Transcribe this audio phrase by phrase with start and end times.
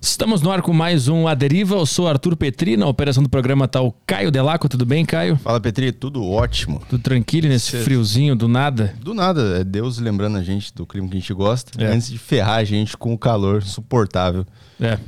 [0.00, 1.74] Estamos no ar com mais um A Deriva.
[1.74, 2.76] Eu sou Arthur Petri.
[2.76, 4.68] Na operação do programa está o Caio Delaco.
[4.68, 5.36] Tudo bem, Caio?
[5.38, 5.90] Fala, Petri.
[5.90, 6.80] Tudo ótimo.
[6.88, 7.82] Tudo tranquilo nesse Cê...
[7.82, 8.94] friozinho do nada?
[9.02, 9.58] Do nada.
[9.58, 11.88] É Deus lembrando a gente do clima que a gente gosta, é.
[11.88, 14.46] antes de ferrar a gente com o calor suportável.
[14.80, 15.00] É.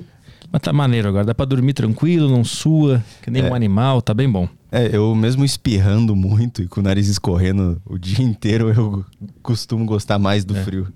[0.51, 1.25] Mas tá maneiro agora.
[1.25, 3.49] Dá pra dormir tranquilo, não sua, que nem é.
[3.49, 4.03] um animal.
[4.03, 4.49] Tá bem bom.
[4.73, 9.05] É, eu mesmo espirrando muito e com o nariz escorrendo o dia inteiro, eu
[9.41, 10.65] costumo gostar mais do é.
[10.65, 10.89] frio.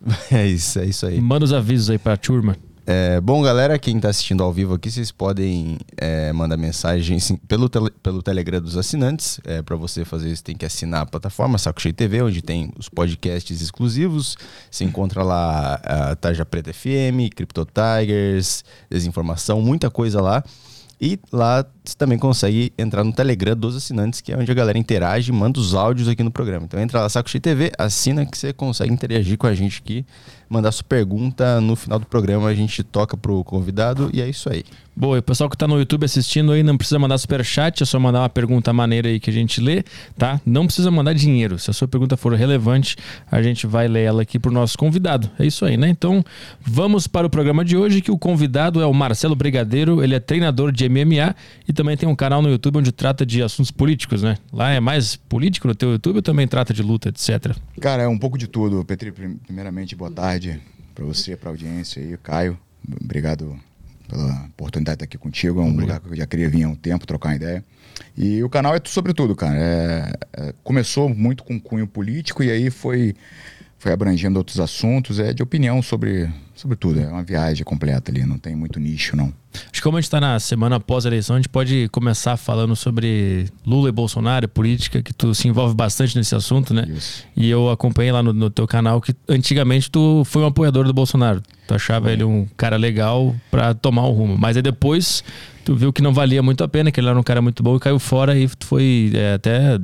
[0.30, 1.18] É isso, é isso aí.
[1.18, 2.56] Manda os avisos aí pra turma.
[2.86, 7.66] É, bom, galera, quem está assistindo ao vivo aqui, vocês podem é, mandar mensagem pelo,
[7.66, 9.40] tele, pelo Telegram dos assinantes.
[9.44, 12.70] É, Para você fazer isso, tem que assinar a plataforma Saco Cheio TV, onde tem
[12.78, 14.36] os podcasts exclusivos.
[14.70, 20.44] Você encontra lá a Tarja Preta FM, Crypto Tigers, Desinformação, muita coisa lá.
[21.00, 24.78] E lá você também consegue entrar no Telegram dos assinantes, que é onde a galera
[24.78, 26.66] interage e manda os áudios aqui no programa.
[26.66, 30.06] Então entra lá, Saco Cheio TV, assina que você consegue interagir com a gente aqui
[30.54, 34.48] mandar sua pergunta no final do programa, a gente toca pro convidado e é isso
[34.48, 34.64] aí.
[34.96, 37.82] Boa, e o pessoal que tá no YouTube assistindo aí não precisa mandar super chat,
[37.82, 39.82] é só mandar uma pergunta maneira aí que a gente lê,
[40.16, 40.40] tá?
[40.46, 41.58] Não precisa mandar dinheiro.
[41.58, 42.94] Se a sua pergunta for relevante,
[43.28, 45.28] a gente vai ler ela aqui pro nosso convidado.
[45.36, 45.88] É isso aí, né?
[45.88, 46.24] Então,
[46.60, 50.20] vamos para o programa de hoje, que o convidado é o Marcelo Brigadeiro, ele é
[50.20, 51.34] treinador de MMA
[51.66, 54.36] e também tem um canal no YouTube onde trata de assuntos políticos, né?
[54.52, 57.56] Lá é mais político no teu YouTube ou também trata de luta, etc?
[57.80, 58.84] Cara, é um pouco de tudo.
[58.84, 60.43] Petri, primeiramente, boa tarde
[60.94, 62.58] para você, para a audiência aí, Caio.
[63.02, 63.58] Obrigado
[64.08, 65.60] pela oportunidade de estar aqui contigo.
[65.60, 67.64] É um lugar que eu já queria vir há um tempo, trocar uma ideia.
[68.16, 69.56] E o canal é sobre tudo, cara.
[69.56, 73.14] É, é, começou muito com cunho político e aí foi,
[73.84, 75.20] foi abrangendo outros assuntos.
[75.20, 77.00] É de opinião sobre, sobre tudo.
[77.00, 79.30] É uma viagem completa ali, não tem muito nicho, não.
[79.52, 82.38] Acho que como a gente está na semana após a eleição, a gente pode começar
[82.38, 86.86] falando sobre Lula e Bolsonaro, política, que tu se envolve bastante nesse assunto, né?
[86.88, 87.26] Isso.
[87.36, 90.94] E eu acompanhei lá no, no, teu canal que antigamente tu foi um apoiador do
[90.94, 91.42] Bolsonaro.
[91.68, 94.38] Tu achava ele um cara legal para tomar um rumo.
[94.38, 95.22] Mas aí depois
[95.64, 97.76] tu viu que não valia muito a pena, que ele era um cara muito bom
[97.76, 99.78] e caiu fora e foi é, até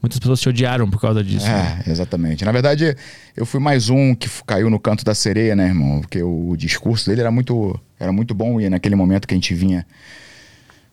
[0.00, 1.46] muitas pessoas te odiaram por causa disso.
[1.46, 1.82] É, né?
[1.86, 2.44] exatamente.
[2.44, 2.96] Na verdade,
[3.36, 6.00] eu fui mais um que caiu no canto da sereia, né, irmão?
[6.00, 9.36] Porque o, o discurso dele era muito, era muito bom e naquele momento que a
[9.36, 9.86] gente vinha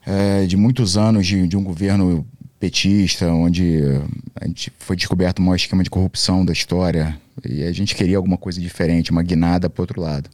[0.06, 2.28] é, de muitos anos de, de um governo
[2.60, 3.82] petista, onde
[4.40, 8.18] a gente foi descoberto o maior esquema de corrupção da história e a gente queria
[8.18, 10.30] alguma coisa diferente, uma guinada para outro lado.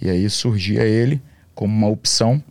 [0.00, 1.20] E aí surgia ele
[1.54, 2.42] como uma opção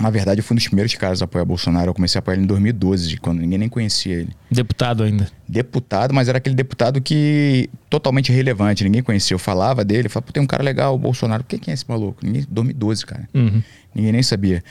[0.00, 1.90] na verdade, eu fui um dos primeiros caras a apoiar Bolsonaro.
[1.90, 4.30] Eu comecei a apoiar ele em 2012, quando ninguém nem conhecia ele.
[4.50, 5.28] Deputado ainda?
[5.46, 9.34] Deputado, mas era aquele deputado que totalmente irrelevante, ninguém conhecia.
[9.34, 11.44] Eu falava dele, falava, pô, tem um cara legal, o Bolsonaro.
[11.44, 12.24] Quem é esse maluco?
[12.24, 13.28] Ninguém, 2012, cara.
[13.34, 13.62] Uhum.
[13.94, 14.64] Ninguém nem sabia.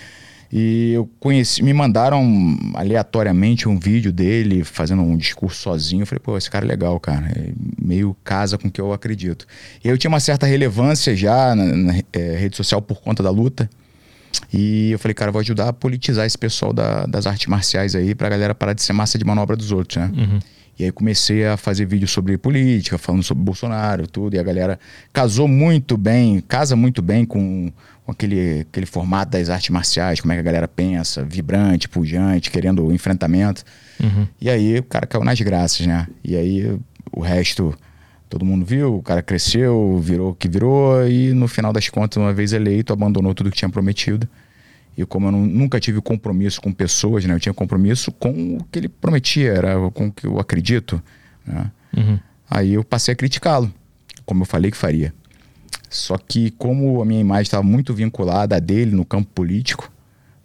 [0.52, 6.02] E eu conheci, me mandaram aleatoriamente um vídeo dele fazendo um discurso sozinho.
[6.02, 7.28] Eu falei, pô, esse cara é legal, cara.
[7.28, 9.46] É meio casa com o que eu acredito.
[9.84, 13.30] E eu tinha uma certa relevância já na, na é, rede social por conta da
[13.30, 13.70] luta.
[14.52, 18.16] E eu falei, cara, vou ajudar a politizar esse pessoal da, das artes marciais aí
[18.16, 20.12] pra galera parar de ser massa de manobra dos outros, né?
[20.16, 20.40] Uhum.
[20.80, 24.80] E aí comecei a fazer vídeos sobre política, falando sobre Bolsonaro, tudo, e a galera
[25.12, 27.70] casou muito bem, casa muito bem com,
[28.06, 32.50] com aquele, aquele formato das artes marciais, como é que a galera pensa, vibrante, pujante,
[32.50, 33.62] querendo o enfrentamento.
[34.02, 34.26] Uhum.
[34.40, 36.08] E aí o cara caiu nas graças, né?
[36.24, 36.80] E aí
[37.12, 37.78] o resto
[38.30, 42.18] Todo mundo viu, o cara cresceu, virou o que virou, e no final das contas,
[42.18, 44.30] uma vez eleito, abandonou tudo que tinha prometido.
[44.96, 47.34] E como eu não, nunca tive compromisso com pessoas, né?
[47.34, 51.02] Eu tinha compromisso com o que ele prometia, era com o que eu acredito.
[51.46, 51.72] Né?
[51.98, 52.20] Uhum.
[52.48, 53.74] Aí eu passei a criticá-lo,
[54.26, 55.12] como eu falei que faria.
[55.90, 59.92] Só que como a minha imagem estava muito vinculada a dele no campo político,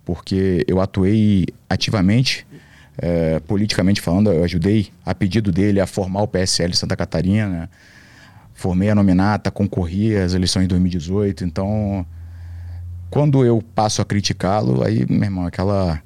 [0.07, 2.47] porque eu atuei ativamente
[2.99, 7.69] é, politicamente falando, eu ajudei a pedido dele a formar o PSL de Santa Catarina.
[8.55, 11.45] Formei a nominata, concorri às eleições de 2018.
[11.45, 12.07] Então,
[13.11, 16.01] quando eu passo a criticá-lo, aí, meu irmão, aquela,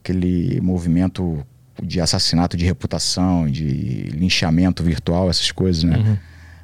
[0.00, 1.44] aquele movimento
[1.82, 5.96] de assassinato de reputação, de linchamento virtual, essas coisas, né?
[5.96, 6.16] Uhum.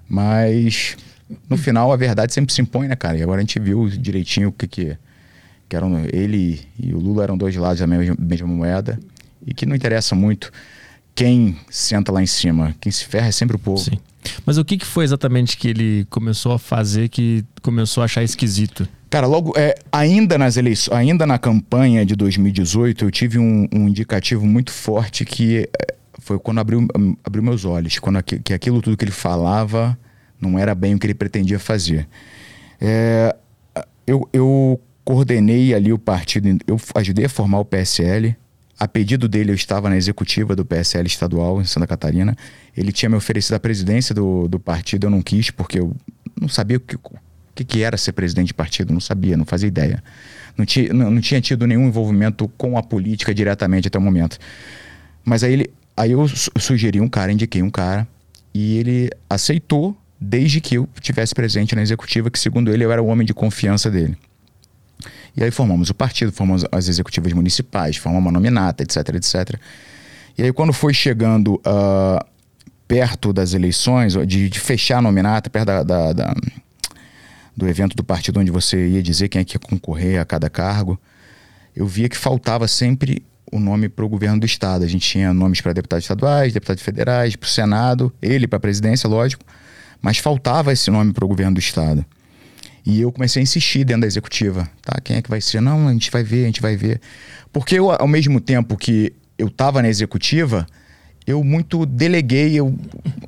[0.09, 0.97] Mas
[1.49, 3.17] no final a verdade sempre se impõe, né, cara?
[3.17, 4.97] E agora a gente viu direitinho o que que,
[5.69, 8.99] que eram ele e o Lula eram dois lados da mesma, mesma moeda
[9.47, 10.51] e que não interessa muito
[11.15, 12.75] quem senta lá em cima.
[12.81, 13.79] Quem se ferra é sempre o povo.
[13.79, 13.99] Sim.
[14.45, 18.23] Mas o que, que foi exatamente que ele começou a fazer que começou a achar
[18.23, 18.89] esquisito?
[19.11, 23.89] Cara, logo, é, ainda nas eleições, ainda na campanha de 2018, eu tive um, um
[23.89, 26.87] indicativo muito forte que é, foi quando abriu,
[27.23, 29.97] abriu meus olhos, quando aqu que aquilo tudo que ele falava
[30.41, 32.09] não era bem o que ele pretendia fazer.
[32.81, 33.37] É,
[34.07, 38.35] eu, eu coordenei ali o partido, eu ajudei a formar o PSL,
[38.79, 42.37] a pedido dele, eu estava na executiva do PSL estadual em Santa Catarina.
[42.77, 45.95] Ele tinha me oferecido a presidência do, do partido, eu não quis, porque eu
[46.41, 46.97] não sabia o que,
[47.55, 50.03] que, que era ser presidente de partido, não sabia, não fazia ideia.
[50.57, 54.39] Não tinha, não, não tinha tido nenhum envolvimento com a política diretamente até o momento.
[55.25, 58.07] Mas aí, ele, aí eu sugeri um cara, indiquei um cara,
[58.53, 63.03] e ele aceitou desde que eu tivesse presente na executiva, que segundo ele eu era
[63.03, 64.17] o homem de confiança dele.
[65.37, 69.59] E aí formamos o partido, formamos as executivas municipais, formamos a nominata, etc, etc.
[70.39, 72.25] E aí quando foi chegando uh,
[72.87, 76.35] perto das eleições, de, de, fechar a nominata, perto da, da, da,
[77.57, 80.49] do evento do partido onde você ia dizer quem é que ia concorrer a cada
[80.49, 81.01] cargo,
[81.75, 84.85] eu via que faltava sempre o nome para o governo do estado.
[84.85, 88.61] A gente tinha nomes para deputados estaduais, deputados federais, para o Senado, ele para a
[88.61, 89.45] presidência, lógico,
[90.01, 92.05] mas faltava esse nome para o governo do estado.
[92.87, 94.69] E eu comecei a insistir dentro da executiva.
[94.83, 95.61] Tá, quem é que vai ser?
[95.61, 97.01] Não, a gente vai ver, a gente vai ver.
[97.53, 100.67] Porque eu, ao mesmo tempo que eu estava na executiva,
[101.27, 102.75] eu muito deleguei, eu,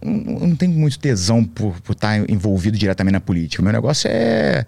[0.03, 3.63] não tenho muito tesão por, por estar tá envolvido diretamente na política.
[3.63, 4.67] O meu negócio é,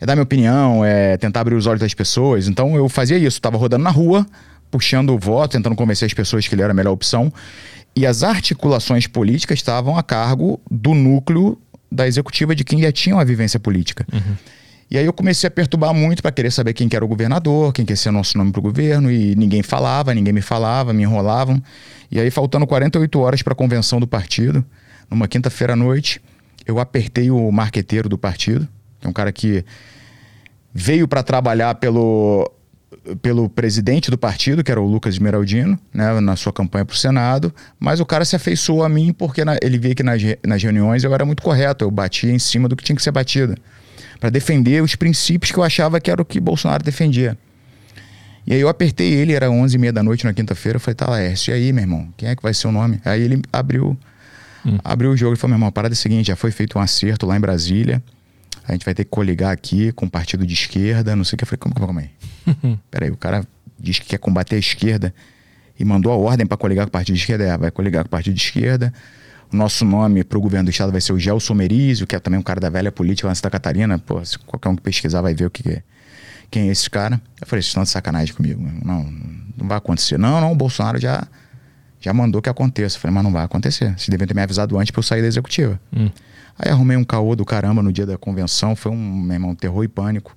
[0.00, 2.48] é dar minha opinião, é tentar abrir os olhos das pessoas.
[2.48, 4.26] Então eu fazia isso, estava rodando na rua,
[4.70, 7.32] puxando o voto, tentando convencer as pessoas que ele era a melhor opção.
[7.94, 11.56] E as articulações políticas estavam a cargo do núcleo
[11.94, 14.04] da executiva de quem já tinha uma vivência política.
[14.12, 14.36] Uhum.
[14.90, 17.72] E aí eu comecei a perturbar muito para querer saber quem que era o governador,
[17.72, 20.92] quem que ia ser nosso nome para o governo, e ninguém falava, ninguém me falava,
[20.92, 21.62] me enrolavam.
[22.10, 24.64] E aí, faltando 48 horas para a convenção do partido,
[25.10, 26.20] numa quinta-feira à noite,
[26.66, 28.68] eu apertei o marqueteiro do partido,
[29.00, 29.64] que é um cara que
[30.72, 32.50] veio para trabalhar pelo,
[33.20, 36.96] pelo presidente do partido, que era o Lucas Esmeraldino, né, na sua campanha para o
[36.96, 40.62] Senado, mas o cara se afeiçoou a mim porque na, ele via que nas, nas
[40.62, 43.54] reuniões eu era muito correto, eu batia em cima do que tinha que ser batido,
[44.18, 47.36] para defender os princípios que eu achava que era o que Bolsonaro defendia.
[48.46, 50.94] E aí eu apertei ele, era 11 e meia da noite na quinta-feira, eu falei,
[50.94, 53.00] tá, Laércio, e aí, meu irmão, quem é que vai ser o nome?
[53.04, 53.96] Aí ele abriu,
[54.66, 54.78] hum.
[54.84, 56.78] abriu o jogo e falou, meu irmão, a parada é a seguinte, já foi feito
[56.78, 58.02] um acerto lá em Brasília,
[58.66, 61.38] a gente vai ter que coligar aqui com o partido de esquerda, não sei o
[61.38, 61.44] que.
[61.44, 62.10] Eu falei, como, como, aí?
[62.90, 63.46] Peraí, o cara
[63.78, 65.14] diz que quer combater a esquerda
[65.78, 67.44] e mandou a ordem para coligar com o partido de esquerda.
[67.44, 68.92] É, vai coligar com o partido de esquerda.
[69.52, 72.18] O nosso nome para o governo do estado vai ser o Gelson Merizio, que é
[72.20, 73.98] também um cara da velha política lá em Santa Catarina.
[73.98, 75.82] Pô, se qualquer um que pesquisar vai ver o que é.
[76.50, 77.20] Quem é esse cara?
[77.40, 78.62] Eu falei, vocês estão de sacanagem comigo.
[78.84, 79.04] Não,
[79.56, 80.18] não vai acontecer.
[80.18, 81.26] Não, não, o Bolsonaro já,
[82.00, 82.96] já mandou que aconteça.
[82.96, 83.92] Eu falei, mas não vai acontecer.
[83.98, 85.78] Vocês devem ter me avisado antes para eu sair da executiva.
[85.94, 86.10] Hum.
[86.58, 89.82] Aí arrumei um caô do caramba no dia da convenção, foi um, meu irmão, terror
[89.84, 90.36] e pânico.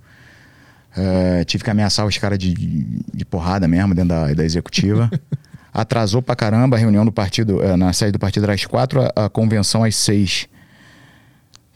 [0.97, 5.11] Uh, tive que ameaçar os caras de, de, de, porrada mesmo dentro da, da executiva.
[5.71, 9.01] Atrasou pra caramba a reunião do partido, uh, na saída do partido era às quatro,
[9.01, 10.47] a, a, convenção às seis.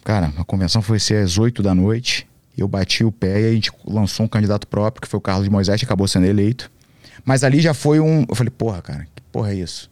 [0.04, 2.28] Cara, a convenção foi ser às oito da noite.
[2.58, 5.48] Eu bati o pé e a gente lançou um candidato próprio, que foi o Carlos
[5.48, 6.72] Moisés, que acabou sendo eleito.
[7.24, 8.26] Mas ali já foi um.
[8.28, 9.90] Eu falei, porra, cara, que porra é isso?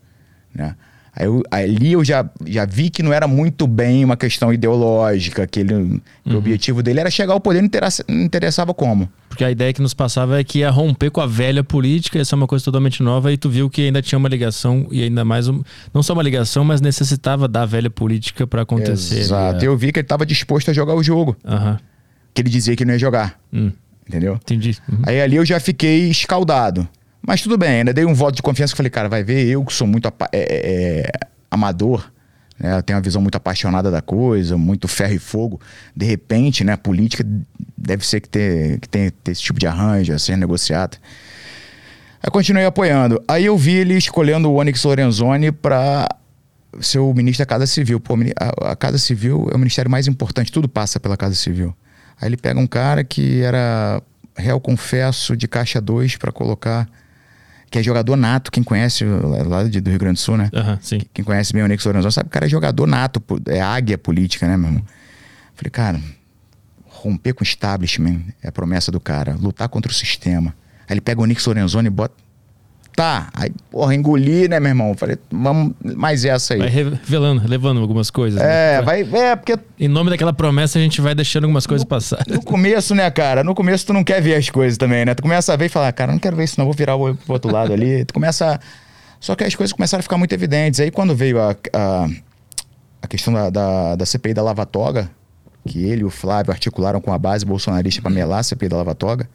[0.54, 0.76] Né?
[1.20, 5.60] Eu, ali eu já, já vi que não era muito bem uma questão ideológica, que,
[5.60, 6.02] ele, uhum.
[6.26, 9.10] o objetivo dele era chegar ao poder, não interessava como.
[9.28, 12.36] Porque a ideia que nos passava é que ia romper com a velha política, essa
[12.36, 15.26] é uma coisa totalmente nova, e tu viu que ainda tinha uma ligação, e ainda
[15.26, 15.62] mais, um,
[15.94, 19.20] não só uma ligação, mas necessitava da velha política para acontecer.
[19.20, 21.36] Exato, eu vi que ele estava disposto a jogar o jogo.
[21.44, 21.78] Uhum.
[22.34, 23.38] Que ele dizia que não ia jogar.
[23.52, 23.74] Uhum.
[24.08, 24.36] Entendeu?
[24.36, 24.78] Entendi.
[24.90, 25.00] Uhum.
[25.04, 26.88] Aí ali eu já fiquei escaldado.
[27.22, 29.64] Mas tudo bem, ainda dei um voto de confiança que falei, cara, vai ver, eu
[29.64, 31.12] que sou muito é, é, é,
[31.52, 32.10] amador,
[32.60, 32.78] né?
[32.78, 35.62] Eu tenho uma visão muito apaixonada da coisa, muito ferro e fogo.
[35.96, 37.26] De repente, né, política
[37.78, 40.98] deve ser que, ter, que tem esse tipo de arranjo, a ser negociado.
[42.22, 43.22] Aí continuei apoiando.
[43.28, 46.10] Aí eu vi ele escolhendo o Onyx Lorenzoni para
[46.82, 48.00] ser o ministro da Casa Civil.
[48.00, 51.74] Pô, a, a Casa Civil é o ministério mais importante, tudo passa pela Casa Civil.
[52.20, 54.02] Aí ele pega um cara que era
[54.36, 56.88] réu confesso de Caixa 2 para colocar
[57.70, 60.50] que é jogador nato, quem conhece lá do Rio Grande do Sul, né?
[60.54, 61.02] Uhum, sim.
[61.14, 63.98] Quem conhece bem o Nix Lorenzon sabe que o cara é jogador nato, é águia
[63.98, 64.84] política, né, meu irmão?
[65.56, 66.02] Falei, cara,
[66.86, 70.54] romper com o establishment é a promessa do cara, lutar contra o sistema.
[70.88, 72.16] Aí ele pega o Nix Lorenzoni e bota
[72.96, 74.94] Tá, aí, porra, engoli, né, meu irmão?
[74.94, 76.60] Falei, vamos mais essa aí.
[76.60, 78.42] Vai revelando, levando algumas coisas.
[78.42, 78.46] Né?
[78.46, 78.82] É, né?
[78.82, 79.58] vai, é, porque.
[79.80, 82.26] Em nome daquela promessa, a gente vai deixando algumas coisas passar.
[82.28, 83.42] No começo, né, cara?
[83.42, 85.16] No começo, tu não quer ver as coisas também, né?
[85.16, 87.16] Tu começa a ver e falar, cara, não quero ver isso, não, vou virar o
[87.16, 88.04] pro outro lado ali.
[88.04, 88.56] Tu começa.
[88.56, 88.60] A...
[89.20, 90.82] Só que as coisas começaram a ficar muito evidentes.
[90.82, 92.10] Aí, quando veio a, a,
[93.02, 95.10] a questão da, da, da CPI da Lava Toga,
[95.66, 98.78] que ele e o Flávio articularam com a base bolsonarista para melar a CPI da
[98.78, 99.30] Lava Toga,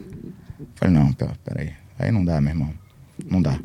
[0.74, 1.72] falei, não, peraí.
[1.98, 2.83] Aí não dá, meu irmão.
[3.28, 3.58] Não dá.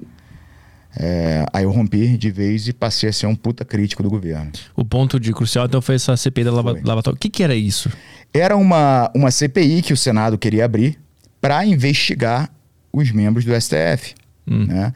[0.97, 4.51] É, aí eu rompi de vez e passei a ser um puta crítico do governo.
[4.75, 7.55] O ponto de crucial então foi essa CPI da Lava, Lava O que, que era
[7.55, 7.89] isso?
[8.33, 10.99] Era uma, uma CPI que o Senado queria abrir
[11.39, 12.49] para investigar
[12.91, 14.15] os membros do STF.
[14.47, 14.65] Hum.
[14.65, 14.93] Né?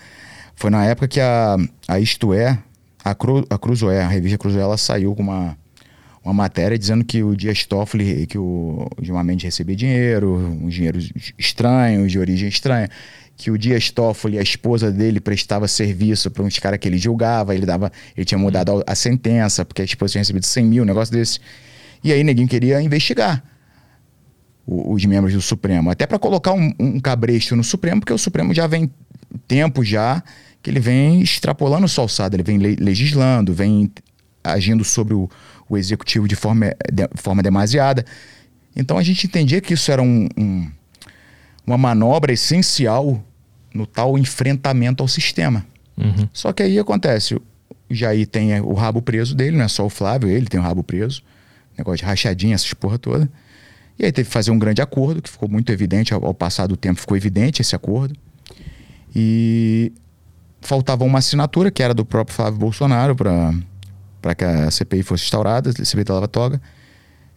[0.55, 2.57] Foi na época que a, a Isto É,
[3.03, 5.57] a, Cru, a Cruzoé, a revista Cruzoé, ela saiu com uma,
[6.23, 10.99] uma matéria dizendo que o Dias Toffoli, que o Gilmar Mendes recebia dinheiro, um dinheiro
[11.37, 12.89] estranho, de origem estranha,
[13.35, 17.55] que o Dias Toffoli, a esposa dele, prestava serviço para uns caras que ele julgava,
[17.55, 20.83] ele dava, ele tinha mudado a, a sentença, porque a esposa tinha recebido 100 mil,
[20.83, 21.39] um negócio desse.
[22.03, 23.43] E aí ninguém queria investigar
[24.65, 28.53] os membros do Supremo, até para colocar um, um cabresto no Supremo, porque o Supremo
[28.53, 28.89] já vem
[29.47, 30.23] tempo já
[30.61, 33.91] que ele vem extrapolando sua alçada, ele vem legislando, vem
[34.41, 35.29] agindo sobre o,
[35.67, 38.05] o executivo de forma, de forma demasiada.
[38.73, 40.71] Então a gente entendia que isso era um, um,
[41.65, 43.23] uma manobra essencial
[43.73, 45.65] no tal enfrentamento ao sistema.
[45.97, 46.27] Uhum.
[46.33, 47.41] Só que aí acontece, o
[47.89, 50.83] Jair tem o rabo preso dele, não é só o Flávio, ele tem o rabo
[50.83, 51.23] preso,
[51.77, 53.29] negócio de rachadinha, essas porra toda.
[53.97, 56.67] E aí teve que fazer um grande acordo, que ficou muito evidente, ao, ao passar
[56.67, 58.15] do tempo ficou evidente esse acordo.
[59.15, 59.91] E
[60.61, 65.69] faltava uma assinatura, que era do próprio Flávio Bolsonaro, para que a CPI fosse instaurada,
[65.69, 66.61] a CPI da Lava Toga.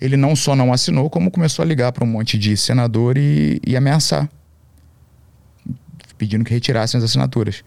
[0.00, 3.60] Ele não só não assinou, como começou a ligar para um monte de senador e,
[3.66, 4.28] e ameaçar,
[6.18, 7.64] pedindo que retirassem as assinaturas.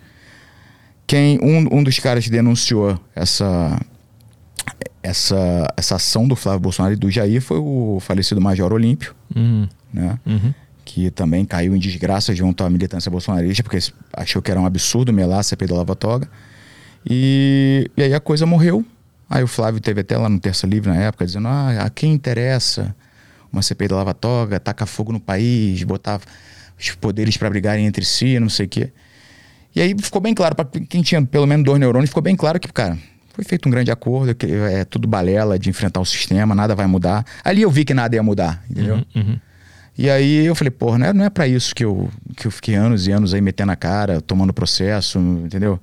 [1.07, 3.79] Quem um, um dos caras que denunciou essa,
[5.01, 9.67] essa, essa ação do Flávio Bolsonaro e do Jair foi o falecido Major Olímpio, uhum.
[9.91, 10.19] né?
[10.25, 10.53] Uhum.
[10.85, 13.79] que também caiu em desgraça junto à militância bolsonarista, porque
[14.13, 16.29] achou que era um absurdo melar a CPI da Lava Toga.
[17.09, 18.85] E, e aí a coisa morreu.
[19.29, 22.13] Aí o Flávio teve até lá no Terça Livre na época, dizendo: ah, a quem
[22.13, 22.95] interessa
[23.51, 26.19] uma CPI da Lava Toga, tacar fogo no país, botar
[26.79, 28.91] os poderes para brigarem entre si, não sei o quê.
[29.75, 32.59] E aí ficou bem claro, para quem tinha pelo menos dois neurônios, ficou bem claro
[32.59, 32.97] que, cara,
[33.33, 36.87] foi feito um grande acordo, que é tudo balela de enfrentar o sistema, nada vai
[36.87, 37.23] mudar.
[37.43, 38.95] Ali eu vi que nada ia mudar, entendeu?
[38.95, 39.39] Uhum, uhum.
[39.97, 42.51] E aí eu falei, porra, não é, não é para isso que eu, que eu
[42.51, 45.79] fiquei anos e anos aí metendo a cara, tomando processo, entendeu?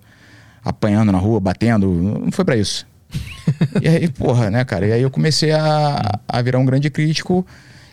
[0.64, 1.86] Apanhando na rua, batendo.
[1.92, 2.86] Não foi para isso.
[3.80, 4.86] e aí, porra, né, cara?
[4.86, 7.46] E aí eu comecei a, a virar um grande crítico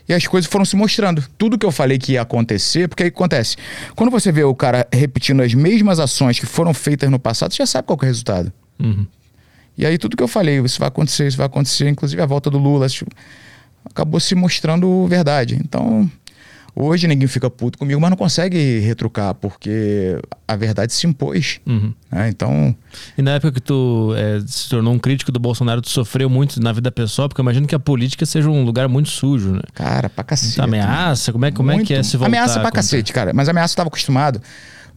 [0.08, 1.24] e as coisas foram se mostrando.
[1.38, 3.56] Tudo que eu falei que ia acontecer, porque aí acontece.
[3.94, 7.58] Quando você vê o cara repetindo as mesmas ações que foram feitas no passado, você
[7.58, 8.52] já sabe qual é o resultado.
[8.78, 9.06] Uhum.
[9.76, 12.50] E aí tudo que eu falei, isso vai acontecer, isso vai acontecer, inclusive a volta
[12.50, 12.86] do Lula,
[13.84, 15.58] acabou se mostrando verdade.
[15.64, 16.08] Então,
[16.74, 21.60] hoje ninguém fica puto comigo, mas não consegue retrucar, porque a verdade se impôs.
[21.66, 21.92] Uhum.
[22.10, 22.28] Né?
[22.28, 22.74] Então.
[23.16, 26.60] E na época que tu é, se tornou um crítico do Bolsonaro, tu sofreu muito
[26.60, 29.62] na vida pessoal, porque eu imagino que a política seja um lugar muito sujo, né?
[29.72, 30.60] Cara, pra cacete.
[30.60, 32.28] ameaça, como é, como é que é se voltar?
[32.28, 33.32] Ameaça pra cacete, cara.
[33.32, 34.40] Mas ameaça eu tava acostumado,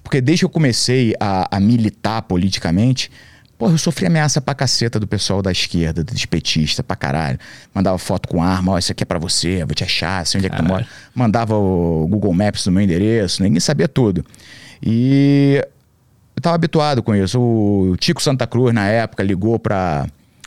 [0.03, 3.11] porque desde que eu comecei a, a militar politicamente
[3.57, 7.39] Porra, eu sofri ameaça pra caceta do pessoal da esquerda, dos petistas pra caralho.
[7.73, 10.37] Mandava foto com arma, ó, oh, isso aqui é pra você, vou te achar, sei
[10.37, 10.85] onde é que tu mora.
[11.13, 14.23] Mandava o Google Maps no meu endereço, ninguém sabia tudo.
[14.81, 15.65] E
[16.35, 17.39] eu tava habituado com isso.
[17.39, 20.05] O Tico Santa Cruz, na época, ligou pra,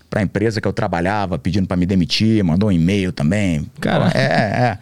[0.08, 3.66] pra empresa que eu trabalhava, pedindo para me demitir, mandou um e-mail também.
[3.80, 4.78] Cara, é, é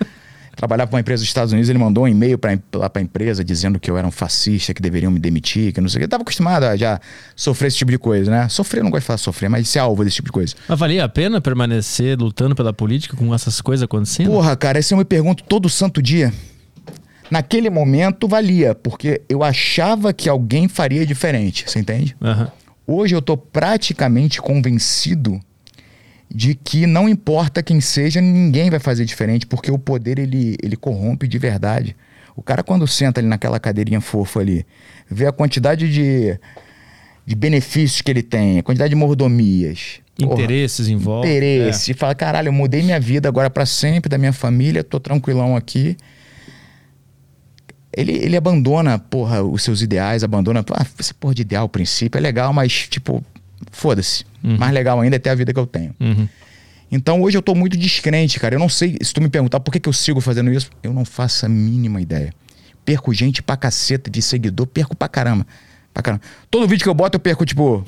[0.58, 3.04] trabalhava para uma empresa dos Estados Unidos, ele mandou um e-mail para lá para a
[3.04, 6.00] empresa dizendo que eu era um fascista, que deveriam me demitir, que não sei o
[6.00, 6.04] que.
[6.06, 7.00] Eu tava acostumado a já
[7.36, 8.48] sofrer esse tipo de coisa, né?
[8.48, 10.56] Sofrer, não gosto de falar sofrer, mas ser alvo desse tipo de coisa.
[10.66, 14.30] Mas valia a pena permanecer lutando pela política com essas coisas acontecendo?
[14.30, 16.32] Porra, cara, esse eu me pergunto todo santo dia.
[17.30, 22.16] Naquele momento valia, porque eu achava que alguém faria diferente, você entende?
[22.20, 22.46] Uhum.
[22.84, 25.38] Hoje eu tô praticamente convencido
[26.30, 30.76] de que não importa quem seja, ninguém vai fazer diferente, porque o poder ele, ele
[30.76, 31.97] corrompe de verdade.
[32.37, 34.64] O cara, quando senta ali naquela cadeirinha fofa ali,
[35.11, 36.38] vê a quantidade de,
[37.26, 40.00] de benefícios que ele tem, a quantidade de mordomias.
[40.18, 41.28] Interesses porra, em volta.
[41.28, 41.90] Interesse.
[41.90, 41.94] É.
[41.94, 45.56] E fala, caralho, eu mudei minha vida agora para sempre, da minha família, tô tranquilão
[45.56, 45.97] aqui.
[47.92, 50.64] Ele, ele abandona, porra, os seus ideais, abandona.
[50.73, 53.25] Ah, esse porra de ideal, princípio, é legal, mas, tipo,
[53.70, 54.24] foda-se.
[54.42, 54.56] Uhum.
[54.56, 55.94] Mais legal ainda é ter a vida que eu tenho.
[56.00, 56.28] Uhum.
[56.90, 58.54] Então hoje eu tô muito descrente, cara.
[58.54, 60.92] Eu não sei, se tu me perguntar por que, que eu sigo fazendo isso, eu
[60.92, 62.32] não faço a mínima ideia.
[62.84, 65.46] Perco gente pra caceta de seguidor, perco pra caramba.
[65.92, 66.22] Pra caramba.
[66.50, 67.84] Todo vídeo que eu boto eu perco, tipo,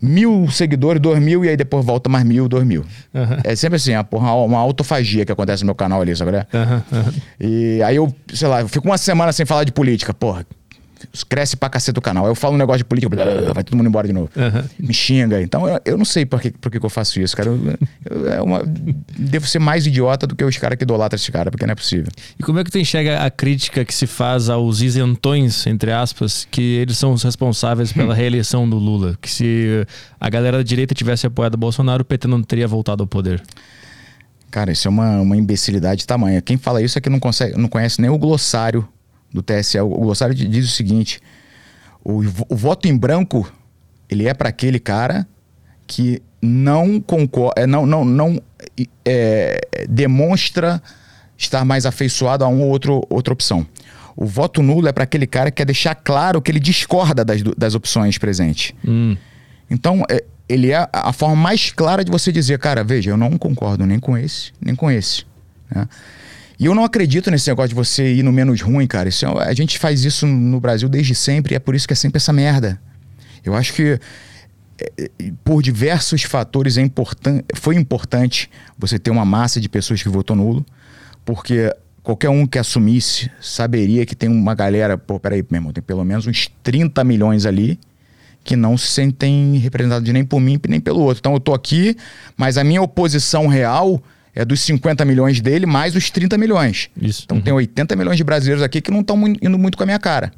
[0.00, 2.84] mil seguidores, dois mil, e aí depois volta mais mil, dois mil.
[3.14, 3.38] Uhum.
[3.42, 6.32] É sempre assim, uma, uma autofagia que acontece no meu canal ali, sabe?
[6.32, 7.12] Uhum.
[7.40, 10.12] E aí eu, sei lá, eu fico uma semana sem falar de política.
[10.12, 10.46] Porra,
[11.28, 12.26] cresce pra caceta o canal.
[12.26, 13.14] Eu falo um negócio de política,
[13.54, 14.30] vai todo mundo embora de novo.
[14.36, 14.86] Uhum.
[14.86, 15.40] Me xinga.
[15.42, 17.48] Então eu, eu, não sei por que, por que eu faço isso, cara.
[17.48, 17.78] Eu,
[18.10, 18.62] eu, é uma,
[19.18, 21.74] devo ser mais idiota do que os caras que idolatram esse cara, porque não é
[21.74, 22.10] possível.
[22.38, 26.46] E como é que tu enxerga a crítica que se faz aos isentões, entre aspas,
[26.50, 29.16] que eles são os responsáveis pela reeleição do Lula?
[29.20, 29.86] Que se
[30.20, 33.42] a galera da direita tivesse apoiado o Bolsonaro, o PT não teria voltado ao poder.
[34.50, 36.40] Cara, isso é uma, uma imbecilidade tamanha.
[36.40, 38.88] Quem fala isso é que não, consegue, não conhece nem o glossário
[39.32, 39.78] do TSE.
[39.80, 41.20] O glossário diz o seguinte:
[42.04, 43.50] o, o voto em branco
[44.08, 45.26] ele é para aquele cara
[45.86, 48.40] que não concorda, não, não, não
[49.04, 50.82] é, demonstra
[51.36, 53.66] estar mais afeiçoado a uma ou outro, outra opção.
[54.16, 57.42] O voto nulo é para aquele cara que quer deixar claro que ele discorda das,
[57.56, 58.72] das opções presentes.
[58.84, 59.16] Hum.
[59.70, 63.38] Então, é, ele é a forma mais clara de você dizer, cara, veja, eu não
[63.38, 65.24] concordo nem com esse, nem com esse.
[65.70, 65.86] Né?
[66.58, 69.08] E eu não acredito nesse negócio de você ir no menos ruim, cara.
[69.08, 71.92] Isso é, a gente faz isso no Brasil desde sempre e é por isso que
[71.92, 72.80] é sempre essa merda.
[73.44, 74.00] Eu acho que
[74.80, 80.02] é, é, por diversos fatores é importan foi importante você ter uma massa de pessoas
[80.02, 80.66] que votou nulo,
[81.24, 81.72] porque
[82.02, 86.04] qualquer um que assumisse saberia que tem uma galera, pô, peraí, meu irmão, tem pelo
[86.04, 87.78] menos uns 30 milhões ali
[88.42, 91.20] que não se sentem representados nem por mim nem pelo outro.
[91.20, 91.96] Então eu tô aqui,
[92.36, 94.02] mas a minha oposição real
[94.38, 96.90] é dos 50 milhões dele mais os 30 milhões.
[97.00, 97.22] Isso.
[97.24, 97.42] Então uhum.
[97.42, 100.32] tem 80 milhões de brasileiros aqui que não estão indo muito com a minha cara.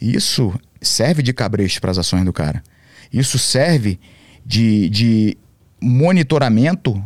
[0.00, 2.62] Isso serve de cabresto para as ações do cara.
[3.12, 3.98] Isso serve
[4.44, 5.36] de, de
[5.80, 7.02] monitoramento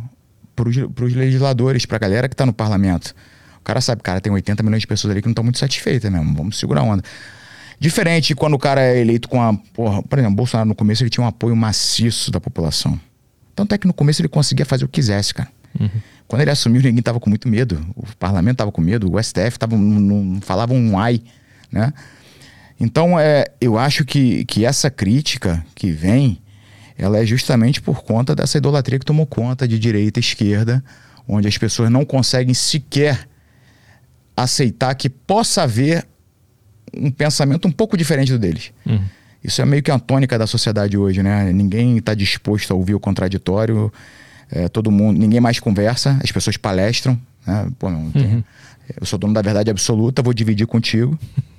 [0.55, 0.69] para
[1.05, 3.13] os legisladores, para a galera que está no parlamento
[3.65, 6.33] cara sabe, cara, tem 80 milhões de pessoas ali que não estão muito satisfeitas mesmo.
[6.35, 7.03] Vamos segurar a onda.
[7.77, 9.53] Diferente quando o cara é eleito com a.
[9.73, 12.97] Porra, por exemplo, Bolsonaro no começo ele tinha um apoio maciço da população.
[13.53, 15.49] Tanto é que no começo ele conseguia fazer o que quisesse, cara.
[15.79, 15.89] Uhum.
[16.27, 17.85] Quando ele assumiu, ninguém tava com muito medo.
[17.95, 21.21] O parlamento tava com medo, o STF tava, não, não falava um ai,
[21.71, 21.93] né?
[22.79, 26.41] Então, é, eu acho que, que essa crítica que vem,
[26.97, 30.83] ela é justamente por conta dessa idolatria que tomou conta de direita e esquerda,
[31.27, 33.27] onde as pessoas não conseguem sequer
[34.35, 36.05] aceitar que possa haver
[36.93, 38.71] um pensamento um pouco diferente do deles.
[38.85, 39.03] Uhum.
[39.43, 41.51] Isso é meio que a tônica da sociedade hoje, né?
[41.53, 43.93] Ninguém está disposto a ouvir o contraditório,
[44.51, 47.19] é, todo mundo, ninguém mais conversa, as pessoas palestram.
[47.45, 47.67] Né?
[47.77, 48.43] Pô, não, uhum.
[48.99, 51.17] Eu sou dono da verdade absoluta, vou dividir contigo.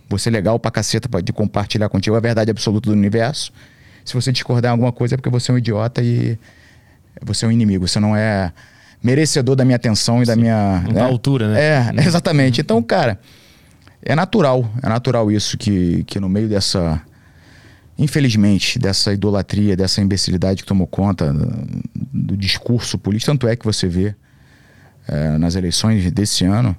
[0.09, 3.52] Vou ser legal pra caceta de compartilhar contigo a verdade absoluta do universo.
[4.05, 6.38] Se você discordar em alguma coisa é porque você é um idiota e
[7.21, 7.88] você é um inimigo.
[7.88, 8.52] Você não é
[9.02, 10.81] merecedor da minha atenção e Sim, da minha.
[10.87, 10.93] Né?
[10.93, 11.61] Da altura, né?
[11.61, 12.00] É, uhum.
[12.07, 12.61] exatamente.
[12.61, 13.19] Então, cara,
[14.02, 17.02] é natural, é natural isso que, que no meio dessa.
[17.99, 21.32] Infelizmente, dessa idolatria, dessa imbecilidade que tomou conta
[22.13, 24.15] do, discurso político, tanto é que você vê
[25.09, 26.76] é, nas eleições desse ano,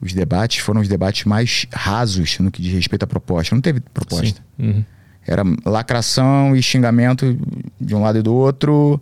[0.00, 3.54] os debates foram os debates mais rasos no que diz respeito à proposta.
[3.54, 4.40] Não teve proposta.
[4.58, 4.84] Uhum.
[5.26, 7.38] Era lacração e xingamento
[7.80, 9.00] de um lado e do outro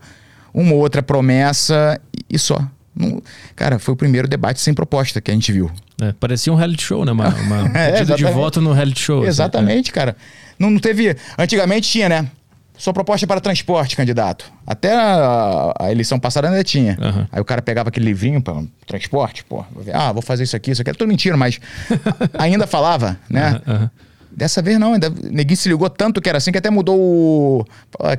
[0.53, 2.59] uma outra promessa e só.
[2.95, 3.23] Não,
[3.55, 5.71] cara, foi o primeiro debate sem proposta que a gente viu.
[6.01, 7.13] É, parecia um reality show, né?
[7.13, 9.21] Uma, uma é, de voto no reality show.
[9.21, 9.29] Assim.
[9.29, 9.93] Exatamente, assim, é.
[9.93, 10.17] cara.
[10.59, 11.17] Não, não teve.
[11.39, 12.29] Antigamente tinha, né?
[12.77, 14.53] Sua proposta para transporte, candidato.
[14.65, 16.97] Até a, a eleição passada ainda tinha.
[17.01, 17.27] Uhum.
[17.33, 19.65] Aí o cara pegava aquele livrinho para transporte, pô.
[19.93, 20.91] Ah, vou fazer isso aqui, isso aqui.
[20.91, 21.59] É tudo mentira, mas
[22.39, 23.61] ainda falava, né?
[23.67, 23.91] Uhum, uhum.
[24.31, 27.67] Dessa vez não, ainda neguinho se ligou tanto que era assim que até mudou o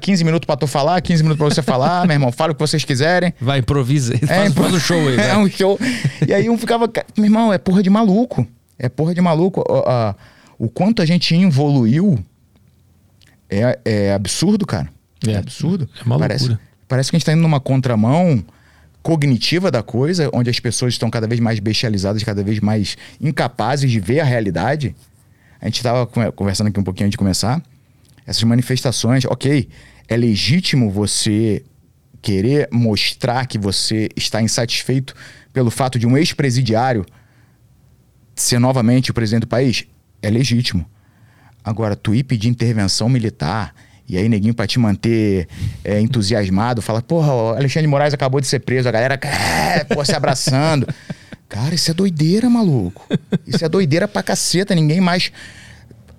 [0.01, 2.59] 15 minutos pra tu falar, 15 minutos pra você falar, meu irmão, fala o que
[2.59, 3.33] vocês quiserem.
[3.39, 4.13] Vai, improvisa.
[4.15, 5.15] É, faz, faz o show aí.
[5.23, 5.79] É um show.
[6.27, 8.45] E aí um ficava, meu irmão, é porra de maluco.
[8.77, 9.61] É porra de maluco.
[9.61, 10.13] O, a,
[10.59, 12.23] o quanto a gente evoluiu
[13.49, 14.89] é, é absurdo, cara.
[15.25, 15.89] É, é absurdo.
[15.99, 18.43] É uma parece, parece que a gente tá indo numa contramão
[19.01, 23.89] cognitiva da coisa, onde as pessoas estão cada vez mais bestializadas, cada vez mais incapazes
[23.89, 24.93] de ver a realidade.
[25.61, 27.63] A gente estava conversando aqui um pouquinho antes de começar.
[28.27, 29.69] Essas manifestações, ok,
[30.07, 31.63] é legítimo você
[32.21, 35.15] querer mostrar que você está insatisfeito
[35.53, 37.05] pelo fato de um ex-presidiário
[38.35, 39.85] ser novamente o presidente do país?
[40.21, 40.85] É legítimo.
[41.63, 43.73] Agora, tu ir pedir intervenção militar
[44.07, 45.47] e aí neguinho pra te manter
[45.83, 50.03] é, entusiasmado, fala, porra, o Alexandre Moraes acabou de ser preso, a galera, é, pô,
[50.03, 50.87] se abraçando.
[51.49, 53.07] Cara, isso é doideira, maluco.
[53.45, 54.75] Isso é doideira pra caceta.
[54.75, 55.31] Ninguém mais.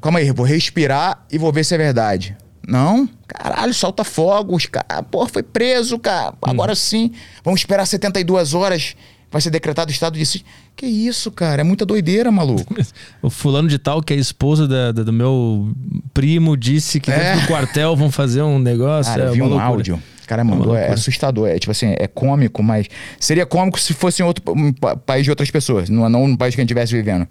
[0.03, 2.37] Calma aí, vou respirar e vou ver se é verdade.
[2.67, 5.03] Não, caralho, solta fogos, cara.
[5.05, 6.35] Porra, foi preso, cara.
[6.43, 6.77] Agora hum.
[6.77, 7.13] sim,
[7.45, 8.97] vamos esperar 72 horas.
[9.31, 10.47] Vai ser decretado o estado de sítio.
[10.75, 11.61] Que isso, cara?
[11.61, 12.75] É muita doideira, maluco.
[13.23, 15.73] o fulano de tal, que é a esposa da, da, do meu
[16.12, 17.19] primo, disse que é.
[17.19, 19.12] dentro do quartel vão fazer um negócio.
[19.12, 19.64] Cara, é eu vi um loucura.
[19.64, 21.49] áudio cara mandou, é, é assustador.
[21.49, 22.87] É tipo assim, é cômico, mas
[23.19, 26.55] seria cômico se fosse em outro um país de outras pessoas, não, não no país
[26.55, 27.27] que a gente estivesse vivendo.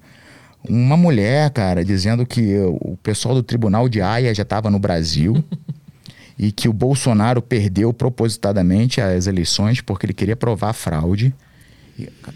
[0.67, 5.41] Uma mulher, cara, dizendo que o pessoal do tribunal de Haia já estava no Brasil
[6.37, 11.33] e que o Bolsonaro perdeu propositadamente as eleições porque ele queria provar fraude.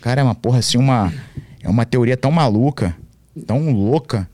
[0.02, 1.14] Cara, é uma porra assim, uma.
[1.62, 2.96] É uma teoria tão maluca,
[3.48, 4.30] tão louca,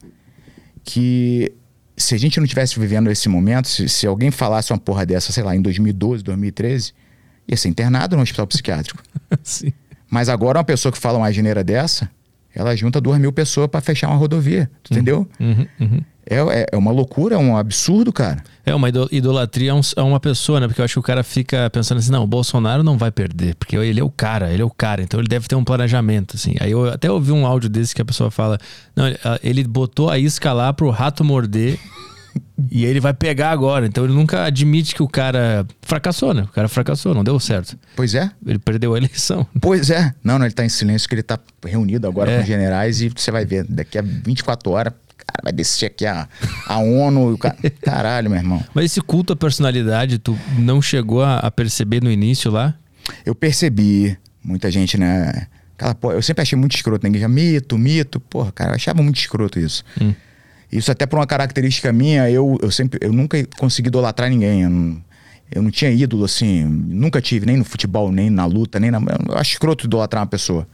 [0.83, 1.53] que
[1.95, 5.31] se a gente não tivesse vivendo esse momento, se, se, alguém falasse uma porra dessa,
[5.31, 6.93] sei lá, em 2012, 2013,
[7.47, 9.03] ia ser internado no hospital psiquiátrico.
[9.43, 9.71] Sim.
[10.09, 12.09] Mas agora uma pessoa que fala uma geneira dessa,
[12.55, 14.69] ela junta duas mil pessoas para fechar uma rodovia.
[14.81, 15.27] Tu entendeu?
[15.39, 16.01] Uhum, uhum.
[16.29, 18.43] É, é, é uma loucura, é um absurdo, cara.
[18.65, 20.67] É uma ido- idolatria a, um- a uma pessoa, né?
[20.67, 23.55] Porque eu acho que o cara fica pensando assim, não, o Bolsonaro não vai perder,
[23.55, 26.35] porque ele é o cara, ele é o cara, então ele deve ter um planejamento,
[26.35, 26.55] assim.
[26.59, 28.59] Aí eu até ouvi um áudio desse que a pessoa fala,
[28.95, 31.79] não, ele- a- ele botou a isca lá pro rato morder
[32.71, 33.87] e ele vai pegar agora.
[33.87, 36.43] Então ele nunca admite que o cara fracassou, né?
[36.43, 37.75] O cara fracassou, não deu certo.
[37.95, 38.29] Pois é.
[38.45, 39.47] Ele perdeu a eleição.
[39.59, 40.13] Pois é.
[40.23, 42.35] Não, não, ele tá em silêncio, que ele tá reunido agora É.
[42.35, 44.93] com os generais e você vai ver, daqui a 24 horas,
[45.25, 46.27] cara, vai descer aqui a,
[46.67, 47.31] a ONU.
[47.31, 47.55] e o cara...
[47.81, 48.63] Caralho, meu irmão.
[48.73, 52.75] Mas esse culto à personalidade, tu não chegou a, a perceber no início lá?
[53.25, 55.47] Eu percebi, muita gente, né?
[55.77, 58.19] Aquela, pô, eu sempre achei muito escroto, ninguém já mito, mito.
[58.19, 59.83] Porra, cara, eu achava muito escroto isso.
[60.01, 60.13] Hum.
[60.71, 64.63] Isso até por uma característica minha, eu, eu sempre, eu nunca consegui idolatrar ninguém.
[64.63, 65.01] Eu não,
[65.51, 68.99] eu não tinha ídolo, assim, nunca tive, nem no futebol, nem na luta, nem na.
[69.27, 70.67] Eu acho escroto idolatrar uma pessoa.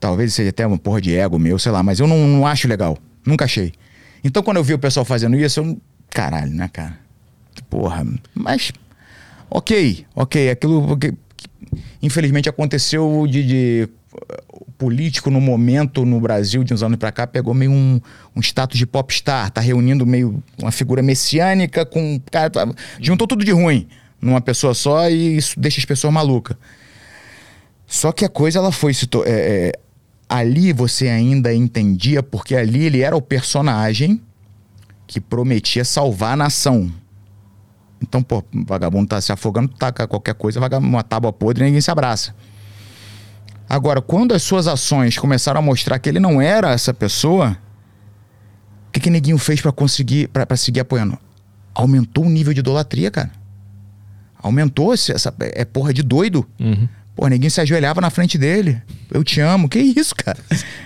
[0.00, 2.66] Talvez seja até uma porra de ego meu, sei lá, mas eu não, não acho
[2.66, 2.98] legal.
[3.26, 3.72] Nunca achei.
[4.22, 5.80] Então quando eu vi o pessoal fazendo isso, eu.
[6.10, 6.98] Caralho, né, cara?
[7.68, 8.72] Porra, mas.
[9.50, 10.50] Ok, ok.
[10.50, 11.48] Aquilo que, que,
[12.02, 13.88] infelizmente aconteceu de, de,
[14.78, 18.00] político no momento no Brasil de uns anos pra cá pegou meio um,
[18.34, 22.68] um status de popstar, tá reunindo meio uma figura messiânica com cara, tá-
[23.00, 23.88] juntou tudo de ruim
[24.20, 26.56] numa pessoa só e isso deixa as pessoas malucas.
[27.86, 29.72] Só que a coisa ela foi se é, é,
[30.28, 34.20] ali você ainda entendia porque ali ele era o personagem
[35.06, 36.90] que prometia salvar a nação.
[38.02, 41.90] Então, pô, vagabundo tá se afogando, taca qualquer coisa, vagabundo, uma tábua podre ninguém se
[41.90, 42.34] abraça.
[43.68, 47.56] Agora, quando as suas ações começaram a mostrar que ele não era essa pessoa,
[48.88, 51.18] o que que neguinho fez pra conseguir, pra seguir apoiando?
[51.74, 53.30] Aumentou o nível de idolatria, cara.
[54.38, 56.46] Aumentou essa é porra de doido.
[56.60, 56.88] Uhum.
[57.16, 58.80] Pô, ninguém se ajoelhava na frente dele.
[59.10, 59.70] Eu te amo.
[59.70, 60.36] Que isso, cara?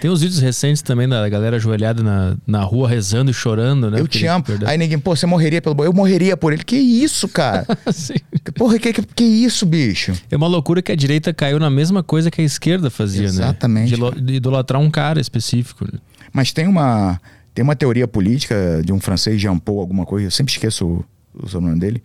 [0.00, 3.98] Tem uns vídeos recentes também da galera ajoelhada na, na rua rezando e chorando, né?
[4.00, 4.44] eu te amo.
[4.64, 5.84] Aí ninguém, pô, você morreria pelo.
[5.84, 6.62] Eu morreria por ele.
[6.62, 7.66] Que isso, cara?
[7.92, 8.14] Sim.
[8.54, 10.12] Porra, que, que, que isso, bicho?
[10.30, 13.90] É uma loucura que a direita caiu na mesma coisa que a esquerda fazia, Exatamente,
[13.92, 13.96] né?
[13.98, 15.84] Lo- de idolatrar um cara específico.
[15.92, 15.98] né?
[16.32, 17.20] Mas tem uma,
[17.52, 21.04] tem uma teoria política de um francês, Jean Paul, alguma coisa, eu sempre esqueço o,
[21.42, 22.00] o sobrenome dele.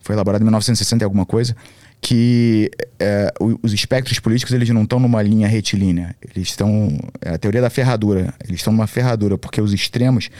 [0.00, 1.56] Foi elaborado em 1960 e alguma coisa.
[2.00, 3.32] Que é,
[3.62, 6.14] os espectros políticos eles não estão numa linha retilínea.
[6.22, 6.96] Eles estão.
[7.20, 8.32] É a teoria da ferradura.
[8.44, 10.30] Eles estão numa ferradura, porque os extremos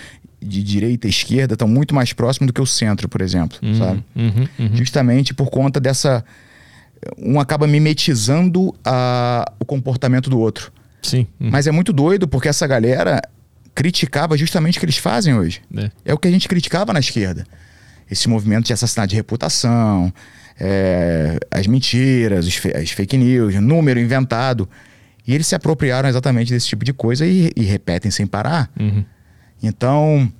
[0.40, 3.59] de direita e esquerda estão muito mais próximos do que o centro, por exemplo.
[3.77, 4.05] Sabe?
[4.14, 4.77] Uhum, uhum.
[4.77, 6.25] justamente por conta dessa.
[7.16, 10.73] Um acaba mimetizando a, o comportamento do outro.
[11.03, 11.27] Sim.
[11.40, 11.51] uhum.
[11.51, 13.21] Mas é muito doido porque essa galera
[13.75, 15.62] criticava justamente o que eles fazem hoje.
[15.77, 15.90] É.
[16.07, 17.47] É o que a gente criticava na esquerda.
[18.11, 20.12] Esse movimento de assassinato de reputação,
[20.59, 24.68] é, as mentiras, as fake news, número inventado.
[25.27, 28.71] E eles se apropriaram exatamente desse tipo de coisa e, e repetem sem parar.
[28.79, 29.05] Uhum.
[29.62, 30.33] Então,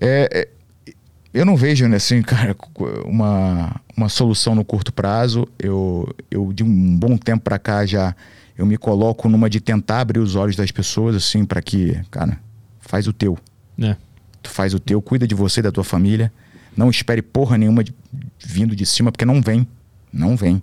[0.00, 0.92] é, é,
[1.34, 2.56] eu não vejo, né, assim, cara,
[3.04, 5.46] uma, uma solução no curto prazo.
[5.58, 8.14] Eu, eu, de um bom tempo pra cá, já
[8.56, 12.38] eu me coloco numa de tentar abrir os olhos das pessoas, assim, pra que, cara,
[12.80, 13.36] faz o teu.
[13.80, 13.96] É.
[14.42, 16.32] Tu faz o teu, cuida de você e da tua família.
[16.76, 17.94] Não espere porra nenhuma de-
[18.44, 19.66] vindo de cima, porque não vem.
[20.12, 20.62] Não vem.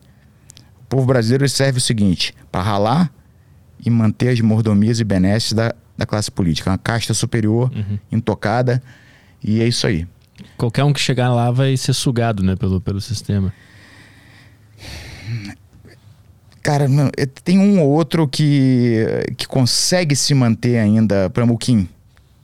[0.81, 3.11] O povo brasileiro serve o seguinte: para ralar
[3.83, 6.69] e manter as mordomias e benesses da, da classe política.
[6.69, 7.71] Uma casta superior,
[8.11, 8.81] intocada.
[9.43, 10.07] E é isso aí.
[10.57, 13.53] Qualquer um que chegar lá vai ser sugado, né, pelo, pelo sistema.
[16.61, 19.03] Cara, não, é- tem um ou outro que,
[19.37, 21.29] que consegue se manter ainda.
[21.29, 21.87] Por exemplo, o Kim.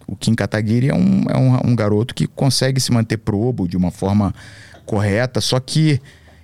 [0.07, 3.75] O Kim Kataguiri é um, é um, um garoto que consegue se manter probo de
[3.75, 4.33] uma forma
[4.85, 5.99] correta, só que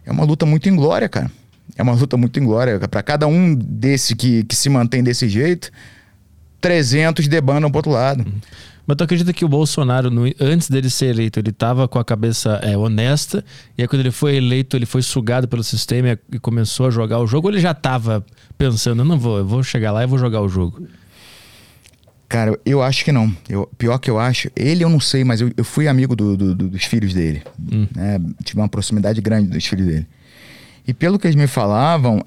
[0.05, 1.31] é uma luta muito inglória, cara.
[1.77, 2.79] É uma luta muito inglória.
[2.79, 5.71] Para cada um desse que, que se mantém desse jeito,
[6.59, 8.25] 300 debandam pro outro lado.
[8.85, 12.03] Mas tu acredita que o Bolsonaro, no- antes dele ser eleito, ele tava com a
[12.03, 13.43] cabeça é, honesta,
[13.77, 17.19] e aí quando ele foi eleito, ele foi sugado pelo sistema e começou a jogar
[17.19, 18.25] o jogo, ou ele já tava
[18.57, 20.87] pensando, eu não vou, eu vou chegar lá e vou jogar o jogo?
[22.31, 23.35] Cara, eu acho que não.
[23.49, 26.37] Eu, pior que eu acho, ele eu não sei, mas eu, eu fui amigo do-
[26.37, 27.43] do- do- dos filhos dele.
[27.93, 28.21] né?
[28.41, 30.07] Tive uma proximidade grande dos filhos dele.
[30.87, 32.23] E pelo que eles me falavam,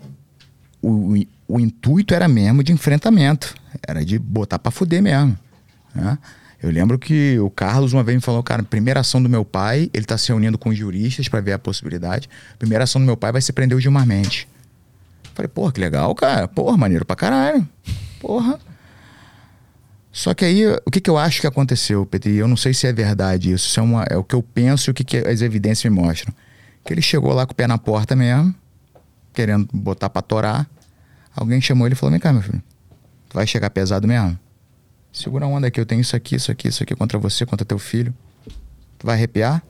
[0.82, 1.14] o,
[1.48, 3.54] o intuito era mesmo de enfrentamento.
[3.88, 5.38] Era de botar pra fuder mesmo.
[5.94, 6.18] né?
[6.62, 9.88] Eu lembro que o Carlos uma vez me falou, cara, primeira ação do meu pai,
[9.94, 12.28] ele tá se reunindo com os juristas pra ver a possibilidade.
[12.58, 14.46] Primeira ação do meu pai vai ser prender o Gilmar Mendes.
[15.34, 16.46] Falei, porra, que legal, cara.
[16.46, 17.66] Porra, maneiro pra caralho.
[18.20, 18.58] Porra.
[20.14, 22.36] Só que aí, o que, que eu acho que aconteceu, Petri?
[22.36, 23.80] Eu não sei se é verdade isso.
[23.80, 26.32] é, uma, é o que eu penso e o que, que as evidências me mostram.
[26.84, 28.54] Que ele chegou lá com o pé na porta mesmo,
[29.32, 30.70] querendo botar pra torar.
[31.34, 32.62] Alguém chamou ele e falou: Vem cá, meu filho.
[33.28, 34.38] Tu vai chegar pesado mesmo?
[35.12, 37.66] Segura a onda aqui, eu tenho isso aqui, isso aqui, isso aqui contra você, contra
[37.66, 38.14] teu filho.
[38.98, 39.64] Tu vai arrepiar?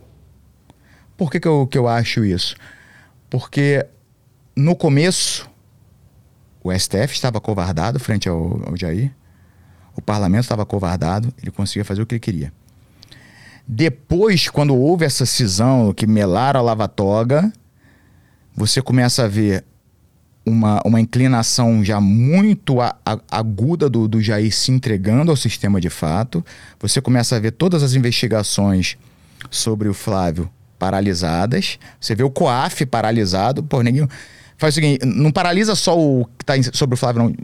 [1.16, 2.54] Por que, que, eu, que eu acho isso?
[3.30, 3.86] Porque
[4.54, 5.48] no começo,
[6.62, 9.10] o STF estava covardado frente ao, ao Jair,
[9.96, 12.52] o parlamento estava covardado, ele conseguia fazer o que ele queria.
[13.66, 17.52] Depois, quando houve essa cisão que melaram a lava-toga,
[18.54, 19.64] você começa a ver
[20.44, 25.80] uma, uma inclinação já muito a, a, aguda do, do Jair se entregando ao sistema
[25.80, 26.44] de fato.
[26.78, 28.98] Você começa a ver todas as investigações
[29.50, 31.78] sobre o Flávio paralisadas.
[31.98, 33.62] Você vê o COAF paralisado.
[33.62, 34.06] Pô, ninguém.
[34.58, 37.34] Faz o seguinte: não paralisa só o que está sobre o Flávio, não.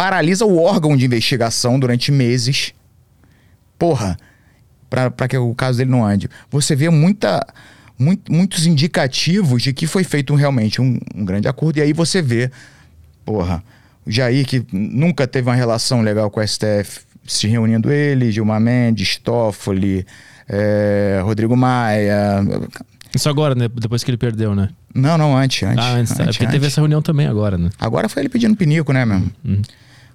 [0.00, 2.72] Paralisa o órgão de investigação durante meses.
[3.78, 4.16] Porra,
[4.88, 6.26] para que o caso dele não ande.
[6.50, 7.46] Você vê muita
[7.98, 11.76] muito, muitos indicativos de que foi feito realmente um, um, grande acordo.
[11.76, 12.50] E aí você vê,
[13.26, 13.62] porra,
[14.06, 18.58] o Jair, que nunca teve uma relação legal com o STF, se reunindo ele, Gilmar
[18.58, 20.06] Mendes, Toffoli,
[20.48, 22.42] é, Rodrigo Maia.
[23.14, 23.68] Isso agora, né?
[23.68, 24.70] Depois que ele perdeu, né?
[24.94, 25.62] Não, não, antes.
[25.62, 26.12] antes ah, antes.
[26.12, 26.54] É antes, porque antes.
[26.54, 27.68] teve essa reunião também agora, né?
[27.78, 29.30] Agora foi ele pedindo pinico, né, mesmo?
[29.44, 29.60] Uhum.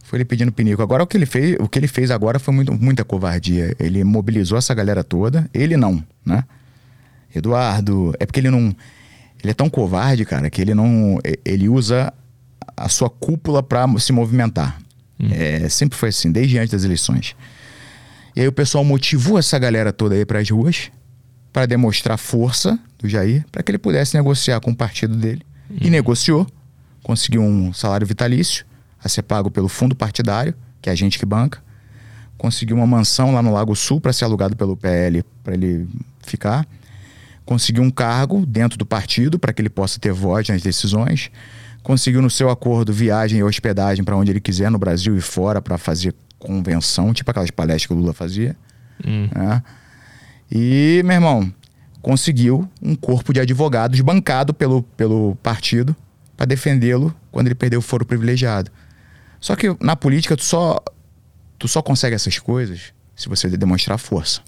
[0.05, 0.83] Foi ele pedindo pinico.
[0.83, 3.75] Agora o que ele fez, o que ele fez agora foi muito, muita covardia.
[3.79, 5.49] Ele mobilizou essa galera toda.
[5.51, 6.43] Ele não, né?
[7.33, 8.75] Eduardo, é porque ele não.
[9.41, 11.17] Ele é tão covarde, cara, que ele não.
[11.43, 12.13] Ele usa
[12.77, 14.79] a sua cúpula para se movimentar.
[15.19, 15.27] Hum.
[15.31, 17.35] É, sempre foi assim, desde antes das eleições.
[18.35, 20.91] E aí o pessoal motivou essa galera toda aí para as ruas
[21.51, 25.41] para demonstrar força do Jair para que ele pudesse negociar com o partido dele.
[25.71, 25.77] Hum.
[25.81, 26.45] E negociou,
[27.01, 28.65] conseguiu um salário vitalício
[29.05, 31.63] a ser pago pelo fundo partidário, que é a gente que banca.
[32.37, 35.87] Conseguiu uma mansão lá no Lago Sul para ser alugado pelo PL para ele
[36.25, 36.67] ficar
[37.45, 41.29] conseguiu um cargo dentro do partido para que ele possa ter voz nas decisões,
[41.83, 45.61] conseguiu no seu acordo viagem e hospedagem para onde ele quiser no Brasil e fora
[45.61, 48.55] para fazer convenção, tipo aquelas palestras que o Lula fazia.
[49.05, 49.29] Hum.
[49.33, 49.63] Né?
[50.51, 51.53] E, meu irmão,
[52.01, 55.95] conseguiu um corpo de advogados bancado pelo, pelo partido
[56.35, 58.71] para defendê-lo quando ele perdeu o foro privilegiado.
[59.45, 60.83] Só que na política tu só,
[61.59, 64.41] tu só consegue essas coisas se você demonstrar força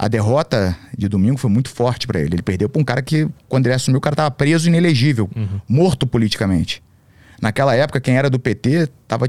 [0.00, 2.36] a derrota de domingo foi muito forte para ele.
[2.36, 5.60] Ele perdeu para um cara que, quando ele assumiu, o cara estava preso inelegível, uhum.
[5.68, 6.82] morto politicamente.
[7.38, 9.28] Naquela época, quem era do PT tava.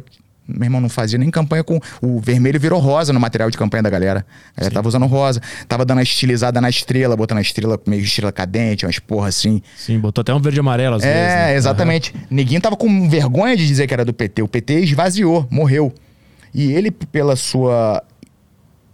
[0.56, 1.80] Meu irmão não fazia nem campanha com.
[2.02, 4.26] O vermelho virou rosa no material de campanha da galera.
[4.56, 5.42] A galera tava usando rosa.
[5.68, 9.62] Tava dando a estilizada na estrela, botando a estrela meio estrela cadente, umas porra assim.
[9.78, 11.34] Sim, botou até um verde e amarelo às é, vezes.
[11.34, 11.56] É, né?
[11.56, 12.14] exatamente.
[12.14, 12.22] Uhum.
[12.32, 14.42] Ninguém tava com vergonha de dizer que era do PT.
[14.42, 15.94] O PT esvaziou, morreu.
[16.54, 18.04] E ele, pela sua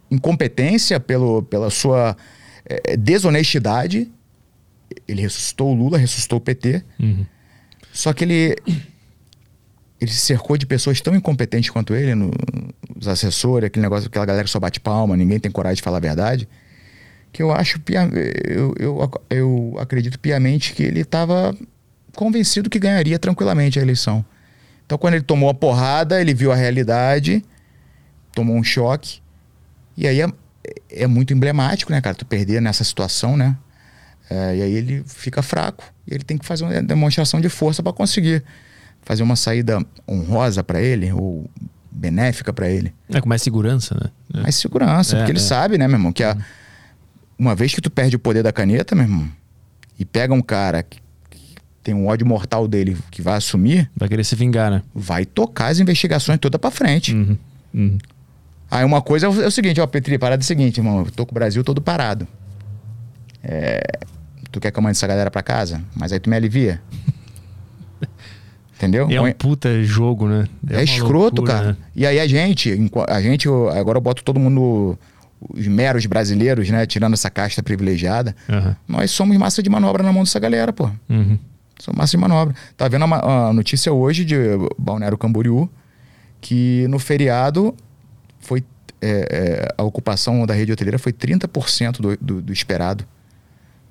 [0.10, 2.16] incompetência, pelo, pela sua
[2.66, 4.10] é, desonestidade,
[5.08, 6.84] ele ressuscitou o Lula, ressuscitou o PT.
[7.00, 7.26] Uhum.
[7.92, 8.56] Só que ele
[10.00, 12.32] ele se cercou de pessoas tão incompetentes quanto ele, no,
[12.96, 15.98] os assessores, aquele negócio, aquela galera que só bate palma, ninguém tem coragem de falar
[15.98, 16.48] a verdade,
[17.32, 17.80] que eu acho,
[18.46, 21.56] eu, eu, eu acredito piamente que ele estava
[22.16, 24.26] convencido que ganharia tranquilamente a eleição.
[24.86, 27.44] Então, quando ele tomou a porrada, ele viu a realidade,
[28.34, 29.20] tomou um choque,
[29.96, 30.28] e aí é,
[30.90, 32.16] é muito emblemático, né, cara?
[32.16, 33.58] Tu perder nessa situação, né?
[34.30, 35.84] É, e aí ele fica fraco.
[36.06, 38.44] E ele tem que fazer uma demonstração de força para conseguir
[39.08, 41.50] fazer uma saída honrosa para ele, ou
[41.90, 42.94] benéfica para ele.
[43.10, 44.12] É com mais segurança, né?
[44.34, 44.42] É.
[44.42, 45.42] Mais segurança, é, porque ele é.
[45.42, 46.38] sabe, né, meu irmão, que a,
[47.40, 49.30] uma vez que tu perde o poder da caneta, meu irmão,
[49.98, 53.90] e pega um cara que, que tem um ódio mortal dele que vai assumir.
[53.96, 54.84] Vai querer se vingar, né?
[54.94, 57.16] Vai tocar as investigações toda para frente.
[57.16, 57.38] Uhum,
[57.74, 57.98] uhum.
[58.70, 61.06] Aí uma coisa é o, é seguinte, ó, Petri, parada é o seguinte, irmão.
[61.06, 62.28] Eu tô com o Brasil todo parado.
[63.42, 63.82] É,
[64.52, 65.82] tu quer que eu mande essa galera pra casa?
[65.96, 66.82] Mas aí tu me alivia.
[68.78, 69.08] Entendeu?
[69.10, 70.48] É um puta jogo, né?
[70.70, 71.68] É, é escroto, loucura, cara.
[71.70, 71.78] Né?
[71.96, 72.72] E aí a gente,
[73.08, 74.98] a gente, agora eu boto todo mundo,
[75.42, 76.86] os meros brasileiros, né?
[76.86, 78.36] Tirando essa casta privilegiada.
[78.48, 78.76] Uhum.
[78.88, 80.92] Nós somos massa de manobra na mão dessa galera, pô.
[81.10, 81.40] Uhum.
[81.80, 82.56] Somos massa de manobra.
[82.78, 84.36] Tá vendo a, a notícia hoje de
[84.78, 85.68] Balneário Camboriú,
[86.40, 87.76] que no feriado
[88.40, 88.64] foi
[89.02, 93.06] é, é, a ocupação da rede hoteleira foi 30% do, do, do esperado.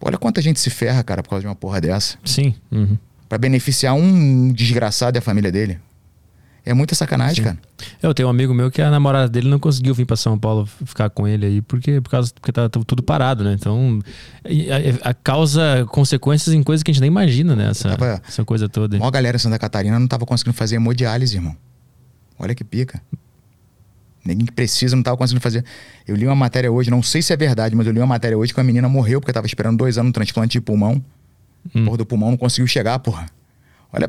[0.01, 2.19] Olha quanta gente se ferra, cara, por causa de uma porra dessa.
[2.25, 2.55] Sim.
[2.71, 2.99] Uhum.
[3.29, 5.79] Para beneficiar um desgraçado e a família dele.
[6.65, 7.43] É muita sacanagem, Sim.
[7.45, 7.59] cara.
[8.03, 10.67] Eu tenho um amigo meu que a namorada dele não conseguiu vir para São Paulo
[10.67, 13.53] ficar com ele aí, porque, por causa, porque tá tudo parado, né?
[13.53, 14.01] Então,
[14.45, 17.71] a, a causa consequências em coisas que a gente nem imagina, né?
[17.71, 18.97] Essa, tava, essa coisa toda.
[18.97, 21.57] Uma galera em Santa Catarina não tava conseguindo fazer hemodiálise, irmão.
[22.37, 23.01] Olha que pica.
[24.25, 25.65] Ninguém que precisa não estava conseguindo fazer.
[26.05, 28.37] Eu li uma matéria hoje, não sei se é verdade, mas eu li uma matéria
[28.37, 31.01] hoje que uma menina morreu porque estava esperando dois anos no transplante de pulmão.
[31.75, 31.85] Hum.
[31.85, 33.27] Porra do pulmão não conseguiu chegar, porra.
[33.93, 34.09] Olha,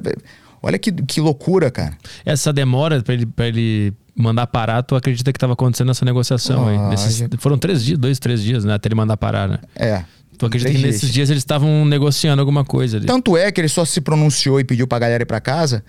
[0.61, 1.95] Olha que, que loucura, cara.
[2.25, 6.67] Essa demora pra ele, pra ele mandar parar, tu acredita que estava acontecendo essa negociação
[6.67, 6.75] aí?
[6.77, 8.73] Ah, Nesses- já- foram três dias, dois, três dias, né?
[8.73, 9.59] Até ele mandar parar, né?
[9.75, 10.03] É.
[10.35, 13.05] Tu acredita que nesses dias eles estavam negociando alguma coisa ali?
[13.05, 15.83] Tanto é que ele só se pronunciou e pediu pra galera ir pra casa.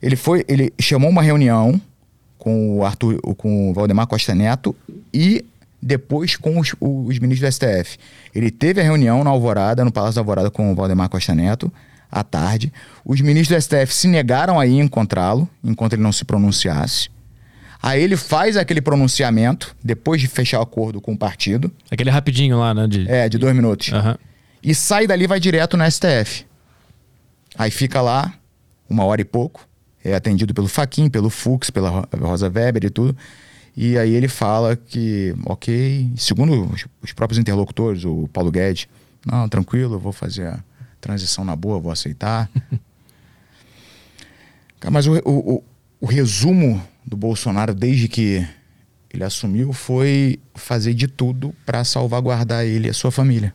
[0.00, 1.80] Ele foi, ele chamou uma reunião
[2.38, 4.74] com o Arthur, com o Valdemar Costa Neto
[5.14, 5.44] e
[5.82, 7.98] depois com os, os ministros do STF.
[8.34, 11.72] Ele teve a reunião na Alvorada, no Palácio da Alvorada com o Valdemar Costa Neto,
[12.10, 12.72] à tarde.
[13.04, 17.08] Os ministros do STF se negaram a ir encontrá-lo, enquanto ele não se pronunciasse.
[17.82, 22.58] Aí ele faz aquele pronunciamento, depois de fechar o acordo com o partido, Aquele rapidinho
[22.60, 22.86] lá, né?
[22.86, 23.10] De...
[23.10, 24.16] é, de dois minutos Aham.
[24.62, 26.46] e sai dali e vai direto no STF.
[27.58, 28.32] Aí fica lá
[28.88, 29.66] uma hora e pouco,
[30.04, 33.16] é atendido pelo Faquin, pelo Fux, pela Ro- Rosa Weber e tudo.
[33.76, 38.86] E aí ele fala que, ok, segundo os, os próprios interlocutores, o Paulo Guedes,
[39.24, 40.62] não, tranquilo, eu vou fazer a
[41.00, 42.50] transição na boa, vou aceitar.
[44.90, 45.64] Mas o, o, o-
[46.00, 48.46] o resumo do Bolsonaro desde que
[49.12, 53.54] ele assumiu foi fazer de tudo para salvaguardar ele e a sua família.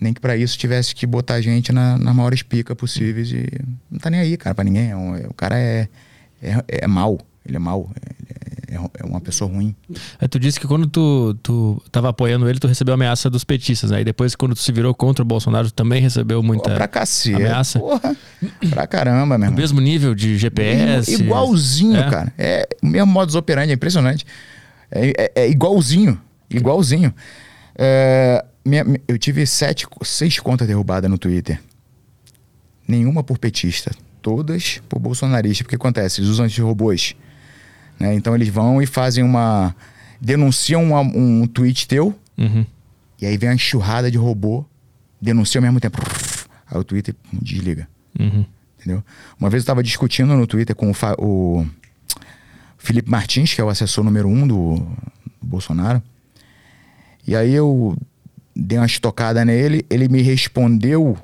[0.00, 3.46] Nem que para isso tivesse que botar a gente na, na maiores pica possíveis e
[3.90, 4.90] não tá nem aí, cara, para ninguém.
[4.90, 5.88] É um- é- o cara é,
[6.42, 8.41] é, é mal, ele é mal, é, é-
[8.76, 9.74] é uma pessoa ruim.
[10.20, 13.90] Aí tu disse que quando tu, tu tava apoiando ele, tu recebeu ameaça dos petistas,
[13.90, 14.00] né?
[14.00, 16.74] E depois, quando tu se virou contra o Bolsonaro, tu também recebeu muita.
[16.74, 17.34] Pra cacete.
[17.34, 17.78] ameaça?
[17.78, 18.16] Porra,
[18.70, 19.58] pra caramba, meu irmão.
[19.60, 21.12] mesmo nível de GPS.
[21.14, 22.10] Igualzinho, É?
[22.10, 22.32] cara.
[22.38, 24.24] É o mesmo modus operandi, é impressionante.
[24.90, 26.20] É, é- é igualzinho.
[26.50, 27.14] Igualzinho.
[27.76, 31.58] É, minha- mi- eu tive sete, seis contas derrubadas no Twitter.
[32.86, 33.90] Nenhuma por petista.
[34.20, 35.64] Todas por bolsonarista.
[35.64, 36.20] Porque acontece?
[36.20, 37.14] Eles usam esses robôs.
[38.02, 38.14] Né?
[38.14, 39.74] Então eles vão e fazem uma.
[40.20, 42.14] denunciam uma- um tweet teu.
[42.36, 42.64] Uhum.
[43.20, 44.64] E aí vem uma enxurrada de robô.
[45.20, 45.98] Denuncia ao mesmo tempo.
[46.70, 47.88] Aí o Twitter desliga.
[48.18, 48.44] Uhum.
[48.78, 49.02] Entendeu?
[49.38, 51.66] Uma vez eu estava discutindo no Twitter com o, o
[52.78, 54.74] Felipe Martins, que é o assessor número um do,
[55.40, 56.02] do Bolsonaro.
[57.26, 57.96] E aí eu
[58.54, 61.16] dei uma estocada nele, ele me respondeu.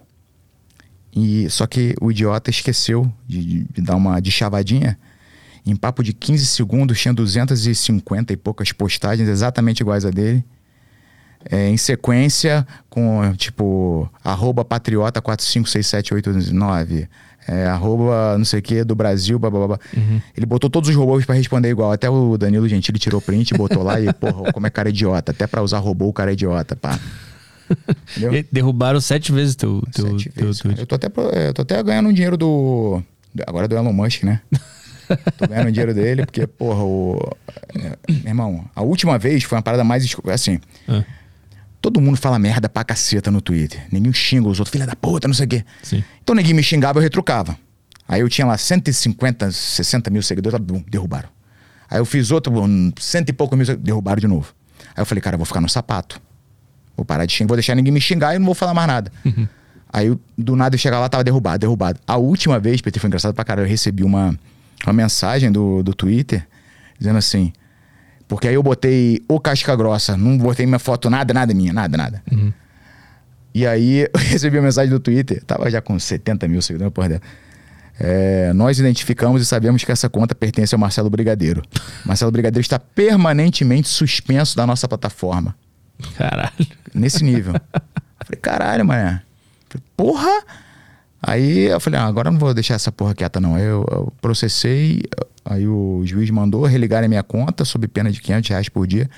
[1.12, 4.96] E só que o idiota esqueceu de, de- de dar uma de chavadinha.
[5.68, 10.44] Em papo de 15 segundos, tinha 250 e poucas postagens exatamente iguais a dele.
[11.50, 17.08] É, em sequência, com tipo, arroba patriota 4567889,
[17.46, 19.78] é, arroba não sei o que do Brasil, blá, blá, blá.
[20.36, 21.92] Ele botou todos os robôs pra responder igual.
[21.92, 25.32] Até o Danilo Gentili tirou print, botou lá e, porra, como é cara idiota.
[25.32, 26.98] Até pra usar robô, o cara é idiota, pá.
[28.16, 28.44] Entendeu?
[28.50, 30.74] Derrubaram sete vezes teu, teu, Sete teu vezes, cara.
[30.74, 30.80] tweet.
[30.80, 33.02] Eu tô até, eu tô até ganhando um dinheiro do.
[33.46, 34.40] Agora é do Elon Musk, né?
[35.36, 37.18] tô ganhando dinheiro dele, porque, porra, o.
[37.74, 40.04] é, meu irmão, a última vez foi uma parada mais.
[40.32, 40.60] Assim.
[40.88, 41.02] Ah,
[41.80, 43.80] Todo mundo fala merda pra caceta no Twitter.
[43.92, 45.64] Ninguém xinga os outros, filha da puta, não sei o quê.
[45.82, 46.02] sim.
[46.22, 47.56] Então ninguém me xingava, eu retrucava.
[48.08, 51.28] Aí eu tinha lá 150, 60 mil seguidores, bum, derrubaram.
[51.90, 54.52] Aí eu fiz outro, bum, cento e poucos mil, derrubaram de novo.
[54.96, 56.20] Aí eu falei, cara, eu vou ficar no sapato.
[56.96, 59.12] Vou parar de xingar, vou deixar ninguém me xingar e não vou falar mais nada.
[59.92, 62.00] Aí eu, do nada eu chegar lá, tava derrubado, derrubado.
[62.06, 64.36] A última vez, PT, foi engraçado pra caralho, eu recebi uma,
[64.86, 66.46] uma mensagem do, do Twitter
[66.98, 67.52] dizendo assim.
[68.26, 71.96] Porque aí eu botei o casca grossa, não botei minha foto, nada, nada minha, nada,
[71.96, 72.22] nada.
[73.54, 77.08] E aí eu recebi a mensagem do Twitter, tava já com 70 mil seguidores, porra
[77.08, 77.22] dela.
[78.00, 81.62] É, nós identificamos e sabemos que essa conta pertence ao Marcelo Brigadeiro.
[82.04, 85.56] Marcelo Brigadeiro está permanentemente suspenso da nossa plataforma.
[86.16, 86.52] Caralho.
[86.94, 87.54] Nesse nível.
[88.24, 89.22] Falei, caralho, mané.
[89.68, 90.44] Falei, Porra!
[91.20, 93.58] Aí eu falei, ah, agora não vou deixar essa porra quieta, não.
[93.58, 95.02] Eu, eu processei,
[95.44, 99.10] aí o juiz mandou religar a minha conta sob pena de 500 reais por dia.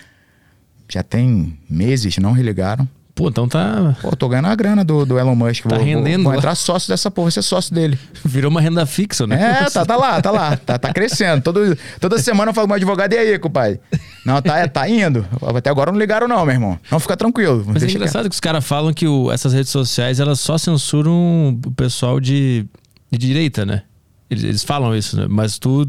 [0.88, 2.88] Já tem meses, não religaram.
[3.20, 3.94] Pô, então tá.
[4.00, 5.66] Pô, tô ganhando a grana do, do Elon Musk.
[5.66, 7.98] Tá vou, rendendo Vou, vou entrar sócio dessa porra, ser sócio dele.
[8.24, 9.61] Virou uma renda fixa, né?
[9.66, 10.56] É, tá, tá lá, tá lá.
[10.56, 11.42] Tá, tá crescendo.
[11.42, 13.78] Todo, toda semana eu falo com o meu advogado, e aí, compadre?
[14.24, 15.26] Não, tá, tá indo.
[15.54, 16.78] Até agora não ligaram, não, meu irmão.
[16.90, 17.62] Não fica tranquilo.
[17.66, 21.61] Mas é engraçado que os caras falam que o- essas redes sociais elas só censuram
[21.66, 22.64] o pessoal de,
[23.11, 23.83] de direita, né?
[24.30, 25.26] Eles, eles falam isso, né?
[25.28, 25.87] Mas tu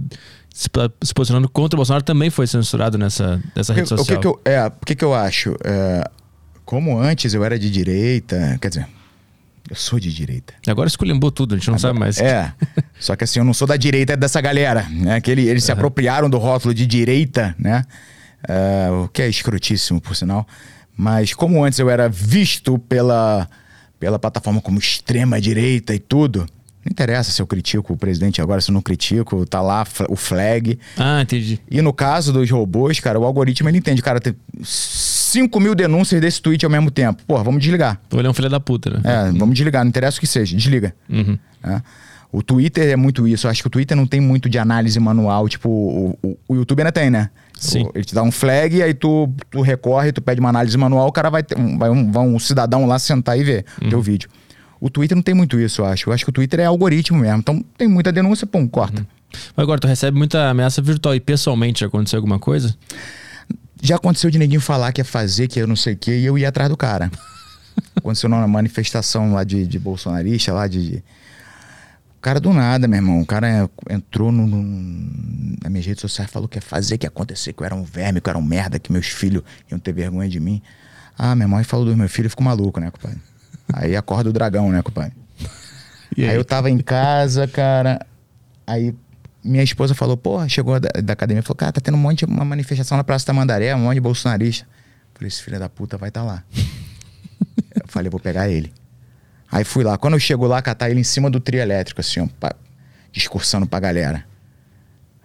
[0.53, 0.67] se,
[1.15, 4.19] posicionando contra o Bolsonaro também foi censurado nessa, nessa rede que, o social.
[4.19, 5.55] que que eu, é, o que, que eu acho?
[5.63, 6.03] É,
[6.65, 8.87] como antes eu era de direita, quer dizer,
[9.69, 10.53] eu sou de direita.
[10.67, 12.19] Agora esculhambou tudo, a gente não sabe mais.
[12.19, 12.51] É.
[12.99, 15.21] Só que assim, eu não sou da direita dessa galera, né?
[15.21, 17.83] Que ele- eles se apropriaram do rótulo de direita, né?
[18.47, 20.47] É, o que é escrotíssimo, por sinal.
[20.97, 23.47] Mas como antes eu era visto pela,
[23.99, 26.39] pela plataforma como extrema direita e tudo,
[26.83, 30.15] não interessa se eu critico o presidente agora, se eu não critico, tá lá o
[30.15, 30.77] flag.
[30.97, 31.59] Ah, entendi.
[31.69, 34.19] E no caso dos robôs, cara, o algoritmo ele entende, cara,
[35.31, 37.23] 5 mil denúncias desse tweet ao mesmo tempo.
[37.25, 37.99] Porra, vamos desligar.
[38.11, 38.99] Ele é um filho da puta, né?
[39.03, 40.93] É, vamos desligar, não interessa o que seja, desliga.
[41.09, 41.37] Uhum.
[41.63, 41.81] né?
[42.33, 43.45] O Twitter é muito isso.
[43.47, 45.49] Eu acho que o Twitter não tem muito de análise manual.
[45.49, 47.29] Tipo, o, o, o YouTube ainda tem, né?
[47.57, 47.83] Sim.
[47.83, 51.07] O- ele te dá um flag, aí tu, tu recorre, tu pede uma análise manual,
[51.07, 53.89] o cara vai ter um, vai um, vai um cidadão lá sentar e ver o
[53.89, 54.29] teu vídeo.
[54.79, 56.09] O Twitter não tem muito isso, eu acho.
[56.09, 57.39] Eu acho que o Twitter é algoritmo mesmo.
[57.39, 59.05] Então tem muita denúncia, pum, corta.
[59.55, 62.75] Mas agora, tu recebe muita ameaça virtual e pessoalmente já aconteceu alguma coisa?
[63.81, 66.25] Já aconteceu de neguinho falar que ia fazer, que eu não sei o quê, e
[66.25, 67.09] eu ia atrás do cara.
[67.95, 71.03] aconteceu numa manifestação lá de, de bolsonarista, lá de, de-
[72.17, 73.21] O cara do nada, meu irmão.
[73.21, 74.61] O cara entrou no, no,
[75.63, 77.83] nas minhas redes sociais falou que ia fazer, que ia acontecer, que eu era um
[77.83, 80.61] verme, que eu era um merda, que meus filhos iam ter vergonha de mim.
[81.17, 83.17] Ah, meu irmão, aí falou dos meus filhos, eu fico maluco, né, compadre?
[83.73, 85.13] Aí acorda o dragão, né, compadre?
[86.17, 86.35] E Aí?
[86.35, 88.05] eu tava em casa, cara.
[88.67, 88.93] Aí
[89.43, 92.31] minha esposa falou, porra, chegou da, da academia falou, cara, tá tendo um monte de
[92.31, 94.67] uma manifestação na Praça Tamandaré, um monte de bolsonarista.
[95.13, 96.43] Falei, esse filho da puta vai estar tá lá.
[97.75, 98.71] eu falei, vou pegar ele.
[99.51, 99.97] Aí fui lá.
[99.97, 102.55] Quando eu chego lá, catar ele em cima do trio elétrico, assim, ó, pa-
[103.11, 104.25] discursando pra galera.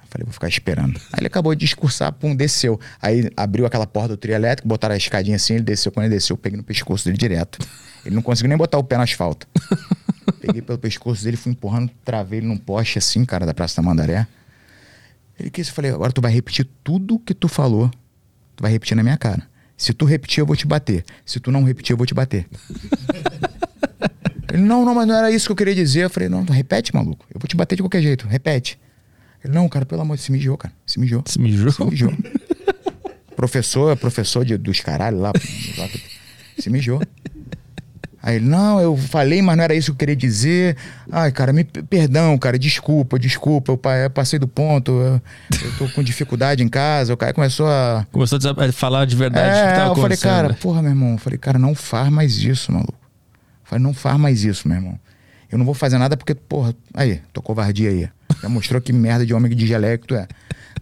[0.02, 1.00] Eu falei, vou ficar esperando.
[1.12, 2.80] Aí ele acabou de discursar, pum, desceu.
[3.00, 5.92] Aí abriu aquela porta do trio elétrico, botaram a escadinha assim, ele desceu.
[5.92, 7.58] Quando ele desceu, eu peguei no pescoço dele direto.
[8.04, 9.46] Ele não conseguiu nem botar o pé no asfalto.
[10.40, 13.88] Peguei pelo pescoço dele, fui empurrando, travei ele num poste assim, cara, da Praça da
[13.88, 14.26] Mandaré.
[15.38, 17.90] Ele quis, eu falei, agora tu vai repetir tudo que tu falou.
[18.54, 19.46] Tu vai repetir na minha cara.
[19.76, 21.04] Se tu repetir, eu vou te bater.
[21.24, 22.46] Se tu não repetir, eu vou te bater.
[24.52, 26.04] Ele, não, não, mas não era isso que eu queria dizer.
[26.04, 27.26] Eu falei, não, repete, maluco.
[27.34, 28.78] Eu vou te bater de qualquer jeito, repete.
[29.44, 30.72] Ele, não, cara, pelo amor de Deus, se mijou, cara.
[30.86, 31.22] Se mijou.
[31.26, 31.70] Se mijou?
[31.70, 32.12] Se mijou.
[33.36, 35.32] professor, professor de, dos caralho lá,
[35.76, 35.88] lá,
[36.58, 37.02] se mijou.
[38.26, 40.76] Aí ele, não, eu falei, mas não era isso que eu queria dizer.
[41.12, 45.22] Ai, cara, me perdão, cara, desculpa, desculpa, eu, eu passei do ponto, eu,
[45.62, 47.14] eu tô com dificuldade em casa.
[47.14, 48.04] O cara começou a.
[48.10, 50.56] Começou a falar de verdade É, eu falei, cara, né?
[50.60, 51.12] porra, meu irmão.
[51.12, 52.94] Eu falei, cara, não faz mais isso, maluco.
[52.94, 54.98] Eu falei, não faz mais isso, meu irmão.
[55.48, 58.08] Eu não vou fazer nada porque, porra, aí, tô covardia aí.
[58.42, 60.26] Já mostrou que merda de homem de geleia que tu é.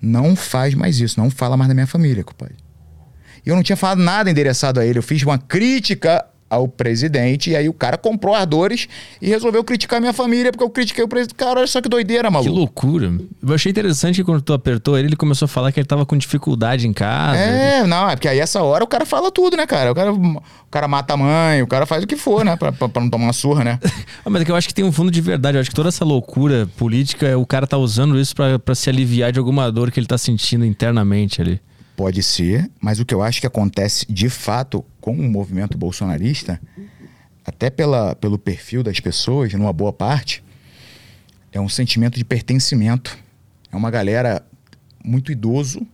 [0.00, 2.56] Não faz mais isso, não fala mais da minha família, compadre.
[3.44, 4.98] E eu não tinha falado nada endereçado a ele.
[4.98, 6.24] Eu fiz uma crítica
[6.54, 8.88] ao presidente e aí o cara comprou ardores
[9.20, 11.34] e resolveu criticar minha família porque eu critiquei o presidente.
[11.36, 12.52] Cara, olha só que doideira, Que maluco.
[12.52, 13.12] loucura.
[13.42, 16.04] Eu achei interessante que quando tu apertou ele, ele começou a falar que ele tava
[16.06, 17.38] com dificuldade em casa.
[17.38, 19.92] É, não, é porque aí essa hora o cara fala tudo, né, cara?
[19.92, 22.56] O cara, o cara mata a mãe, o cara faz o que for, né?
[22.56, 23.78] Pra, pra, pra não tomar uma surra, né?
[24.24, 25.56] Ah, mas é que eu acho que tem um fundo de verdade.
[25.56, 29.32] Eu acho que toda essa loucura política, o cara tá usando isso pra se aliviar
[29.32, 31.60] de alguma dor que ele tá sentindo internamente ali.
[31.96, 36.60] Pode ser, mas o que eu acho que acontece de fato com o movimento bolsonarista,
[37.44, 40.42] até pela, pelo perfil das pessoas, numa boa parte,
[41.52, 43.16] é um sentimento de pertencimento.
[43.70, 44.44] É uma galera
[45.04, 45.86] muito idoso,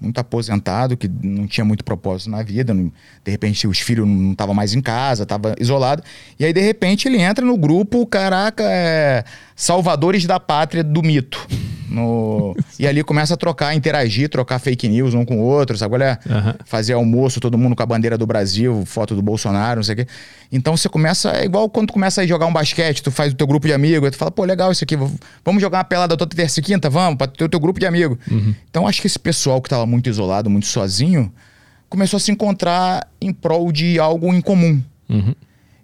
[0.00, 2.72] muito aposentado, que não tinha muito propósito na vida.
[2.72, 2.92] não-
[3.24, 6.04] de repente, os filhos não estavam mais em casa, estava isolado.
[6.38, 9.24] E aí, de repente, ele entra no grupo, caraca, é,
[9.56, 11.44] Salvadores da Pátria do Mito.
[11.88, 15.90] No- e ali começa a trocar, interagir, trocar fake news um com o outro, sabe?
[15.90, 16.18] qual é?
[16.28, 16.54] Aham.
[16.64, 19.96] Fazer almoço, todo mundo com a bandeira do Brasil, foto do Bolsonaro, não sei o
[19.96, 20.06] quê.
[20.52, 23.36] Então você começa, é igual quando tu começa a jogar um basquete, tu faz o
[23.36, 24.96] teu grupo de amigos, tu fala, pô, legal isso aqui,
[25.44, 26.88] vamos jogar uma pelada toda terça e quinta?
[26.90, 28.18] Vamos, pra ter o teu grupo de amigos.
[28.70, 31.32] Então acho que esse pessoal que tava muito isolado, muito sozinho,
[31.88, 34.82] começou a se encontrar em prol de algo em comum.
[35.08, 35.34] Uhum.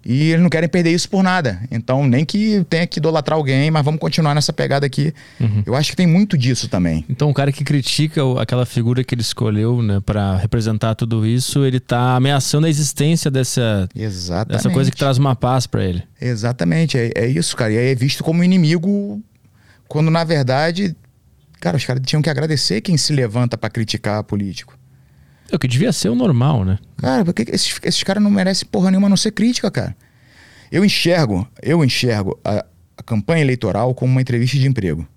[0.05, 1.59] E eles não querem perder isso por nada.
[1.71, 5.11] Então, nem que tenha que idolatrar alguém, mas vamos continuar nessa pegada aqui.
[5.65, 7.03] Eu acho que tem muito disso também.
[7.09, 11.65] Então o cara que critica aquela figura que ele escolheu, né, para representar tudo isso,
[11.65, 14.57] ele tá ameaçando a existência dessa, Exatamente.
[14.57, 16.03] dessa coisa que traz uma paz pra ele.
[16.21, 17.73] Exatamente, é, é isso, cara.
[17.73, 19.19] E aí é visto como inimigo,
[19.87, 20.95] quando na verdade,
[21.59, 24.77] cara, os caras tinham que agradecer quem se levanta pra criticar político.
[25.51, 26.79] É o que devia ser o normal, né?
[26.97, 29.69] Cara, por que que esses, esses caras não merecem porra nenhuma a não ser crítica,
[29.69, 29.95] cara?
[30.71, 32.65] Eu enxergo, eu enxergo a,
[32.97, 35.07] a campanha eleitoral como uma entrevista de emprego.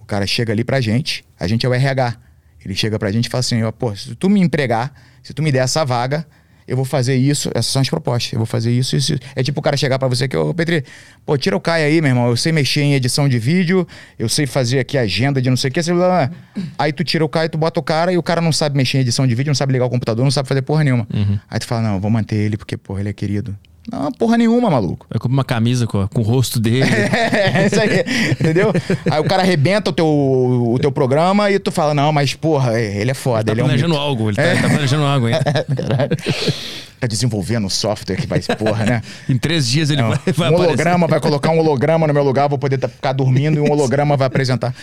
[0.00, 2.16] O cara chega ali pra gente, a gente é o RH.
[2.64, 4.92] Ele chega pra gente e fala assim, pô, se tu me empregar,
[5.22, 6.26] se tu me der essa vaga,
[6.66, 9.14] eu vou fazer isso, essas são as propostas, eu vou fazer isso, isso.
[9.14, 9.22] isso.
[9.36, 10.84] É tipo o cara chegar pra você que, ô Petri,
[11.24, 13.86] pô, tira o Caio aí, meu irmão, eu sei mexer em edição de vídeo,
[14.18, 16.30] eu sei fazer aqui agenda de não sei o que, sei lá.
[16.78, 18.98] aí tu tira o Caio, tu bota o cara e o cara não sabe mexer
[18.98, 21.06] em edição de vídeo, não sabe ligar o computador, não sabe fazer porra nenhuma.
[21.50, 23.56] Aí tu fala, não, vou manter ele porque, porra, ele é querido.
[23.90, 25.06] Não, porra nenhuma, maluco.
[25.14, 26.84] É como uma camisa com, com o rosto dele.
[27.34, 28.72] É, isso aí, entendeu?
[29.10, 32.80] Aí o cara arrebenta o teu, o teu programa e tu fala, não, mas porra,
[32.80, 35.26] ele é foda, tá ele é um planejando algo, ele tá, ele tá planejando algo
[35.26, 35.42] ainda.
[37.00, 39.02] Tá desenvolvendo um software que vai, porra, né?
[39.28, 40.68] Em três dias ele Não, vai, vai um aparecer.
[40.68, 43.68] holograma, vai colocar um holograma no meu lugar, vou poder tá- ficar dormindo e um
[43.70, 44.74] holograma vai apresentar.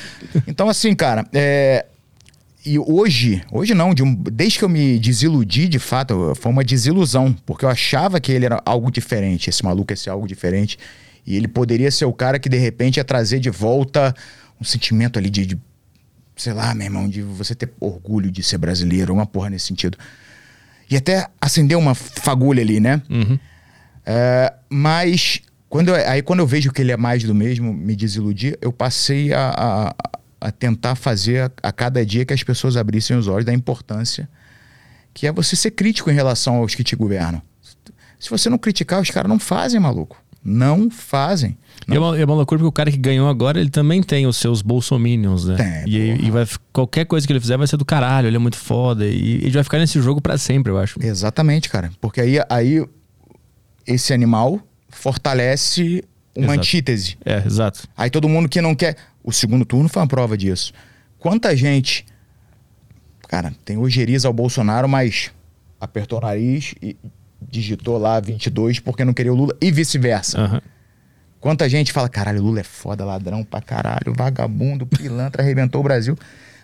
[0.47, 1.85] Então, assim, cara, é,
[2.65, 6.63] E hoje, hoje não, de um- desde que eu me desiludi, de fato, foi uma
[6.63, 10.77] desilusão, porque eu achava que ele era algo diferente, esse maluco ia ser algo diferente.
[11.25, 14.13] E ele poderia ser o cara que de repente ia trazer de volta
[14.59, 15.59] um sentimento ali de, de
[16.35, 19.97] sei lá, meu irmão, de você ter orgulho de ser brasileiro, uma porra nesse sentido.
[20.89, 23.01] E até acender uma fagulha ali, né?
[23.09, 23.39] Uhum.
[24.05, 27.95] É, mas quando eu, aí quando eu vejo que ele é mais do mesmo, me
[27.95, 29.95] desiludir, eu passei a, a,
[30.41, 34.27] a tentar fazer a, a, cada dia que as pessoas abrissem os olhos da importância
[35.13, 37.41] que é você ser crítico em relação aos que te governam.
[38.19, 40.21] Se você não criticar, os caras não fazem, maluco.
[40.43, 41.57] Não fazem.
[41.87, 41.95] Não.
[41.95, 44.37] É, uma, é uma loucura porque o cara que ganhou agora, ele também tem os
[44.37, 45.55] seus bolsominions, né?
[45.55, 48.39] Tem, e, e vai, qualquer coisa que ele fizer vai ser do caralho, ele é
[48.39, 49.05] muito foda.
[49.05, 50.97] E ele vai ficar nesse jogo para sempre, eu acho.
[51.01, 51.91] Exatamente, cara.
[51.99, 52.85] Porque aí, aí
[53.85, 56.03] esse animal fortalece
[56.35, 56.59] uma Exato.
[56.59, 57.17] antítese.
[57.25, 57.87] É, exato.
[57.95, 58.95] Aí todo mundo que não quer.
[59.23, 60.73] O segundo turno foi uma prova disso.
[61.19, 62.05] Quanta gente.
[63.27, 65.31] Cara, tem ojeriza ao Bolsonaro, mas
[65.79, 66.97] apertou o nariz e
[67.41, 70.41] digitou lá 22 porque não queria o Lula e vice-versa.
[70.41, 70.61] Uhum.
[71.39, 76.17] Quanta gente fala, caralho, Lula é foda, ladrão pra caralho, vagabundo, pilantra, arrebentou o Brasil.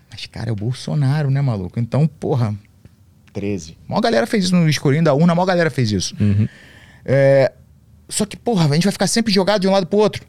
[0.09, 1.79] Mas, cara, é o Bolsonaro, né, maluco?
[1.79, 2.53] Então, porra,
[3.33, 3.77] 13.
[3.87, 6.15] A maior galera fez isso no escurinho da urna, a maior galera fez isso.
[6.19, 6.47] Uhum.
[7.03, 7.51] É,
[8.09, 10.25] só que, porra, a gente vai ficar sempre jogado de um lado pro outro.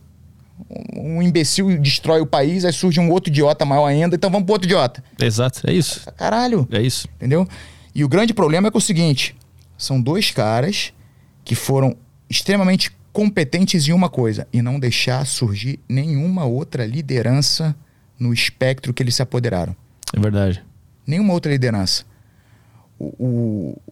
[0.97, 4.55] Um imbecil destrói o país, aí surge um outro idiota maior ainda, então vamos pro
[4.55, 5.03] outro idiota.
[5.21, 6.05] Exato, é isso.
[6.17, 6.67] Caralho.
[6.71, 7.09] É isso.
[7.17, 7.47] Entendeu?
[7.95, 9.37] E o grande problema é que é o seguinte:
[9.77, 10.93] são dois caras
[11.45, 11.97] que foram
[12.29, 17.75] extremamente competentes em uma coisa e não deixar surgir nenhuma outra liderança
[18.19, 19.75] no espectro que eles se apoderaram.
[20.15, 20.63] É verdade.
[21.07, 22.05] Nenhuma outra liderança.
[22.99, 23.83] O, o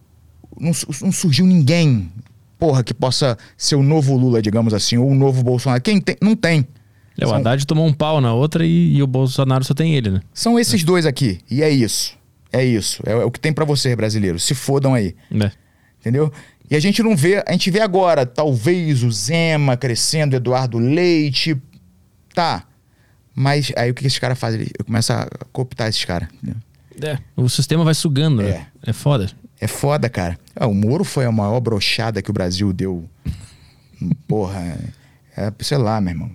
[0.59, 0.72] não,
[1.03, 2.11] não, surgiu ninguém,
[2.59, 5.82] porra, que possa ser o novo Lula, digamos assim, ou o novo Bolsonaro.
[5.82, 6.16] Quem tem?
[6.20, 6.66] Não tem.
[7.18, 7.38] É, o São...
[7.38, 10.20] Haddad tomou um pau na outra e, e, o Bolsonaro só tem ele, né?
[10.34, 10.84] São esses é.
[10.84, 11.40] dois aqui.
[11.50, 12.16] E é isso.
[12.52, 13.02] É isso.
[13.07, 14.38] É, é o que tem para você, brasileiro.
[14.38, 15.14] Se fodam aí.
[15.32, 15.50] É.
[16.00, 16.32] Entendeu?
[16.70, 21.57] E a gente não vê, a gente vê agora, talvez o Zema crescendo, Eduardo Leite.
[22.34, 22.64] Tá.
[23.34, 24.54] Mas aí o que esse cara faz?
[24.54, 26.28] Ele começa a cooptar esses caras.
[27.02, 27.18] É.
[27.36, 28.44] O sistema vai sugando, é.
[28.44, 28.66] né?
[28.82, 29.30] É foda.
[29.61, 30.38] É foda, cara.
[30.54, 33.09] Ah, o Moro foi a maior brochada que o Brasil deu.
[34.26, 34.78] Porra.
[35.36, 36.30] É, sei lá, meu irmão.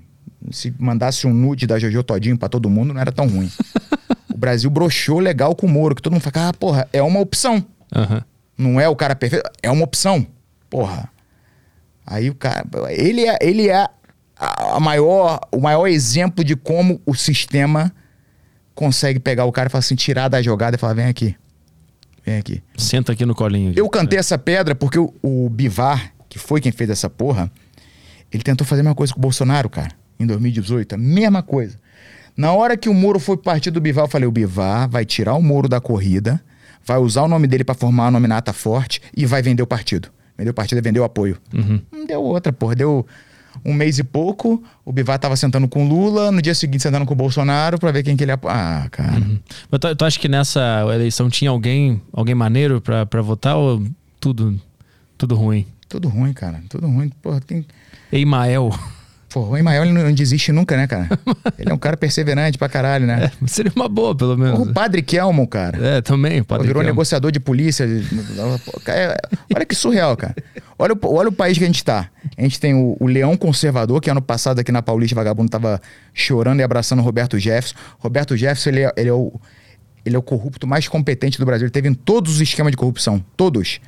[0.52, 3.52] Se mandasse um nude da Jojo Todinho pra todo mundo, não era tão ruim.
[4.34, 7.20] o Brasil brochou legal com o Moro, que todo mundo fala, ah, porra, é uma
[7.20, 7.64] opção.
[7.96, 8.22] Uhum.
[8.58, 10.26] Não é o cara perfeito, é uma opção.
[10.70, 11.10] Porra.
[12.06, 12.66] Aí o cara.
[12.90, 13.88] Ele é, ele é
[14.36, 17.94] a maior, o maior exemplo de como o sistema
[18.74, 21.36] consegue pegar o cara e falar assim, tirar da jogada e falar: vem aqui.
[22.26, 22.62] Vem aqui.
[22.78, 23.74] Senta aqui no colinho.
[23.76, 27.52] Eu cantei essa pedra porque o, o Bivar, que foi quem fez essa porra,
[28.32, 30.96] ele tentou fazer a mesma coisa com o Bolsonaro, cara, em 2018.
[30.96, 31.78] A mesma coisa.
[32.38, 35.36] Na hora que o Moro foi partir do Bivar, eu falei: o Bivar vai tirar
[35.36, 36.42] o Moro da corrida,
[36.84, 40.10] vai usar o nome dele para formar uma nominata forte e vai vender o partido.
[40.38, 41.38] Vendeu o partido e vendeu o apoio.
[41.54, 41.82] Uhum.
[41.92, 42.76] Não deu outra, porra.
[42.76, 43.06] Deu
[43.64, 47.06] um mês e pouco, o Bivar tava sentando com o Lula, no dia seguinte sentando
[47.06, 48.32] com o Bolsonaro para ver quem que ele...
[48.32, 49.20] Ah, cara.
[49.20, 49.40] Uhum.
[49.70, 53.86] Mas tu, tu acha que nessa eleição tinha alguém, alguém maneiro para votar ou
[54.20, 54.60] tudo,
[55.18, 55.66] tudo ruim?
[55.88, 56.64] Tudo ruim, cara.
[56.70, 57.10] Tudo ruim.
[57.22, 57.66] Porra, tem...
[58.12, 58.72] Eimael.
[59.32, 61.08] Pô, o Emael não desiste nunca, né, cara?
[61.58, 63.32] Ele é um cara perseverante pra caralho, né?
[63.42, 64.60] É, seria uma boa, pelo menos.
[64.60, 65.98] O Padre Kelmo, cara.
[65.98, 66.44] É, também.
[66.44, 66.90] Pô, virou Kelmo.
[66.90, 67.88] negociador de polícia.
[68.88, 69.18] É,
[69.56, 70.36] olha que surreal, cara.
[70.78, 72.10] Olha, olha o país que a gente tá.
[72.38, 75.80] A gente tem o, o, Leão Conservador, que ano passado aqui na Paulista Vagabundo tava
[76.14, 77.76] chorando e abraçando o Roberto Jefferson.
[78.00, 79.32] Roberto Jefferson, ele é, ele é, o,
[80.06, 81.68] ele é o corrupto mais competente do Brasil.
[81.68, 83.24] Ele teve em todos os esquemas de corrupção.
[83.38, 83.80] Todos.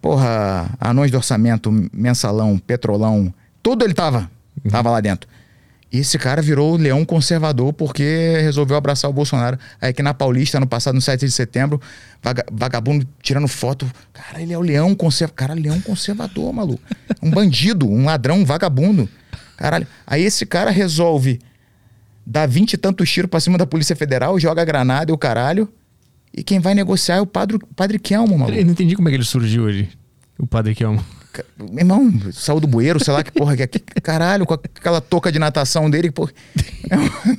[0.00, 3.30] Porra, anões de orçamento, mensalão, petrolão.
[3.62, 4.30] Tudo ele tava.
[4.68, 5.28] Tava lá dentro.
[5.92, 9.56] E esse cara virou leão conservador porque resolveu abraçar o Bolsonaro.
[9.80, 11.80] Aí que na Paulista, no passado, no 7 de setembro,
[12.20, 13.88] vaga, vagabundo tirando foto.
[14.12, 15.36] Cara, ele é o leão conservador.
[15.36, 16.82] Cara, leão conservador, maluco.
[17.22, 19.08] Um bandido, um ladrão, um vagabundo.
[19.56, 19.86] Caralho.
[20.04, 21.40] Aí esse cara resolve
[22.26, 25.18] dar vinte e tantos tiros pra cima da Polícia Federal, joga a granada e o
[25.18, 25.68] caralho.
[26.36, 28.58] E quem vai negociar é o padre, padre Kelmo, maluco.
[28.58, 29.88] Eu não entendi como é que ele surgiu hoje,
[30.36, 31.04] o padre Kelmo.
[31.58, 33.68] Meu irmão, saiu do bueiro, sei lá que porra que é.
[34.00, 36.10] Caralho, com aquela touca de natação dele.
[36.10, 36.32] Porra.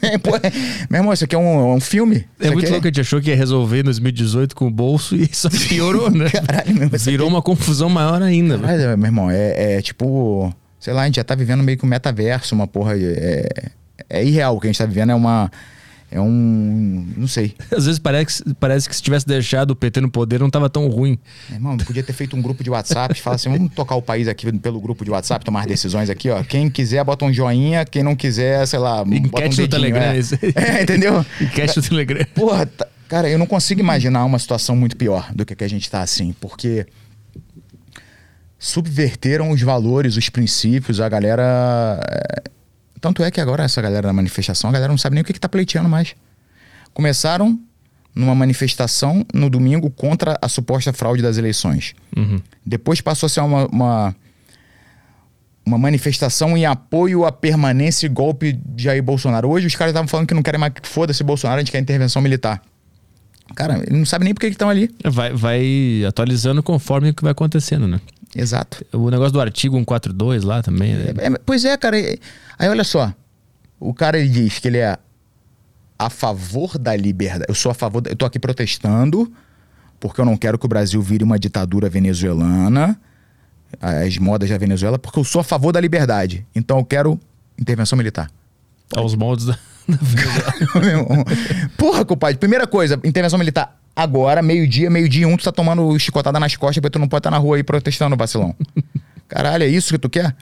[0.02, 0.42] É, porra,
[0.90, 2.26] meu irmão, isso aqui é um, um filme?
[2.40, 2.90] É muito louco, é...
[2.90, 6.30] a gente achou que ia resolver em 2018 com o bolso e só piorou, né?
[6.30, 7.36] Caralho, meu irmão, Virou aqui...
[7.36, 8.58] uma confusão maior ainda.
[8.58, 10.54] Caralho, meu irmão, é, é, tipo.
[10.80, 12.94] Sei lá, a gente já tá vivendo meio que um metaverso, uma porra.
[12.98, 13.48] É,
[14.10, 15.52] é irreal o que a gente tá vivendo, é uma
[16.16, 17.06] é um.
[17.18, 17.54] Não sei.
[17.76, 20.88] Às vezes parece, parece que se tivesse deixado o PT no poder não tava tão
[20.88, 21.20] ruim.
[21.52, 24.50] Irmão, podia ter feito um grupo de WhatsApp, falar assim: vamos tocar o país aqui
[24.60, 26.42] pelo grupo de WhatsApp, tomar decisões aqui, ó.
[26.42, 30.04] Quem quiser, bota um joinha, quem não quiser, sei lá, Enquete bota um no Telegram.
[30.04, 30.16] É.
[30.80, 31.26] é, entendeu?
[31.42, 32.26] Enquete no Telegram.
[32.34, 32.70] Porra,
[33.10, 36.02] cara, eu não consigo imaginar uma situação muito pior do que, que a gente tá
[36.02, 36.86] assim, porque.
[38.58, 42.00] subverteram os valores, os princípios, a galera.
[43.06, 45.26] É, Tanto é que agora essa galera da manifestação, a galera não sabe nem o
[45.26, 46.16] que, que tá pleiteando mais.
[46.92, 47.60] Começaram
[48.16, 51.94] numa manifestação no domingo contra a suposta fraude das eleições.
[52.18, 52.42] Uhum.
[52.66, 54.16] Depois passou a ser uma, uma,
[55.64, 59.50] uma manifestação em apoio à permanência e golpe de Jair Bolsonaro.
[59.50, 61.80] Hoje os caras estavam falando que não querem mais que foda-se Bolsonaro, a gente quer
[61.80, 62.60] intervenção militar.
[63.54, 64.90] Cara, ele não sabe nem por que que estão ali.
[65.04, 68.00] Vai, vai atualizando conforme o que vai acontecendo, né?
[68.36, 68.86] Exato.
[68.92, 70.94] O negócio do artigo 142 lá também.
[70.94, 71.14] né?
[71.18, 71.96] É, é, pois é, cara.
[71.98, 73.14] Aí olha só.
[73.80, 74.98] O cara ele diz que ele é
[75.98, 77.46] a favor da liberdade.
[77.48, 78.02] Eu sou a favor.
[78.02, 79.32] Da, eu tô aqui protestando
[80.00, 83.00] porque eu não quero que o Brasil vire uma ditadura venezuelana,
[83.82, 86.46] as modas da Venezuela, porque eu sou a favor da liberdade.
[86.54, 87.18] Então eu quero
[87.58, 88.30] intervenção militar.
[88.94, 89.58] Aos moldes da.
[91.78, 92.38] Porra, compadre.
[92.38, 96.92] Primeira coisa, intervenção militar agora, meio-dia, meio-dia um, tu tá tomando chicotada nas costas porque
[96.92, 98.56] tu não pode estar na rua aí protestando, vacilão.
[99.28, 100.36] Caralho, é isso que tu quer?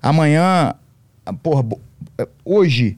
[0.00, 0.74] Amanhã,
[1.42, 1.80] porra, bo-
[2.44, 2.96] hoje,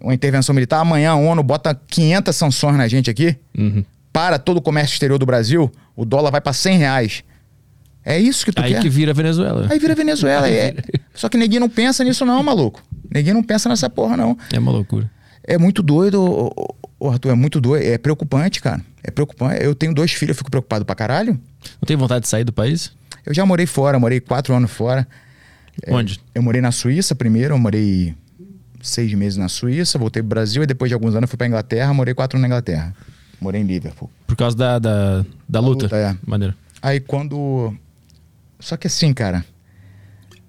[0.00, 3.84] uma intervenção militar, amanhã a ONU bota 500 sanções na gente aqui, Uhum.
[4.12, 7.24] para todo o comércio exterior do Brasil, o dólar vai pra 100 reais.
[8.04, 8.80] É isso que tu Aí quer?
[8.82, 9.66] que vira Venezuela.
[9.68, 10.46] Aí vira Venezuela.
[10.48, 10.74] é.
[11.12, 12.80] Só que ninguém não pensa nisso não, maluco.
[13.12, 14.38] Ninguém não pensa nessa porra não.
[14.52, 15.10] É uma loucura.
[15.42, 16.52] É muito doido,
[17.02, 17.84] Arthur, é muito doido.
[17.84, 18.80] É preocupante, cara.
[19.06, 19.62] É preocupante.
[19.62, 21.34] Eu tenho dois filhos, eu fico preocupado pra caralho.
[21.80, 22.92] Não tem vontade de sair do país?
[23.24, 25.06] Eu já morei fora, morei quatro anos fora.
[25.86, 26.20] Onde?
[26.34, 28.16] Eu morei na Suíça primeiro, eu morei
[28.82, 31.94] seis meses na Suíça, voltei pro Brasil e depois de alguns anos fui pra Inglaterra,
[31.94, 32.94] morei quatro anos na Inglaterra.
[33.40, 34.10] Morei em Liverpool.
[34.26, 35.84] Por causa da, da, da luta?
[35.84, 36.16] luta, é.
[36.26, 36.54] Maneiro.
[36.82, 37.72] Aí quando.
[38.58, 39.44] Só que assim, cara,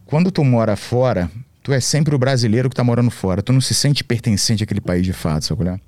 [0.05, 1.29] quando tu mora fora,
[1.61, 3.43] tu é sempre o brasileiro que tá morando fora.
[3.43, 5.79] Tu não se sente pertencente àquele país de fato, sabe?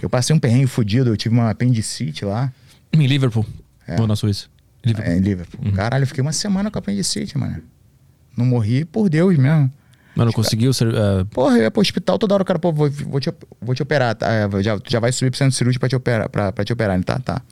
[0.00, 2.52] Eu passei um perrengue fudido, eu tive uma apendicite lá.
[2.92, 3.44] Em Liverpool.
[3.86, 4.00] É.
[4.00, 4.46] Ou na Suíça?
[4.84, 5.12] Liverpool.
[5.12, 5.72] É, em Liverpool.
[5.72, 7.62] Caralho, eu fiquei uma semana com apendicite, mano.
[8.36, 9.72] Não morri por Deus mesmo.
[10.14, 10.88] Mas não conseguiu ser.
[10.94, 13.74] ah, Porra, eu ia pro hospital toda hora, o cara, pô, vou, vou, te, vou
[13.74, 14.14] te operar.
[14.14, 14.30] Tá?
[14.32, 16.94] É, Já, já vai subir pro centro cirúrgico pra te operar, pra, pra te operar.
[16.94, 17.42] Ele, Tá, tá.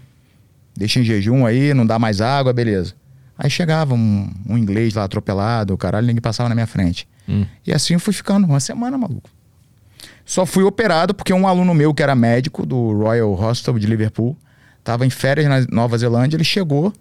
[0.77, 2.95] Deixa em jejum aí, não dá mais água, beleza.
[3.39, 7.07] Aí chegava um, um inglês lá atropelado, o caralho, ninguém passava na minha frente.
[7.29, 7.45] hum.
[7.67, 9.29] E assim eu fui ficando, uma semana, maluco.
[10.25, 14.37] Só fui operado porque um aluno meu, que era médico do Royal Hospital de Liverpool,
[14.83, 16.93] tava em férias na Nova Zelândia, ele chegou.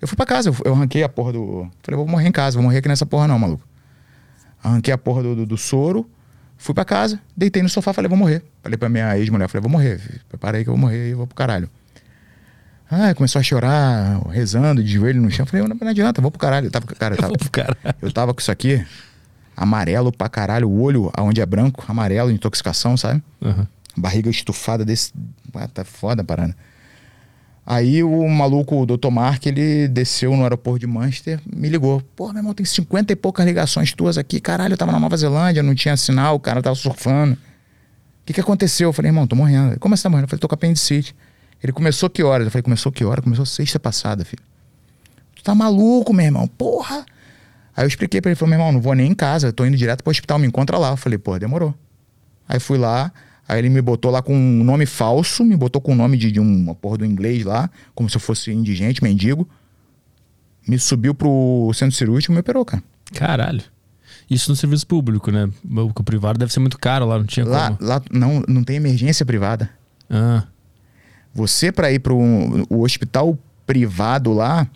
[0.00, 1.68] Eu fui pra casa, eu, eu arranquei a porra do.
[1.82, 3.66] Falei, vou morrer em casa, vou morrer aqui nessa porra não, maluco.
[4.62, 6.08] Arranquei a porra do, do, do soro,
[6.56, 8.42] fui pra casa, deitei no sofá, falei, vou morrer.
[8.62, 11.26] Falei pra minha ex-mulher, falei, vou morrer, prepara aí que eu vou morrer e vou
[11.26, 11.70] pro caralho.
[12.90, 15.46] Ah, começou a chorar, rezando, de joelho no chão.
[15.46, 16.66] Falei, não, não adianta, vou pro caralho.
[16.66, 17.76] Eu tava, cara, eu tava, Cara.
[18.00, 18.84] eu tava com isso aqui,
[19.56, 23.22] amarelo pra caralho, o olho aonde é branco, amarelo, intoxicação, sabe?
[23.42, 23.66] Aham.
[23.96, 25.12] Barriga estufada desse.
[25.54, 26.56] Ah, tá foda a parada.
[27.66, 29.08] Aí o maluco, o Dr.
[29.10, 32.02] Mark, ele desceu no aeroporto de Manchester, me ligou.
[32.14, 34.38] Pô, meu irmão, tem 50 e poucas ligações tuas aqui.
[34.38, 37.34] Caralho, eu tava na Nova Zelândia, não tinha sinal, o cara tava surfando.
[37.34, 38.90] O que que aconteceu?
[38.90, 39.78] Eu falei, irmão, tô morrendo.
[39.78, 40.24] Como você tá morrendo?
[40.24, 41.14] Eu falei, tô com apendicite.
[41.62, 42.46] Ele começou que horas?
[42.46, 43.22] Eu falei, começou que hora?
[43.22, 44.42] Começou sexta passada, filho.
[45.34, 46.46] Tu tá maluco, meu irmão?
[46.46, 47.06] Porra!
[47.76, 49.64] Aí eu expliquei pra ele, falou, meu irmão, não vou nem em casa, eu tô
[49.66, 50.90] indo direto pro hospital, me encontra lá.
[50.90, 51.74] Eu falei, pô, demorou.
[52.48, 53.10] Aí fui lá,
[53.48, 56.30] aí ele me botou lá com um nome falso, me botou com o nome de,
[56.30, 59.48] de uma porra do inglês lá, como se eu fosse indigente, mendigo.
[60.66, 62.82] Me subiu pro centro cirúrgico e me operou, cara.
[63.12, 63.62] Caralho.
[64.30, 65.50] Isso no serviço público, né?
[65.68, 67.88] O o privado deve ser muito caro lá, não tinha Lá, como.
[67.88, 69.68] lá não, não tem emergência privada.
[70.08, 70.44] Ah,
[71.34, 74.66] Você, pra ir pro um- o hospital privado lá,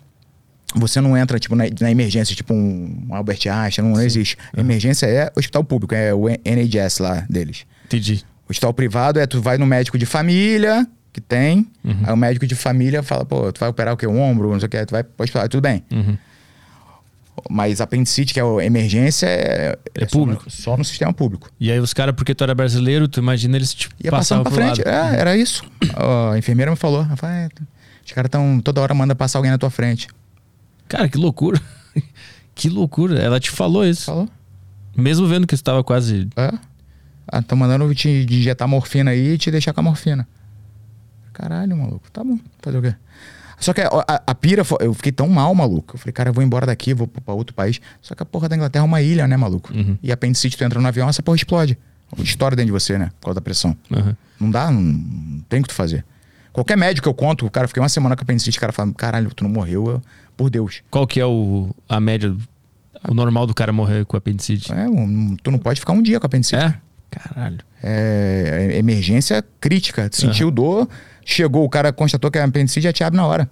[0.75, 4.37] você não entra, tipo, na, na emergência, tipo um Albert Einstein, não, não existe.
[4.55, 7.65] Emergência é hospital público, é o NHS lá deles.
[7.85, 8.23] entendi.
[8.49, 11.99] Hospital privado é tu vai no médico de família, que tem, Uhum.
[12.03, 14.05] aí o médico de família fala, pô, tu vai operar o quê?
[14.07, 15.83] O ombro, não sei o que, tu vai pro hospital, tudo bem.
[15.91, 16.17] Uhum.
[17.49, 20.49] Mas apendicite, que é a emergência, é, É só no- público.
[20.51, 21.49] Só no, sistema público.
[21.59, 24.57] E aí os caras, porque tu era brasileiro, tu imagina eles tipo, Ia passavam passando
[24.65, 24.87] pra frente.
[24.87, 25.63] É, era isso.
[26.33, 27.05] a enfermeira me falou.
[27.15, 27.47] Falou, é,
[28.05, 30.07] os caras estão toda hora manda passar alguém na tua frente.
[30.89, 31.61] Cara, que loucura.
[32.53, 33.17] que loucura.
[33.19, 34.05] Ela te falou isso.
[34.07, 34.27] Falou.
[34.97, 36.27] Mesmo vendo que você tava quase.
[36.35, 36.51] É.
[37.31, 40.27] Ah, tô mandando te injetar morfina aí e te deixar com a morfina.
[41.33, 42.09] Caralho, maluco.
[42.11, 42.37] Tá bom.
[42.61, 42.95] Fazer o quê?
[43.59, 45.95] Só que a, a- a pira, eu fiquei tão mal, maluco.
[45.95, 47.79] Eu falei, cara, eu vou embora daqui, vou pra outro país.
[48.01, 49.73] Só que a porra da Inglaterra é uma ilha, né, maluco?
[49.73, 49.97] Uhum.
[50.01, 51.77] E apendicite, tu entra no avião, essa porra explode.
[52.17, 53.11] Estoura dentro de você, né?
[53.19, 53.75] Por causa da pressão.
[53.91, 54.17] Aham.
[54.39, 56.03] Não dá, não, não tem o que tu fazer.
[56.51, 58.91] Qualquer médico que eu conto, o cara, fiquei uma semana com apendicite, o cara fala,
[58.93, 60.01] caralho, tu não morreu, eu-
[60.39, 60.81] por Deus.
[60.89, 62.33] Qual que é o, a média,
[63.07, 64.71] o normal do cara morrer com apendicite?
[64.71, 66.55] É, um- tu não pode ficar um dia com apendicite.
[66.55, 66.75] É?
[67.11, 67.57] Caralho.
[67.83, 70.09] É, é emergência crítica.
[70.13, 70.87] Sentiu dor,
[71.25, 73.49] chegou, o cara constatou que é apendicite, já te abre na hora.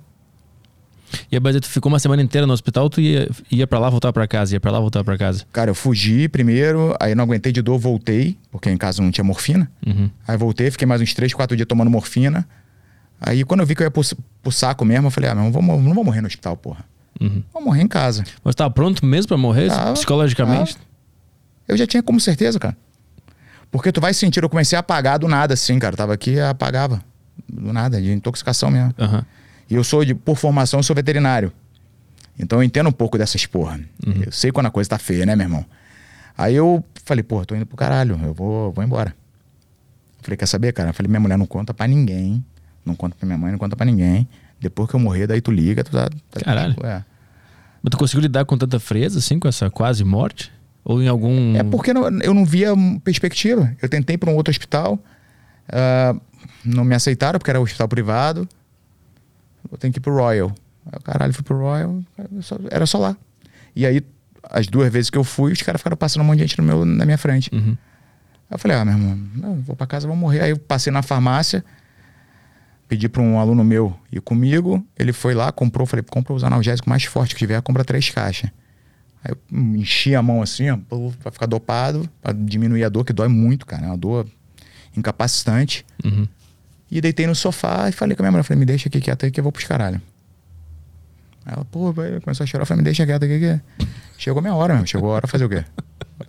[1.32, 3.90] E a base, tu ficou uma semana inteira no hospital, tu ia, ia pra lá,
[3.90, 5.46] voltar pra casa, ia pra lá, voltar pra casa?
[5.52, 9.24] Cara, eu fugi primeiro, aí não aguentei de dor, voltei, porque em casa não tinha
[9.24, 9.70] morfina.
[9.86, 10.10] Uhum.
[10.28, 12.48] Aí voltei, fiquei mais uns 3, 4 dias tomando morfina.
[13.20, 14.04] Aí quando eu vi que eu ia pro,
[14.42, 16.86] pro saco mesmo, eu falei, ah, não vou, não vou morrer no hospital, porra.
[17.20, 17.44] Uhum.
[17.52, 18.24] Vou morrer em casa.
[18.44, 20.78] Mas tava pronto mesmo pra morrer, Tava, psicologicamente?
[21.68, 22.78] Eu já tinha como certeza, cara.
[23.72, 25.96] Porque tu vai sentir, eu comecei a apagar do nada, assim, cara.
[25.96, 27.04] Tava aqui, apagava.
[27.50, 28.94] Do nada, de intoxicação mesmo.
[28.98, 29.26] Aham.
[29.70, 31.52] E eu sou, de, por formação, eu sou veterinário.
[32.40, 33.80] Então eu entendo um pouco dessas porra.
[34.26, 35.66] Eu sei quando a coisa tá feia, né, meu irmão?
[36.38, 39.14] Aí eu falei, porra, tô indo pro caralho, eu vou, vou embora.
[40.22, 40.90] Falei, quer saber, cara?
[40.90, 42.46] Eu falei, minha mulher não conta pra ninguém.
[42.88, 44.28] Não conta pra minha mãe, não conta pra ninguém.
[44.60, 46.10] Depois que eu morrer, daí tu liga, tu tá.
[46.32, 46.74] tá Caralho.
[46.74, 47.04] tipo, é.
[47.84, 50.52] Mas tu conseguiu lidar com tanta frieza, assim, com essa quase morte?
[50.84, 51.56] Ou em algum...
[51.56, 52.74] É porque eu não via
[53.04, 53.76] perspectiva.
[53.82, 54.98] Eu tentei ir para um outro hospital,
[55.70, 56.16] ah,
[56.64, 58.48] não me aceitaram porque era um hospital privado.
[59.72, 60.52] Eu tenho que ir pro Royal.
[60.92, 62.02] Eu, caralho, fui pro Royal,
[62.72, 63.18] era só, lá.
[63.76, 64.02] E aí,
[64.50, 66.64] as duas vezes que eu fui, os caras ficaram passando um monte de gente no
[66.64, 67.50] meu, na minha frente.
[67.54, 67.78] Uhum.
[68.50, 70.42] Eu falei, ah, meu irmão, vou pra casa, vou morrer.
[70.42, 71.66] Aí eu passei na farmácia,
[72.88, 74.86] pedi pra um aluno meu ir comigo.
[74.98, 78.50] Ele foi lá, comprou, falei, compra os analgésicos mais fortes que tiver, compra três caixas.
[79.24, 79.38] Aí eu
[79.76, 80.78] enchi a mão assim, ó,
[81.22, 83.86] pra ficar dopado, pra diminuir a dor, que dói muito, cara.
[83.86, 84.28] É uma dor
[84.96, 85.86] incapacitante.
[86.04, 86.28] Uhum.
[86.90, 89.26] E deitei no sofá e falei com a minha mulher, falei, me deixa aqui quieto
[89.26, 90.02] aí que eu vou pros caralho.
[91.46, 93.62] Ela, pô, vai, começou a chorar, eu falei, me deixa quieto aqui que...
[94.18, 94.88] Chegou a minha hora, mesmo.
[94.88, 95.64] Chegou a hora fazer o quê?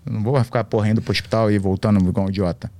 [0.06, 2.70] Eu não vou ficar porra indo pro hospital e voltando igual um idiota.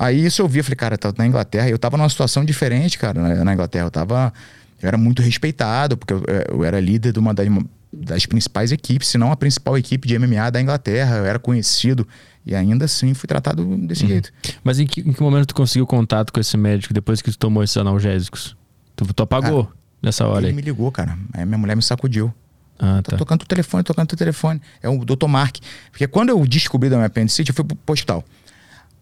[0.00, 1.68] Aí isso eu vi, eu falei, cara, tá na Inglaterra.
[1.68, 3.84] Eu tava numa situação diferente, cara, na, na Inglaterra.
[3.84, 4.32] Eu tava.
[4.80, 7.46] Eu era muito respeitado, porque eu, eu era líder de uma das,
[7.92, 11.16] das principais equipes, se não a principal equipe de MMA da Inglaterra.
[11.18, 12.08] Eu era conhecido.
[12.46, 14.32] E ainda assim fui tratado desse jeito.
[14.64, 17.36] Mas em que, em que momento tu conseguiu contato com esse médico depois que tu
[17.38, 18.56] tomou esses analgésicos?
[18.96, 19.70] Tu, tu apagou
[20.02, 20.52] nessa hora Ele aí?
[20.54, 21.18] me ligou, cara.
[21.34, 22.32] Aí minha mulher me sacudiu.
[22.78, 23.16] Ah, Tá tá.
[23.18, 24.62] tocando o telefone, tocando o telefone.
[24.82, 25.26] É o Dr.
[25.28, 25.56] Mark.
[25.90, 28.24] Porque quando eu descobri da minha apendicite, eu fui pro pro hospital.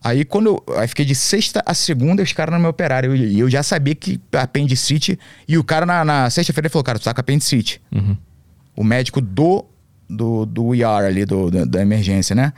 [0.02, 3.14] Aí quando eu aí fiquei de sexta a segunda, os caras não me operaram.
[3.14, 5.18] E eu, eu já sabia que apendicite.
[5.46, 7.80] E o cara na, na sexta-feira falou, cara, tu tá com apendicite.
[7.92, 8.16] Uhum.
[8.76, 9.64] O médico do,
[10.08, 12.52] do, do ER ali, do, da, da emergência, né?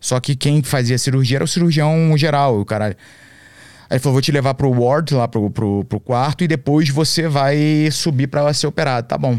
[0.00, 2.96] Só que quem fazia cirurgia era o cirurgião geral, o caralho.
[3.90, 6.88] Aí ele falou, vou te levar pro ward, lá pro, pro, pro quarto, e depois
[6.88, 9.06] você vai subir pra ser operado.
[9.06, 9.38] Tá bom.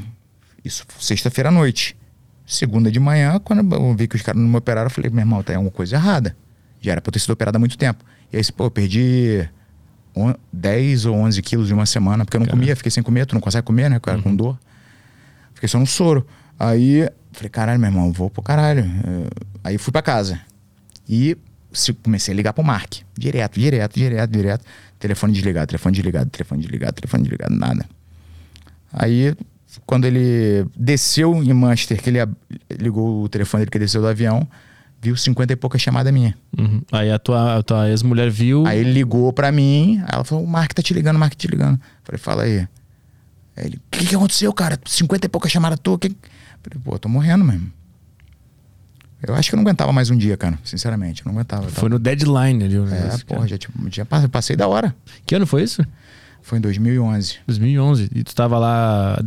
[0.64, 1.98] Isso sexta-feira à noite.
[2.46, 5.22] Segunda de manhã, quando eu vi que os caras não me operaram, eu falei, meu
[5.22, 6.36] irmão, tem alguma coisa errada.
[6.82, 8.04] Já era pra eu ter sido operado há muito tempo.
[8.34, 9.48] E aí, pô, eu perdi
[10.16, 12.62] on- 10 ou 11 quilos em uma semana, porque eu não Caramba.
[12.64, 14.58] comia, fiquei sem comer, tu não consegue comer, né, cara, com dor.
[15.54, 16.26] Fiquei só no soro.
[16.60, 18.84] Aí, falei, caralho, meu irmão, vou pro caralho.
[18.84, 19.30] Eh,
[19.64, 20.42] Aí fui pra casa.
[21.08, 21.38] E
[22.04, 22.96] comecei a ligar pro Mark.
[23.18, 24.66] Direto, direto, direto, direto.
[25.00, 27.86] Telefone desligado, telefone desligado, telefone desligado, telefone desligado, nada.
[28.92, 29.36] Aí,
[29.86, 32.20] quando ele desceu em Manchester, que ele
[32.80, 34.48] ligou o telefone dele que desceu do avião,
[35.02, 36.36] viu 50 e pouca chamada minha.
[36.58, 36.82] Uhum.
[36.92, 38.66] Aí a tua, a tua ex-mulher viu.
[38.68, 41.34] Aí ele ligou pra mim, aí ela falou: o Mark tá te ligando, o Mark
[41.34, 41.80] tá te ligando.
[42.04, 42.60] Falei, fala aí.
[43.58, 44.80] Aí ele, o que, que aconteceu, cara?
[44.86, 45.98] 50 e pouca chamada tua.
[46.00, 46.10] Que...
[46.64, 47.72] Falei, pô, tô morrendo mesmo.
[49.26, 50.58] Eu acho que eu não aguentava mais um dia, cara.
[50.64, 51.68] Sinceramente, eu não aguentava.
[51.70, 52.76] Foi no deadline ali.
[52.76, 54.96] tava- É, porra, já, tinha- já pa- passei da hora.
[55.28, 55.86] Que ano foi isso?
[56.42, 58.10] Foi em 2011, 2011.
[58.14, 59.24] E tu tava lá.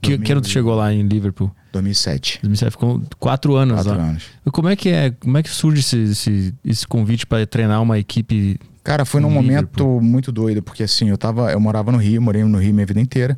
[0.00, 1.50] Que, que ano tu chegou lá em Liverpool?
[1.72, 2.40] 2007.
[2.42, 4.08] 2007, ficou quatro anos Quatro lá.
[4.08, 4.24] anos.
[4.46, 5.10] E Como é que é?
[5.10, 8.58] Como é que surge esse, esse, esse convite para treinar uma equipe?
[8.82, 9.86] Cara, foi num Liverpool.
[9.86, 12.86] momento muito doido, porque assim, eu tava, eu morava no Rio, morei no Rio minha
[12.86, 13.36] vida inteira.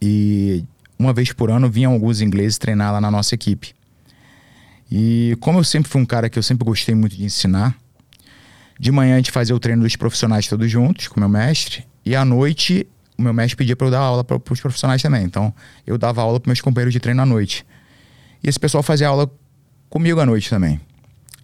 [0.00, 0.64] E
[0.98, 3.72] uma vez por ano vinham alguns ingleses treinar lá na nossa equipe.
[4.90, 7.76] E como eu sempre fui um cara que eu sempre gostei muito de ensinar,
[8.78, 11.84] de manhã a gente fazia o treino dos profissionais todos juntos com o meu mestre,
[12.04, 12.86] e à noite
[13.18, 15.24] o meu mestre pedia para eu dar aula para os profissionais também.
[15.24, 15.52] Então
[15.86, 17.64] eu dava aula para meus companheiros de treino à noite.
[18.42, 19.30] E esse pessoal fazia aula
[19.88, 20.80] comigo à noite também.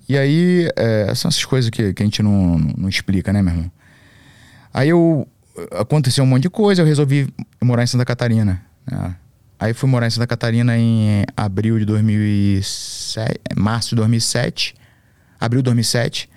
[0.08, 3.52] E aí, é, são essas coisas que, que a gente não, não explica, né, meu
[3.52, 3.70] irmão?
[4.72, 5.28] Aí eu.
[5.72, 7.28] Aconteceu um monte de coisa, eu resolvi
[7.60, 8.62] morar em Santa Catarina.
[8.88, 9.16] né?
[9.58, 14.76] Aí fui morar em Santa Catarina em abril de 2007, março de 2007.
[15.40, 16.30] Abril de 2007.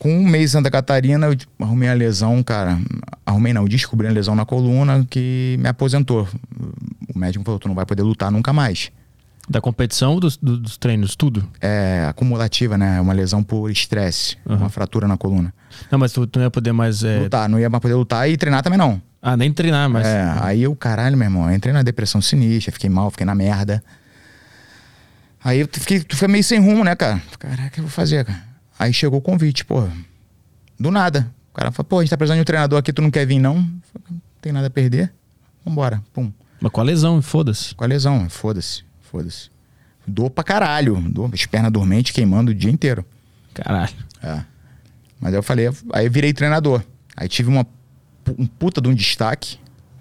[0.00, 2.78] Com um mês em Santa Catarina, eu arrumei a lesão, cara.
[3.26, 6.26] Arrumei não, descobri a lesão na coluna que me aposentou.
[7.14, 8.90] O médico falou: tu não vai poder lutar nunca mais.
[9.46, 11.14] Da competição ou dos, do- dos treinos?
[11.14, 11.46] Tudo?
[11.60, 12.96] é acumulativa, né?
[12.96, 14.56] É Uma lesão por estresse, Uhum.
[14.56, 15.52] uma fratura na coluna.
[15.90, 17.04] Não, mas tu, tu não ia poder mais.
[17.04, 19.02] é, Lutar, não ia mais poder lutar e treinar também não.
[19.20, 20.06] Ah, nem treinar, mas.
[20.06, 23.82] É, aí eu, caralho, meu irmão, entrei na depressão sinistra, fiquei mal, fiquei na merda.
[25.44, 27.20] Aí eu fiquei, tu fica meio sem rumo, né, cara?
[27.38, 28.49] Caraca, o que eu vou fazer, cara?
[28.80, 29.86] Aí chegou o convite, pô.
[30.78, 31.30] Do nada.
[31.52, 33.26] O cara falou, pô, a gente tá precisando de um treinador aqui, tu não quer
[33.26, 33.56] vir, não?
[33.92, 35.12] Falei, Não tem nada a perder.
[35.62, 36.32] vambora, pum.
[36.58, 37.74] Mas com a lesão, foda-se.
[37.74, 39.50] Com a lesão, foda-se, foda-se.
[40.06, 43.04] Dor pra caralho, dor, as pernas dormentes queimando o dia inteiro.
[43.52, 43.92] Caralho.
[44.22, 44.42] É.
[45.20, 46.82] Mas aí eu falei, aí eu virei treinador.
[47.14, 47.66] Aí tive uma,
[48.38, 49.58] um puta de um destaque,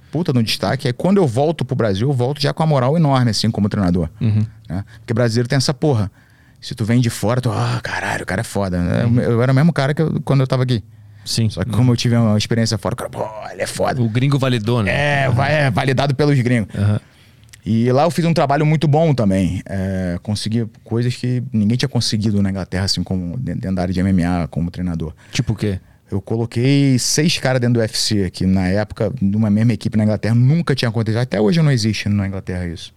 [0.10, 0.88] puta de um destaque.
[0.88, 3.68] Aí quando eu volto pro Brasil, eu volto já com a moral enorme, assim, como
[3.68, 4.10] treinador.
[4.22, 4.46] Uhum.
[4.70, 4.86] Né?
[5.00, 6.10] Porque brasileiro tem essa porra.
[6.62, 8.78] Se tu vem de fora, tu, ah, caralho, o cara é foda.
[8.78, 9.20] Uhum.
[9.20, 10.84] Eu, eu era o mesmo cara que eu, quando eu tava aqui.
[11.24, 11.50] Sim.
[11.50, 14.02] Só que como eu tive uma experiência fora, o cara, pô, ele é foda.
[14.02, 14.92] O gringo validou, né?
[15.26, 16.74] É, vai, é validado pelos gringos.
[16.74, 17.00] Uhum.
[17.66, 19.62] E lá eu fiz um trabalho muito bom também.
[19.66, 24.02] É, consegui coisas que ninguém tinha conseguido na Inglaterra, assim, como dentro da área de
[24.02, 25.14] MMA, como treinador.
[25.32, 25.80] Tipo o quê?
[26.10, 30.34] Eu coloquei seis caras dentro do UFC, que na época, numa mesma equipe na Inglaterra,
[30.34, 31.22] nunca tinha acontecido.
[31.22, 32.92] Até hoje não existe na Inglaterra isso.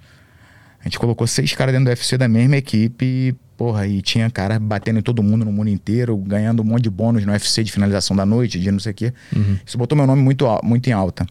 [0.81, 4.59] A gente colocou seis caras dentro do UFC da mesma equipe porra, e tinha cara
[4.59, 7.71] batendo em todo mundo no mundo inteiro, ganhando um monte de bônus no UFC de
[7.71, 9.13] finalização da noite, de não sei o quê.
[9.33, 9.57] Uhum.
[9.65, 11.25] Isso botou meu nome muito, muito em alta.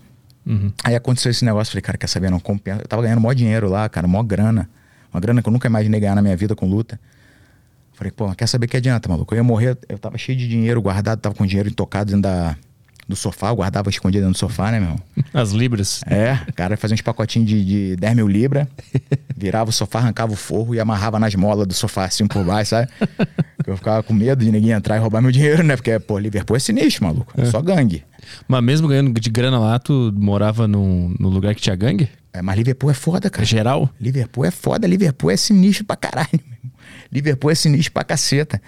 [0.45, 0.71] Uhum.
[0.81, 2.31] Aí aconteceu esse negócio, falei, cara, quer saber?
[2.31, 2.83] Não compensa.
[2.83, 4.69] Eu tava ganhando maior dinheiro lá, cara, maior grana.
[5.13, 6.97] Uma grana que eu nunca imaginei ganhar na minha vida com luta.
[7.91, 9.33] Falei, pô, quer saber que adianta, maluco?
[9.33, 12.55] Eu ia morrer, eu tava cheio de dinheiro guardado, tava com dinheiro intocado dentro da,
[13.11, 14.99] do sofá, eu guardava escondido dentro do sofá, né, meu?
[15.33, 16.01] As libras.
[16.07, 18.67] É, o cara fazia uns pacotinhos de, de 10 mil libras,
[19.37, 22.71] virava o sofá, arrancava o forro e amarrava nas molas do sofá assim por baixo,
[22.71, 22.89] sabe?
[23.65, 25.75] eu ficava com medo de ninguém entrar e roubar meu dinheiro, né?
[25.75, 27.33] Porque, pô, Liverpool é sinistro, maluco.
[27.37, 28.03] É só gangue.
[28.47, 32.09] Mas mesmo ganhando de grana lá, tu morava no, no lugar que tinha gangue?
[32.33, 33.43] É, mas Liverpool é foda, cara.
[33.43, 33.89] É geral?
[33.99, 36.39] Liverpool é foda, Liverpool é sinistro pra caralho.
[37.11, 38.61] Liverpool é sinistro pra caceta.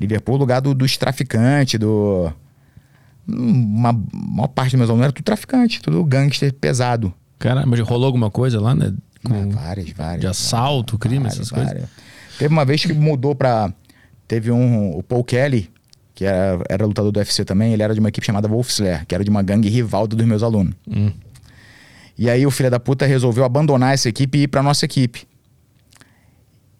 [0.00, 2.32] Liverpool é o lugar do, dos traficantes, do.
[3.28, 7.12] Uma maior parte dos meus alunos era tudo traficante, tudo gangster pesado.
[7.38, 8.92] Caramba, mas rolou alguma coisa lá, né?
[9.24, 9.34] Com...
[9.34, 10.20] Ah, várias, várias.
[10.20, 11.72] De assalto, várias, crime, várias, essas várias.
[11.72, 11.90] coisas?
[12.38, 13.72] Teve uma vez que mudou pra.
[14.26, 14.96] Teve um.
[14.96, 15.70] O Paul Kelly,
[16.14, 19.06] que era, era lutador do UFC também, ele era de uma equipe chamada Wolf Slayer,
[19.06, 20.74] que era de uma gangue rival dos meus alunos.
[20.88, 21.12] Hum.
[22.16, 25.26] E aí o filho da puta resolveu abandonar essa equipe e ir pra nossa equipe.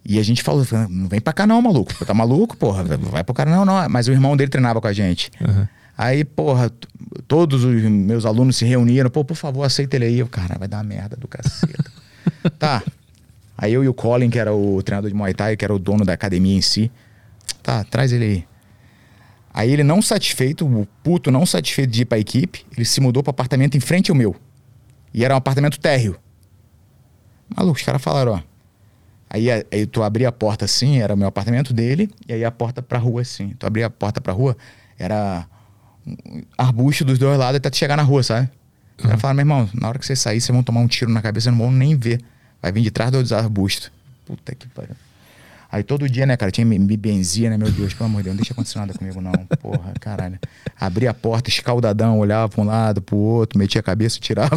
[0.04, 1.92] E a gente falou, não vem pra cá não, maluco.
[2.04, 2.82] Tá maluco, porra?
[2.82, 3.88] Vai pro cara, não, não.
[3.90, 5.30] Mas o irmão dele treinava com a gente.
[5.38, 5.68] Uhum.
[5.98, 6.70] Aí, porra,
[7.26, 9.10] todos os meus alunos se reuniram.
[9.10, 10.18] Pô, por favor, aceita ele aí.
[10.20, 11.90] Eu, cara, vai dar merda do caceta.
[12.56, 12.84] tá.
[13.56, 15.78] Aí eu e o Colin, que era o treinador de Muay Thai, que era o
[15.78, 16.88] dono da academia em si.
[17.64, 18.48] Tá, traz ele aí.
[19.52, 23.24] Aí ele não satisfeito, o puto não satisfeito de ir pra equipe, ele se mudou
[23.24, 24.36] pro apartamento em frente ao meu.
[25.12, 26.16] E era um apartamento térreo.
[27.56, 28.40] Maluco, os caras falaram, ó.
[29.28, 32.52] Aí, aí tu abria a porta assim, era o meu apartamento dele, e aí a
[32.52, 33.52] porta pra rua assim.
[33.58, 34.56] Tu abria a porta pra rua,
[34.96, 35.44] era
[36.56, 38.48] arbusto dos dois lados até tu chegar na rua, sabe?
[38.96, 41.10] Os caras falaram, meu irmão, na hora que você sair, vocês vão tomar um tiro
[41.10, 42.20] na cabeça, não vão nem ver.
[42.60, 43.92] Vai vir de trás dos arbustos.
[44.26, 44.96] Puta que pariu.
[45.70, 48.36] Aí todo dia, né, cara, tinha me benzia, né, meu Deus, pelo amor de Deus,
[48.36, 49.32] não deixa acontecer nada comigo, não.
[49.60, 50.38] Porra, caralho.
[50.80, 54.56] Abria a porta, escaldadão, olhava pra um lado, pro outro, metia a cabeça e tirava.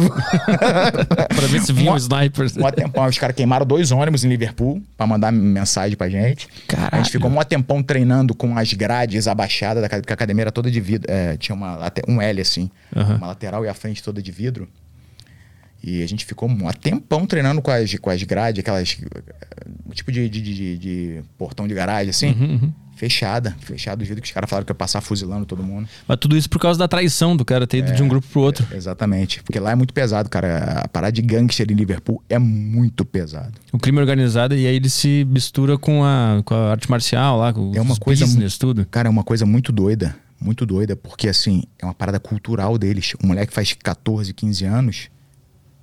[1.28, 2.46] pra ver se vinha um sniper.
[2.56, 6.48] Um tempão, os caras queimaram dois ônibus em Liverpool pra mandar mensagem pra gente.
[6.66, 6.90] Caralho.
[6.92, 10.70] A gente ficou um tempão treinando com as grades abaixadas, porque a academia era toda
[10.70, 11.12] de vidro.
[11.12, 13.16] É, tinha uma, um L assim, uhum.
[13.16, 14.66] uma lateral e a frente toda de vidro.
[15.82, 18.96] E a gente ficou um tempão treinando com as, com as grades, aquelas.
[19.92, 22.28] Tipo de, de, de, de portão de garagem, assim.
[22.28, 22.72] Uhum, uhum.
[22.94, 23.56] Fechada.
[23.58, 25.88] Fechada do jeito que os caras falaram que ia passar fuzilando todo mundo.
[26.06, 28.28] Mas tudo isso por causa da traição do cara ter ido é, de um grupo
[28.28, 28.64] pro outro.
[28.70, 29.42] É, exatamente.
[29.42, 30.82] Porque lá é muito pesado, cara.
[30.84, 33.54] A parada de gangster em Liverpool é muito pesado.
[33.72, 37.52] O crime organizado, e aí ele se mistura com a, com a arte marcial lá,
[37.52, 38.86] com é uma os coisa, business, tudo.
[38.88, 40.14] Cara, é uma coisa muito doida.
[40.40, 43.14] Muito doida, porque assim, é uma parada cultural deles.
[43.22, 45.08] O moleque faz 14, 15 anos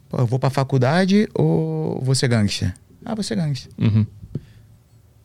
[0.09, 2.73] Pô, eu vou pra faculdade ou vou ser gangster?
[3.05, 3.71] Ah, vou ser gangster.
[3.77, 4.05] Uhum.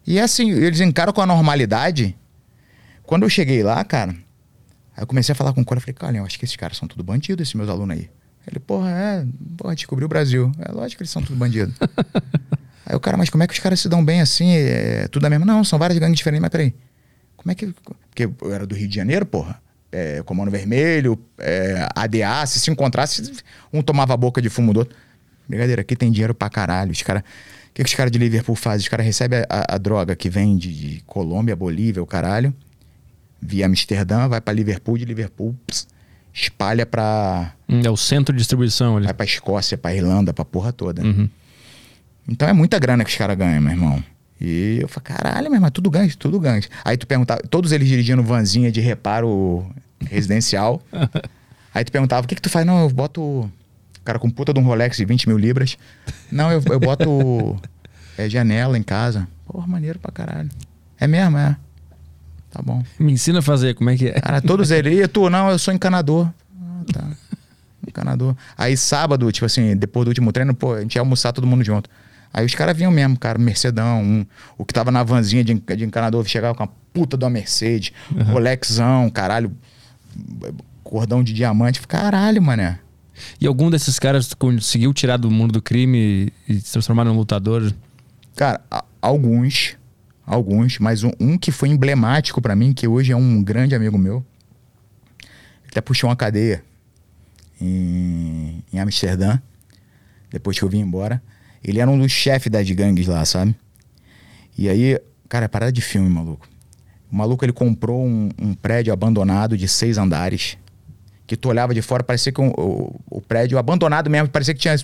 [0.07, 2.15] E é assim, eles encaram com a normalidade.
[3.05, 4.15] Quando eu cheguei lá, cara,
[4.95, 6.77] aí eu comecei a falar com o cara, falei, cara, eu acho que esses caras
[6.77, 8.11] são tudo bandido, esses meus alunos aí.
[8.47, 9.27] Ele, porra, é,
[9.57, 10.53] porra, descobriu o Brasil.
[10.59, 11.73] É lógico que eles são tudo bandido.
[12.85, 14.51] aí o cara, mas como é que os caras se dão bem assim?
[14.53, 15.47] É, tudo a mesma?
[15.47, 16.75] Não, são várias gangues diferentes, mas peraí.
[17.39, 17.75] Como é que.
[18.11, 19.64] Porque eu era do Rio de Janeiro, porra
[19.95, 23.33] é, Comando Vermelho, é, ADA, se se encontrasse,
[23.73, 24.97] um tomava a boca de fumo do outro.
[25.49, 26.91] Brincadeira, aqui tem dinheiro pra caralho.
[26.91, 28.81] Os cara, o que, que os caras de Liverpool fazem?
[28.81, 32.53] Os caras recebem a, a, droga que vem de, de, Colômbia, Bolívia, o caralho,
[33.41, 35.87] via Amsterdã, vai para Liverpool, de Liverpool, pss,
[36.33, 37.53] espalha pra.
[37.69, 39.05] Hum, é o centro de distribuição ali.
[39.05, 41.03] Vai pra Escócia, pra Irlanda, pra porra toda.
[41.03, 41.29] Uhum.
[42.29, 44.03] Então é muita grana que os caras ganham, meu irmão.
[44.41, 46.63] E eu falei, caralho, meu irmão, tudo ganha, tudo ganha.
[46.85, 49.67] Aí tu perguntava, todos eles dirigindo vanzinha de reparo
[50.11, 50.83] residencial.
[51.75, 52.65] Aí tu perguntava, o que que tu faz?
[52.65, 53.51] Não, eu boto
[54.05, 55.79] cara com puta de um Rolex de 20 mil libras.
[56.31, 57.57] Não, eu, eu boto
[58.19, 59.27] é, janela em casa.
[59.47, 60.51] Porra, maneiro pra caralho.
[61.01, 61.57] É mesmo, é.
[62.51, 62.85] Tá bom.
[62.99, 64.21] Me ensina a fazer, como é que é?
[64.21, 66.31] Cara, todos eles, e tu, não, eu sou encanador.
[66.61, 67.05] Ah, tá.
[67.89, 68.37] encanador.
[68.57, 71.65] Aí sábado, tipo assim, depois do último treino, pô, a gente ia almoçar todo mundo
[71.65, 71.89] junto.
[72.33, 74.27] Aí os caras vinham mesmo, cara, Mercedão, um,
[74.59, 78.25] o que tava na vanzinha de, de encanador chegava com uma puta uma Mercedes, uhum.
[78.25, 79.53] Rolexão, caralho,
[80.83, 81.81] cordão de diamante.
[81.87, 82.79] Caralho, mané.
[83.41, 87.73] E algum desses caras conseguiu tirar do mundo do crime e se transformar num lutador?
[88.37, 88.61] Cara,
[89.01, 89.77] alguns.
[90.27, 93.99] Alguns, mas um, um que foi emblemático para mim, que hoje é um grande amigo
[93.99, 94.25] meu.
[95.23, 96.65] Ele até puxou uma cadeia
[97.61, 99.39] em, em Amsterdã,
[100.31, 101.23] depois que eu vim embora.
[101.63, 103.55] Ele era um dos chefes das gangues lá, sabe?
[104.57, 104.99] E aí,
[105.29, 106.49] cara, é parada de filme, maluco.
[107.15, 110.59] O maluco ele comprou um, um prédio abandonado de seis andares
[111.29, 114.59] que tu olhava de fora, parecia que um, o, o prédio abandonado mesmo, parecia que
[114.59, 114.77] tinha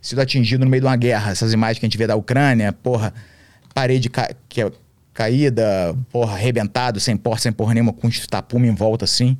[0.00, 1.30] sido atingido no meio de uma guerra.
[1.30, 3.12] Essas imagens que a gente vê da Ucrânia, porra,
[3.74, 4.72] parede ca que é
[5.12, 9.36] caída, porra, arrebentado, sem porta, sem porra nenhuma, com tapume em volta assim.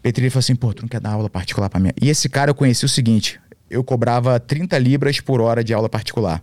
[0.00, 1.90] Petri falou assim: pô, tu não quer dar aula particular pra mim?
[2.00, 5.88] E esse cara eu conheci o seguinte: eu cobrava 30 libras por hora de aula
[5.88, 6.40] particular.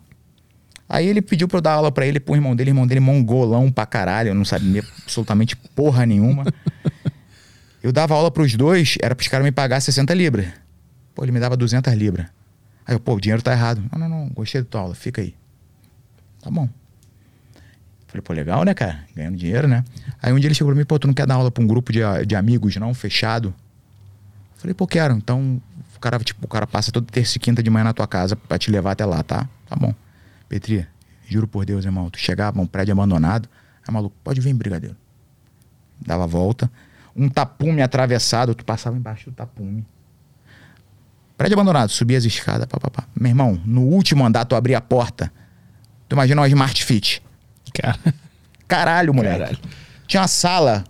[0.87, 3.71] Aí ele pediu pra eu dar aula pra ele, pro irmão dele, irmão dele mongolão
[3.71, 6.45] pra caralho, eu não sabia absolutamente porra nenhuma.
[7.81, 10.47] Eu dava aula pros dois, era pros caras me pagar 60 libras.
[11.13, 12.25] Pô, ele me dava 200 libras.
[12.85, 13.83] Aí eu, pô, o dinheiro tá errado.
[13.91, 15.35] Não, não, não, gostei da tua aula, fica aí.
[16.41, 16.67] Tá bom.
[18.07, 19.05] Falei, pô, legal, né, cara?
[19.15, 19.83] Ganhando dinheiro, né?
[20.21, 21.67] Aí um dia ele chegou pra mim, pô, tu não quer dar aula pra um
[21.67, 22.93] grupo de, de amigos, não?
[22.93, 23.53] Fechado.
[24.55, 25.15] Falei, pô, quero.
[25.15, 25.61] Então,
[25.95, 28.35] o cara, tipo, o cara passa toda terça e quinta de manhã na tua casa
[28.35, 29.47] pra te levar até lá, tá?
[29.67, 29.93] Tá bom.
[30.47, 30.87] Petri,
[31.27, 33.49] juro por Deus, irmão, tu chegava um prédio abandonado,
[33.87, 34.95] aí maluco, pode vir, brigadeiro.
[35.99, 36.69] Dava a volta
[37.15, 39.85] um tapume atravessado, tu passava embaixo do tapume.
[41.37, 43.05] Prédio abandonado, subia as escadas, papapá.
[43.15, 45.31] Meu irmão, no último andar tu abria a porta.
[46.09, 47.21] Tu imagina uma Smart Fit.
[47.73, 47.97] Cara.
[48.67, 49.39] Caralho, mulher.
[49.39, 49.59] Caralho.
[50.07, 50.83] Tinha uma sala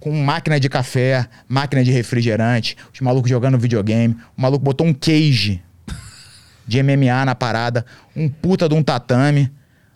[0.00, 4.16] com máquina de café, máquina de refrigerante, os malucos jogando videogame.
[4.36, 5.62] O maluco botou um cage
[6.68, 9.50] de MMA na parada, um puta de um tatame.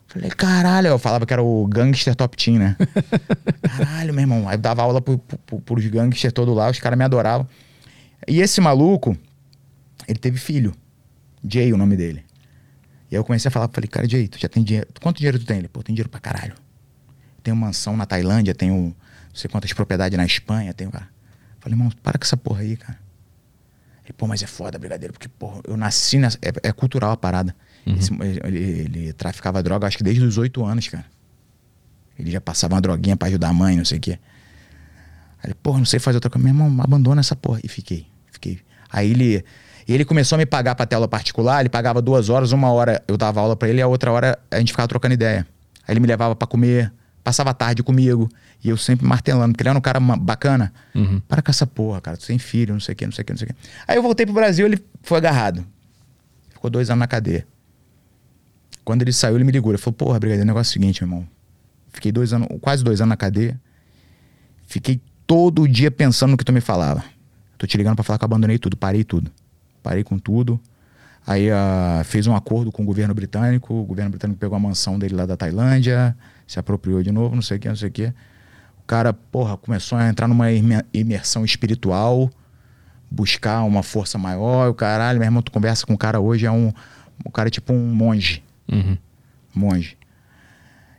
[0.07, 2.75] Falei, caralho, eu falava que era o gangster top team, né?
[3.61, 4.49] caralho, meu irmão.
[4.49, 7.47] Aí eu dava aula pro, pro, pros gangsters todo lá, os caras me adoravam.
[8.27, 9.15] E esse maluco,
[10.07, 10.73] ele teve filho.
[11.47, 12.25] Jay, o nome dele.
[13.11, 14.87] E aí eu comecei a falar, falei, cara, Jay, tu já tem dinheiro.
[14.99, 15.59] Quanto dinheiro tu tem?
[15.59, 16.55] Ele, pô, tem dinheiro pra caralho.
[17.43, 18.95] Tenho mansão na Tailândia, tenho não
[19.35, 20.89] sei quantas propriedades na Espanha, tenho.
[20.89, 21.07] Cara.
[21.59, 23.02] Falei, irmão, para com essa porra aí, cara.
[24.05, 26.37] Ele, pô, mas é foda, brigadeiro, porque, porra, eu nasci nessa.
[26.41, 27.55] É, é cultural a parada.
[27.85, 27.95] Uhum.
[27.95, 31.05] Esse, ele, ele, traficava droga, acho que desde os oito anos, cara.
[32.17, 34.19] Ele já passava uma droguinha para ajudar a mãe, não sei o quê.
[35.41, 36.43] Aí ele, porra, não sei fazer outra coisa.
[36.43, 37.59] Meu irmão, abandona essa porra.
[37.63, 38.59] E fiquei, fiquei.
[38.91, 39.43] Aí ele,
[39.87, 43.17] ele começou a me pagar pra tela particular, ele pagava duas horas, uma hora eu
[43.17, 45.47] dava aula para ele, a outra hora a gente ficava trocando ideia.
[45.87, 46.93] Aí ele me levava para comer,
[47.23, 48.29] passava a tarde comigo.
[48.63, 50.73] E eu sempre martelando, porque ele era um cara bacana.
[50.93, 51.21] Uhum.
[51.27, 53.25] Para com essa porra, cara, tu tem filho, não sei o quê, não sei o
[53.25, 53.55] quê, não sei o quê.
[53.87, 55.65] Aí eu voltei pro Brasil, ele foi agarrado.
[56.49, 57.47] Ficou dois anos na cadeia.
[58.83, 59.71] Quando ele saiu, ele me ligou.
[59.71, 61.27] Ele falou: Porra, Brigadeiro, o negócio é o seguinte, meu irmão.
[61.91, 63.59] Fiquei dois anos, quase dois anos na cadeia.
[64.67, 67.03] Fiquei todo dia pensando no que tu me falava.
[67.57, 69.31] Tô te ligando para falar que eu abandonei tudo, parei tudo.
[69.81, 70.59] Parei com tudo.
[71.25, 73.73] Aí uh, fez um acordo com o governo britânico.
[73.73, 76.15] O governo britânico pegou a mansão dele lá da Tailândia,
[76.47, 78.13] se apropriou de novo, não sei o que, não sei o que.
[78.79, 80.47] O cara, porra, começou a entrar numa
[80.93, 82.29] imersão espiritual,
[83.09, 84.69] buscar uma força maior.
[84.69, 86.73] O caralho, meu irmão, tu conversa com o cara hoje, é um.
[87.23, 88.43] O cara é tipo um monge.
[88.69, 88.97] Uhum.
[89.55, 89.97] Monge.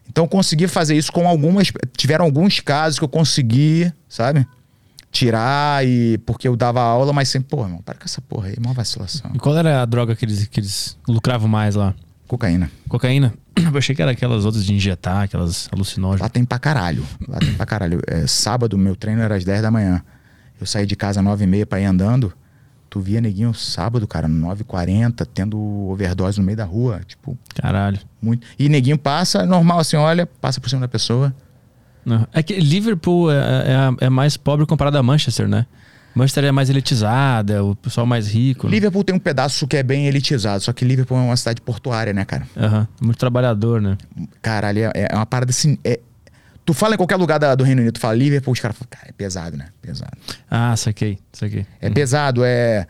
[0.09, 1.72] Então consegui fazer isso com algumas.
[1.97, 4.47] Tiveram alguns casos que eu consegui, sabe?
[5.11, 6.18] Tirar e.
[6.24, 9.30] Porque eu dava aula, mas sempre, pô, irmão, para com essa porra aí, uma vacilação.
[9.34, 11.95] E qual era a droga que eles, que eles lucravam mais lá?
[12.26, 12.70] Cocaína.
[12.88, 13.34] Cocaína?
[13.73, 16.21] Eu achei que era aquelas outras de injetar, aquelas alucinógenas.
[16.21, 17.05] Lá tem pra caralho.
[17.29, 18.01] Lá tem pra caralho.
[18.07, 20.03] É, sábado, meu treino era às 10 da manhã.
[20.61, 22.33] Eu saí de casa às 9 e meia pra ir andando.
[22.89, 27.01] Tu via neguinho sábado, cara, 9h40, tendo overdose no meio da rua.
[27.07, 27.37] Tipo.
[27.55, 27.99] Caralho.
[28.23, 28.47] Muito.
[28.59, 31.35] E neguinho passa, normal assim, olha, passa por cima da pessoa.
[32.05, 32.27] Não.
[32.33, 35.67] É que Liverpool é, é, é, mais pobre comparado a Manchester, né?
[36.15, 38.67] Manchester é mais elitizada, o pessoal mais rico.
[38.67, 38.75] Né?
[38.75, 42.12] Liverpool tem um pedaço que é bem elitizado, só que Liverpool é uma cidade portuária,
[42.12, 42.47] né, cara?
[42.57, 42.87] Uhum.
[43.01, 43.99] Muito trabalhador, né?
[44.41, 45.79] Caralho, é, é uma parada assim.
[45.85, 45.99] É,
[46.65, 48.89] Tu fala em qualquer lugar da, do Reino Unido, tu fala Liverpool, os caras falam,
[48.89, 49.69] cara, é pesado, né?
[49.83, 50.17] Pesado.
[50.51, 51.67] Ah, saquei, saquei.
[51.79, 51.95] É uhum.
[51.95, 52.87] pesado, é,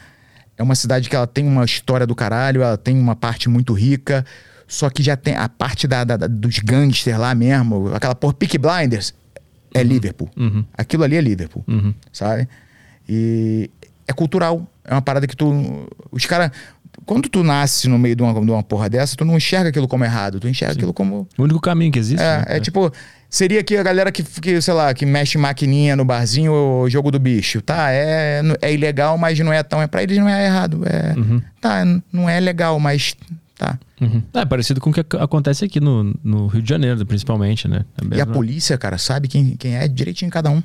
[0.57, 3.73] é uma cidade que ela tem uma história do caralho, ela tem uma parte muito
[3.73, 4.25] rica,
[4.69, 8.35] só que já tem a parte da, da, da dos gangsters lá mesmo, aquela por
[8.35, 9.13] Peak Blinders,
[9.75, 9.89] é uhum.
[9.89, 10.31] Liverpool.
[10.37, 10.65] Uhum.
[10.73, 11.93] Aquilo ali é Liverpool, uhum.
[12.13, 12.49] sabe?
[13.09, 13.71] E
[14.07, 15.87] é cultural, é uma parada que tu.
[16.11, 16.51] Os caras.
[17.05, 19.89] Quando tu nasce no meio de uma, de uma porra dessa, tu não enxerga aquilo
[19.89, 20.79] como errado, tu enxerga Sim.
[20.79, 21.29] aquilo como.
[21.37, 22.23] O único caminho que existe.
[22.23, 22.45] É, né?
[22.49, 22.91] é, é tipo
[23.35, 27.11] Seria que a galera que, que, sei lá, que mexe maquininha no barzinho ou jogo
[27.11, 27.61] do bicho.
[27.61, 29.83] Tá, é, é ilegal, mas não é tão.
[29.83, 30.83] É, pra eles não é errado.
[30.87, 31.43] É, uhum.
[31.61, 33.17] Tá, não é legal, mas
[33.59, 33.77] tá.
[34.01, 34.23] Uhum.
[34.33, 37.85] É parecido com o que acontece aqui no, no Rio de Janeiro, principalmente, né?
[38.13, 40.63] É e a polícia, cara, sabe quem, quem é direitinho cada um.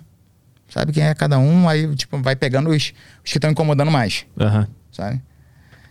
[0.69, 2.93] Sabe quem é cada um, aí, tipo, vai pegando os,
[3.23, 4.25] os que estão incomodando mais.
[4.39, 4.67] Uhum.
[4.91, 5.21] Sabe?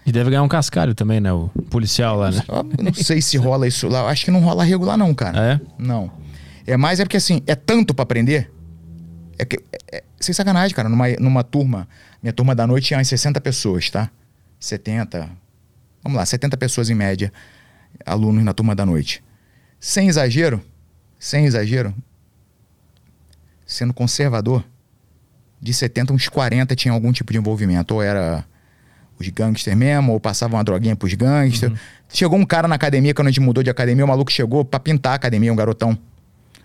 [0.06, 1.32] E deve ganhar um cascalho também, né?
[1.32, 2.40] O policial lá, né?
[2.82, 4.08] não sei se rola isso lá.
[4.08, 5.38] Acho que não rola regular, não, cara.
[5.54, 5.60] É?
[5.78, 6.10] Não.
[6.66, 8.50] É mais é porque assim, é tanto para aprender.
[9.38, 9.56] É que,
[9.92, 10.88] é, é, sem sacanagem, cara.
[10.88, 11.86] Numa, numa turma,
[12.22, 14.10] minha turma da noite tinha umas 60 pessoas, tá?
[14.58, 15.28] 70.
[16.02, 17.32] Vamos lá, 70 pessoas em média,
[18.06, 19.22] alunos na turma da noite.
[19.78, 20.62] Sem exagero,
[21.18, 21.94] sem exagero,
[23.68, 24.64] sendo conservador,
[25.60, 27.94] de 70, uns 40 tinham algum tipo de envolvimento.
[27.94, 28.44] Ou era
[29.20, 31.72] os gangsters mesmo, ou passavam uma droguinha pros gangsters.
[31.72, 31.78] Uhum.
[32.08, 34.80] Chegou um cara na academia, quando a gente mudou de academia, o maluco chegou pra
[34.80, 35.98] pintar a academia, um garotão.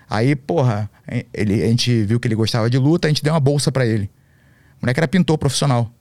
[0.09, 0.89] Aí, porra,
[1.33, 3.85] ele, a gente viu que ele gostava de luta, a gente deu uma bolsa para
[3.85, 4.09] ele.
[4.79, 5.91] O moleque era pintor profissional.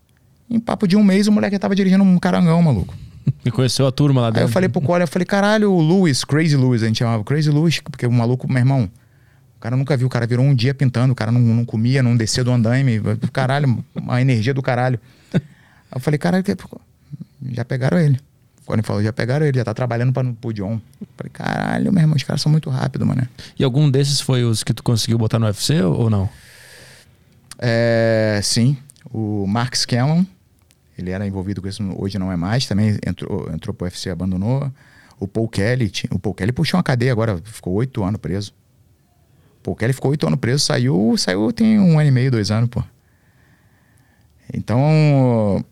[0.49, 2.95] Em papo de um mês, o moleque tava dirigindo um carangão, maluco.
[3.45, 4.41] E conheceu a turma lá dentro.
[4.41, 7.25] Aí eu falei pro Cole, eu falei, caralho, o Lewis, Crazy Lewis, a gente chamava
[7.25, 8.91] Crazy Lewis, porque o maluco, meu irmão,
[9.63, 12.17] cara nunca viu, o cara virou um dia pintando, o cara não, não comia, não
[12.17, 13.01] descia do andaime,
[13.33, 14.99] caralho, uma energia do caralho.
[15.95, 16.45] Eu falei, caralho,
[17.53, 18.19] já pegaram ele.
[18.67, 20.81] Quando ele falou, já pegaram ele, já tá trabalhando para o John.
[21.17, 23.27] Falei, caralho, meu irmão, os caras são muito rápidos, mano.
[23.57, 26.29] E algum desses foi os que tu conseguiu botar no UFC ou não?
[27.59, 28.77] É, sim.
[29.13, 30.25] O Mark Scanlon,
[30.99, 34.73] ele era envolvido com isso, hoje não é mais, também entrou, entrou pro UFC abandonou.
[35.21, 38.53] O Paul Kelly, o Paul Kelly puxou uma cadeia agora, ficou oito anos preso.
[39.63, 42.51] O Paul Kelly ficou oito anos preso, saiu, saiu tem um ano e meio, dois
[42.51, 42.83] anos, pô.
[44.53, 45.65] Então,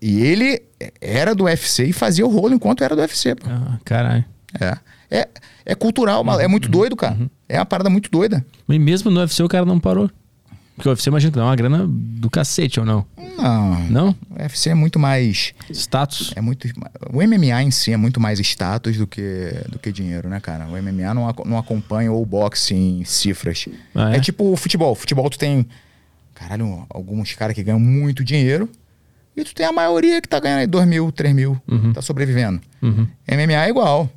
[0.00, 0.62] e ele
[1.00, 3.46] era do UFC e fazia o rolo enquanto era do UFC, pô.
[3.50, 4.24] Ah, caralho.
[4.60, 4.78] É.
[5.10, 5.28] É,
[5.66, 7.14] é cultural, uhum, é muito uhum, doido, cara.
[7.14, 7.28] Uhum.
[7.48, 8.46] É uma parada muito doida.
[8.68, 10.08] E mesmo no UFC o cara não parou.
[10.78, 13.04] Porque o UFC imagina que dá uma grana do cacete ou não?
[13.36, 13.80] Não.
[13.90, 14.16] Não?
[14.30, 15.52] O UFC é muito mais.
[15.72, 16.32] Status?
[16.36, 16.68] É muito.
[17.12, 20.66] O MMA em si é muito mais status do que, do que dinheiro, né, cara?
[20.66, 23.66] O MMA não, não acompanha o boxe em cifras.
[23.92, 24.18] Ah, é?
[24.18, 24.94] é tipo o futebol.
[24.94, 25.66] Futebol tu tem.
[26.32, 28.70] Caralho, alguns caras que ganham muito dinheiro.
[29.36, 31.92] E tu tem a maioria que tá ganhando aí 2 mil, 3 mil, uhum.
[31.92, 32.60] tá sobrevivendo.
[32.80, 33.06] Uhum.
[33.28, 34.08] MMA é igual.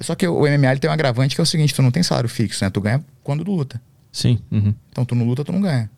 [0.00, 2.28] Só que o MMA tem um agravante que é o seguinte: tu não tem salário
[2.28, 2.70] fixo, né?
[2.70, 3.78] Tu ganha quando tu luta.
[4.18, 4.40] Sim.
[4.50, 4.74] Uhum.
[4.90, 5.88] Então tu não luta, tu não ganha.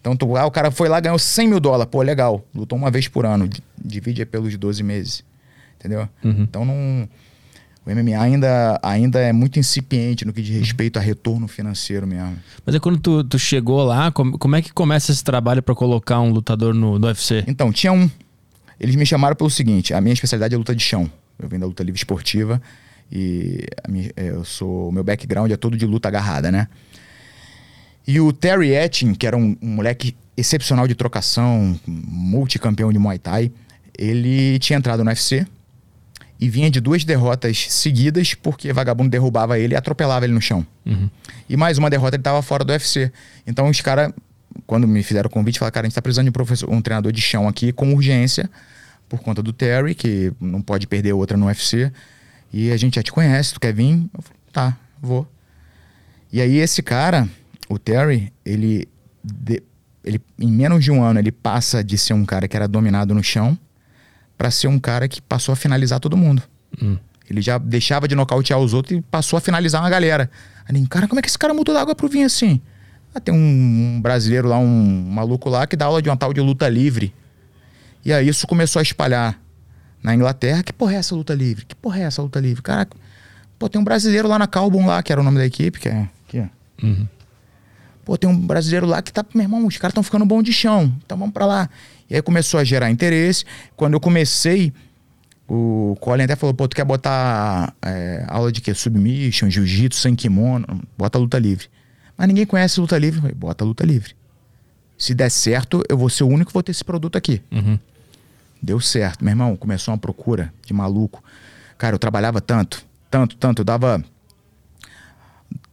[0.00, 1.88] Então tu, ah, o cara foi lá ganhou 100 mil dólares.
[1.88, 2.44] Pô, legal.
[2.52, 3.48] Lutou uma vez por ano.
[3.80, 5.22] Divide pelos 12 meses.
[5.78, 6.08] Entendeu?
[6.24, 6.42] Uhum.
[6.42, 7.08] Então não.
[7.86, 12.36] O MMA ainda, ainda é muito incipiente no que diz respeito a retorno financeiro mesmo.
[12.66, 15.74] Mas é quando tu, tu chegou lá, como, como é que começa esse trabalho para
[15.74, 17.44] colocar um lutador no, no UFC?
[17.46, 18.10] Então, tinha um.
[18.80, 21.08] Eles me chamaram pelo seguinte: a minha especialidade é luta de chão.
[21.38, 22.60] Eu venho da luta livre esportiva
[23.12, 24.88] e minha, é, eu sou.
[24.88, 26.68] O meu background é todo de luta agarrada, né?
[28.06, 33.18] E o Terry Etting, que era um, um moleque excepcional de trocação, multicampeão de Muay
[33.18, 33.52] Thai,
[33.96, 35.46] ele tinha entrado no UFC
[36.40, 40.66] e vinha de duas derrotas seguidas porque vagabundo derrubava ele e atropelava ele no chão.
[40.86, 41.10] Uhum.
[41.48, 43.12] E mais uma derrota ele estava fora do UFC.
[43.46, 44.10] Então os caras,
[44.66, 46.80] quando me fizeram o convite, falaram: cara, a gente está precisando de um, professor, um
[46.80, 48.48] treinador de chão aqui com urgência
[49.06, 51.92] por conta do Terry, que não pode perder outra no UFC.
[52.52, 54.08] E a gente já te conhece, tu quer vir?
[54.14, 55.28] Eu falei, tá, vou.
[56.32, 57.28] E aí esse cara,
[57.70, 58.88] o Terry, ele,
[60.04, 63.14] ele em menos de um ano ele passa de ser um cara que era dominado
[63.14, 63.56] no chão
[64.36, 66.42] para ser um cara que passou a finalizar todo mundo.
[66.82, 66.98] Hum.
[67.30, 70.28] Ele já deixava de nocautear os outros e passou a finalizar uma galera.
[70.68, 72.60] Aí, cara, como é que esse cara mudou da água pro vinho assim?
[73.14, 73.38] Ah, tem um,
[73.96, 77.14] um, brasileiro lá, um maluco lá, que dá aula de uma tal de luta livre.
[78.04, 79.40] E aí isso começou a espalhar
[80.02, 80.64] na Inglaterra.
[80.64, 81.64] Que porra é essa luta livre?
[81.66, 82.62] Que porra é essa luta livre?
[82.62, 82.96] Caraca,
[83.58, 85.88] pô, tem um brasileiro lá na Calbon lá, que era o nome da equipe, que
[85.88, 86.08] é.
[86.26, 86.84] Aqui, ó.
[86.86, 87.06] Uhum.
[88.04, 90.52] Pô, tem um brasileiro lá que tá, meu irmão, os caras estão ficando bom de
[90.52, 90.92] chão.
[91.04, 91.70] Então vamos para lá.
[92.08, 93.44] E aí começou a gerar interesse.
[93.76, 94.72] Quando eu comecei,
[95.48, 98.72] o Colin até falou: pô, tu quer botar é, aula de quê?
[98.74, 100.82] Submission, jiu-jitsu, sem kimono?
[100.96, 101.66] Bota luta livre.
[102.16, 103.20] Mas ninguém conhece luta livre.
[103.20, 104.14] Falei, bota luta livre.
[104.96, 107.42] Se der certo, eu vou ser o único que vou ter esse produto aqui.
[107.50, 107.78] Uhum.
[108.62, 109.24] Deu certo.
[109.24, 111.24] Meu irmão, começou uma procura de maluco.
[111.78, 113.60] Cara, eu trabalhava tanto, tanto, tanto.
[113.60, 114.04] Eu dava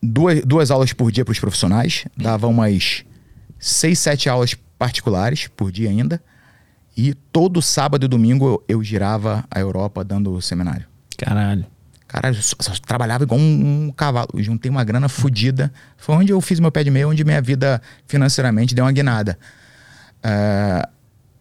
[0.02, 2.06] duas, duas aulas por dia para os profissionais.
[2.15, 3.03] Dava umas
[3.60, 6.22] seis, sete aulas particulares por dia ainda.
[6.95, 10.86] E todo sábado e domingo eu, eu girava a Europa dando seminário.
[11.18, 11.65] Caralho.
[12.07, 14.30] Caralho, eu só, só trabalhava igual um, um cavalo.
[14.36, 15.72] Juntei uma grana fodida.
[15.98, 19.38] Foi onde eu fiz meu pé de meia, onde minha vida financeiramente deu uma guinada.
[20.19, 20.90] Uh,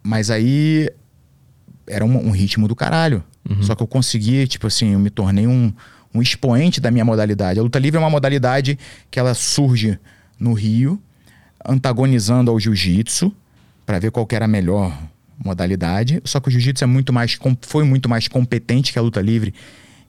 [0.03, 0.91] mas aí
[1.87, 3.23] era um, um, ritmo do caralho.
[3.49, 3.63] Uhum.
[3.63, 5.73] Só que eu consegui, tipo assim, eu me tornei um,
[6.15, 7.59] um expoente da minha modalidade.
[7.59, 8.79] A luta livre é uma modalidade
[9.11, 9.99] que ela surge
[10.39, 11.01] no Rio,
[11.67, 13.33] antagonizando ao jiu-jitsu,
[13.85, 14.97] para ver qual era a melhor
[15.43, 16.21] modalidade.
[16.25, 19.55] Só que o jiu-jitsu é muito mais, foi muito mais competente que a luta livre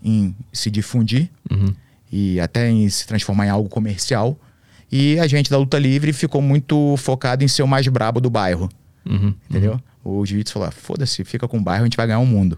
[0.03, 1.73] em se difundir uhum.
[2.11, 4.39] e até em se transformar em algo comercial.
[4.91, 8.29] E a gente da luta livre ficou muito focado em ser o mais brabo do
[8.29, 8.69] bairro.
[9.05, 9.33] Uhum.
[9.49, 9.79] Entendeu?
[10.03, 10.19] Uhum.
[10.19, 12.25] O jiu-jitsu falou: ah, foda-se, fica com o bairro, a gente vai ganhar o um
[12.25, 12.57] mundo.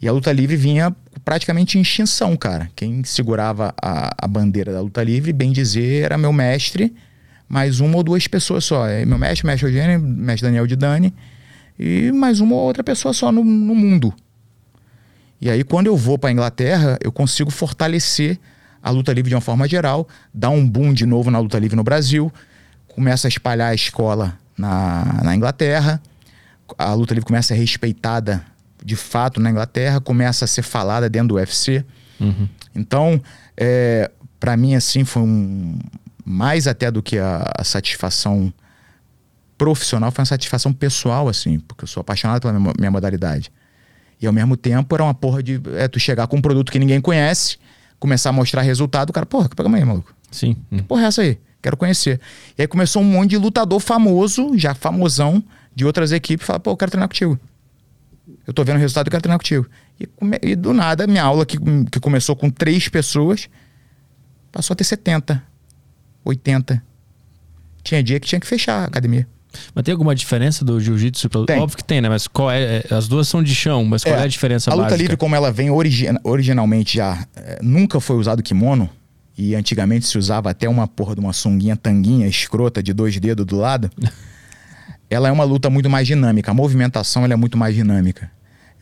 [0.00, 0.94] E a luta livre vinha
[1.24, 2.70] praticamente em extinção, cara.
[2.76, 6.94] Quem segurava a, a bandeira da luta livre, bem dizer, era meu mestre,
[7.48, 8.86] mais uma ou duas pessoas só.
[8.86, 11.14] É meu mestre, mestre Eugênio, mestre Daniel de Dani,
[11.78, 14.12] e mais uma ou outra pessoa só no, no mundo.
[15.40, 18.38] E aí, quando eu vou para a Inglaterra, eu consigo fortalecer
[18.82, 21.76] a luta livre de uma forma geral, dar um boom de novo na luta livre
[21.76, 22.32] no Brasil,
[22.86, 26.00] começa a espalhar a escola na, na Inglaterra,
[26.78, 28.44] a luta livre começa a ser respeitada
[28.86, 31.84] de fato na Inglaterra, começa a ser falada dentro do UFC.
[32.20, 32.48] Uhum.
[32.72, 33.20] Então,
[33.56, 34.08] é,
[34.38, 35.76] para mim, assim, foi um.
[36.24, 38.52] Mais até do que a, a, satisfação
[39.58, 43.50] profissional, foi uma satisfação pessoal, assim, porque eu sou apaixonado pela minha, minha modalidade.
[44.20, 45.60] E ao mesmo tempo era uma porra de.
[45.74, 47.58] É, tu chegar com um produto que ninguém conhece,
[47.98, 50.14] começar a mostrar resultado, o cara, porra, que aí, maluco.
[50.30, 50.56] Sim.
[50.70, 51.40] Que porra é essa aí?
[51.60, 52.20] Quero conhecer.
[52.56, 55.42] E aí começou um monte de lutador famoso, já famosão,
[55.74, 57.36] de outras equipes, falar, pô, eu quero treinar contigo.
[58.46, 59.68] Eu tô vendo o resultado, eu quero treinar contigo.
[60.00, 60.08] E,
[60.42, 61.58] e do nada, minha aula, que,
[61.90, 63.48] que começou com três pessoas,
[64.50, 65.42] passou a ter 70,
[66.24, 66.82] 80.
[67.82, 69.26] Tinha dia que tinha que fechar a academia.
[69.74, 71.28] Mas tem alguma diferença do jiu-jitsu?
[71.62, 72.08] Óbvio que tem, né?
[72.08, 72.94] Mas qual é, é?
[72.94, 74.88] As duas são de chão, mas qual é, é a diferença a básica?
[74.88, 78.88] A luta livre, como ela vem origi originalmente já, é, nunca foi usado kimono.
[79.38, 83.44] E antigamente se usava até uma porra de uma sunguinha tanguinha escrota de dois dedos
[83.44, 83.90] do lado.
[85.08, 86.50] ela é uma luta muito mais dinâmica.
[86.50, 88.30] A movimentação ela é muito mais dinâmica.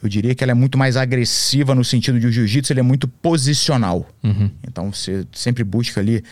[0.03, 2.83] Eu diria que ela é muito mais agressiva no sentido de o jiu-jitsu ele é
[2.83, 4.07] muito posicional.
[4.23, 4.51] Uhum.
[4.67, 6.23] Então você sempre busca ali,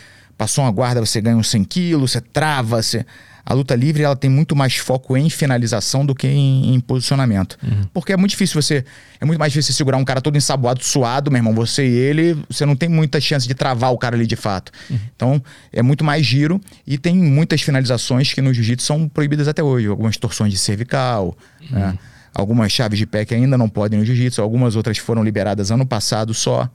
[0.42, 3.06] passou uma guarda, você ganha uns 100 quilos, você trava, você
[3.46, 7.56] a luta livre ela tem muito mais foco em finalização do que em, em posicionamento.
[7.62, 7.84] Uhum.
[7.92, 8.84] Porque é muito difícil você.
[9.20, 11.54] É muito mais difícil você segurar um cara todo ensaboado, suado, meu irmão.
[11.54, 14.72] Você e ele, você não tem muita chance de travar o cara ali de fato.
[14.90, 14.98] Uhum.
[15.14, 15.42] Então,
[15.72, 19.86] é muito mais giro e tem muitas finalizações que no jiu-jitsu são proibidas até hoje.
[19.88, 21.78] Algumas torções de cervical, uhum.
[21.78, 21.98] né?
[22.34, 25.86] algumas chaves de pé que ainda não podem no jiu-jitsu, algumas outras foram liberadas ano
[25.86, 26.68] passado só.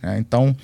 [0.00, 0.18] Né?
[0.20, 0.56] Então,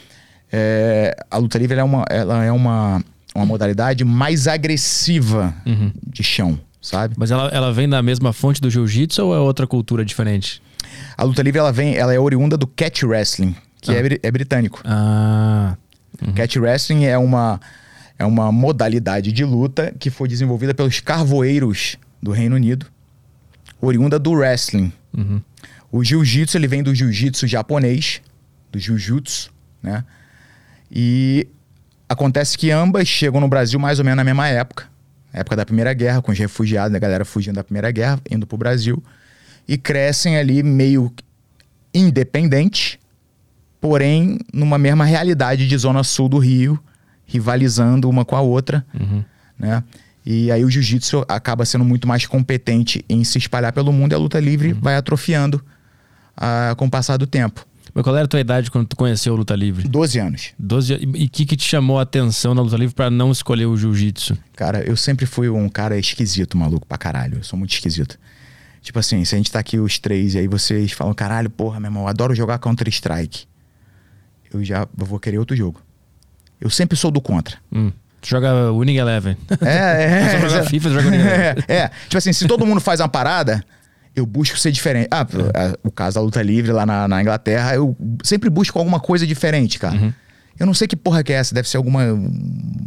[0.52, 2.04] é, a luta livre é uma.
[2.08, 3.02] Ela é uma
[3.34, 5.92] uma modalidade mais agressiva uhum.
[6.06, 7.14] de chão, sabe?
[7.16, 10.62] Mas ela, ela vem da mesma fonte do jiu-jitsu ou é outra cultura diferente?
[11.16, 14.06] A luta livre ela vem, ela é oriunda do catch wrestling, que é ah.
[14.06, 14.80] é, é, britânico.
[14.84, 15.76] Ah.
[16.20, 16.32] Uhum.
[16.32, 17.60] Catch wrestling é uma
[18.18, 22.86] é uma modalidade de luta que foi desenvolvida pelos carvoeiros do Reino Unido,
[23.80, 24.92] oriunda do wrestling.
[25.16, 25.40] Uhum.
[25.90, 28.20] O jiu-jitsu ele vem do jiu-jitsu japonês,
[28.70, 29.50] do jiu-jitsu,
[29.82, 30.04] né?
[30.90, 31.46] E
[32.10, 34.88] Acontece que ambas chegam no Brasil mais ou menos na mesma época.
[35.32, 38.58] Época da Primeira Guerra, com os refugiados, a galera fugindo da Primeira Guerra, indo pro
[38.58, 39.00] Brasil.
[39.68, 41.14] E crescem ali meio
[41.94, 42.98] independente,
[43.80, 46.82] porém numa mesma realidade de zona sul do Rio,
[47.24, 49.22] rivalizando uma com a outra, uhum.
[49.56, 49.84] né?
[50.26, 54.14] E aí o jiu-jitsu acaba sendo muito mais competente em se espalhar pelo mundo e
[54.16, 54.80] a luta livre uhum.
[54.80, 55.64] vai atrofiando
[56.36, 57.64] uh, com o passar do tempo.
[57.94, 59.88] Mas qual era a tua idade quando tu conheceu a luta livre?
[59.88, 60.52] 12 anos.
[60.58, 63.66] 12 E o que, que te chamou a atenção na luta livre para não escolher
[63.66, 64.36] o jiu-jitsu?
[64.54, 67.38] Cara, eu sempre fui um cara esquisito, maluco, pra caralho.
[67.38, 68.18] Eu sou muito esquisito.
[68.82, 71.78] Tipo assim, se a gente tá aqui os três e aí vocês falam, caralho, porra,
[71.78, 73.44] meu irmão, eu adoro jogar Counter-Strike.
[74.52, 75.80] Eu já eu vou querer outro jogo.
[76.60, 77.56] Eu sempre sou do contra.
[77.72, 77.92] Hum.
[78.20, 79.36] Tu joga Winning Eleven.
[79.60, 80.28] É, é.
[80.40, 81.64] Só joga FIFA, joga Winning Eleven.
[81.68, 81.90] É, é.
[82.04, 83.64] Tipo assim, se todo mundo faz uma parada,
[84.14, 85.08] eu busco ser diferente.
[85.10, 85.78] Ah, é.
[85.82, 89.78] o caso da luta livre lá na, na, Inglaterra, eu sempre busco alguma coisa diferente,
[89.78, 89.94] cara.
[89.94, 90.12] Uhum.
[90.58, 92.02] Eu não sei que porra que é essa, deve ser alguma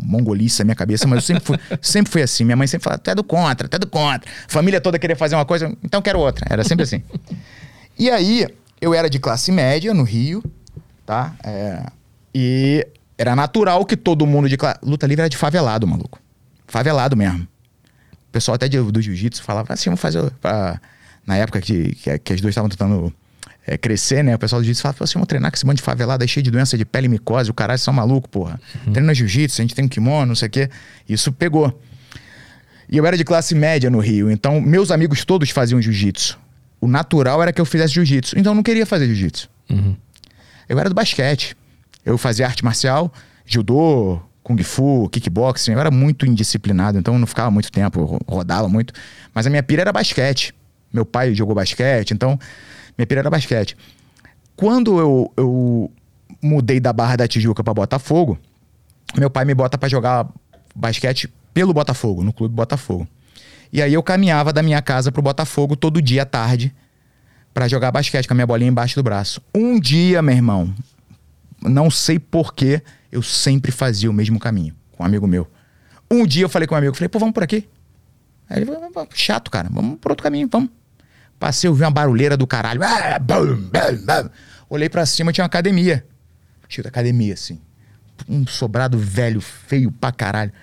[0.03, 2.43] mongolice na minha cabeça, mas eu sempre fui, sempre fui assim.
[2.43, 4.29] Minha mãe sempre falava, tu é do contra, tu é do contra.
[4.47, 6.45] Família toda queria fazer uma coisa, então quero outra.
[6.49, 7.01] Era sempre assim.
[7.97, 8.47] e aí,
[8.79, 10.43] eu era de classe média no Rio,
[11.05, 11.33] tá?
[11.43, 11.83] É,
[12.35, 12.85] e
[13.17, 14.79] era natural que todo mundo de classe...
[14.83, 16.19] Luta livre era de favelado, maluco.
[16.67, 17.47] Favelado mesmo.
[18.27, 20.29] O pessoal até de, do jiu-jitsu falava assim, vamos fazer...
[20.41, 20.79] Pra
[21.25, 23.13] na época que, que, que as duas estavam tentando
[23.65, 24.35] é, crescer, né?
[24.35, 26.43] O pessoal do jiu-jitsu falava, assim, vamos treinar com esse monte de favelado aí cheio
[26.43, 28.59] de doença de pele e micose, o caralho, são maluco, porra.
[28.85, 28.93] Uhum.
[28.93, 30.69] Treina jiu-jitsu, a gente tem um kimono, não sei o quê.
[31.07, 31.79] Isso pegou.
[32.89, 36.37] E eu era de classe média no Rio, então meus amigos todos faziam jiu-jitsu.
[36.79, 39.49] O natural era que eu fizesse jiu-jitsu, então eu não queria fazer jiu-jitsu.
[39.69, 39.95] Uhum.
[40.67, 41.55] Eu era do basquete.
[42.05, 43.11] Eu fazia arte marcial,
[43.45, 45.71] judô, kung fu, kickboxing.
[45.71, 48.93] Eu era muito indisciplinado, então eu não ficava muito tempo, rodava muito.
[49.33, 50.53] Mas a minha pira era basquete.
[50.93, 52.39] Meu pai jogou basquete, então
[52.97, 53.75] minha pira era basquete.
[54.55, 55.91] Quando eu, eu
[56.41, 58.37] mudei da Barra da Tijuca pra Botafogo,
[59.17, 60.29] meu pai me bota pra jogar
[60.75, 63.07] basquete pelo Botafogo, no clube Botafogo.
[63.71, 66.73] E aí eu caminhava da minha casa pro Botafogo todo dia à tarde
[67.53, 69.41] pra jogar basquete com a minha bolinha embaixo do braço.
[69.53, 70.73] Um dia, meu irmão,
[71.61, 75.47] não sei porquê, eu sempre fazia o mesmo caminho com um amigo meu.
[76.09, 77.67] Um dia eu falei com um amigo, falei, pô, vamos por aqui.
[78.49, 80.69] Aí ele falou, chato, cara, vamos por outro caminho, vamos.
[81.43, 82.79] Passei, eu vi uma barulheira do caralho.
[82.85, 83.19] Ah.
[84.69, 86.05] Olhei pra cima, tinha uma academia.
[86.81, 87.59] Da academia, assim.
[88.29, 90.53] Um sobrado velho, feio pra caralho.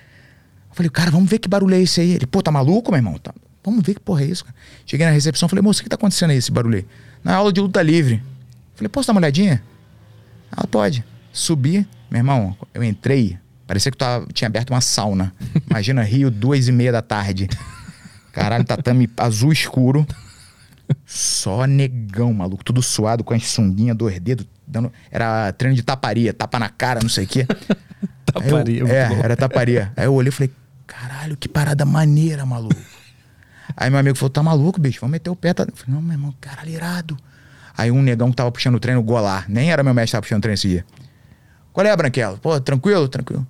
[0.70, 2.12] Eu falei, cara, vamos ver que barulho é esse aí.
[2.12, 3.18] Ele, pô, tá maluco, meu irmão?
[3.18, 3.34] Tá.
[3.62, 4.56] Vamos ver que porra é isso, cara.
[4.86, 6.82] Cheguei na recepção, falei, moço, o que tá acontecendo aí, esse barulho?
[7.22, 8.22] Na aula de luta livre.
[8.74, 9.62] Falei, posso dar uma olhadinha?
[10.50, 11.04] Ela pode.
[11.30, 13.38] Subi, meu irmão, eu entrei.
[13.66, 13.98] Parecia que
[14.32, 15.30] tinha aberto uma sauna.
[15.68, 17.50] Imagina, Rio, duas e meia da tarde.
[18.32, 20.06] Caralho, tatame azul escuro.
[21.06, 22.64] Só negão, maluco.
[22.64, 24.46] Tudo suado, com as sunguinhas, dois dedos.
[24.66, 24.92] Dando...
[25.10, 27.46] Era treino de taparia, tapa na cara, não sei o quê.
[28.24, 29.16] taparia, eu, É, bom.
[29.16, 29.92] era taparia.
[29.96, 30.52] Aí eu olhei e falei,
[30.86, 32.80] caralho, que parada maneira, maluco.
[33.76, 35.00] Aí meu amigo falou, tá maluco, bicho?
[35.00, 35.52] Vamos meter o pé.
[35.52, 35.64] Tá...
[35.64, 37.16] Eu falei, não, meu irmão, caralho, irado.
[37.76, 39.46] Aí um negão que tava puxando o treino, Golar.
[39.48, 40.84] Nem era meu mestre que tava puxando o treino esse dia.
[41.72, 42.36] Qual é, Branquelo?
[42.38, 43.46] Pô, tranquilo, tranquilo.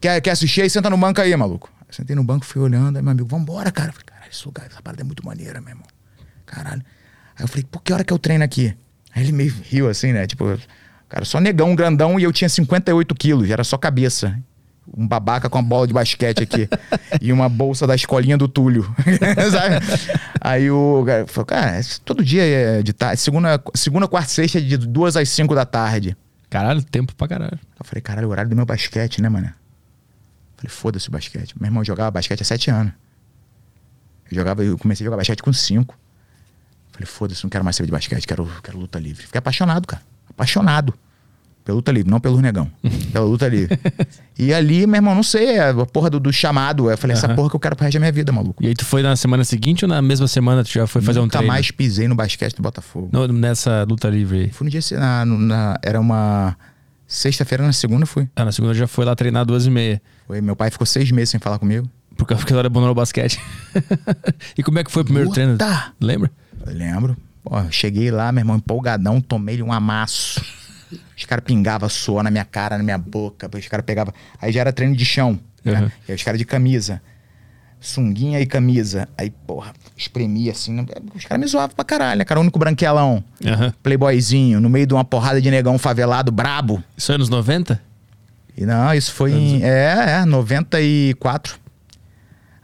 [0.00, 0.70] Quer, quer assistir aí?
[0.70, 1.70] Senta no banco aí, maluco.
[1.86, 2.96] Eu sentei no banco, fui olhando.
[2.96, 3.90] Aí meu amigo, vambora, cara.
[3.90, 5.86] Eu falei, caralho, esse lugar, essa parada é muito maneira, meu irmão.
[6.52, 6.82] Caralho.
[7.34, 8.76] Aí eu falei, pô, que hora que eu treino aqui?
[9.14, 10.26] Aí ele meio riu assim, né?
[10.26, 10.58] Tipo,
[11.08, 14.38] cara, só negão, grandão, e eu tinha 58 quilos, era só cabeça.
[14.94, 16.68] Um babaca com uma bola de basquete aqui.
[17.22, 18.94] e uma bolsa da escolinha do Túlio.
[20.40, 23.18] Aí o cara falou, cara, todo dia é de tarde.
[23.18, 26.14] Segunda, segunda quarta sexta é de duas às cinco da tarde.
[26.50, 27.58] Caralho, tempo pra caralho.
[27.78, 29.50] Eu falei, caralho, o horário do meu basquete, né, mano?
[30.56, 31.54] Falei, foda-se o basquete.
[31.58, 32.92] Meu irmão jogava basquete há sete anos.
[34.30, 35.96] Eu, jogava, eu comecei a jogar basquete com cinco.
[37.02, 39.26] Falei, foda-se, não quero mais saber de basquete, quero, quero luta livre.
[39.26, 40.02] Fiquei apaixonado, cara.
[40.30, 40.94] Apaixonado.
[41.64, 42.70] Pela luta livre, não pelo negão.
[43.12, 43.78] pela luta livre.
[44.36, 46.90] e ali, meu irmão, não sei, a porra do, do chamado.
[46.90, 47.18] Eu falei, uhum.
[47.24, 48.62] essa porra que eu quero pro resto da minha vida, maluco.
[48.62, 51.20] E aí tu foi na semana seguinte ou na mesma semana tu já foi fazer
[51.20, 51.46] Nunca um treino?
[51.46, 53.08] Nunca mais pisei no basquete do Botafogo.
[53.12, 54.50] No, nessa luta livre aí?
[54.50, 54.80] Fui no dia...
[54.98, 56.56] Na, na, era uma...
[57.06, 58.26] Sexta-feira, na segunda fui.
[58.34, 60.00] Ah, na segunda já foi lá treinar duas e meia.
[60.26, 61.86] Foi, meu pai ficou seis meses sem falar comigo.
[62.16, 63.38] Por causa que ela abandonou o basquete.
[64.56, 65.56] e como é que foi o primeiro Puta.
[65.56, 65.58] treino?
[66.00, 66.30] Lembra?
[66.66, 67.16] Eu lembro.
[67.42, 70.40] Pô, cheguei lá, meu irmão, empolgadão, tomei-lhe um amasso.
[71.16, 73.50] Os caras pingavam suor na minha cara, na minha boca.
[73.56, 74.12] Os caras pegavam.
[74.40, 75.38] Aí já era treino de chão.
[75.64, 75.80] Né?
[75.80, 75.90] Uhum.
[76.08, 77.00] E aí os caras de camisa.
[77.80, 79.08] Sunguinha e camisa.
[79.18, 80.72] Aí, porra, espremia assim.
[80.72, 80.84] né?
[81.14, 82.38] Os caras me zoavam pra caralho, né, cara?
[82.38, 83.24] O único branquelão.
[83.44, 83.72] Uhum.
[83.82, 86.82] Playboyzinho, no meio de uma porrada de negão favelado, brabo.
[86.96, 87.80] Isso é anos 90?
[88.56, 89.62] E não, isso foi em.
[89.64, 91.58] É, é, 94.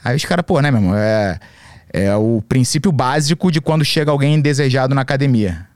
[0.05, 0.97] Aí os caras, pô, né, meu irmão?
[0.97, 1.41] É,
[1.93, 5.67] é o princípio básico de quando chega alguém indesejado na academia.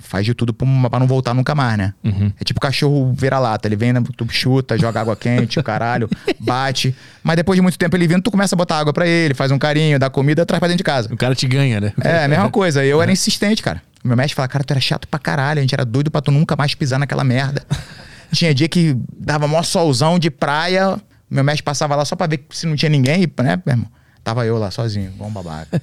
[0.00, 1.92] Faz de tudo pra não voltar nunca mais, né?
[2.04, 2.32] Uhum.
[2.40, 3.66] É tipo cachorro vira-lata.
[3.66, 6.08] Ele vem, tu chuta, joga água quente, o caralho,
[6.38, 6.94] bate.
[7.22, 9.50] Mas depois de muito tempo ele vindo, tu começa a botar água pra ele, faz
[9.50, 11.12] um carinho, dá comida, traz pra dentro de casa.
[11.12, 11.92] O cara te ganha, né?
[12.00, 12.84] É, a mesma coisa.
[12.84, 13.82] Eu era insistente, cara.
[14.04, 15.58] Meu mestre falava, cara, tu era chato pra caralho.
[15.58, 17.64] A gente era doido pra tu nunca mais pisar naquela merda.
[18.32, 20.96] tinha dia que dava mó solzão de praia.
[21.28, 23.97] Meu mestre passava lá só pra ver se não tinha ninguém, né, meu irmão?
[24.28, 25.80] Tava eu lá sozinho, bom babaca.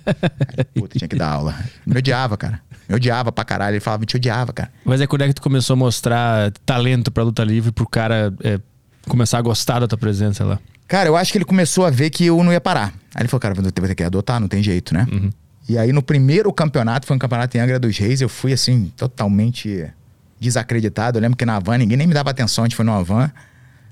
[0.55, 1.55] Aí, puta, tinha que dar aula.
[1.84, 2.61] Me odiava, cara.
[2.88, 3.73] Me odiava pra caralho.
[3.73, 4.72] Ele falava, te odiava, cara.
[4.85, 8.31] Mas é quando é que tu começou a mostrar talento pra luta livre pro cara
[8.43, 8.59] é,
[9.07, 10.59] começar a gostar da tua presença lá?
[10.88, 12.93] Cara, eu acho que ele começou a ver que eu não ia parar.
[13.15, 15.07] Aí ele falou, cara, vou ter que adotar, não tem jeito, né?
[15.11, 15.31] Uhum.
[15.67, 18.93] E aí no primeiro campeonato, foi um campeonato em Angra dos Reis, eu fui assim,
[18.95, 19.91] totalmente
[20.39, 21.17] desacreditado.
[21.17, 23.31] Eu lembro que na van ninguém nem me dava atenção, a gente foi numa van.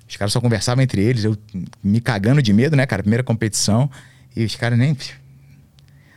[0.08, 1.36] Os caras só conversavam entre eles, eu
[1.84, 3.02] me cagando de medo, né, cara?
[3.02, 3.90] Primeira competição.
[4.36, 4.96] E os caras nem.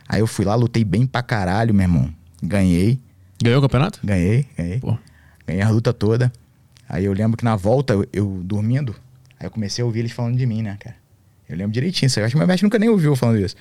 [0.07, 2.13] Aí eu fui lá, lutei bem pra caralho, meu irmão.
[2.41, 2.99] Ganhei.
[3.41, 3.99] Ganhou o campeonato?
[4.03, 4.79] Ganhei, ganhei.
[4.79, 4.97] Pô.
[5.45, 6.31] Ganhei a luta toda.
[6.89, 8.95] Aí eu lembro que na volta, eu, eu, dormindo,
[9.39, 10.95] aí eu comecei a ouvir eles falando de mim, né, cara?
[11.47, 13.55] Eu lembro direitinho, eu acho que meu mestre nunca nem ouviu falando isso.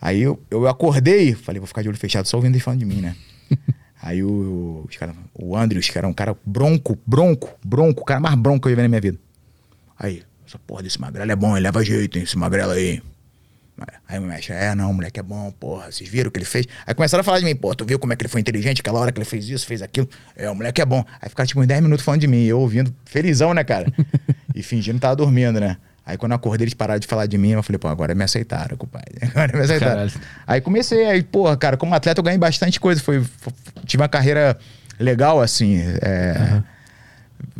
[0.00, 2.86] Aí eu, eu acordei, falei, vou ficar de olho fechado só ouvindo eles falando de
[2.86, 3.16] mim, né?
[4.02, 8.20] aí o, os cara, o Andrews, que era um cara bronco, bronco, bronco, o cara
[8.20, 9.18] mais bronco que eu ia ver na minha vida.
[9.98, 13.02] Aí, essa porra desse magrelo é bom, ele leva jeito, hein, esse magrelo aí.
[14.08, 16.66] Aí meu mestre, é, não, moleque é bom, porra, vocês viram o que ele fez?
[16.86, 18.80] Aí começaram a falar de mim, pô, tu viu como é que ele foi inteligente,
[18.80, 20.08] aquela hora que ele fez isso, fez aquilo.
[20.36, 21.04] É, o moleque é bom.
[21.20, 23.92] Aí ficaram tipo uns 10 minutos falando de mim, eu ouvindo, felizão, né, cara?
[24.54, 25.76] e fingindo que tava dormindo, né?
[26.06, 28.22] Aí quando eu acordei, eles pararam de falar de mim, eu falei, pô, agora me
[28.22, 29.14] aceitaram, compadre.
[29.22, 29.92] Agora me aceitaram.
[29.94, 30.12] Caralho.
[30.46, 33.00] Aí comecei, aí, porra, cara, como atleta eu ganhei bastante coisa.
[33.00, 33.52] Foi, foi-
[33.86, 34.56] tive uma carreira
[35.00, 36.62] legal, assim, é,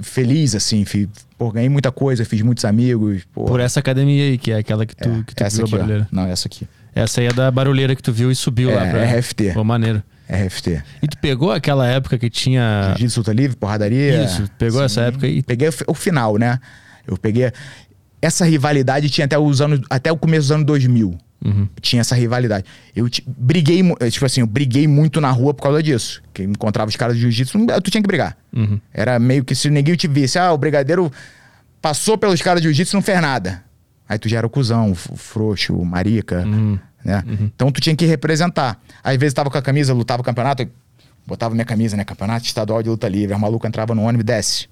[0.02, 0.84] feliz, assim.
[0.84, 1.08] Fui,
[1.44, 3.22] pô, ganhei muita coisa, fiz muitos amigos.
[3.32, 5.78] Pô, Por essa academia aí, que é aquela que tu, é, que tu essa viu
[5.78, 6.06] a aqui.
[6.10, 6.66] Não, essa aqui.
[6.94, 9.04] Essa aí é da barulheira que tu viu e subiu É, lá pra.
[9.18, 9.52] RFT.
[9.52, 10.02] Pô, maneiro.
[10.26, 10.82] RFT.
[11.02, 12.94] E tu pegou aquela época que tinha.
[12.96, 14.24] Jiu-jitsu luta livre, porradaria.
[14.24, 15.42] Isso, pegou essa época aí?
[15.42, 16.58] Peguei o final, né?
[17.06, 17.52] Eu peguei.
[18.22, 19.80] Essa rivalidade tinha até os anos.
[19.90, 21.18] Até o começo dos anos 2000.
[21.44, 21.68] Uhum.
[21.80, 22.64] Tinha essa rivalidade.
[22.96, 23.06] Eu
[23.36, 26.22] briguei, eh, tipo assim, eu briguei muito na rua por causa disso.
[26.32, 28.36] Que eu encontrava os caras de jiu-jitsu, tu tinha que brigar.
[28.52, 28.80] Uhum.
[28.92, 31.12] Era meio que se ninguém te visse, ah, o brigadeiro
[31.82, 33.62] passou pelos caras de jiu-jitsu e não fez nada.
[34.08, 36.78] Aí tu já era o cuzão, o frouxo, o marica, Uhum.
[37.04, 37.22] né?
[37.54, 38.80] Então tu tinha que representar.
[39.02, 40.66] Às vezes tava com a camisa, lutava o campeonato,
[41.26, 42.04] botava minha camisa, né?
[42.04, 43.34] Campeonato estadual de luta livre.
[43.34, 44.68] O maluco entrava no ônibus, desce.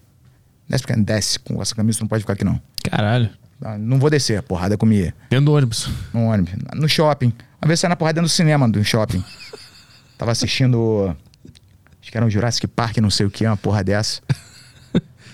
[0.69, 1.39] Desce, porque desce.
[1.39, 2.61] Com essa camisa tu não pode ficar aqui não.
[2.90, 3.31] Caralho.
[3.64, 5.14] Ah, Não vou descer, a porrada comia.
[5.30, 5.89] Dentro do ônibus.
[6.12, 6.55] No ônibus.
[6.74, 7.32] No shopping.
[7.60, 9.22] Uma vez saí na porrada dentro do cinema do shopping.
[10.18, 11.16] Tava assistindo.
[12.01, 14.20] Acho que era um Jurassic Park, não sei o que, uma porra dessa.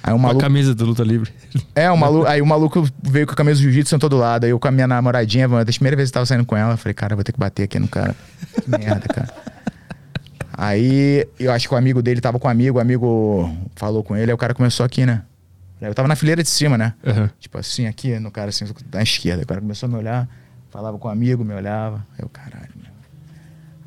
[0.03, 0.41] Aí um Com a maluco.
[0.41, 1.33] camisa do Luta Livre.
[1.75, 4.45] É, o maluco, aí o maluco veio com a camisa do jiu-jitsu sentou do lado.
[4.45, 6.95] Aí eu com a minha namoradinha, das primeiras vezes que tava saindo com ela, falei,
[6.95, 8.15] cara, vou ter que bater aqui no cara.
[8.63, 9.29] Que merda, cara.
[10.53, 14.17] Aí eu acho que o amigo dele tava com um amigo, o amigo falou com
[14.17, 15.23] ele, aí o cara começou aqui, né?
[15.81, 16.95] Eu tava na fileira de cima, né?
[17.07, 17.31] Aham.
[17.39, 19.43] Tipo assim, aqui no cara, assim, da esquerda.
[19.43, 20.29] O cara começou a me olhar,
[20.71, 22.05] falava com o amigo, me olhava.
[22.13, 22.89] Aí eu, caralho, meu.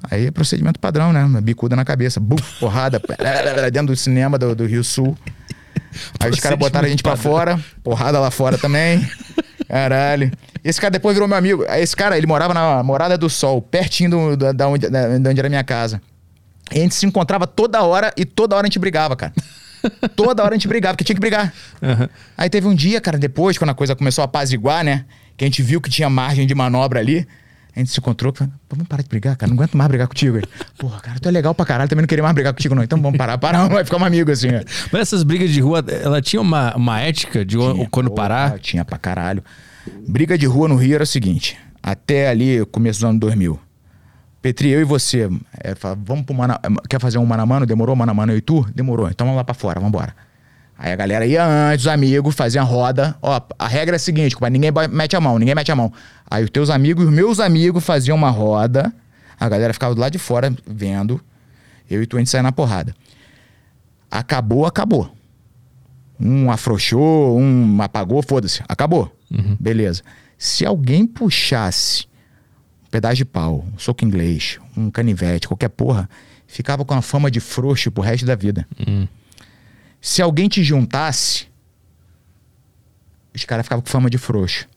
[0.09, 1.25] Aí é procedimento padrão, né?
[1.41, 3.01] Bicuda na cabeça, buf, porrada,
[3.71, 5.17] dentro do cinema do, do Rio Sul.
[6.19, 9.05] Aí os caras botaram a gente pra fora, porrada lá fora também.
[9.67, 10.31] Caralho.
[10.63, 11.63] Esse cara depois virou meu amigo.
[11.65, 15.29] Esse cara, ele morava na Morada do Sol, pertinho do, da, da onde, da, de
[15.29, 16.01] onde era a minha casa.
[16.71, 19.33] E a gente se encontrava toda hora e toda hora a gente brigava, cara.
[20.15, 21.53] Toda hora a gente brigava, porque tinha que brigar.
[21.81, 22.09] Aham.
[22.37, 25.05] Aí teve um dia, cara, depois, quando a coisa começou a apaziguar, né?
[25.37, 27.27] Que a gente viu que tinha margem de manobra ali.
[27.73, 29.49] A gente se encontrou, falou, "Pô, vamos parar de brigar, cara.
[29.49, 30.37] Não aguento mais brigar contigo.
[30.37, 30.45] Ele,
[30.77, 32.83] Porra, cara, tu é legal pra caralho, também não queria mais brigar contigo, não.
[32.83, 34.49] Então vamos parar, parar, vai ficar um amigo assim.
[34.49, 34.61] ó.
[34.91, 38.59] Mas essas brigas de rua, ela tinha uma, uma ética de Tinha, quando parar?
[38.59, 39.41] Tinha pra caralho.
[40.05, 43.57] Briga de rua no Rio era o seguinte: até ali, começo dos anos 2000.
[44.41, 46.59] Petri, eu e você, é, fala, vamos pro Mana,
[46.89, 47.65] quer fazer um mano a mano?
[47.65, 48.65] Demorou, mano a mano, eu e tu?
[48.73, 50.15] Demorou, então vamos lá pra fora, vamos embora.
[50.77, 53.15] Aí a galera ia antes, os amigos, faziam roda.
[53.21, 55.93] Ó, a regra é a seguinte, compadre, ninguém mete a mão, ninguém mete a mão.
[56.29, 58.91] Aí os teus amigos e os meus amigos faziam uma roda,
[59.39, 61.21] a galera ficava do lado de fora vendo,
[61.87, 62.95] eu e tu a gente saia na porrada.
[64.09, 65.15] Acabou, acabou.
[66.19, 68.63] Um afrouxou, um apagou, foda-se.
[68.67, 69.15] Acabou.
[69.59, 70.01] Beleza.
[70.37, 72.05] Se alguém puxasse
[72.91, 76.09] pedaço de pau, um soco inglês, um canivete, qualquer porra,
[76.45, 78.67] ficava com a fama de frouxo pro resto da vida.
[80.01, 81.47] Se alguém te juntasse,
[83.33, 84.67] os caras ficavam com fama de frouxo.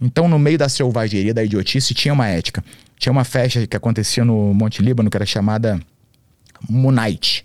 [0.00, 2.62] Então, no meio da selvageria, da idiotice, tinha uma ética.
[2.98, 5.80] Tinha uma festa que acontecia no Monte Líbano, que era chamada
[6.68, 7.44] Moonite.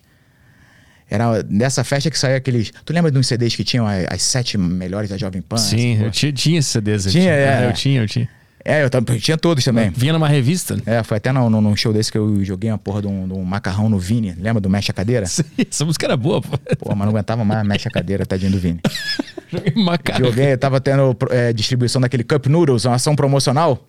[1.09, 2.71] Era dessa festa que saía aqueles.
[2.85, 5.57] Tu lembra de uns CDs que tinham as, as sete melhores da Jovem Pan?
[5.57, 7.05] Sim, eu tinha, tinha esses CDs.
[7.05, 7.67] eu Tinha, é.
[7.67, 8.29] Eu tinha, eu tinha.
[8.63, 8.89] É, eu,
[9.19, 9.89] tinha todos também.
[9.89, 10.75] Vinha numa revista.
[10.75, 10.81] né?
[10.85, 13.43] É, foi até num show desse que eu joguei uma porra de um, de um
[13.43, 14.35] macarrão no Vini.
[14.39, 15.25] Lembra do Mexe a Cadeira?
[15.25, 16.57] Sim, Essa música era boa, pô.
[16.79, 18.79] Pô, mas não aguentava mais Mexe a Cadeira, tadinho do Vini.
[19.51, 20.19] Joguei macaco.
[20.19, 23.85] Joguei, tava tendo é, distribuição daquele Cup Noodles, uma ação promocional.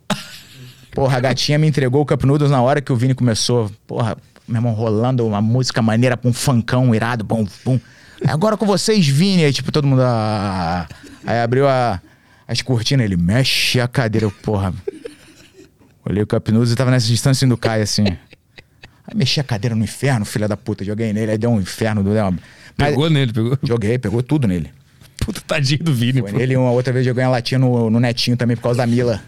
[0.93, 3.71] Porra, a gatinha me entregou o Cup Noodles na hora que o Vini começou.
[3.87, 4.17] Porra,
[4.49, 7.79] meu irmão, rolando uma música maneira com um funkão irado, bom, bum.
[8.25, 9.45] Aí, Agora com vocês, Vini.
[9.45, 10.03] Aí, tipo, todo mundo.
[10.03, 10.87] ah.
[11.25, 12.01] Aí abriu a,
[12.53, 14.73] as cortinas, ele mexe a cadeira, eu, porra.
[16.05, 18.05] Olhei o Noodles e tava nessa distância do Caio, assim.
[18.05, 20.85] Aí mexi a cadeira no inferno, filha da puta.
[20.85, 22.03] Joguei nele, aí deu um inferno.
[22.03, 22.33] Deu uma...
[22.77, 23.59] Mas- Pegou nele, pegou.
[23.63, 24.71] Joguei, pegou tudo nele.
[25.19, 26.39] Puta tadinho do Vini, Foi pô.
[26.39, 29.23] nele uma outra vez joguei uma latinha no, no netinho também por causa da Mila.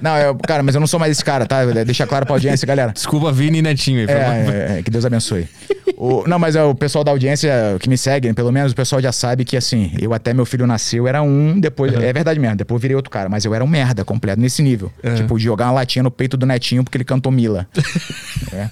[0.00, 1.64] Não, eu, cara, mas eu não sou mais esse cara, tá?
[1.84, 2.92] Deixa claro pra audiência, galera.
[2.92, 4.06] Desculpa, Vini e Netinho aí.
[4.06, 4.14] mal.
[4.54, 5.48] É, é, que Deus abençoe.
[5.96, 7.50] O- não, mas é, o pessoal da audiência
[7.80, 10.66] que me segue, pelo menos o pessoal já sabe que assim, eu até meu filho
[10.66, 11.92] nasceu, era um, depois.
[11.94, 14.92] É verdade mesmo, depois virei outro cara, mas eu era um merda completo, nesse nível.
[15.16, 17.66] Tipo, de jogar uma latinha no peito do netinho porque ele cantou Mila.
[18.52, 18.68] É.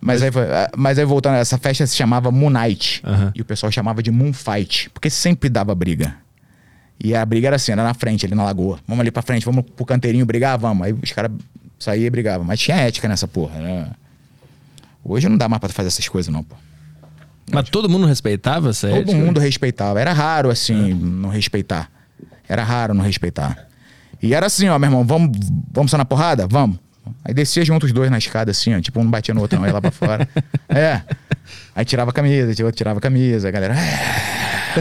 [0.00, 3.02] Mas aí, foi- ah, mas aí voltando, essa festa se chamava Moon Night.
[3.04, 3.32] Aham.
[3.34, 6.14] E o pessoal chamava de Moon Fight, porque sempre dava briga.
[7.02, 8.78] E a briga era assim, era na frente, ali na lagoa.
[8.86, 10.86] Vamos ali pra frente, vamos pro canteirinho brigar, vamos.
[10.86, 11.30] Aí os caras
[11.78, 12.46] saíam e brigavam.
[12.46, 13.86] Mas tinha ética nessa porra, né?
[15.02, 16.54] Hoje não dá mais pra fazer essas coisas, não, pô.
[17.52, 19.16] Mas todo mundo respeitava essa Todo ética?
[19.16, 19.98] mundo respeitava.
[20.00, 21.90] Era raro, assim, não respeitar.
[22.48, 23.66] Era raro não respeitar.
[24.22, 25.36] E era assim, ó, meu irmão, vamos,
[25.72, 26.46] vamos só na porrada?
[26.46, 26.78] Vamos.
[27.24, 29.66] Aí descia junto os dois na escada, assim, ó, tipo, um batia no outro, não,
[29.66, 30.28] ia lá pra fora.
[30.68, 31.00] É.
[31.74, 33.74] Aí tirava a camisa, outro tirava a camisa, a galera.
[33.74, 34.74] "É."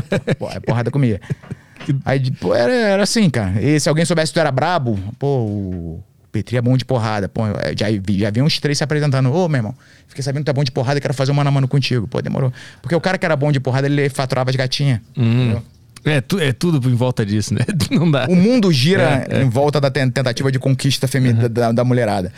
[0.54, 1.20] Aí porrada comia.
[2.06, 3.61] Aí, pô, era, era assim, cara.
[3.61, 7.28] E se alguém soubesse que tu era brabo, pô, o Petri é bom de porrada.
[7.30, 9.34] Pô, é, já, vi- já vi uns três se apresentando.
[9.34, 9.76] Ô, meu irmão,
[10.07, 11.68] fiquei sabendo que tu é bom de porrada e quero fazer um mano a mano
[11.68, 12.07] contigo.
[12.07, 12.53] Pô, demorou.
[12.82, 14.99] Porque o cara que era bom de porrada, ele faturava as gatinhas.
[15.18, 15.60] Hum.
[16.06, 17.61] É, tu- é tudo em volta disso, né?
[17.91, 18.26] Não dá.
[18.30, 19.41] O mundo gira É, é.
[19.44, 22.32] em volta da ten- tentativa de conquista feminina da, da mulherada.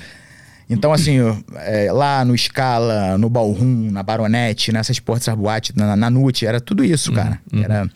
[0.69, 1.17] Então, assim,
[1.57, 6.61] é, lá no Scala, no Ballroom, na Baronete, nessas portas boates, na, na Nute, era
[6.61, 7.39] tudo isso, cara.
[7.51, 7.61] Uhum.
[7.63, 7.89] Era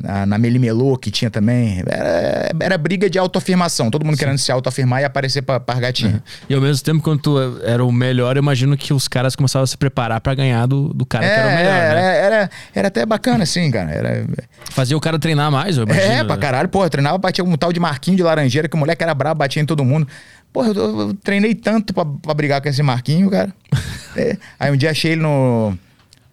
[0.00, 1.82] na, na Melimelô, que tinha também.
[1.86, 3.90] Era, era briga de autoafirmação.
[3.90, 4.20] Todo mundo Sim.
[4.20, 6.14] querendo se autoafirmar e aparecer pra, pra gatinha.
[6.14, 6.20] Uhum.
[6.50, 9.64] E ao mesmo tempo, quando tu era o melhor, eu imagino que os caras começavam
[9.64, 11.72] a se preparar para ganhar do, do cara é, que era o melhor.
[11.72, 12.18] Era, né?
[12.18, 13.90] era, era até bacana, assim, cara.
[13.90, 14.26] Era...
[14.70, 16.12] Fazia o cara treinar mais, eu imagino.
[16.12, 16.68] É, pra caralho.
[16.68, 19.62] Porra, treinava, batia um tal de Marquinho de Laranjeira, que o moleque era brabo, batia
[19.62, 20.06] em todo mundo.
[20.52, 23.52] Porra, eu, eu treinei tanto pra, pra, brigar com esse Marquinho, cara.
[24.16, 24.36] é.
[24.58, 25.76] Aí um dia achei ele no,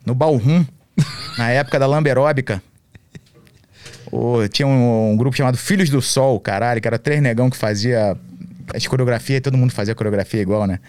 [0.06, 0.66] no Balrum,
[1.38, 2.62] na época da Lamberóbica.
[4.52, 8.18] Tinha um, um, grupo chamado Filhos do Sol, caralho, que era três negão que fazia
[8.74, 10.80] as coreografias, todo mundo fazia coreografia igual, né?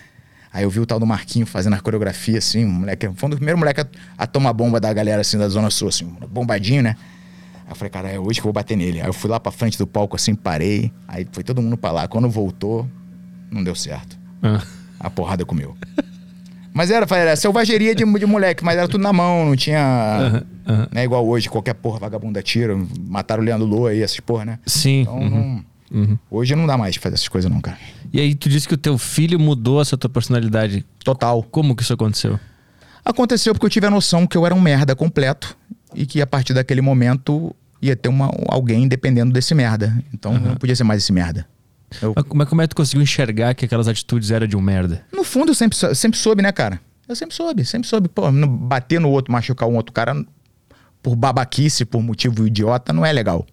[0.53, 3.31] Aí eu vi o tal do Marquinho fazendo a coreografia, assim, um moleque, foi um
[3.31, 3.85] dos primeiros moleques
[4.17, 6.97] a, a tomar bomba da galera, assim, da Zona Sul, assim, bombadinho, né?
[7.65, 9.01] Aí eu falei, cara, é hoje que eu vou bater nele.
[9.01, 11.91] Aí eu fui lá pra frente do palco, assim, parei, aí foi todo mundo pra
[11.91, 12.07] lá.
[12.07, 12.89] Quando voltou,
[13.51, 14.19] não deu certo.
[14.43, 14.63] Ah.
[15.01, 15.77] A porrada comeu.
[16.75, 20.45] Mas era, era selvageria de, de moleque, mas era tudo na mão, não tinha.
[20.67, 20.87] Uhum, uhum.
[20.91, 22.77] Né, igual hoje, qualquer porra vagabunda tira.
[22.99, 24.59] Mataram o Leandro Lua aí, essas porra, né?
[24.67, 25.03] Sim.
[25.03, 25.31] Então, uhum.
[25.31, 26.19] não, uhum.
[26.29, 27.79] hoje não dá mais fazer essas coisas, não, cara.
[28.13, 30.85] E aí, tu disse que o teu filho mudou essa tua personalidade.
[31.05, 31.45] Total.
[31.45, 32.41] Como que isso aconteceu?
[33.05, 35.57] Aconteceu porque eu tive a noção que eu era um merda completo
[35.95, 39.97] e que a partir daquele momento ia ter uma, alguém dependendo desse merda.
[40.13, 41.47] Então não podia ser mais esse merda.
[42.01, 42.15] Eu...
[42.35, 45.05] Mas como é que tu conseguiu enxergar que aquelas atitudes eram de um merda?
[45.13, 46.81] No fundo, eu sempre, sempre soube, né, cara?
[47.09, 48.09] Eu sempre soube, sempre soube.
[48.09, 50.15] Pô, bater no outro, machucar um outro cara
[51.03, 53.47] por babaquice, por motivo idiota, não é legal.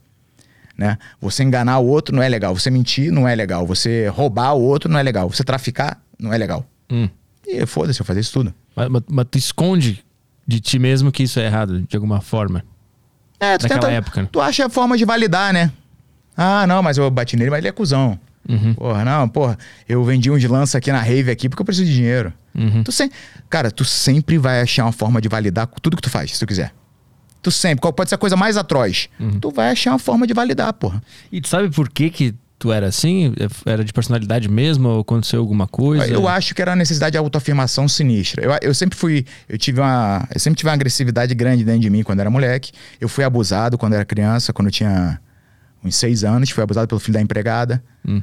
[0.78, 0.98] Né?
[1.20, 2.56] Você enganar o outro não é legal.
[2.56, 3.68] Você mentir não é legal.
[3.68, 5.30] Você roubar o outro não é legal.
[5.30, 6.66] Você traficar não é legal.
[6.90, 7.10] Hum.
[7.46, 8.54] E foda-se, eu fazer isso tudo.
[8.76, 10.04] Mas, mas, mas, tu esconde
[10.48, 12.64] de ti mesmo que isso é errado, de alguma forma.
[13.40, 14.22] É, tu Naquela tenta, época.
[14.22, 14.30] Né?
[14.32, 15.72] Tu acha a forma de validar, né?
[16.38, 18.18] Ah, não, mas eu bati nele, mas ele é cuzão.
[18.52, 18.74] Uhum.
[18.74, 19.58] Porra, não, porra,
[19.88, 22.34] eu vendi um de lança aqui na Rave aqui porque eu preciso de dinheiro.
[22.54, 22.84] Uhum.
[22.84, 23.18] Tu sempre,
[23.50, 26.46] cara, tu sempre vai achar uma forma de validar tudo que tu faz, se tu
[26.46, 26.74] quiser.
[27.42, 29.10] Tu sempre, qual pode ser a coisa mais atroz?
[29.20, 29.40] Uhum.
[29.40, 31.02] Tu vai achar uma forma de validar, porra.
[31.32, 33.34] E tu sabe por que que tu era assim?
[33.66, 34.88] Era de personalidade mesmo?
[34.88, 36.06] Ou aconteceu alguma coisa?
[36.06, 38.44] Eu acho que era a necessidade de autoafirmação sinistra.
[38.44, 41.90] Eu, eu sempre fui, eu tive uma, eu sempre tive uma agressividade grande dentro de
[41.90, 42.72] mim quando era moleque.
[43.00, 45.20] Eu fui abusado quando era criança, quando eu tinha
[45.84, 47.84] uns seis anos, fui abusado pelo filho da empregada.
[48.08, 48.22] Hum.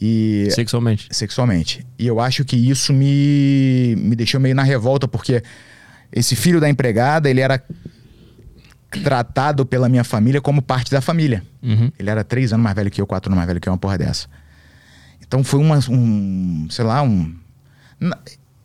[0.00, 1.08] E, sexualmente.
[1.10, 1.86] Sexualmente.
[1.98, 5.42] E eu acho que isso me, me deixou meio na revolta, porque
[6.12, 7.62] esse filho da empregada, ele era
[9.02, 11.42] tratado pela minha família como parte da família.
[11.62, 11.90] Uhum.
[11.98, 13.78] Ele era três anos mais velho que eu, quatro anos mais velho que eu, uma
[13.78, 14.28] porra dessa.
[15.26, 17.34] Então foi uma, um, sei lá, um...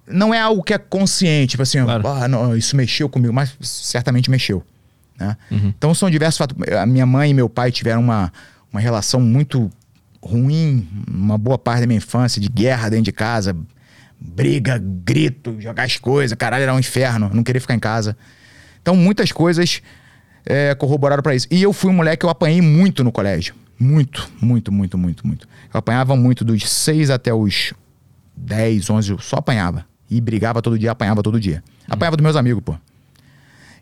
[0.07, 2.07] Não é algo que é consciente, tipo assim, claro.
[2.07, 4.63] ah, não, isso mexeu comigo, mas certamente mexeu.
[5.17, 5.37] Né?
[5.49, 5.73] Uhum.
[5.77, 6.57] Então são diversos fatos.
[6.73, 8.31] A minha mãe e meu pai tiveram uma,
[8.71, 9.71] uma relação muito
[10.23, 13.55] ruim, uma boa parte da minha infância, de guerra dentro de casa,
[14.19, 18.15] briga, grito, jogar as coisas, caralho, era um inferno, não queria ficar em casa.
[18.81, 19.81] Então muitas coisas
[20.45, 21.47] é, corroboraram para isso.
[21.49, 23.55] E eu fui um moleque que eu apanhei muito no colégio.
[23.79, 25.47] Muito, muito, muito, muito, muito.
[25.73, 27.73] Eu apanhava muito dos 6 até os
[28.35, 29.85] 10, 11, eu só apanhava.
[30.09, 31.63] E brigava todo dia, apanhava todo dia.
[31.89, 32.75] Apanhava dos meus amigos, pô.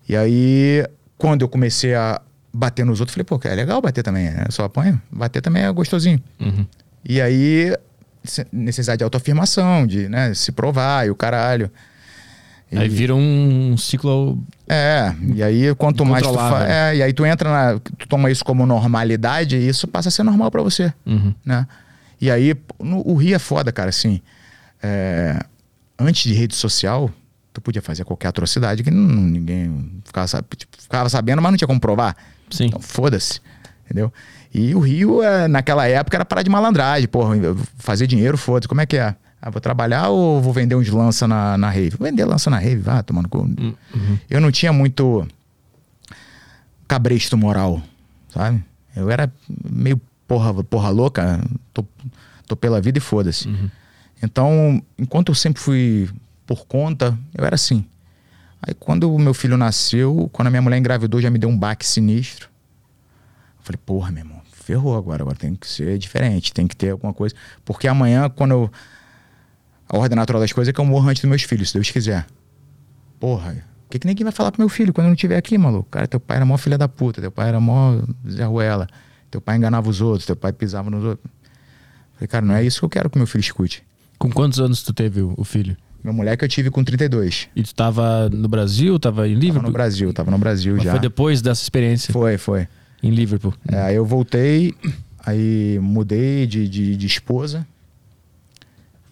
[0.07, 0.85] E aí
[1.17, 2.21] quando eu comecei a
[2.53, 4.45] bater nos outros, falei, pô, é legal bater também, né?
[4.49, 5.01] Só apanho.
[5.11, 6.21] Bater também é gostosinho.
[6.39, 6.65] Uhum.
[7.03, 7.75] E aí,
[8.51, 11.71] necessidade de autoafirmação, de né, se provar e o caralho.
[12.71, 12.77] E...
[12.77, 14.37] Aí vira um ciclo.
[14.67, 16.69] É, e aí quanto mais tu faz.
[16.69, 17.79] É, e aí tu entra na.
[17.79, 20.93] Tu toma isso como normalidade e isso passa a ser normal para você.
[21.05, 21.33] Uhum.
[21.43, 21.65] Né?
[22.21, 24.21] E aí, no, o Rio é foda, cara, assim.
[24.83, 25.39] É,
[25.97, 27.09] antes de rede social,
[27.51, 31.67] tu podia fazer qualquer atrocidade que não, ninguém ficava, tipo, ficava, sabendo, mas não tinha
[31.67, 32.15] como provar.
[32.49, 32.65] Sim.
[32.65, 33.41] Então, foda-se.
[33.85, 34.11] Entendeu?
[34.53, 37.07] E o Rio, é, naquela época, era parar de malandragem.
[37.07, 37.35] Porra,
[37.77, 38.67] fazer dinheiro, foda-se.
[38.67, 39.15] Como é que é?
[39.41, 41.95] Ah, vou trabalhar ou vou vender uns lança na, na rave?
[41.97, 43.43] Vou vender lança na rave, vá, tomando cu.
[43.43, 44.17] Hum, uhum.
[44.29, 45.25] Eu não tinha muito
[46.87, 47.81] cabresto moral,
[48.33, 48.63] sabe?
[48.95, 49.31] Eu era
[49.69, 51.41] meio porra, porra louca,
[51.73, 51.85] tô,
[52.47, 53.47] tô pela vida e foda-se.
[53.47, 53.69] Uhum.
[54.21, 56.09] Então, enquanto eu sempre fui
[56.45, 57.85] por conta, eu era assim.
[58.61, 61.57] Aí quando o meu filho nasceu, quando a minha mulher engravidou, já me deu um
[61.57, 62.49] baque sinistro.
[63.57, 66.91] Eu falei, porra, meu irmão, ferrou agora, agora tem que ser diferente, tem que ter
[66.91, 67.33] alguma coisa.
[67.65, 68.71] Porque amanhã, quando eu.
[69.87, 71.89] A ordem natural das coisas é que eu morro antes dos meus filhos, se Deus
[71.89, 72.27] quiser.
[73.19, 75.57] Porra, o que, que ninguém vai falar pro meu filho quando eu não estiver aqui,
[75.57, 75.89] maluco?
[75.89, 77.99] Cara, teu pai era mó filha da puta, teu pai era mó
[78.29, 78.87] Zé Ruela,
[79.31, 81.27] teu pai enganava os outros, teu pai pisava nos outros.
[82.13, 83.83] Falei, cara, não é isso que eu quero que meu filho escute.
[84.19, 85.75] Com quantos anos tu teve o filho?
[86.09, 87.49] Meu moleque eu tive com 32.
[87.55, 89.53] E tu tava no Brasil, tava em Liverpool?
[89.53, 90.91] Tava no Brasil, tava no Brasil Mas já.
[90.91, 92.11] Foi depois dessa experiência?
[92.11, 92.67] Foi, foi.
[93.03, 93.53] Em Liverpool.
[93.71, 94.73] É, aí eu voltei,
[95.23, 97.65] aí mudei de, de, de esposa.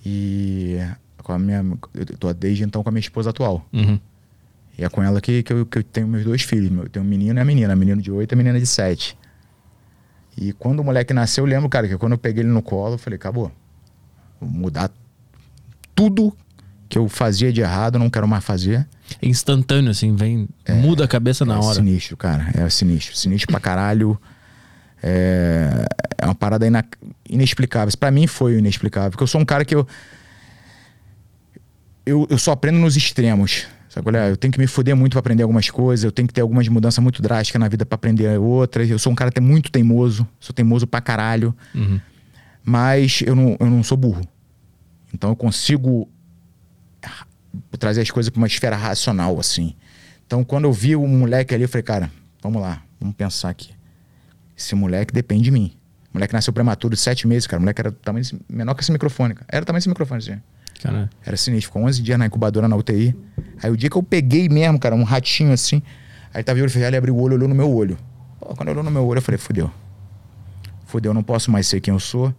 [0.03, 0.80] E
[1.22, 1.64] com a minha.
[1.94, 3.64] Eu tô desde então com a minha esposa atual.
[3.72, 3.99] Uhum.
[4.76, 6.76] E é com ela que, que, eu, que eu tenho meus dois filhos.
[6.76, 7.76] Eu tenho um menino e a menina.
[7.76, 9.15] Menino de 8 e a menina de 7.
[10.36, 12.95] E quando o moleque nasceu, eu lembro, cara, que quando eu peguei ele no colo,
[12.95, 13.52] eu falei, acabou.
[14.41, 14.91] Vou mudar
[15.94, 16.36] tudo
[16.90, 18.88] que eu fazia de errado, não quero mais fazer.
[19.22, 20.48] É instantâneo, assim, vem.
[20.70, 21.76] muda a cabeça na é hora.
[21.76, 22.50] sinistro, cara.
[22.54, 23.16] É sinistro.
[23.16, 24.20] Sinistro pra caralho.
[25.02, 25.86] É,
[26.18, 26.84] é uma parada ina...
[27.30, 27.96] inexplicável.
[27.98, 29.12] Pra mim foi inexplicável.
[29.12, 29.88] Porque eu sou um cara que eu.
[32.06, 33.68] Eu, eu só aprendo nos extremos.
[33.90, 34.08] Sabe?
[34.10, 36.04] Olha, eu tenho que me foder muito pra aprender algumas coisas.
[36.04, 38.90] Eu tenho que ter algumas mudanças muito drásticas na vida pra aprender outras.
[38.90, 40.28] Eu sou um cara até muito teimoso.
[40.40, 41.56] Sou teimoso pra caralho.
[41.76, 42.00] Uhum.
[42.64, 44.22] Mas eu não, eu não sou burro.
[45.14, 46.10] Então eu consigo
[47.78, 49.76] trazer as coisas para uma esfera racional, assim.
[50.26, 53.72] Então, quando eu vi o moleque ali, eu falei, cara, vamos lá, vamos pensar aqui.
[54.58, 55.74] Esse moleque depende de mim.
[56.12, 57.60] O moleque nasceu prematuro de sete meses, cara.
[57.60, 59.45] O moleque era tamanho desse, menor que esse microfone, cara.
[59.49, 60.41] Era tamanho desse microfone, assim.
[61.26, 61.70] Era sinistro.
[61.70, 63.16] Ficou 11 dias na incubadora na UTI.
[63.62, 65.82] Aí o dia que eu peguei mesmo, cara, um ratinho assim.
[66.34, 67.98] Aí tava eu ele abriu o olho, olhou no meu olho.
[68.40, 69.72] Pô, quando olhou no meu olho, eu falei, fudeu.
[70.86, 72.34] Fudeu, eu não posso mais ser quem eu sou.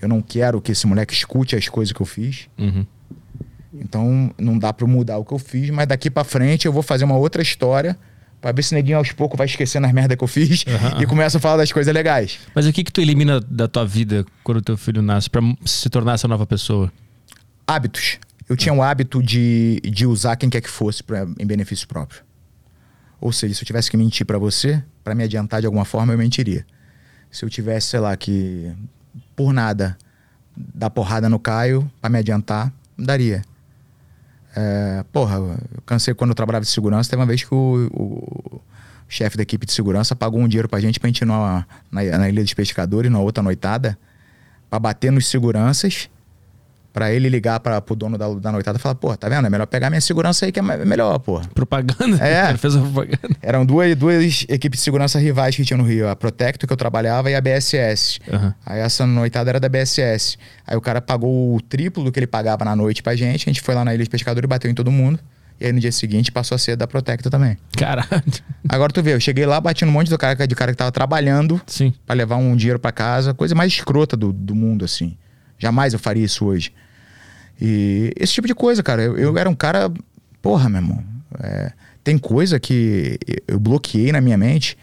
[0.00, 2.48] Eu não quero que esse moleque escute as coisas que eu fiz.
[2.58, 2.86] Uhum.
[3.80, 6.72] Então não dá pra eu mudar o que eu fiz, mas daqui pra frente eu
[6.72, 7.96] vou fazer uma outra história
[8.40, 11.02] pra ver se o neguinho aos poucos vai esquecendo as merdas que eu fiz Aham.
[11.02, 12.38] e começa a falar das coisas legais.
[12.54, 15.88] Mas o que que tu elimina da tua vida quando teu filho nasce pra se
[15.90, 16.92] tornar essa nova pessoa?
[17.66, 18.18] Hábitos.
[18.48, 22.22] Eu tinha o hábito de, de usar quem quer que fosse pra, em benefício próprio.
[23.20, 26.12] Ou seja, se eu tivesse que mentir pra você, pra me adiantar de alguma forma,
[26.12, 26.64] eu mentiria.
[27.30, 28.72] Se eu tivesse, sei lá, que
[29.36, 29.98] por nada
[30.56, 33.42] dar porrada no Caio pra me adiantar, daria.
[34.60, 35.56] É, porra, eu
[35.86, 37.08] cansei quando eu trabalhava de segurança.
[37.08, 38.60] Teve uma vez que o, o
[39.08, 42.02] chefe da equipe de segurança pagou um dinheiro pra gente pra gente ir numa- na,
[42.18, 43.96] na Ilha dos Pescadores, numa outra noitada,
[44.68, 46.10] pra bater nos seguranças,
[46.98, 49.46] pra ele ligar pra, pro dono da, da noitada e falar: Pô, tá vendo?
[49.46, 51.46] É melhor pegar minha segurança aí que é me- melhor, porra.
[51.54, 52.18] Propaganda?
[52.20, 52.48] É.
[52.50, 53.36] Ele fez a propaganda.
[53.40, 56.76] Eram duas, duas equipes de segurança rivais que tinha no Rio: a Protecto, que eu
[56.76, 58.18] trabalhava, e a BSS.
[58.32, 58.52] Aham.
[58.66, 60.36] Aí essa noitada era da BSS.
[60.66, 63.48] Aí o cara pagou o triplo do que ele pagava na noite pra gente.
[63.48, 65.20] A gente foi lá na Ilha de Pescador e bateu em todo mundo.
[65.60, 67.56] E aí no dia seguinte passou a ser da Protecto também.
[67.76, 68.08] Caralho.
[68.68, 70.92] Agora tu vê, eu cheguei lá, bati no monte do cara, de cara que tava
[70.92, 71.92] trabalhando Sim.
[72.06, 73.34] pra levar um dinheiro pra casa.
[73.34, 75.16] Coisa mais escrota do, do mundo, assim.
[75.58, 76.72] Jamais eu faria isso hoje.
[77.60, 79.02] E esse tipo de coisa, cara.
[79.02, 79.90] Eu, eu era um cara.
[80.40, 81.04] Porra, meu irmão.
[81.40, 81.72] é,
[82.04, 84.76] tem coisa que eu bloqueei na minha mente.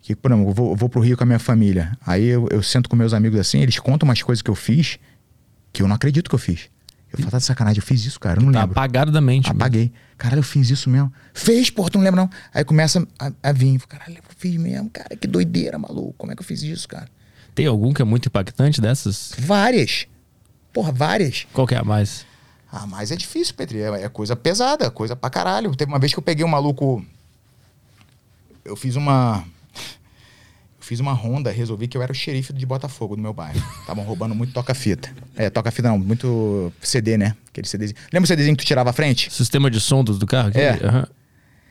[0.00, 1.96] Que, por exemplo, eu vou, eu vou pro Rio com a minha família.
[2.06, 4.98] Aí eu, eu sento com meus amigos assim, eles contam umas coisas que eu fiz
[5.72, 6.68] que eu não acredito que eu fiz.
[7.12, 8.40] Eu falo, tá de sacanagem, eu fiz isso, cara.
[8.40, 8.72] Eu não Tá lembro.
[8.72, 9.50] apagado da mente.
[9.50, 9.92] Apaguei.
[10.16, 11.12] Caralho, eu fiz isso mesmo.
[11.34, 12.30] Fez, porra, tu não lembra não?
[12.54, 13.78] Aí começa a, a vir.
[13.88, 15.14] Caralho, eu fiz mesmo, cara.
[15.16, 16.14] Que doideira, maluco.
[16.16, 17.08] Como é que eu fiz isso, cara?
[17.54, 19.32] Tem algum que é muito impactante dessas?
[19.38, 20.06] Várias.
[20.76, 21.46] Porra, várias.
[21.54, 22.26] Qual que é a mais?
[22.70, 23.80] Ah, mas é difícil, Petri.
[23.80, 25.74] É, é coisa pesada, coisa pra caralho.
[25.74, 27.02] Teve uma vez que eu peguei um maluco.
[28.62, 29.42] Eu fiz uma.
[30.78, 33.58] Eu fiz uma ronda, resolvi que eu era o xerife de Botafogo do meu bairro.
[33.80, 35.10] Estavam roubando muito toca-fita.
[35.34, 37.34] É, toca-fita não, muito CD, né?
[37.48, 37.98] Aquele CDzinho.
[38.12, 39.32] Lembra o CDzinho que tu tirava a frente?
[39.32, 40.50] Sistema de som do, do carro?
[40.54, 41.08] É.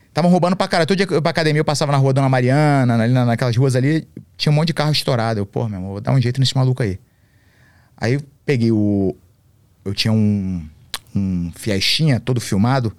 [0.08, 0.88] Estavam roubando pra caralho.
[0.88, 3.24] Todo dia que eu ia pra academia, eu passava na rua Dona Mariana, ali na-
[3.24, 5.38] naquelas ruas ali, tinha um monte de carro estourado.
[5.38, 6.98] Eu, pô, meu irmão, vou dar um jeito nesse maluco aí.
[7.96, 9.14] Aí peguei o.
[9.84, 10.66] Eu tinha um.
[11.14, 12.96] Um Fiestinha todo filmado.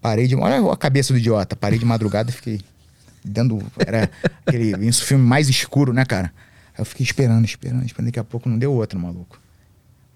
[0.00, 0.34] Parei de.
[0.34, 1.54] Olha a cabeça do idiota.
[1.54, 2.60] Parei de madrugada e fiquei.
[3.24, 3.62] Dando.
[3.78, 4.10] Era
[4.44, 6.32] aquele isso, filme mais escuro, né, cara?
[6.74, 8.06] Aí eu fiquei esperando, esperando, esperando.
[8.06, 9.40] Daqui a pouco não deu outro, maluco.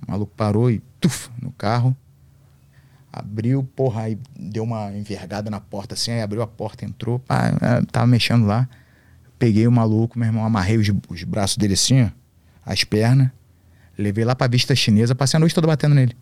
[0.06, 0.82] O maluco parou e.
[1.01, 1.96] Tuf, no carro.
[3.12, 7.52] Abriu, porra, aí deu uma envergada na porta assim, aí abriu a porta, entrou, pá,
[7.60, 8.68] é, tava mexendo lá.
[9.38, 12.09] Peguei o maluco, meu irmão, amarrei os, os braços dele assim, ó,
[12.66, 13.30] as pernas,
[13.98, 16.16] levei lá pra vista chinesa, passei a noite toda batendo nele.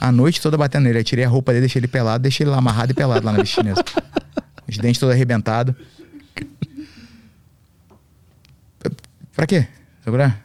[0.00, 0.98] A noite toda batendo nele.
[0.98, 3.32] Aí tirei a roupa dele, deixei ele pelado, deixei ele lá amarrado e pelado lá
[3.32, 3.82] na vista chinesa.
[4.68, 5.74] Os dentes todos arrebentados.
[9.34, 9.66] Pra quê?
[10.02, 10.44] Segurar?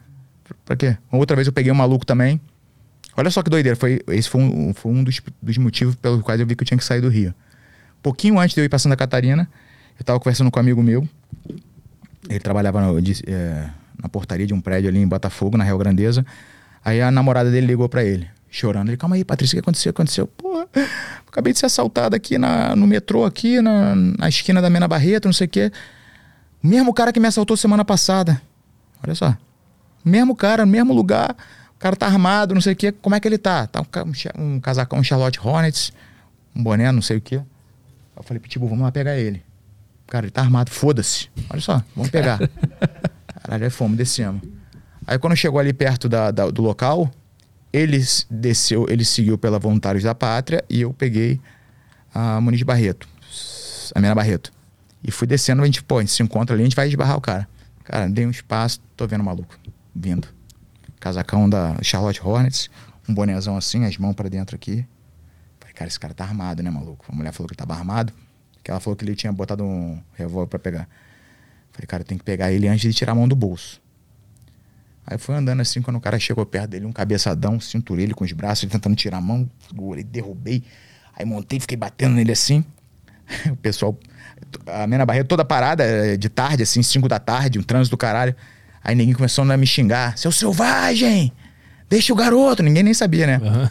[0.65, 0.97] Pra quê?
[1.11, 2.39] Outra vez eu peguei um maluco também.
[3.15, 3.75] Olha só que doideira.
[3.75, 6.67] Foi, esse foi um, foi um dos, dos motivos pelos quais eu vi que eu
[6.67, 7.33] tinha que sair do Rio.
[8.01, 9.47] Pouquinho antes de eu ir pra Santa Catarina,
[9.99, 11.07] eu tava conversando com um amigo meu.
[12.29, 12.97] Ele trabalhava no-
[13.27, 13.69] é,
[14.01, 16.25] na portaria de um prédio ali em Botafogo, na Real Grandeza.
[16.83, 18.89] Aí a namorada dele ligou pra ele, chorando.
[18.89, 19.89] Ele, calma aí, Patrícia, o que aconteceu?
[19.89, 20.27] O que aconteceu?
[20.27, 20.65] Pô,
[21.27, 25.25] acabei de ser assaltado aqui na, no metrô, aqui na, na esquina da Mena Barreto,
[25.25, 25.71] não sei o quê.
[26.63, 28.41] O mesmo cara que me assaltou semana passada.
[29.03, 29.35] Olha só.
[30.03, 31.35] Mesmo cara, mesmo lugar.
[31.75, 32.91] O cara tá armado, não sei o quê.
[32.91, 33.67] Como é que ele tá?
[33.67, 35.91] Tá um, um cha- um casacão Charlotte Hornets,
[36.55, 37.41] um boné, não sei o quê.
[38.15, 39.41] Eu falei, Pitbull, vamos lá pegar ele.
[40.07, 41.29] Cara, ele tá armado, foda-se.
[41.49, 42.39] Olha só, vamos pegar.
[43.49, 44.41] Caralho, aí fomos, descemos.
[45.07, 47.09] Aí quando chegou ali perto da, da- do local,
[47.73, 47.99] ele
[48.29, 51.41] desceu, ele seguiu pela Voluntários da Pátria e eu peguei
[52.13, 53.07] a Muniz Barreto,
[53.95, 54.51] a Mena Barreto.
[55.03, 57.17] E fui descendo, a gente, pô, a gente se encontra ali, a gente vai esbarrar
[57.17, 57.47] o cara.
[57.83, 59.57] Cara, dei um espaço, tô vendo o maluco
[59.95, 60.27] vindo.
[60.99, 62.69] Casacão da Charlotte Hornets,
[63.07, 64.85] um bonezão assim, as mãos para dentro aqui.
[65.59, 67.03] Falei, cara, esse cara tá armado, né, maluco?
[67.11, 68.13] A mulher falou que ele tava armado,
[68.63, 70.87] que ela falou que ele tinha botado um revólver para pegar.
[71.71, 73.81] Falei, cara, tem que pegar ele antes de tirar a mão do bolso.
[75.05, 78.23] Aí fui andando assim, quando o cara chegou perto dele, um cabeçadão, cinturei ele com
[78.23, 80.63] os braços, ele tentando tirar a mão, segurei, derrubei.
[81.17, 82.63] Aí montei, fiquei batendo nele assim.
[83.49, 83.97] o pessoal,
[84.67, 87.97] a Mena Barreira toda parada, eh, de tarde, assim, 5 da tarde, um trânsito do
[87.97, 88.35] caralho.
[88.83, 90.17] Aí ninguém começou a me xingar.
[90.17, 91.31] Seu selvagem!
[91.89, 92.61] Deixa o garoto!
[92.61, 93.37] Ninguém nem sabia, né?
[93.39, 93.69] Uhum.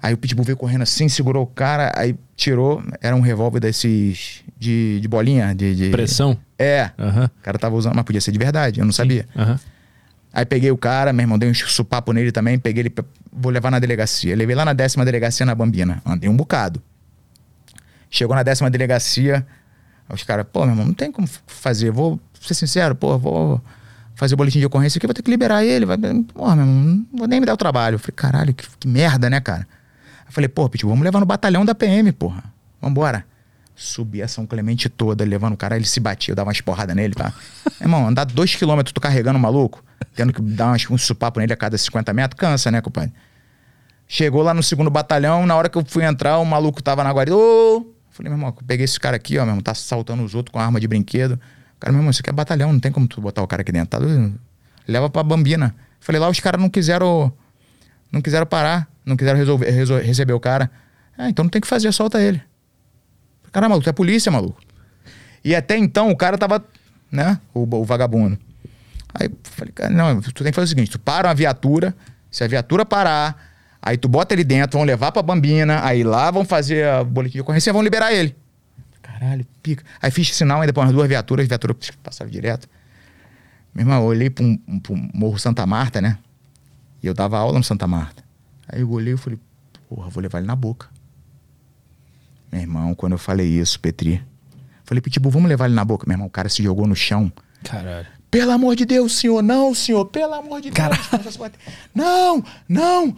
[0.00, 2.82] Aí o Pitbull veio correndo assim, segurou o cara, aí tirou.
[3.00, 5.90] Era um revólver desses de, de bolinha, de, de...
[5.90, 6.38] Pressão?
[6.58, 6.90] É.
[6.98, 7.24] Uhum.
[7.24, 8.96] O cara tava usando, mas podia ser de verdade, eu não Sim.
[8.96, 9.28] sabia.
[9.36, 9.56] Uhum.
[10.32, 12.94] Aí peguei o cara, meu irmão, dei um supapo nele também, peguei ele,
[13.32, 14.36] vou levar na delegacia.
[14.36, 16.02] Levei lá na décima delegacia na Bambina.
[16.04, 16.82] Andei um bocado.
[18.10, 19.46] Chegou na décima delegacia,
[20.08, 23.60] os caras, pô, meu irmão, não tem como fazer, vou ser sincero, pô, vou
[24.14, 25.84] fazer o boletim de ocorrência aqui, vou ter que liberar ele.
[25.84, 27.96] Vai, porra, meu irmão, não vou nem me dar o trabalho.
[27.96, 29.66] Eu falei, caralho, que, que merda, né, cara?
[30.26, 32.42] Eu falei, pô, Pitbull, vamos levar no batalhão da PM, porra.
[32.80, 33.24] Vambora.
[33.80, 36.96] Subi a São Clemente toda, levando o cara, ele se batia, eu dava umas porradas
[36.96, 37.32] nele, tá?
[37.80, 39.84] Irmão, andar dois quilômetros, tu carregando o maluco,
[40.16, 43.12] tendo que dar umas, um supapo nele a cada 50 metros, cansa, né, compadre?
[44.08, 47.12] Chegou lá no segundo batalhão, na hora que eu fui entrar, o maluco tava na
[47.12, 47.36] guarida.
[47.36, 47.94] Ô!
[48.10, 50.58] Falei, meu irmão, peguei esse cara aqui, ó, meu irmão, tá saltando os outros com
[50.58, 51.38] arma de brinquedo.
[51.78, 53.70] Cara, meu irmão, isso aqui é batalhão, não tem como tu botar o cara aqui
[53.70, 53.90] dentro.
[53.90, 54.04] Tá
[54.88, 55.72] Leva pra Bambina.
[56.00, 57.32] Falei, lá os caras não quiseram.
[58.10, 60.68] Não quiseram parar, não quiseram resolver, resolver, receber o cara.
[61.16, 62.42] Ah, então não tem que fazer, solta ele.
[63.52, 64.60] Caramba, maluco, tu é polícia, maluco.
[65.44, 66.64] E até então o cara tava,
[67.10, 67.40] né?
[67.54, 68.38] O, o vagabundo.
[69.14, 71.94] Aí falei, cara, não, tu tem que fazer o seguinte: tu para uma viatura,
[72.30, 73.36] se a viatura parar,
[73.80, 77.34] aí tu bota ele dentro, vão levar pra Bambina, aí lá vão fazer a boletim
[77.34, 78.36] de ocorrência e vão liberar ele.
[79.02, 79.84] Caralho, pica.
[80.00, 81.76] Aí fiz sinal, aí depois umas duas viaturas, as viaturas
[82.30, 82.68] direto.
[83.74, 86.18] Meu irmão, eu olhei pra um, pra um Morro Santa Marta, né?
[87.02, 88.22] E eu dava aula no Santa Marta.
[88.68, 89.38] Aí eu olhei e falei,
[89.88, 90.88] porra, vou levar ele na boca.
[92.50, 94.22] Meu irmão, quando eu falei isso, Petri,
[94.84, 96.04] falei, Pitbull, vamos levar ele na boca.
[96.06, 97.32] Meu irmão, o cara se jogou no chão.
[97.62, 98.06] Caralho.
[98.30, 100.76] Pelo amor de Deus, senhor, não, senhor, pelo amor de Deus.
[101.94, 103.16] Não, não.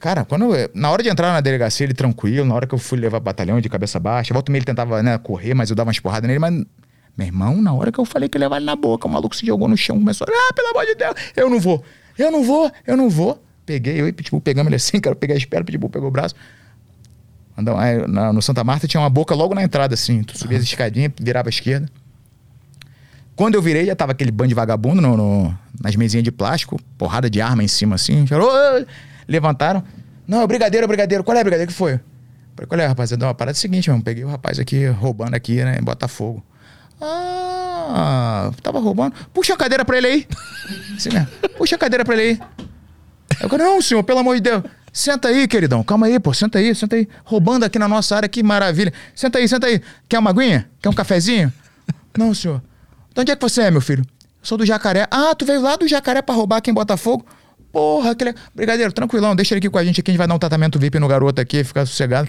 [0.00, 2.78] Cara, quando eu, na hora de entrar na delegacia, ele tranquilo, na hora que eu
[2.78, 5.88] fui levar batalhão de cabeça baixa, volta meio ele tentava né, correr, mas eu dava
[5.88, 6.64] umas porradas nele, mas.
[7.16, 9.34] Meu irmão, na hora que eu falei que ia levar ele na boca, o maluco
[9.34, 11.82] se jogou no chão, começou, ah, pelo amor de Deus, eu não vou,
[12.16, 13.42] eu não vou, eu não vou.
[13.66, 16.36] Peguei, eu e Pitbull pegamos ele assim, cara, peguei a espera, Pitbull pegou o braço.
[17.76, 20.22] Aí, na, no Santa Marta tinha uma boca logo na entrada, assim.
[20.22, 21.88] Tu subia as escadinhas, virava à esquerda.
[23.34, 26.80] Quando eu virei, já tava aquele bando de vagabundo no, no, nas mesinhas de plástico,
[26.96, 28.26] porrada de arma em cima, assim.
[28.26, 28.50] Chorou,
[29.26, 29.82] levantaram.
[30.26, 31.24] Não, é brigadeiro, é brigadeiro.
[31.24, 31.70] Qual é, brigadeiro?
[31.70, 32.00] que foi?
[32.54, 33.24] Falei, qual é, rapaziada?
[33.24, 34.02] Não, a parada é a seguinte, mano.
[34.02, 36.44] Peguei o rapaz aqui roubando aqui, né, em Botafogo.
[37.00, 39.14] Ah, tava roubando.
[39.32, 40.26] Puxa a cadeira pra ele aí.
[40.96, 41.26] Assim, né?
[41.56, 42.40] Puxa a cadeira pra ele aí.
[43.40, 44.64] Eu falei, não, senhor, pelo amor de Deus.
[44.92, 45.82] Senta aí, queridão.
[45.82, 46.32] Calma aí, pô.
[46.32, 47.08] Senta aí, senta aí.
[47.24, 48.92] Roubando aqui na nossa área, que maravilha.
[49.14, 49.80] Senta aí, senta aí.
[50.08, 50.68] Quer uma aguinha?
[50.80, 51.52] Quer um cafezinho?
[52.16, 52.62] Não, senhor.
[53.14, 54.04] De onde é que você é, meu filho?
[54.42, 55.06] Sou do Jacaré.
[55.10, 57.24] Ah, tu veio lá do Jacaré pra roubar aqui em Botafogo?
[57.72, 58.42] Porra, que legal.
[58.54, 59.36] Brigadeiro, tranquilão.
[59.36, 60.10] Deixa ele aqui com a gente aqui.
[60.10, 62.28] A gente vai dar um tratamento VIP no garoto aqui, ficar sossegado.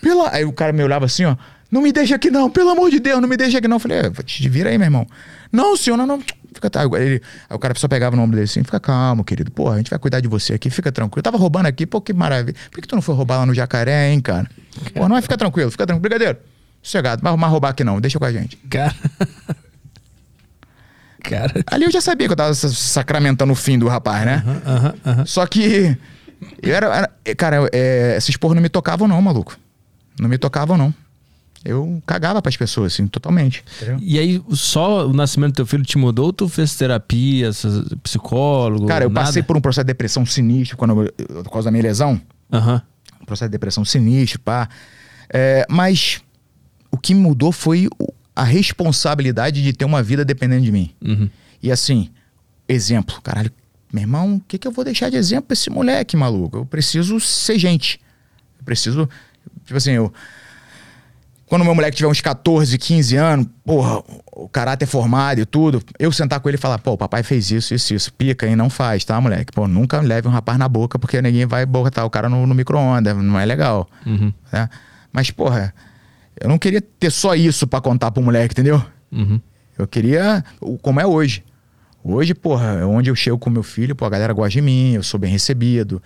[0.00, 0.32] Pela...
[0.34, 1.36] Aí o cara me olhava assim, ó.
[1.70, 3.76] Não me deixa aqui não, pelo amor de Deus, não me deixa aqui não.
[3.76, 5.06] Eu falei, é, te vira aí, meu irmão.
[5.50, 6.22] Não, senhor, não, não.
[6.56, 6.84] Fica, tá.
[6.84, 7.20] Ele,
[7.50, 9.50] o cara só pegava o nome dele assim, fica calmo, querido.
[9.50, 11.18] Pô, a gente vai cuidar de você aqui, fica tranquilo.
[11.18, 12.56] Eu tava roubando aqui, pô, que maravilha.
[12.70, 14.48] Por que tu não foi roubar lá no jacaré, hein, cara?
[14.94, 16.00] Pô, não vai ficar tranquilo, fica tranquilo.
[16.00, 16.38] Brigadeiro,
[16.82, 18.56] sossegado, não vai arrumar roubar aqui não, deixa com a gente.
[18.70, 18.94] Cara.
[21.22, 21.52] Cara.
[21.66, 24.42] Ali eu já sabia que eu tava sacramentando o fim do rapaz, né?
[25.26, 25.94] Só que.
[26.62, 26.86] Eu era.
[26.86, 29.58] era cara, é, esses porra não me tocavam, não, maluco.
[30.18, 30.94] Não me tocavam, não
[31.64, 33.64] eu cagava para as pessoas, assim, totalmente.
[33.76, 33.98] Entendeu?
[34.00, 37.50] E aí, só o nascimento do teu filho te mudou ou tu fez terapia,
[38.02, 38.86] psicólogo?
[38.86, 39.26] Cara, eu nada?
[39.26, 41.12] passei por um processo de depressão sinistro quando eu,
[41.44, 42.20] por causa da minha lesão.
[42.52, 42.80] Uhum.
[43.22, 44.68] Um processo de depressão sinistro, pá.
[45.32, 46.20] É, mas
[46.90, 47.88] o que mudou foi
[48.34, 50.90] a responsabilidade de ter uma vida dependendo de mim.
[51.04, 51.28] Uhum.
[51.62, 52.10] E assim,
[52.68, 53.50] exemplo, caralho,
[53.92, 56.58] meu irmão, o que, que eu vou deixar de exemplo pra esse moleque, maluco?
[56.58, 58.00] Eu preciso ser gente.
[58.58, 59.08] Eu preciso.
[59.64, 60.12] Tipo assim, eu
[61.46, 64.02] quando meu moleque tiver uns 14, 15 anos, porra,
[64.32, 67.50] o caráter formado e tudo, eu sentar com ele e falar, pô, o papai fez
[67.52, 69.52] isso, isso, isso, pica e não faz, tá, moleque?
[69.52, 72.54] Pô, nunca leve um rapaz na boca, porque ninguém vai botar o cara no, no
[72.54, 73.88] micro-ondas, não é legal.
[74.04, 74.32] Uhum.
[74.52, 74.68] Né?
[75.12, 75.72] Mas, porra,
[76.40, 78.82] eu não queria ter só isso para contar pro moleque, entendeu?
[79.12, 79.40] Uhum.
[79.78, 80.44] Eu queria,
[80.82, 81.44] como é hoje.
[82.02, 84.94] Hoje, porra, é onde eu chego com meu filho, pô, a galera gosta de mim,
[84.94, 86.02] eu sou bem recebido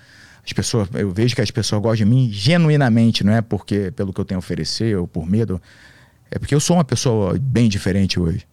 [0.51, 4.13] As pessoas, eu vejo que as pessoas gostam de mim genuinamente, não é porque pelo
[4.13, 5.63] que eu tenho a oferecer ou por medo.
[6.29, 8.45] É porque eu sou uma pessoa bem diferente hoje.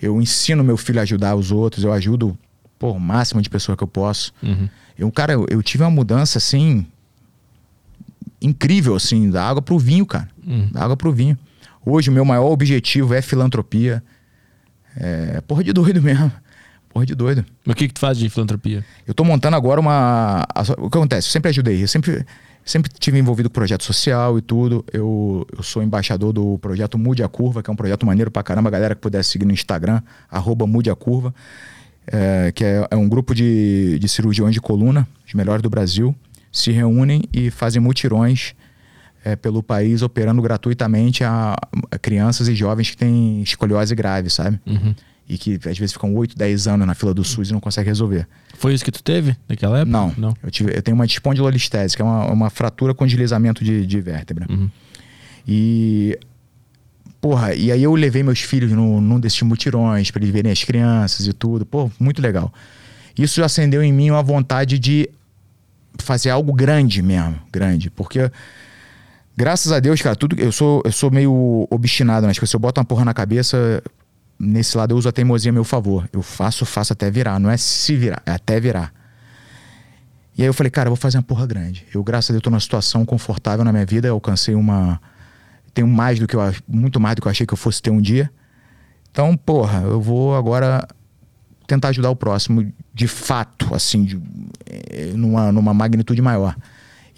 [0.00, 2.38] Eu ensino meu filho a ajudar os outros, eu ajudo
[2.78, 4.30] pô, o máximo de pessoa que eu posso.
[4.42, 4.68] Uhum.
[4.98, 6.86] Eu, cara, eu, eu tive uma mudança assim
[8.42, 10.28] incrível assim, da água pro vinho, cara.
[10.46, 10.68] Uhum.
[10.70, 11.38] Da água pro vinho.
[11.82, 14.02] Hoje o meu maior objetivo é filantropia.
[14.94, 16.30] É porra de doido mesmo.
[16.98, 17.46] Porra de doido.
[17.64, 18.84] Mas o que, que tu faz de filantropia?
[19.06, 20.44] Eu tô montando agora uma.
[20.78, 21.28] O que acontece?
[21.28, 21.80] Eu sempre ajudei.
[21.80, 22.26] Eu sempre,
[22.64, 24.84] sempre tive envolvido com projeto social e tudo.
[24.92, 28.42] Eu, eu sou embaixador do projeto Mude a Curva, que é um projeto maneiro pra
[28.42, 28.68] caramba.
[28.68, 31.32] A galera que puder seguir no Instagram, arroba Mude a Curva.
[32.10, 36.16] É, que é, é um grupo de, de cirurgiões de coluna, os melhores do Brasil,
[36.50, 38.54] se reúnem e fazem mutirões
[39.22, 41.54] é, pelo país, operando gratuitamente a,
[41.90, 44.58] a crianças e jovens que têm escoliose grave, sabe?
[44.66, 44.94] Uhum.
[45.28, 47.88] E que às vezes ficam 8, 10 anos na fila do SUS e não conseguem
[47.88, 48.26] resolver.
[48.54, 49.90] Foi isso que tu teve naquela época?
[49.90, 50.14] Não.
[50.16, 50.36] Não.
[50.42, 54.00] Eu, tive, eu tenho uma espondilolistese, que é uma, uma fratura com deslizamento de, de
[54.00, 54.46] vértebra.
[54.48, 54.70] Uhum.
[55.46, 56.18] E.
[57.20, 60.62] Porra, e aí eu levei meus filhos num, num desses mutirões para eles verem as
[60.62, 61.66] crianças e tudo.
[61.66, 62.52] Pô, muito legal.
[63.18, 65.10] Isso acendeu em mim uma vontade de
[65.98, 67.90] fazer algo grande mesmo, grande.
[67.90, 68.30] Porque,
[69.36, 70.38] graças a Deus, cara, tudo.
[70.38, 72.50] Eu sou, eu sou meio obstinado nas coisas.
[72.50, 73.82] Se eu boto uma porra na cabeça,
[74.38, 76.08] nesse lado eu uso a teimosia a meu favor.
[76.12, 77.38] Eu faço, faço até virar.
[77.38, 78.92] Não é se virar, é até virar.
[80.36, 81.84] E aí eu falei, cara, eu vou fazer uma porra grande.
[81.92, 84.08] Eu, graças a Deus, tô numa situação confortável na minha vida.
[84.08, 85.00] Eu alcancei uma.
[85.74, 87.90] Tenho mais do que eu muito mais do que eu achei que eu fosse ter
[87.90, 88.30] um dia.
[89.10, 90.86] Então, porra, eu vou agora
[91.66, 94.20] tentar ajudar o próximo de fato, assim, de,
[94.66, 96.56] eh, numa, numa magnitude maior.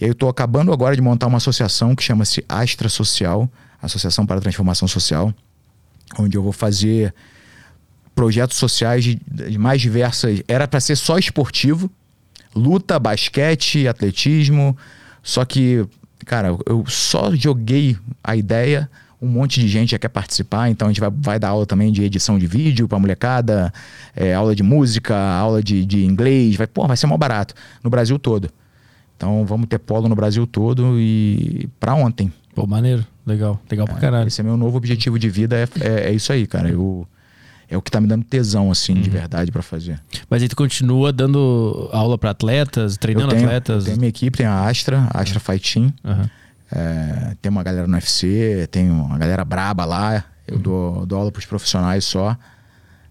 [0.00, 3.50] E aí eu tô acabando agora de montar uma associação que chama-se Astra Social,
[3.82, 5.32] Associação para a Transformação Social,
[6.18, 7.14] onde eu vou fazer
[8.14, 10.42] projetos sociais de, de mais diversas.
[10.46, 11.90] Era para ser só esportivo,
[12.54, 14.76] luta, basquete, atletismo.
[15.22, 15.86] Só que,
[16.26, 18.90] cara, eu só joguei a ideia.
[19.22, 21.92] Um monte de gente já quer participar, então a gente vai, vai dar aula também
[21.92, 23.70] de edição de vídeo pra molecada,
[24.16, 27.54] é, aula de música, aula de, de inglês, vai, pô, vai ser mó barato
[27.84, 28.50] no Brasil todo.
[29.20, 32.32] Então vamos ter polo no Brasil todo e pra ontem.
[32.54, 33.04] Pô, maneiro.
[33.26, 33.60] Legal.
[33.70, 34.28] Legal pra caralho.
[34.28, 36.70] Esse é meu novo objetivo de vida, é, é, é isso aí, cara.
[36.70, 37.06] Eu,
[37.68, 39.02] é o que tá me dando tesão, assim, Uhum.
[39.02, 40.00] de verdade pra fazer.
[40.30, 43.84] Mas aí tu continua dando aula pra atletas, treinando eu tenho, atletas?
[43.84, 45.92] Tem minha equipe, tem a Astra, a Astra Fight Team.
[46.02, 46.30] Aham.
[46.72, 50.24] É, tem uma galera no UFC, tem uma galera braba lá.
[50.48, 50.62] Eu Uhum.
[50.62, 52.34] dou, dou aula pros profissionais só.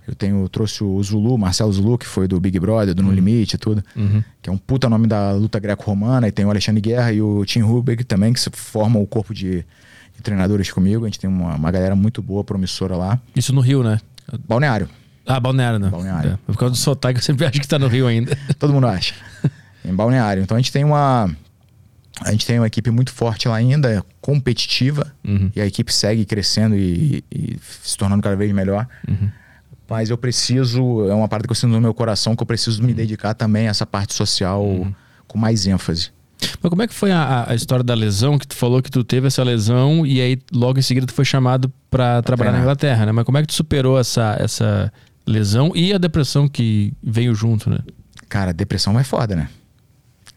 [0.10, 3.56] Eu tenho, trouxe o Zulu, Marcelo Zulu, que foi do Big Brother, do No Limite
[3.56, 3.84] e tudo.
[3.96, 4.24] Uhum.
[4.42, 6.28] Que é um puta nome da luta greco-romana.
[6.28, 9.36] E tem o Alexandre Guerra e o Tim Rubik também, que se formam o corpo
[9.36, 9.64] de,
[10.16, 11.06] de treinadores comigo.
[11.06, 13.20] A gente tem uma, uma galera muito boa, promissora lá.
[13.36, 14.00] Isso no Rio, né?
[14.48, 14.90] Balneário,
[15.28, 15.90] Ah, Balneário, né?
[15.90, 16.32] Balneário.
[16.32, 16.38] É.
[16.48, 18.36] Por causa do sotaque, eu sempre acho que tá no Rio ainda.
[18.58, 19.14] todo mundo acha.
[19.86, 20.42] em Balneário.
[20.42, 21.30] Então a gente tem uma.
[22.22, 25.14] A gente tem uma equipe muito forte lá ainda, competitiva.
[25.24, 25.52] Uhum.
[25.56, 28.88] E a equipe segue crescendo e, e se tornando cada vez melhor.
[29.08, 29.30] Uhum.
[29.90, 32.84] Mas eu preciso, é uma parte que eu sinto no meu coração que eu preciso
[32.84, 34.64] me dedicar também a essa parte social
[35.28, 36.12] com mais ênfase.
[36.62, 38.38] Mas como é que foi a, a história da lesão?
[38.38, 41.26] Que tu falou que tu teve essa lesão e aí logo em seguida tu foi
[41.26, 42.62] chamado pra trabalhar na treinar.
[42.62, 43.12] Inglaterra, né?
[43.12, 44.94] Mas como é que tu superou essa, essa
[45.26, 47.80] lesão e a depressão que veio junto, né?
[48.30, 49.50] Cara, depressão é foda, né?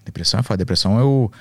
[0.04, 0.58] Depressão é foda.
[0.58, 1.32] Depressão eu.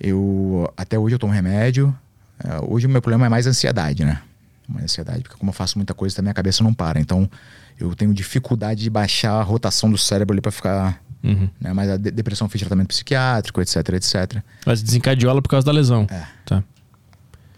[0.00, 0.72] Eu.
[0.76, 1.96] Até hoje eu tomo remédio.
[2.42, 4.20] É, Hoje o meu problema é mais ansiedade, né?
[4.68, 6.98] Mais ansiedade, porque como eu faço muita coisa, também a cabeça não para.
[7.00, 7.28] Então
[7.78, 11.00] eu tenho dificuldade de baixar a rotação do cérebro ali pra ficar.
[11.22, 11.48] Uhum.
[11.60, 11.72] Né?
[11.72, 14.42] Mas a de- depressão fez tratamento psiquiátrico, etc, etc.
[14.64, 16.06] Mas desencadeou ela por causa da lesão.
[16.10, 16.24] É.
[16.44, 16.62] Tá.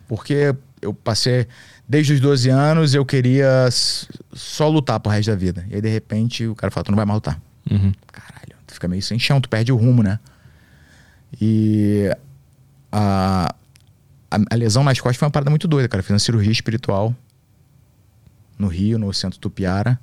[0.07, 1.47] Porque eu passei.
[1.89, 3.69] Desde os 12 anos eu queria
[4.33, 5.67] só lutar pro resto da vida.
[5.71, 7.41] E aí, de repente, o cara fala: tu não vai mais lutar.
[7.71, 7.93] Uhum.
[8.13, 10.19] Caralho, tu fica meio sem chão, tu perde o rumo, né?
[11.41, 12.11] E
[12.91, 13.55] a,
[14.31, 16.01] a, a lesão nas costas foi uma parada muito doida, cara.
[16.01, 17.15] Eu fiz uma cirurgia espiritual
[18.59, 19.99] no Rio, no centro Tupiara.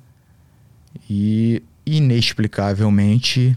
[1.10, 3.56] E inexplicavelmente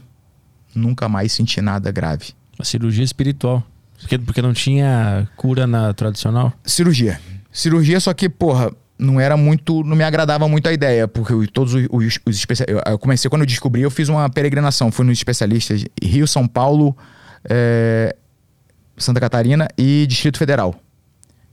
[0.75, 2.33] nunca mais senti nada grave.
[2.57, 3.63] Uma cirurgia espiritual.
[3.99, 6.53] Porque, porque não tinha cura na tradicional?
[6.63, 7.19] Cirurgia.
[7.51, 9.83] Cirurgia, só que, porra, não era muito.
[9.83, 12.83] Não me agradava muito a ideia, porque eu- todos os, os, os especialistas.
[12.85, 14.91] Eu, eu comecei, quando eu descobri, eu fiz uma peregrinação.
[14.91, 16.95] Fui nos especialistas Rio, São Paulo,
[17.43, 18.15] é,
[18.99, 20.75] Santa Catarina e Distrito Federal.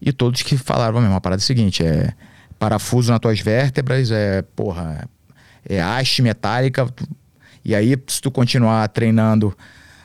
[0.00, 2.12] E todos que falaram a mesma parada é a seguinte: é
[2.58, 5.08] parafuso nas tuas vértebras, é, porra,
[5.68, 6.88] é haste metálica.
[7.64, 9.56] E aí, se tu continuar treinando,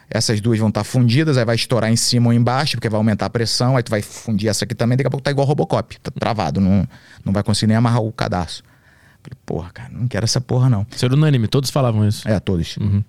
[0.10, 3.28] essas duas vão estar fundidas, aí vai estourar em cima ou embaixo, porque vai aumentar
[3.28, 6.00] a pressão, aí tu vai fundir essa aqui também, daqui a pouco tá igual Robocop,
[6.00, 6.88] tá travado, não,
[7.24, 8.64] não vai conseguir nem amarrar o cadastro.
[9.24, 10.86] Falei, porra, cara, não quero essa porra não.
[11.02, 12.28] Era unânime, todos falavam isso.
[12.28, 12.76] É, todos.
[12.78, 13.04] Uhum.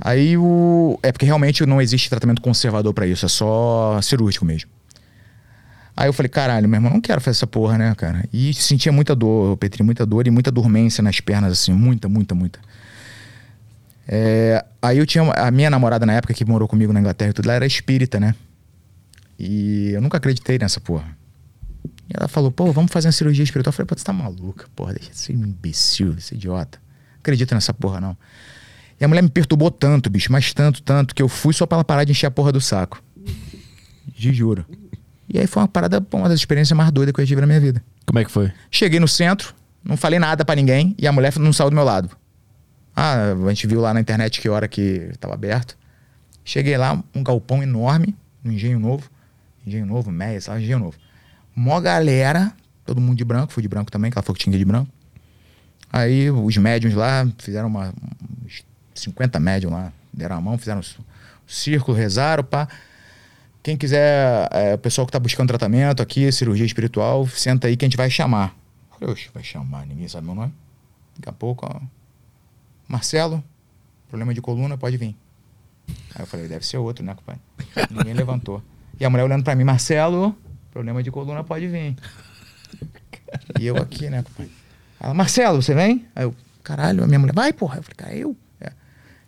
[0.00, 0.98] Aí o.
[1.02, 4.70] É porque realmente não existe tratamento conservador para isso, é só cirúrgico mesmo.
[5.96, 8.28] Aí eu falei, caralho, meu irmão, não quero fazer essa porra, né, cara?
[8.32, 12.34] E sentia muita dor, Petri, muita dor e muita dormência nas pernas, assim, muita, muita,
[12.34, 12.58] muita.
[14.06, 15.22] É, aí eu tinha.
[15.32, 18.18] A minha namorada na época que morou comigo na Inglaterra e tudo, ela era espírita,
[18.18, 18.34] né?
[19.38, 21.16] E eu nunca acreditei nessa porra.
[22.08, 23.70] E ela falou, pô, vamos fazer uma cirurgia espiritual.
[23.70, 26.78] Eu falei, pô, você tá maluca, porra, deixa de ser um imbecil, esse idiota.
[27.12, 28.16] Não acredita nessa porra, não.
[29.00, 31.76] E a mulher me perturbou tanto, bicho, mas tanto, tanto, que eu fui só pra
[31.76, 33.02] ela parar de encher a porra do saco.
[34.16, 34.64] De juro.
[35.28, 37.60] E aí foi uma parada, uma das experiências mais doidas que eu tive na minha
[37.60, 37.82] vida.
[38.06, 38.52] Como é que foi?
[38.70, 41.84] Cheguei no centro, não falei nada para ninguém e a mulher não saiu do meu
[41.84, 42.10] lado.
[42.94, 45.76] Ah, a gente viu lá na internet que hora que estava aberto.
[46.44, 49.10] Cheguei lá, um galpão enorme, no Engenho Novo.
[49.66, 50.62] Engenho Novo, Meia, sabe?
[50.62, 50.96] Engenho Novo.
[51.56, 52.52] Mó galera,
[52.84, 54.90] todo mundo de branco, fui de branco também, que ela falou que tinha de branco.
[55.92, 57.94] Aí os médiums lá fizeram uma,
[58.44, 58.64] uns
[58.94, 61.04] 50 médiums lá, deram a mão, fizeram um
[61.46, 62.68] círculo, rezaram, pá.
[63.62, 67.84] Quem quiser, é, o pessoal que está buscando tratamento aqui, cirurgia espiritual, senta aí que
[67.84, 68.54] a gente vai chamar.
[69.00, 70.52] Eu vai chamar, ninguém sabe meu nome.
[71.16, 71.80] Daqui a pouco, ó,
[72.88, 73.42] Marcelo,
[74.08, 75.16] problema de coluna, pode vir.
[76.14, 77.40] Aí eu falei, deve ser outro, né, compadre?
[77.90, 78.62] Ninguém levantou.
[78.98, 80.36] E a mulher olhando pra mim, Marcelo,
[80.70, 81.96] problema de coluna, pode vir.
[83.58, 84.52] E eu aqui, né, compadre?
[85.00, 86.06] Ela, Marcelo, você vem?
[86.14, 87.78] Aí eu, caralho, a minha mulher, vai, porra.
[87.78, 88.36] Eu falei, cara, eu?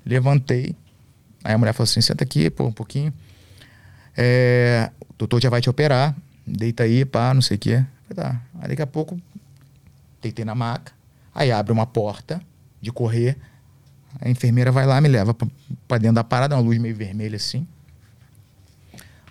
[0.07, 0.77] Levantei.
[1.43, 3.13] Aí a mulher falou assim, senta aqui, pô, um pouquinho.
[4.17, 6.17] É, o doutor já vai te operar,
[6.47, 7.85] deita aí, pá, não sei o quê.
[8.09, 8.41] Falei, tá.
[8.61, 9.21] Aí daqui a pouco,
[10.23, 10.93] deitei na maca.
[11.35, 12.41] Aí abre uma porta
[12.81, 13.37] de correr.
[14.21, 17.67] A enfermeira vai lá, me leva para dentro da parada, uma luz meio vermelha assim.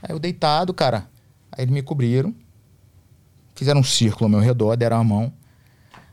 [0.04, 1.08] Aí eu deitado, cara.
[1.52, 2.36] Aí eles me cobriram.
[3.56, 5.34] Fizeram um círculo ao meu redor, deram a mão.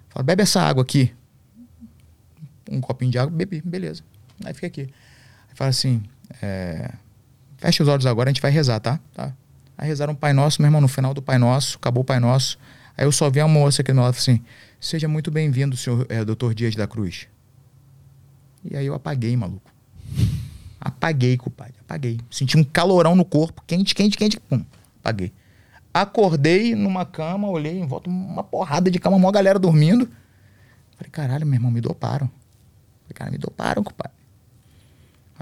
[0.09, 1.12] Falaram, bebe essa água aqui.
[2.70, 4.02] Um copinho de água, bebi, beleza.
[4.44, 4.82] Aí fica aqui.
[4.82, 6.02] Aí fala assim,
[6.40, 6.90] é,
[7.59, 8.98] fecha os olhos agora, a gente vai rezar, tá?
[9.14, 9.32] tá?
[9.77, 12.20] Aí rezaram o Pai Nosso, meu irmão, no final do Pai Nosso, acabou o Pai
[12.20, 12.59] Nosso.
[12.97, 14.40] Aí eu só vi a moça aqui do meu lado assim,
[14.81, 17.27] seja muito bem-vindo, senhor é, doutor Dias da Cruz.
[18.64, 19.70] E aí eu apaguei, maluco.
[20.81, 21.74] Apaguei, compadre.
[21.81, 22.19] Apaguei.
[22.31, 24.39] Senti um calorão no corpo, quente, quente, quente.
[24.40, 24.64] Pum,
[25.01, 25.32] apaguei.
[25.94, 30.09] Acordei numa cama, olhei em volta, uma porrada de cama, uma galera dormindo.
[30.97, 32.31] Falei, caralho, meu irmão, me doparam.
[33.02, 34.16] Falei, cara, me doparam, compadre.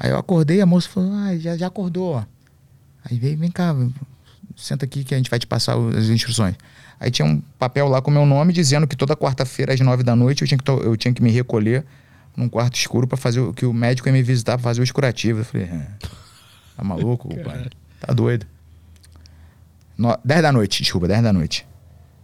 [0.03, 2.25] Aí eu acordei, a moça falou, ah, já, já acordou.
[3.05, 3.77] Aí veio, vem cá,
[4.57, 6.57] senta aqui que a gente vai te passar as instruções.
[6.99, 10.17] Aí tinha um papel lá com meu nome dizendo que toda quarta-feira às nove da
[10.17, 11.85] noite eu tinha que, eu tinha que me recolher
[12.35, 14.91] num quarto escuro para fazer o que o médico ia me visitar para fazer os
[14.91, 15.41] curativos.
[15.41, 15.87] Eu falei, é,
[16.79, 17.69] tá maluco, pai?
[18.01, 18.47] Tá doido.
[19.99, 21.67] No, 10 da noite, desculpa, 10 da noite.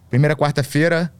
[0.09, 1.12] Primeira quarta-feira,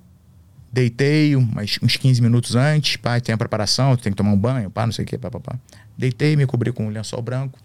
[0.73, 4.70] deitei umas, uns 15 minutos antes, pá, tem a preparação, tem que tomar um banho,
[4.70, 5.59] pá, não sei o que, pá, pá, pá.
[5.97, 7.59] Deitei, me cobri com um lençol branco.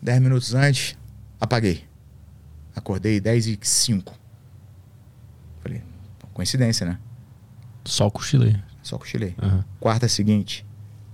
[0.00, 0.96] 10 minutos antes,
[1.40, 1.84] apaguei.
[2.74, 4.14] Acordei 10 e 5.
[5.60, 5.82] Falei,
[6.32, 6.98] coincidência, né?
[7.84, 8.56] Só cochilei.
[8.82, 9.34] Só cochilei.
[9.42, 9.64] Uhum.
[9.80, 10.64] Quarta seguinte,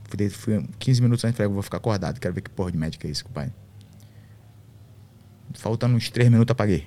[0.05, 3.09] fui, fui 15 minutos antes, falei, vou ficar acordado, quero ver que porra de médica
[3.09, 3.53] é isso, pai.
[5.55, 6.86] Faltando uns 3 minutos, apaguei.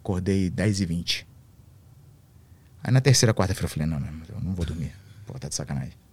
[0.00, 1.26] Acordei 10 e 20.
[2.82, 4.92] Aí na terceira, quarta-feira eu falei, não, não, eu não vou dormir.
[5.26, 6.03] Pô, tá de sacanagem.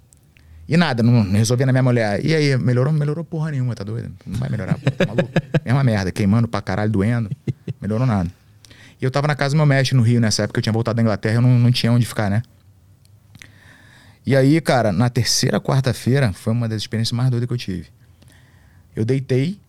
[0.68, 2.26] E nada, não, não na minha mulher.
[2.26, 2.94] E aí, melhorou?
[2.94, 4.12] Melhorou porra nenhuma, tá doido?
[4.26, 5.30] Não vai melhorar, pô, tá maluco?
[5.66, 7.30] Mesma merda, queimando pra caralho, doendo.
[7.82, 8.32] Melhorou nada.
[9.02, 10.96] E eu tava na casa do meu mestre no Rio nessa época, eu tinha voltado
[10.96, 12.44] da Inglaterra, eu não, não tinha onde ficar, né?
[14.26, 17.88] E aí, cara, na terceira quarta-feira, foi uma das experiências mais doidas que eu tive.
[18.96, 19.60] Eu deitei,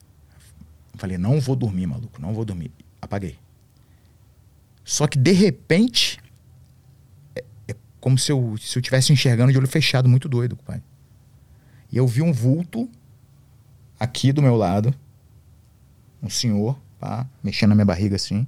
[0.96, 2.70] falei, não vou dormir, maluco, não vou dormir.
[3.00, 3.38] Apaguei.
[4.84, 6.21] Só que de repente, é, é
[8.02, 10.82] como se eu se eu tivesse enxergando de olho fechado, muito doido, pai.
[11.90, 12.86] E eu vi um vulto
[13.98, 14.94] aqui do meu lado,
[16.22, 18.46] um senhor, pá, mexendo na minha barriga assim.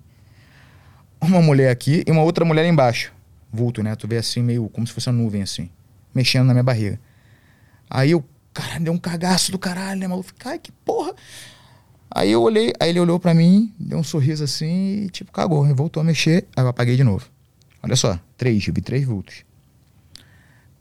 [1.18, 3.10] Uma mulher aqui e uma outra mulher embaixo.
[3.50, 3.96] Vulto, né?
[3.96, 5.70] Tu vê assim, meio como se fosse uma nuvem assim
[6.14, 6.98] mexendo na minha barriga.
[7.90, 10.30] Aí eu, cara, deu um cagaço do caralho, né, maluco?
[10.44, 11.12] Ai, que porra.
[12.10, 15.66] Aí eu olhei, aí ele olhou para mim, deu um sorriso assim e tipo, cagou,
[15.74, 17.26] voltou a mexer, aí eu apaguei de novo.
[17.82, 19.42] Olha só, três, vi três vultos.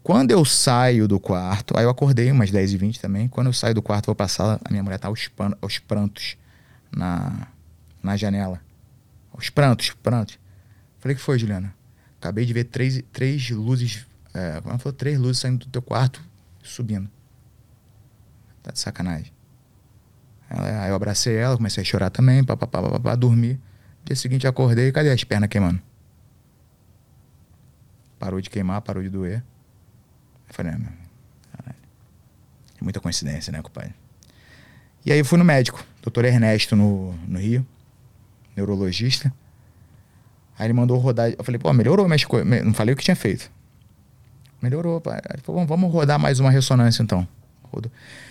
[0.03, 3.29] Quando eu saio do quarto, aí eu acordei umas 10 e 20 também.
[3.29, 6.35] Quando eu saio do quarto, vou passar, a minha mulher tá aos, pan, aos prantos
[6.93, 7.47] na,
[8.01, 8.59] na janela.
[9.31, 10.37] Aos prantos, prantos.
[10.99, 11.73] Falei, que foi, Juliana?
[12.19, 16.21] Acabei de ver três, três luzes é, ela falou, três luzes saindo do teu quarto,
[16.61, 17.09] subindo.
[18.61, 19.31] Tá de sacanagem.
[20.49, 23.57] Ela, aí eu abracei ela, comecei a chorar também, papapá, papapá, dormi.
[24.03, 25.79] Dia seguinte acordei, cadê as pernas queimando?
[28.23, 29.43] Parou de queimar, parou de doer.
[30.47, 31.75] Eu falei, ah, caralho.
[32.81, 33.93] Muita coincidência, né, compadre?
[35.05, 37.67] E aí eu fui no médico, doutor Ernesto, no, no Rio,
[38.55, 39.33] neurologista.
[40.57, 41.31] Aí ele mandou rodar.
[41.37, 42.63] Eu falei, pô, melhorou minhas coisas.
[42.63, 43.51] Não falei o que tinha feito.
[44.61, 45.19] Melhorou, pai.
[45.33, 47.27] Ele falou, vamos rodar mais uma ressonância então.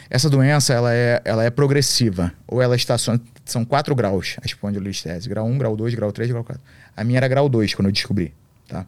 [0.08, 2.32] Essa doença, ela é, ela é progressiva.
[2.46, 3.20] Ou ela estaciona.
[3.44, 5.28] São quatro graus a espondilolistese.
[5.28, 6.62] Grau 1, grau 2, grau 3, grau 4.
[6.96, 8.32] A minha era grau 2 quando eu descobri.
[8.66, 8.86] Tá?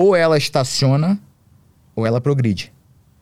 [0.00, 1.20] Ou ela estaciona,
[1.94, 2.72] ou ela progride.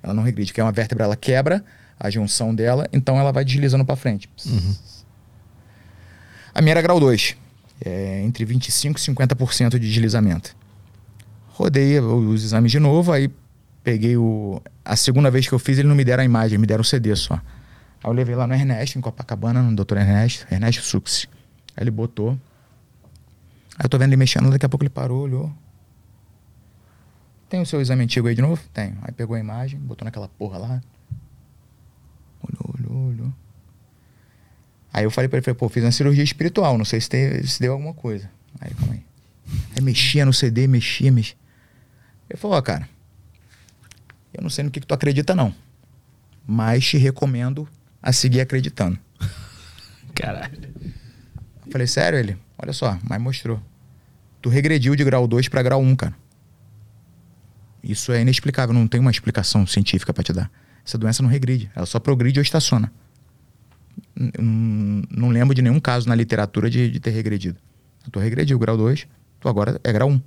[0.00, 1.64] Ela não regride, que é uma vértebra, ela quebra
[1.98, 4.30] a junção dela, então ela vai deslizando para frente.
[4.46, 4.76] Uhum.
[6.54, 7.36] A minha era grau 2.
[7.84, 10.54] É entre 25% e 50% de deslizamento.
[11.48, 13.28] Rodei os exames de novo, aí
[13.82, 14.62] peguei o.
[14.84, 16.84] A segunda vez que eu fiz, ele não me deram a imagem, me deram o
[16.84, 17.34] CD só.
[17.34, 17.40] Aí
[18.04, 19.96] eu levei lá no Ernesto, em Copacabana, no Dr.
[19.96, 21.26] Ernesto, Ernesto Sux.
[21.76, 22.38] Aí ele botou.
[23.76, 25.52] Aí eu tô vendo ele mexendo, daqui a pouco ele parou, olhou.
[27.48, 28.62] Tem o seu exame antigo aí de novo?
[28.72, 28.94] Tem.
[29.02, 30.82] Aí pegou a imagem, botou naquela porra lá.
[32.42, 33.32] Olhou, olhou, olhou.
[34.92, 37.42] Aí eu falei pra ele, falei, pô, fiz uma cirurgia espiritual, não sei se, tem,
[37.44, 38.30] se deu alguma coisa.
[38.60, 39.04] Aí, calma aí.
[39.76, 41.36] Aí mexia no CD, mexia, mexia.
[42.28, 42.88] Ele falou, ó, cara,
[44.34, 45.54] eu não sei no que, que tu acredita, não.
[46.46, 47.68] Mas te recomendo
[48.02, 48.98] a seguir acreditando.
[50.14, 50.58] Caralho.
[51.64, 52.36] Eu falei, sério, ele?
[52.58, 53.60] Olha só, mas mostrou.
[54.40, 56.14] Tu regrediu de grau 2 para grau 1, cara.
[57.82, 60.50] Isso é inexplicável, não tem uma explicação científica para te dar.
[60.84, 62.92] Essa doença não regride, ela só progride ou estaciona.
[64.14, 67.58] Não, não lembro de nenhum caso na literatura de, de ter regredido.
[68.10, 69.06] Tu regrediu grau 2,
[69.38, 70.16] tu agora é grau 1.
[70.16, 70.20] O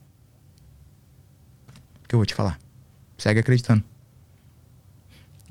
[2.07, 2.59] que eu vou te falar?
[3.17, 3.83] Segue acreditando.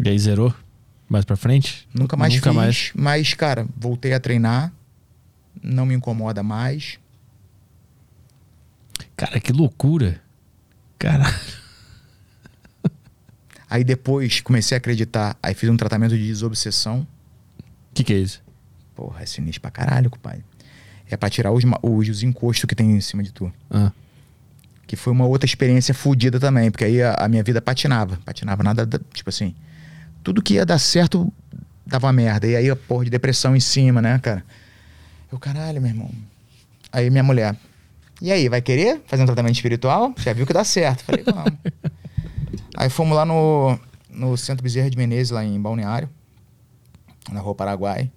[0.02, 0.54] E aí zerou?
[1.08, 1.88] Mais pra frente?
[1.92, 2.92] Nunca mais Nunca fiz, mais.
[2.94, 4.72] mas, cara, voltei a treinar.
[5.62, 6.98] Não me incomoda mais.
[9.16, 10.22] Cara, que loucura.
[10.98, 11.59] Caralho.
[13.70, 15.36] Aí depois comecei a acreditar.
[15.40, 17.06] Aí fiz um tratamento de desobsessão.
[17.60, 18.42] O que, que é isso?
[18.96, 20.44] Porra, é sinistro pra caralho, compadre.
[21.08, 23.52] É pra tirar os, os, os encostos que tem em cima de tu.
[23.70, 23.92] Ah.
[24.88, 28.18] Que foi uma outra experiência fodida também, porque aí a, a, minha vida patinava.
[28.24, 29.54] Patinava nada, tipo assim.
[30.24, 31.32] Tudo que ia dar certo
[31.86, 32.48] dava merda.
[32.48, 34.44] E aí a porra de depressão em cima, né, cara?
[35.30, 36.10] Eu, caralho, meu irmão.
[36.92, 37.54] Aí minha mulher.
[38.20, 40.12] E aí, vai querer fazer um tratamento espiritual?
[40.18, 41.04] Já viu que dá certo.
[41.04, 41.52] Falei, vamos.
[42.80, 43.78] Aí fomos lá no,
[44.08, 46.08] no Centro Bezerra de Menezes, lá em Balneário,
[47.30, 48.10] na Rua Paraguai.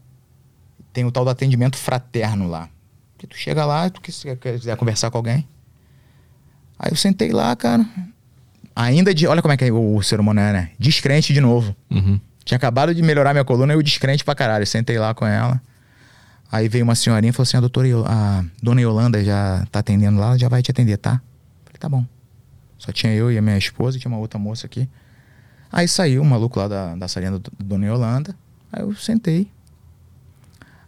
[0.94, 2.69] Tem o tal do atendimento fraterno lá.
[3.18, 5.45] Que tu chega lá, tu quiser, quiser conversar com alguém.
[6.80, 7.85] Aí eu sentei lá, cara.
[8.73, 9.27] Ainda de.
[9.27, 10.72] Olha como é que é o, o ser humano é, né?
[10.80, 11.76] Descrente de novo.
[11.91, 12.18] Uhum.
[12.45, 14.65] Tinha acabado de melhorar minha coluna e eu descrente pra caralho.
[14.65, 15.61] Sentei lá com ela.
[16.49, 20.22] Aí veio uma senhorinha e falou assim: a doutora, a dona Yolanda já tá atendendo
[20.22, 21.22] lá, ela já vai te atender, tá?
[21.65, 22.06] Falei, tá bom.
[22.84, 24.89] Só tinha eu e a minha esposa e tinha uma outra moça aqui.
[25.72, 28.35] Aí saiu o maluco lá da, da salinha da Dona Yolanda.
[28.69, 29.49] Aí eu sentei.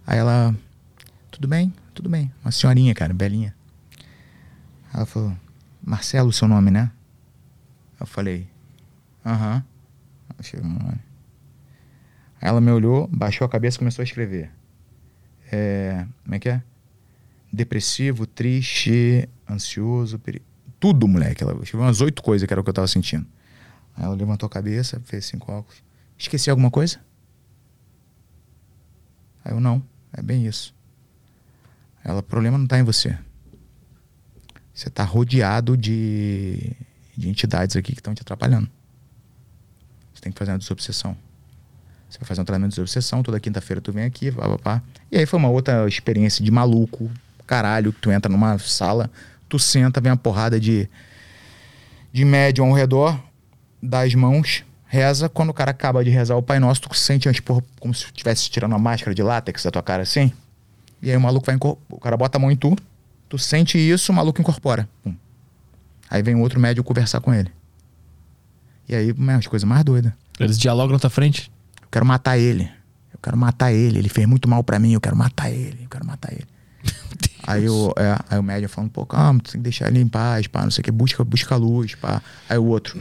[0.06, 0.54] Aí ela,
[1.32, 1.74] tudo bem?
[1.94, 2.30] Tudo bem.
[2.44, 3.56] Uma senhorinha, cara, belinha.
[4.94, 5.38] Ela falou,
[5.82, 6.92] Marcelo, seu nome, né?
[7.98, 8.46] Eu falei,
[9.26, 9.64] aham.
[10.54, 11.00] Uh
[12.42, 14.52] ela me olhou, baixou a cabeça e começou a escrever.
[15.50, 16.62] É, como é que é?
[17.54, 20.55] Depressivo, triste, ansioso, perigo
[20.86, 21.44] tudo, moleque.
[21.44, 23.26] Ela escreveu umas oito coisas que era o que eu tava sentindo.
[23.98, 25.82] Aí ela levantou a cabeça, fez cinco óculos.
[26.16, 26.99] Esqueci alguma coisa?
[29.44, 29.82] Aí eu, não.
[30.14, 30.76] É bem isso.
[32.03, 33.18] Ela, o problema não tá em você.
[34.76, 36.72] Você tá rodeado de,
[37.18, 38.70] de entidades aqui que estão te atrapalhando.
[40.14, 41.18] Você tem que fazer uma desobsessão.
[42.07, 44.84] Você vai fazer um tratamento de desobsessão, toda quinta-feira tu vem aqui, pá, pá, pá.
[45.12, 47.10] E aí foi uma outra experiência de maluco,
[47.48, 49.10] caralho, que tu entra numa sala,
[49.48, 50.90] tu senta, vem uma porrada de,
[52.12, 53.20] de médium ao redor,
[53.82, 55.30] dá as mãos, reza.
[55.30, 58.50] Quando o cara acaba de rezar o Pai Nosso, tu sente tipo, como se estivesse
[58.50, 60.32] tirando uma máscara de látex da tua cara assim.
[61.02, 61.58] E aí o maluco vai
[61.90, 62.76] O cara bota a mão em tu,
[63.30, 64.88] tu sente isso, o maluco incorpora.
[65.04, 65.16] Pum.
[66.10, 67.52] Aí vem outro médium conversar com ele.
[68.88, 70.14] E aí, as coisas mais doidas.
[70.40, 71.52] Eles dialogam na tua frente?
[71.82, 72.70] Eu quero matar ele.
[73.12, 73.98] Eu quero matar ele.
[74.00, 74.94] Ele fez muito mal para mim.
[74.94, 75.80] Eu quero matar ele.
[75.84, 76.46] Eu quero matar ele.
[77.48, 80.08] Aí o, é, aí o médium falando, pô, calma, tu tem que deixar ele em
[80.08, 82.22] paz, pá, não sei o que, busca, busca luz, pá.
[82.50, 83.00] Aí o outro,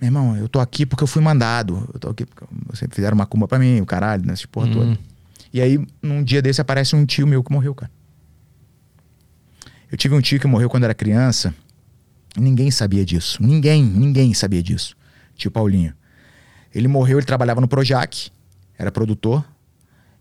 [0.00, 1.88] meu irmão, eu tô aqui porque eu fui mandado.
[1.92, 4.72] Eu tô aqui porque vocês fizeram uma cumba pra mim, o caralho, nessa porra hum.
[4.72, 4.98] toda.
[5.52, 7.90] E aí, num dia desse, aparece um tio meu que morreu, cara.
[9.90, 11.54] Eu tive um tio que morreu quando era criança.
[12.36, 13.42] Ninguém sabia disso.
[13.42, 14.94] Ninguém, ninguém sabia disso.
[15.34, 15.94] Tio Paulinho.
[16.74, 18.30] Ele morreu, ele trabalhava no Projac,
[18.78, 19.44] era produtor.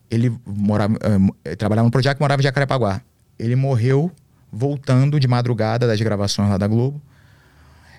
[0.09, 3.01] Ele morava, uh, trabalhava no Projac, morava em Jacarepaguá.
[3.39, 4.11] Ele morreu
[4.51, 7.01] voltando de madrugada das gravações lá da Globo.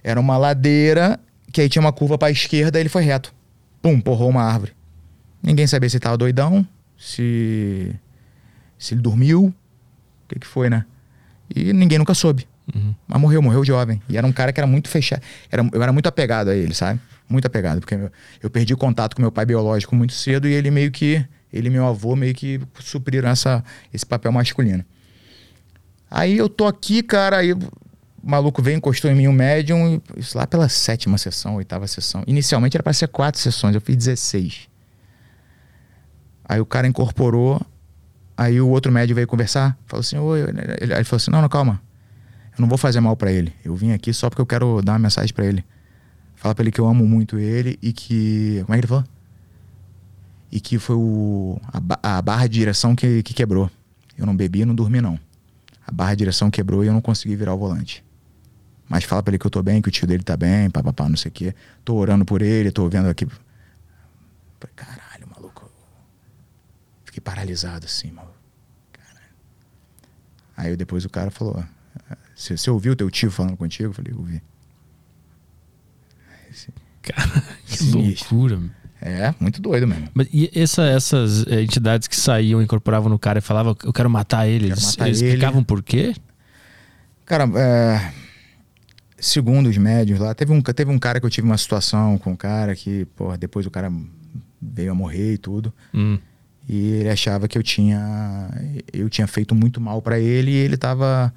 [0.03, 1.19] Era uma ladeira
[1.53, 3.35] que aí tinha uma curva para a esquerda e ele foi reto.
[3.81, 4.73] pum, porrou uma árvore.
[5.43, 6.67] Ninguém sabia se tava doidão,
[6.97, 7.95] se,
[8.79, 9.55] se ele dormiu, o
[10.29, 10.85] que, que foi, né?
[11.55, 12.47] E ninguém nunca soube.
[12.75, 12.95] Uhum.
[13.07, 14.03] Mas morreu, morreu jovem.
[14.09, 15.23] E era um cara que era muito fechado.
[15.51, 17.01] Era, eu era muito apegado a ele, sabe?
[17.29, 17.81] Muito apegado.
[17.81, 18.11] Porque eu,
[18.43, 21.25] eu perdi contato com meu pai biológico muito cedo e ele meio que.
[21.51, 24.85] Ele e meu avô meio que supriram essa, esse papel masculino.
[26.11, 27.59] Aí eu tô aqui, cara, aí o
[28.23, 32.23] maluco veio, encostou em mim um médium, isso lá pela sétima sessão, oitava sessão.
[32.27, 34.69] Inicialmente era para ser quatro sessões, eu fiz 16.
[36.49, 37.61] Aí o cara incorporou,
[38.37, 41.49] aí o outro médium veio conversar, falou assim, oi, ele, ele falou assim, não, não,
[41.49, 41.81] calma,
[42.57, 44.93] eu não vou fazer mal para ele, eu vim aqui só porque eu quero dar
[44.93, 45.65] uma mensagem para ele.
[46.35, 49.05] Fala pra ele que eu amo muito ele e que, como é que ele falou?
[50.53, 51.61] E que foi o,
[52.01, 53.69] a, a barra de direção que, que quebrou.
[54.17, 55.19] Eu não bebi não dormi não.
[55.89, 58.05] A barra de direção quebrou e eu não consegui virar o volante.
[58.87, 61.09] Mas fala pra ele que eu tô bem, que o tio dele tá bem, papapá,
[61.09, 61.55] não sei o quê.
[61.83, 63.25] Tô orando por ele, tô vendo aqui.
[63.27, 65.71] Falei, caralho, maluco.
[67.07, 68.37] Fiquei paralisado assim, maluco.
[68.93, 69.33] Caralho.
[70.59, 71.65] Aí depois o cara falou:
[72.37, 73.89] Você, você ouviu teu tio falando contigo?
[73.89, 74.43] Eu falei, ouvi.
[77.03, 78.37] Cara, que Sinistro.
[78.37, 78.61] loucura.
[78.61, 78.71] meu.
[79.01, 80.09] É, muito doido mesmo.
[80.13, 84.11] Mas e essa- essas eh, entidades que saíam, incorporavam no cara e falavam, eu quero
[84.11, 85.29] matar ele, Quero eles, matar eles ele.
[85.29, 86.15] explicavam por quê?
[87.25, 88.13] Cara, é,
[89.19, 92.33] segundo os médios lá, teve um, teve um cara que eu tive uma situação com
[92.33, 93.93] um cara que, porra, depois o cara
[94.61, 95.73] veio a morrer e tudo.
[95.95, 96.19] Hum,
[96.69, 98.51] E ele achava que eu tinha
[98.93, 101.33] eu tinha feito muito mal pra ele e ele tava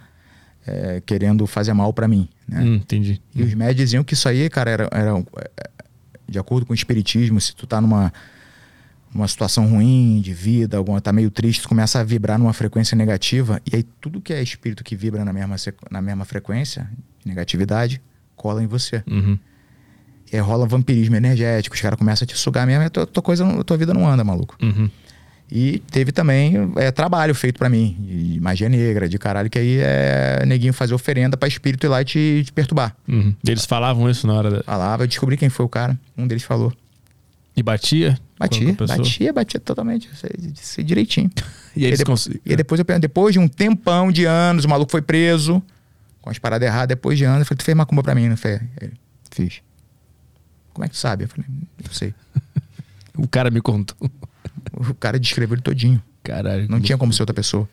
[0.66, 2.62] é, querendo fazer mal pra mim, né?
[2.62, 3.22] hum, entendi.
[3.36, 5.14] E os médios diziam que isso aí, cara, era, era
[6.32, 8.12] de acordo com o espiritismo, se tu tá numa
[9.14, 12.96] uma situação ruim de vida, alguma tá meio triste, tu começa a vibrar numa frequência
[12.96, 15.58] negativa e aí tudo que é espírito que vibra na mesma
[15.90, 16.90] na mesma frequência,
[17.26, 18.02] negatividade,
[18.38, 19.04] cola em você.
[19.06, 19.38] Uhum.
[20.32, 23.06] E aí rola vampirismo energético, os caras começam a te sugar mesmo, e a tua,
[23.06, 24.56] tua coisa, a tua vida não anda, maluco.
[24.62, 24.90] Uhum.
[25.52, 29.80] E teve também é, trabalho feito pra mim, de magia negra, de caralho, que aí
[29.82, 32.96] é neguinho fazer oferenda pra espírito ir lá e te, te perturbar.
[33.06, 33.36] Uhum.
[33.46, 34.64] Eles falavam isso na hora da...
[34.64, 36.00] Falava, eu descobri quem foi o cara.
[36.18, 36.72] Um deles falou.
[37.54, 38.18] E batia?
[38.40, 40.10] Batia, batia, batia totalmente.
[40.56, 41.30] Sei, direitinho.
[41.76, 44.70] E eles E, depois, cons- e depois eu depois de um tempão de anos, o
[44.70, 45.64] maluco foi preso
[46.22, 48.36] com as paradas erradas, depois de anos, eu falei, tu fez macumba pra mim, não
[48.36, 48.62] fez?
[48.82, 48.92] Ele,
[49.32, 49.62] fiz.
[50.74, 51.24] Como é que tu sabe?
[51.24, 52.14] Eu falei, não sei.
[53.18, 53.98] O cara me contou.
[54.90, 56.02] O cara descreveu ele todinho.
[56.24, 56.68] Caralho.
[56.70, 57.68] Não tinha como ser outra pessoa.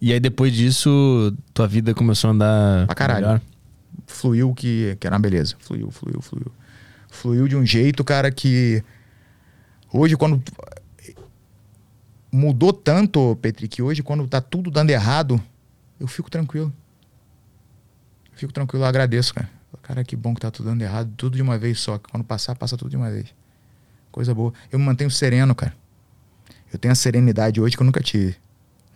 [0.00, 3.26] E aí depois disso, tua vida começou a andar Pra caralho.
[3.26, 3.40] melhor?
[4.06, 5.54] Fluiu que, que era uma beleza.
[5.60, 6.52] Fluiu, fluiu, fluiu.
[7.08, 8.82] Fluiu de um jeito, cara, que
[9.92, 10.42] hoje quando
[12.32, 15.40] mudou tanto, Petri, que hoje quando tá tudo dando errado,
[16.00, 16.72] eu fico tranquilo.
[18.32, 19.48] Eu fico tranquilo, eu agradeço, cara.
[19.82, 21.98] Cara, que bom que tá tudo dando errado, tudo de uma vez só.
[21.98, 23.26] Quando passar, passa tudo de uma vez.
[24.10, 24.52] Coisa boa.
[24.72, 25.74] Eu me mantenho sereno, cara.
[26.74, 28.34] Eu tenho a serenidade hoje que eu nunca tive.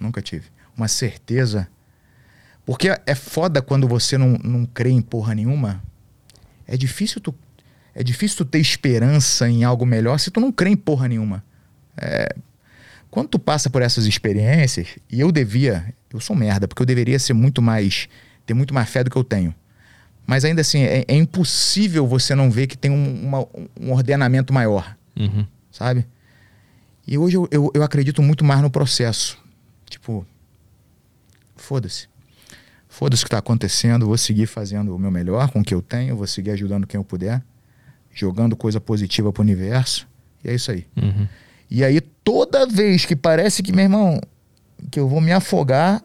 [0.00, 0.46] Nunca tive.
[0.76, 1.68] Uma certeza.
[2.66, 5.80] Porque é foda quando você não, não crê em porra nenhuma.
[6.66, 7.32] É difícil tu.
[7.94, 11.44] É difícil tu ter esperança em algo melhor se tu não crê em porra nenhuma.
[11.96, 12.34] É,
[13.12, 17.18] quando tu passa por essas experiências, e eu devia, eu sou merda, porque eu deveria
[17.20, 18.08] ser muito mais,
[18.44, 19.54] ter muito mais fé do que eu tenho.
[20.26, 23.46] Mas ainda assim, é, é impossível você não ver que tem um, uma-
[23.80, 25.46] um ordenamento maior, Uhum.
[25.70, 26.04] sabe?
[27.10, 29.38] E hoje eu, eu, eu acredito muito mais no processo.
[29.88, 30.26] Tipo,
[31.56, 32.06] foda-se.
[32.86, 35.80] Foda-se o que tá acontecendo, vou seguir fazendo o meu melhor com o que eu
[35.80, 37.42] tenho, vou seguir ajudando quem eu puder,
[38.12, 40.06] jogando coisa positiva pro universo.
[40.44, 40.86] E é isso aí.
[40.96, 41.26] Uhum.
[41.70, 44.20] E aí, toda vez que parece que, meu irmão,
[44.90, 46.02] que eu vou me afogar,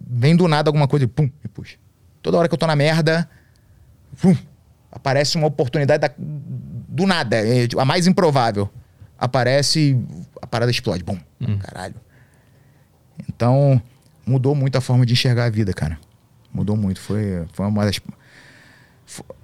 [0.00, 1.76] vem do nada alguma coisa e pum, me puxa.
[2.22, 3.28] Toda hora que eu tô na merda,
[4.20, 4.34] pum,
[4.90, 8.70] aparece uma oportunidade da- do nada, é, a mais improvável.
[9.18, 9.98] Aparece
[10.40, 11.02] a parada explode.
[11.02, 11.18] Bum,
[11.58, 11.94] caralho.
[13.28, 13.80] Então,
[14.26, 15.98] mudou muito a forma de enxergar a vida, cara.
[16.52, 17.00] Mudou muito.
[17.00, 18.00] Foi, foi uma das.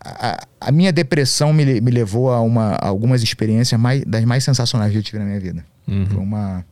[0.00, 4.44] A, a minha depressão me, me levou a, uma, a algumas experiências mais, das mais
[4.44, 5.64] sensacionais que eu tive na minha vida.
[5.86, 6.06] Uhum.
[6.06, 6.64] Foi uma.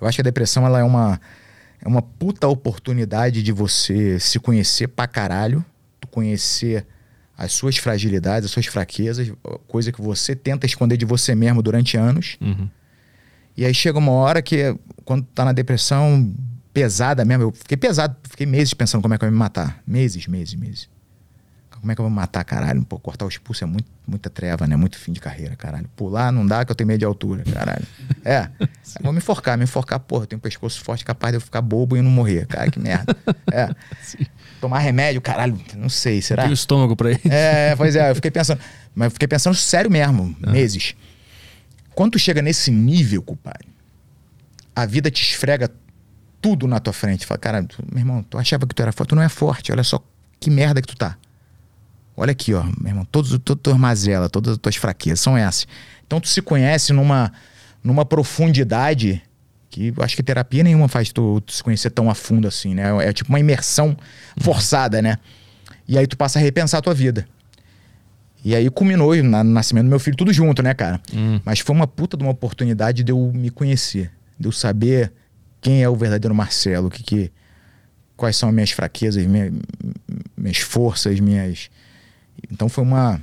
[0.00, 1.20] Eu acho que a depressão ela é uma,
[1.80, 5.64] é uma puta oportunidade de você se conhecer pra caralho,
[6.00, 6.86] tu conhecer
[7.36, 9.32] as suas fragilidades, as suas fraquezas,
[9.66, 12.36] coisa que você tenta esconder de você mesmo durante anos.
[12.40, 12.68] Uhum.
[13.56, 16.32] E aí chega uma hora que, quando tá na depressão
[16.72, 19.80] pesada mesmo, eu fiquei pesado, fiquei meses pensando como é que eu ia me matar.
[19.86, 20.88] Meses, meses, meses.
[21.84, 22.82] Como é que eu vou me matar, caralho?
[22.84, 24.74] Pô, cortar os pulsos é muito, muita treva, né?
[24.74, 25.86] Muito fim de carreira, caralho.
[25.94, 27.86] Pular não dá que eu tenho medo de altura, caralho.
[28.24, 28.48] É.
[29.02, 31.60] Vou me enforcar, me enforcar, porra, eu tenho um pescoço forte capaz de eu ficar
[31.60, 32.46] bobo e não morrer.
[32.46, 33.14] Cara, que merda.
[33.52, 33.68] É.
[34.64, 36.44] Tomar remédio, caralho, não sei, será?
[36.44, 37.28] Tem o estômago pra isso.
[37.30, 38.58] É, pois é, eu fiquei pensando.
[38.94, 40.94] Mas fiquei pensando sério mesmo, meses.
[41.94, 43.68] quando tu chega nesse nível, compadre,
[44.74, 45.70] a vida te esfrega
[46.40, 47.26] tudo na tua frente.
[47.26, 49.70] Fala, cara, tu, meu irmão, tu achava que tu era forte, tu não é forte,
[49.70, 50.02] olha só
[50.40, 51.18] que merda que tu tá.
[52.16, 55.36] Olha aqui, ó, meu irmão, todos, todas as tuas mazelas, todas as tuas fraquezas são
[55.36, 55.68] essas.
[56.06, 57.30] Então tu se conhece numa,
[57.82, 59.22] numa profundidade
[59.74, 62.84] que acho que terapia nenhuma faz tu, tu, se conhecer tão a fundo assim, né?
[63.04, 63.96] É tipo uma imersão
[64.38, 65.18] forçada, né?
[65.88, 67.26] E aí tu passa a repensar a tua vida.
[68.44, 71.00] E aí culminou no nascimento do meu filho, tudo junto, né, cara?
[71.12, 71.40] Hum.
[71.44, 75.12] Mas foi uma puta de uma oportunidade de eu me conhecer, de eu saber
[75.60, 77.32] quem é o verdadeiro Marcelo, que, que
[78.16, 79.52] quais são as minhas fraquezas, minhas,
[80.36, 81.68] minhas forças, minhas.
[82.48, 83.20] Então foi uma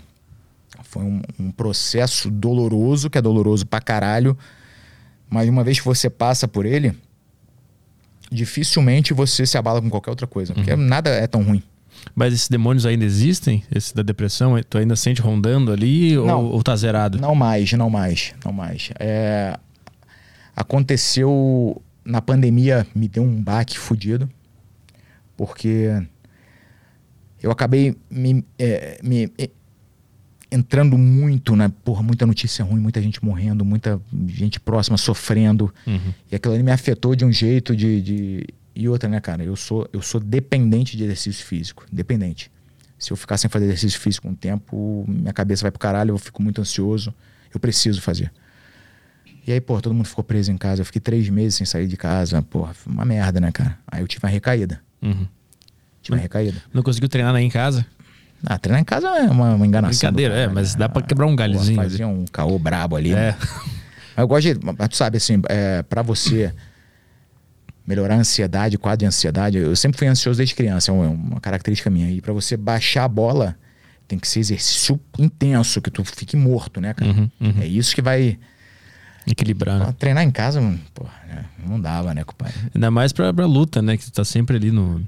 [0.83, 4.37] foi um, um, processo doloroso, que é doloroso pra caralho,
[5.31, 6.93] mas uma vez que você passa por ele,
[8.29, 10.77] dificilmente você se abala com qualquer outra coisa, porque uhum.
[10.77, 11.63] nada é tão ruim.
[12.13, 13.63] Mas esses demônios ainda existem?
[13.73, 17.17] Esse da depressão, tu ainda sente rondando ali não, ou, ou tá zerado?
[17.17, 18.91] Não mais, não mais, não mais.
[18.99, 19.57] É,
[20.53, 24.29] aconteceu na pandemia, me deu um baque fudido,
[25.37, 25.89] porque
[27.41, 29.31] eu acabei me, é, me
[30.51, 35.73] entrando muito na porra, muita notícia ruim, muita gente morrendo, muita gente próxima sofrendo.
[35.87, 36.13] Uhum.
[36.29, 39.43] E aquilo ali me afetou de um jeito de, de e outra, né, cara?
[39.43, 41.85] Eu sou, eu sou dependente de exercício físico.
[41.91, 42.51] Dependente.
[42.97, 46.17] Se eu ficar sem fazer exercício físico um tempo, minha cabeça vai pro caralho, eu
[46.17, 47.13] fico muito ansioso.
[47.53, 48.31] Eu preciso fazer.
[49.45, 50.81] E aí, pô, todo mundo ficou preso em casa.
[50.81, 52.41] Eu fiquei três meses sem sair de casa.
[52.41, 53.77] Porra, uma merda, né, cara?
[53.87, 54.81] Aí eu tive uma recaída.
[55.01, 55.27] Uhum.
[56.01, 56.61] Tive uma recaída.
[56.73, 57.85] Não conseguiu treinar nem em casa?
[58.45, 60.11] Ah, treinar em casa é uma, uma enganação.
[60.11, 61.75] Brincadeira, é, mas dá pra quebrar um galhozinho.
[61.81, 63.11] Fazia um caô brabo ali.
[63.11, 63.15] É.
[63.15, 63.37] Né?
[64.17, 64.59] eu gosto de.
[64.63, 66.53] Mas tu sabe, assim, é, pra você
[67.85, 69.57] melhorar a ansiedade, quadro de ansiedade.
[69.57, 72.09] Eu sempre fui ansioso desde criança, é uma característica minha.
[72.09, 73.55] E para você baixar a bola,
[74.07, 77.11] tem que ser exercício intenso, que tu fique morto, né, cara?
[77.11, 77.55] Uhum, uhum.
[77.61, 78.37] É isso que vai.
[79.27, 79.79] Equilibrar.
[79.79, 79.95] Né?
[79.99, 80.59] Treinar em casa,
[80.95, 81.45] porra, né?
[81.63, 82.55] não dava, né, compadre?
[82.73, 83.95] Ainda mais pra, pra luta, né?
[83.95, 85.05] Que tu tá sempre ali no.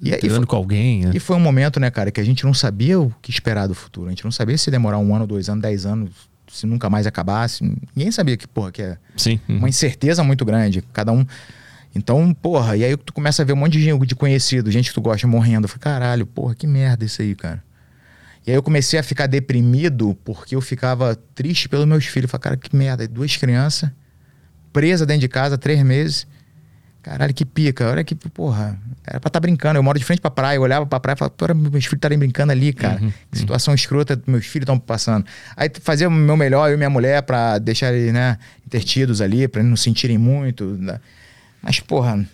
[0.00, 1.06] E, e foi, com alguém.
[1.06, 1.12] Né?
[1.14, 3.74] E foi um momento, né, cara, que a gente não sabia o que esperar do
[3.74, 4.06] futuro.
[4.06, 6.10] A gente não sabia se demorar um ano, dois anos, dez anos,
[6.48, 7.64] se nunca mais acabasse.
[7.94, 9.40] Ninguém sabia que, porra, que é Sim.
[9.48, 9.58] Uhum.
[9.58, 10.82] uma incerteza muito grande.
[10.92, 11.24] Cada um
[11.94, 14.90] então, porra, e aí tu começa a ver um monte de gente de conhecido, gente
[14.90, 15.64] que tu gosta morrendo.
[15.64, 17.62] Eu falei, caralho, porra, que merda isso aí, cara.
[18.46, 22.24] E aí eu comecei a ficar deprimido porque eu ficava triste pelos meus filhos.
[22.24, 23.06] Eu falei, cara, que merda.
[23.08, 23.90] Duas crianças,
[24.72, 26.26] presa dentro de casa, três meses.
[27.02, 27.90] Caralho, que pica.
[27.90, 29.78] Olha que, porra, era pra estar tá brincando.
[29.78, 32.18] Eu moro de frente pra praia, eu olhava pra praia e falava, meus filhos estarem
[32.18, 33.00] brincando ali, cara.
[33.00, 33.76] Uhum, que situação uhum.
[33.76, 35.24] escrota meus filhos estão passando.
[35.56, 39.48] Aí fazia o meu melhor, eu e minha mulher, pra deixar eles, né, intertidos ali,
[39.48, 40.64] pra não sentirem muito.
[40.64, 41.00] Né?
[41.62, 42.26] Mas, porra,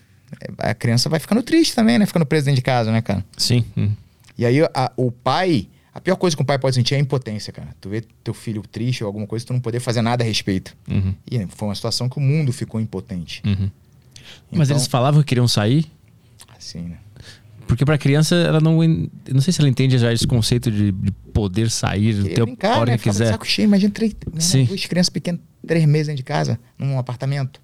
[0.59, 2.07] a criança vai ficando triste também, né?
[2.07, 3.25] Ficando preso dentro de casa, né, cara?
[3.37, 3.65] Sim.
[3.77, 3.91] Hum.
[4.37, 5.69] E aí a, o pai.
[5.95, 7.69] A pior coisa que um pai pode sentir é a impotência, cara.
[7.81, 10.77] Tu vê teu filho triste ou alguma coisa, tu não poder fazer nada a respeito.
[10.91, 11.15] Uhum.
[11.31, 13.43] E foi uma situação que o mundo ficou impotente.
[13.47, 13.71] Uhum.
[14.49, 15.87] Então, Mas eles falavam que queriam sair?
[16.57, 16.99] Assim, né?
[17.67, 18.79] Porque pra criança, ela não.
[19.33, 22.93] Não sei se ela entende já esse conceito de, de poder sair, ter brincar, hora
[22.93, 22.99] né?
[22.99, 23.33] que quiser.
[23.33, 24.65] Saco cheio, imagina três, né, Sim.
[24.65, 27.61] duas crianças pequenas, três meses dentro de casa, num apartamento.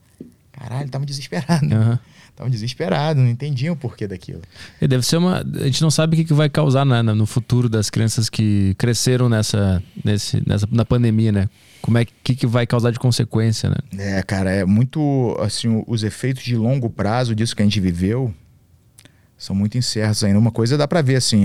[0.51, 1.67] Caralho, tava desesperado.
[1.67, 1.99] Uhum.
[2.35, 4.41] Tava desesperado, não entendiam o porquê daquilo.
[4.81, 5.45] E deve ser uma.
[5.61, 8.75] A gente não sabe o que, que vai causar né, no futuro das crianças que
[8.79, 11.49] cresceram nessa, nesse, nessa, na pandemia, né?
[11.83, 13.77] Como é que, que vai causar de consequência, né?
[13.99, 15.37] É, cara, é muito.
[15.41, 18.33] Assim, os efeitos de longo prazo disso que a gente viveu
[19.37, 20.39] são muito incertos ainda.
[20.39, 21.45] Uma coisa dá para ver, assim,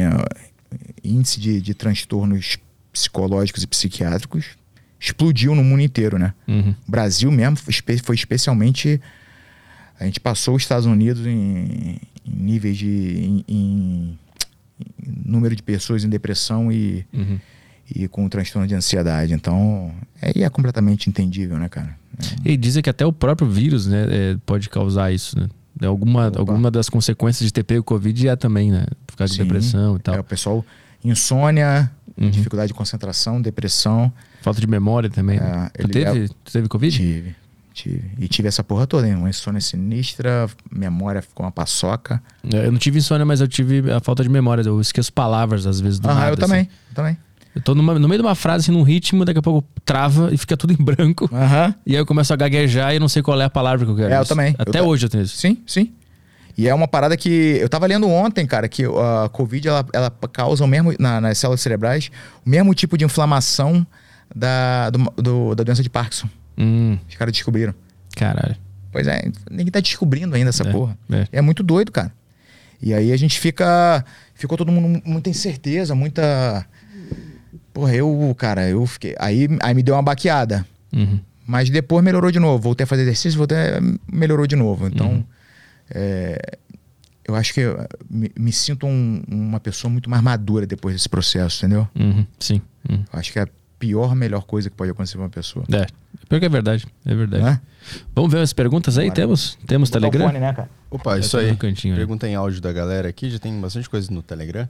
[1.04, 2.58] índice de, de transtornos
[2.94, 4.58] psicológicos e psiquiátricos
[5.00, 6.34] explodiu no mundo inteiro, né?
[6.48, 6.74] Uhum.
[6.88, 7.58] O Brasil mesmo
[8.04, 9.02] foi especialmente.
[10.00, 12.88] A gente passou os Estados Unidos em, em níveis de.
[12.88, 14.20] Em, em,
[15.04, 17.40] em, número de pessoas em depressão e, uhum.
[17.94, 19.34] E com transtorno de ansiedade.
[19.34, 19.92] Então,
[20.22, 21.96] é, é completamente entendível, né, cara?
[22.46, 22.52] É.
[22.52, 25.48] E dizem que até o próprio vírus né, é, pode causar isso, né?
[25.86, 28.86] Alguma, alguma das consequências de ter pego Covid é também, né?
[29.08, 29.44] Ficar de Sim.
[29.44, 30.16] depressão e tal.
[30.16, 30.66] É, o pessoal,
[31.04, 32.30] insônia, uhum.
[32.32, 34.12] dificuldade de concentração, depressão.
[34.42, 35.40] Falta de memória também.
[35.40, 35.70] Né?
[35.76, 36.28] É, tu, teve, é...
[36.28, 36.98] tu teve Covid?
[36.98, 37.36] Tive,
[37.74, 38.12] tive.
[38.18, 39.16] E tive essa porra toda, hein?
[39.16, 42.24] Uma insônia sinistra, memória ficou uma paçoca.
[42.52, 44.64] É, eu não tive insônia, mas eu tive a falta de memória.
[44.64, 46.28] Eu esqueço palavras às vezes do ah, nada.
[46.28, 46.42] eu assim.
[46.42, 47.18] também, também.
[47.58, 50.34] Eu tô numa, no meio de uma frase, assim, num ritmo, daqui a pouco trava
[50.34, 51.30] e fica tudo em branco.
[51.32, 51.74] Uhum.
[51.86, 53.96] E aí eu começo a gaguejar e não sei qual é a palavra que eu
[53.96, 54.14] quero.
[54.14, 54.56] É, eu também.
[54.58, 55.38] Até eu hoje eu tenho isso.
[55.38, 55.92] Sim, sim.
[56.58, 60.10] E é uma parada que eu tava lendo ontem, cara, que a Covid ela, ela
[60.32, 62.10] causa o mesmo, na, nas células cerebrais,
[62.44, 63.86] o mesmo tipo de inflamação
[64.36, 66.28] da, do, do, da doença de Parkinson.
[66.58, 66.98] Hum.
[67.08, 67.76] Os caras descobriram.
[68.16, 68.56] Caralho.
[68.92, 70.98] Pois é, ninguém tá descobrindo ainda essa é, porra.
[71.12, 71.28] É.
[71.34, 71.42] é.
[71.42, 72.12] muito doido, cara.
[72.82, 74.04] E aí a gente fica.
[74.34, 76.66] Ficou todo mundo muita incerteza, muita.
[77.78, 79.16] Porra, eu, cara, eu fiquei.
[79.20, 80.66] Aí, aí me deu uma baqueada.
[80.92, 81.20] Uhum.
[81.46, 82.58] Mas depois melhorou de novo.
[82.58, 83.56] Voltei a fazer exercício, voltei
[84.12, 84.88] melhorou de novo.
[84.88, 85.24] Então, uhum.
[85.92, 86.58] é,
[87.24, 91.08] eu acho que eu me, me sinto um, uma pessoa muito mais madura depois desse
[91.08, 91.88] processo, entendeu?
[91.96, 92.26] Uhum.
[92.40, 92.64] Sim.
[92.90, 93.06] Uhum.
[93.14, 93.48] Acho que é a
[93.78, 95.64] pior, melhor coisa que pode acontecer pra uma pessoa.
[95.72, 95.86] É.
[96.28, 96.88] Pior que é verdade.
[97.06, 97.46] É verdade.
[97.46, 97.62] É?
[98.16, 99.12] Vamos ver as perguntas aí?
[99.12, 99.56] Temos?
[99.68, 100.26] Temos Telegram?
[100.26, 100.70] Fone, né, cara?
[100.90, 101.56] Opa, isso aí.
[101.56, 103.30] Cantinho, Pergunta em áudio da galera aqui.
[103.30, 104.68] Já tem bastante coisa no Telegram.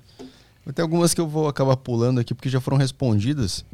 [0.73, 3.65] Tem algumas que eu vou acabar pulando aqui porque já foram respondidas.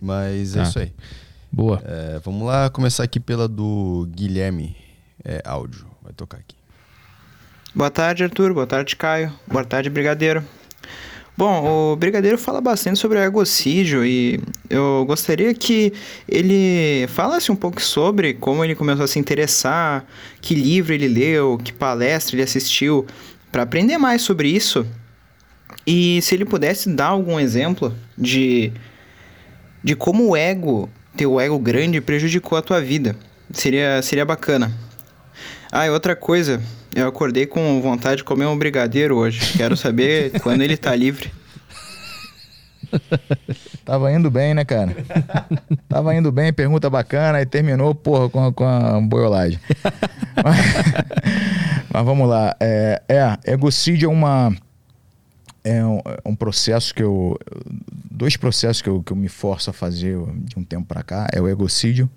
[0.00, 0.62] Mas é ah.
[0.62, 0.92] isso aí.
[1.50, 1.82] Boa.
[1.84, 4.76] É, vamos lá começar aqui pela do Guilherme
[5.24, 5.86] é, Áudio.
[6.02, 6.56] Vai tocar aqui.
[7.74, 8.54] Boa tarde, Arthur.
[8.54, 9.32] Boa tarde, Caio.
[9.46, 10.44] Boa tarde, Brigadeiro.
[11.36, 14.40] Bom, o Brigadeiro fala bastante sobre o egocídio e
[14.70, 15.92] eu gostaria que
[16.26, 20.06] ele falasse um pouco sobre como ele começou a se interessar,
[20.40, 23.06] que livro ele leu, que palestra ele assistiu,
[23.52, 24.86] para aprender mais sobre isso.
[25.86, 28.72] E se ele pudesse dar algum exemplo de,
[29.84, 33.16] de como o ego teu ego grande prejudicou a tua vida.
[33.52, 34.70] Seria, seria bacana.
[35.72, 36.60] Ah, e outra coisa,
[36.94, 39.56] eu acordei com vontade de comer um brigadeiro hoje.
[39.56, 41.32] Quero saber quando ele tá livre.
[43.84, 44.94] Tava indo bem, né, cara?
[45.88, 49.58] Tava indo bem, pergunta bacana, e terminou, porra, com a, com a boiolagem.
[50.42, 50.58] mas,
[51.92, 52.54] mas, vamos lá.
[52.60, 54.54] É, é, egocídio é uma.
[55.68, 57.36] É um, é um processo que eu
[58.16, 61.26] dois processos que eu, que eu me forço a fazer de um tempo para cá
[61.32, 62.10] é o egocídio, hum.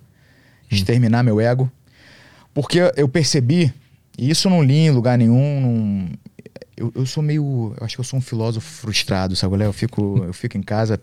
[0.70, 1.70] exterminar meu ego,
[2.54, 3.72] porque eu percebi,
[4.16, 6.08] e isso eu não li em lugar nenhum, não,
[6.76, 9.62] eu, eu sou meio, eu acho que eu sou um filósofo frustrado, sabe?
[9.62, 11.00] Eu fico, eu fico em casa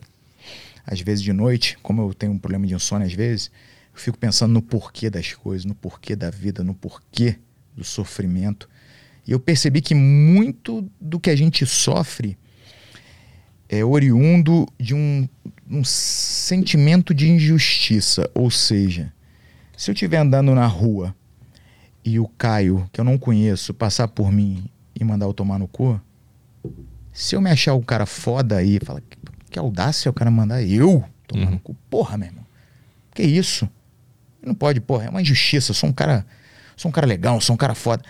[0.86, 3.52] às vezes de noite, como eu tenho um problema de insônia às vezes,
[3.94, 7.38] eu fico pensando no porquê das coisas, no porquê da vida, no porquê
[7.76, 8.70] do sofrimento.
[9.28, 12.38] E eu percebi que muito do que a gente sofre
[13.68, 15.28] é oriundo de um,
[15.70, 18.30] um sentimento de injustiça.
[18.34, 19.12] Ou seja,
[19.76, 21.14] se eu estiver andando na rua
[22.06, 25.68] e o Caio, que eu não conheço, passar por mim e mandar eu tomar no
[25.68, 26.00] cu,
[27.12, 29.18] se eu me achar o cara foda aí, fala, que,
[29.52, 31.52] que audácia o cara mandar eu tomar uhum.
[31.52, 31.76] no cu.
[31.90, 32.46] Porra, meu irmão.
[33.14, 33.70] Que isso?
[34.42, 35.72] Não pode, porra, é uma injustiça.
[35.72, 36.26] Eu sou um cara,
[36.78, 38.04] sou um cara legal, sou um cara foda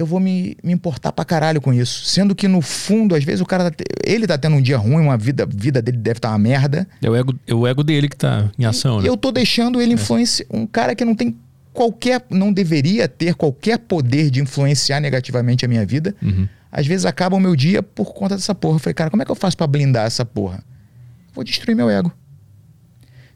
[0.00, 2.06] eu vou me, me importar pra caralho com isso.
[2.06, 3.70] Sendo que, no fundo, às vezes o cara.
[3.70, 6.38] Tá, ele tá tendo um dia ruim, uma vida, vida dele deve estar tá uma
[6.38, 6.88] merda.
[7.02, 9.08] É o, ego, é o ego dele que tá em ação, e, né?
[9.10, 9.94] Eu tô deixando ele é.
[9.94, 10.46] influenciar.
[10.50, 11.36] Um cara que não tem
[11.74, 12.24] qualquer.
[12.30, 16.16] Não deveria ter qualquer poder de influenciar negativamente a minha vida.
[16.22, 16.48] Uhum.
[16.72, 18.76] Às vezes acaba o meu dia por conta dessa porra.
[18.76, 20.64] Eu falei, cara, como é que eu faço para blindar essa porra?
[21.34, 22.10] Vou destruir meu ego.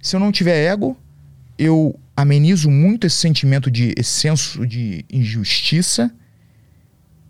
[0.01, 0.97] Se eu não tiver ego,
[1.59, 6.11] eu amenizo muito esse sentimento de esse senso de injustiça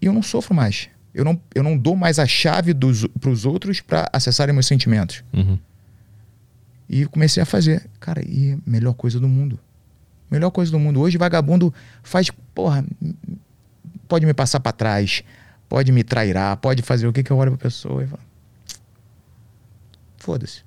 [0.00, 0.88] e eu não sofro mais.
[1.14, 5.22] Eu não, eu não dou mais a chave para os outros para acessarem meus sentimentos.
[5.32, 5.58] Uhum.
[6.88, 7.88] E comecei a fazer.
[8.00, 9.58] Cara, e melhor coisa do mundo.
[10.30, 11.00] Melhor coisa do mundo.
[11.00, 11.72] Hoje, vagabundo
[12.02, 12.30] faz.
[12.54, 12.84] Porra,
[14.08, 15.22] pode me passar para trás,
[15.68, 18.22] pode me trairar, pode fazer o que que eu olho pra pessoa e falo.
[20.18, 20.62] Foda-se.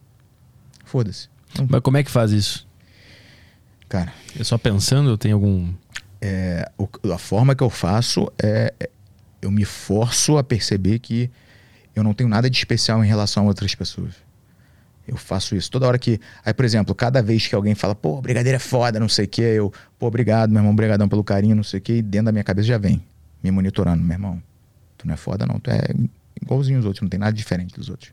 [0.86, 1.30] Foda-se.
[1.70, 2.68] Mas como é que faz isso?
[3.90, 4.14] Cara.
[4.40, 5.18] É só pensando?
[5.18, 5.74] Tem algum.
[6.22, 8.74] É, o, a forma que eu faço é,
[9.42, 11.30] eu me forço a perceber que
[11.96, 14.14] eu não tenho nada de especial em relação a outras pessoas.
[15.08, 16.20] Eu faço isso toda hora que.
[16.44, 19.28] Aí, por exemplo, cada vez que alguém fala, pô, brigadeiro é foda, não sei o
[19.28, 22.26] quê, eu, pô, obrigado, meu irmão, obrigadão pelo carinho, não sei o quê, e dentro
[22.26, 23.04] da minha cabeça já vem,
[23.42, 24.44] me monitorando, meu irmão.
[24.98, 25.82] Tu não é foda, não, tu é
[26.42, 28.12] igualzinho os outros, não tem nada diferente dos outros.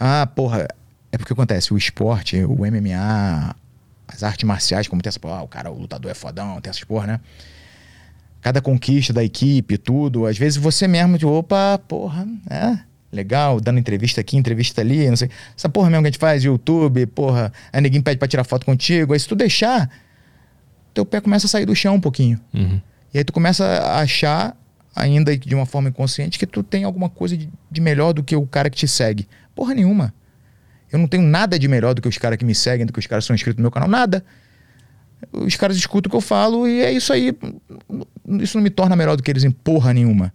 [0.00, 0.66] Ah, porra,
[1.12, 3.54] é porque acontece, o esporte, o MMA,
[4.08, 6.84] as artes marciais, como tem essa, ah, o cara, o lutador é fodão, tem essas
[6.84, 7.20] porra, né?
[8.46, 10.24] Cada conquista da equipe, tudo.
[10.24, 12.78] Às vezes você mesmo, de opa, porra, é
[13.10, 15.28] legal, dando entrevista aqui, entrevista ali, não sei.
[15.56, 18.64] Essa porra mesmo que a gente faz, YouTube, porra, aí ninguém pede pra tirar foto
[18.64, 19.14] contigo.
[19.14, 19.90] Aí se tu deixar,
[20.94, 22.38] teu pé começa a sair do chão um pouquinho.
[22.54, 22.80] Uhum.
[23.12, 24.56] E aí tu começa a achar,
[24.94, 28.36] ainda de uma forma inconsciente, que tu tem alguma coisa de, de melhor do que
[28.36, 29.26] o cara que te segue.
[29.56, 30.14] Porra nenhuma.
[30.92, 33.00] Eu não tenho nada de melhor do que os caras que me seguem, do que
[33.00, 34.24] os caras que são inscritos no meu canal, nada
[35.32, 37.36] os caras escutam o que eu falo e é isso aí.
[38.40, 40.32] Isso não me torna melhor do que eles em porra nenhuma.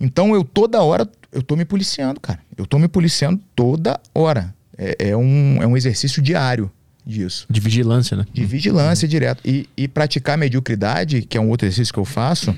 [0.00, 2.40] Então eu toda hora, eu tô me policiando, cara.
[2.56, 4.54] Eu tô me policiando toda hora.
[4.76, 6.70] É, é um, é um exercício diário
[7.04, 7.46] disso.
[7.48, 8.26] De vigilância, né?
[8.32, 9.10] De vigilância uhum.
[9.10, 9.40] direto.
[9.44, 12.54] E, e praticar mediocridade, que é um outro exercício que eu faço,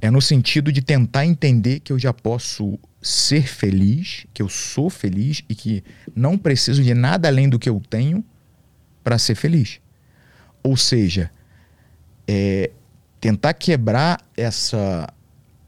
[0.00, 4.90] é no sentido de tentar entender que eu já posso ser feliz, que eu sou
[4.90, 5.82] feliz e que
[6.14, 8.24] não preciso de nada além do que eu tenho
[9.06, 9.78] para ser feliz.
[10.64, 11.30] Ou seja,
[12.26, 12.72] é,
[13.20, 15.08] tentar quebrar essa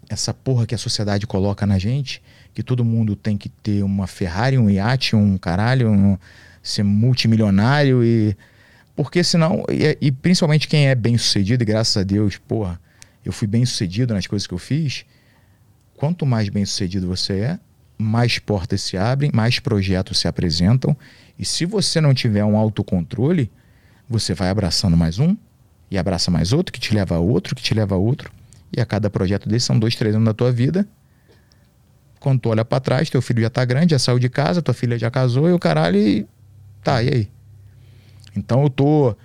[0.09, 2.21] essa porra que a sociedade coloca na gente,
[2.53, 6.19] que todo mundo tem que ter uma Ferrari, um iate, um caralho, um,
[6.61, 8.37] ser multimilionário e.
[8.97, 9.63] Porque senão.
[9.71, 12.81] E, e principalmente quem é bem sucedido, e graças a Deus, porra,
[13.25, 15.05] eu fui bem sucedido nas coisas que eu fiz.
[15.95, 17.59] Quanto mais bem sucedido você é,
[17.97, 20.97] mais portas se abrem, mais projetos se apresentam.
[21.39, 23.51] E se você não tiver um autocontrole,
[24.09, 25.37] você vai abraçando mais um,
[25.91, 28.31] e abraça mais outro, que te leva a outro, que te leva a outro.
[28.77, 30.87] E a cada projeto desse são dois, três anos da tua vida.
[32.21, 34.75] Quando tu olha para trás, teu filho já tá grande, já saiu de casa, tua
[34.75, 35.97] filha já casou e o caralho.
[35.97, 36.27] E...
[36.83, 37.31] Tá, e aí?
[38.37, 39.17] Então eu tô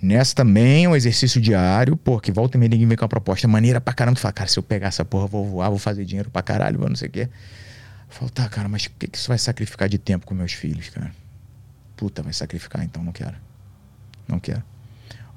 [0.00, 3.80] nessa também, um exercício diário, porque volta e meia ninguém vem com uma proposta maneira
[3.80, 4.16] pra caramba.
[4.16, 6.78] Tu fala, cara, se eu pegar essa porra, vou voar, vou fazer dinheiro pra caralho,
[6.78, 7.28] vou não sei o quê.
[8.08, 10.52] Eu falo, tá, cara, mas o que, que isso vai sacrificar de tempo com meus
[10.52, 11.12] filhos, cara?
[11.96, 13.36] Puta, vai sacrificar, então não quero.
[14.28, 14.62] Não quero.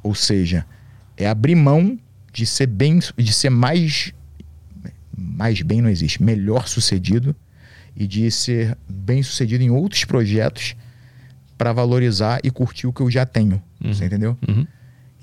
[0.03, 0.65] Ou seja,
[1.15, 1.97] é abrir mão
[2.33, 4.13] de ser bem, de ser mais,
[5.17, 7.35] mais bem não existe, melhor sucedido
[7.95, 10.75] e de ser bem sucedido em outros projetos
[11.57, 13.61] para valorizar e curtir o que eu já tenho.
[13.83, 13.93] Uhum.
[13.93, 14.37] Você entendeu?
[14.47, 14.65] Uhum.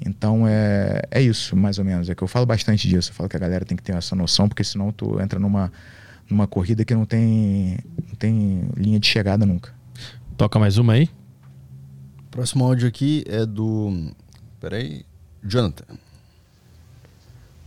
[0.05, 2.11] Então é, é isso, mais ou menos.
[2.11, 3.11] É que eu falo bastante disso.
[3.11, 5.73] Eu falo que a galera tem que ter essa noção, porque senão tu entra numa,
[6.29, 9.73] numa corrida que não tem, não tem linha de chegada nunca.
[10.37, 11.09] Toca mais uma aí.
[12.37, 14.13] Próximo áudio aqui é do.
[14.61, 15.07] Peraí.
[15.43, 15.87] Jonathan.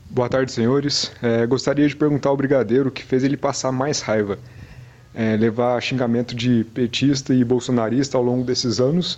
[0.07, 1.11] Boa tarde, senhores.
[1.23, 4.37] É, gostaria de perguntar ao brigadeiro o que fez ele passar mais raiva.
[5.11, 9.17] É, levar xingamento de petista e bolsonarista ao longo desses anos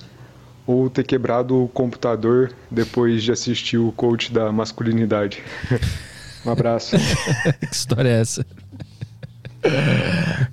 [0.66, 5.44] ou ter quebrado o computador depois de assistir o coach da masculinidade.
[6.48, 6.96] um abraço.
[7.60, 8.46] que história é essa?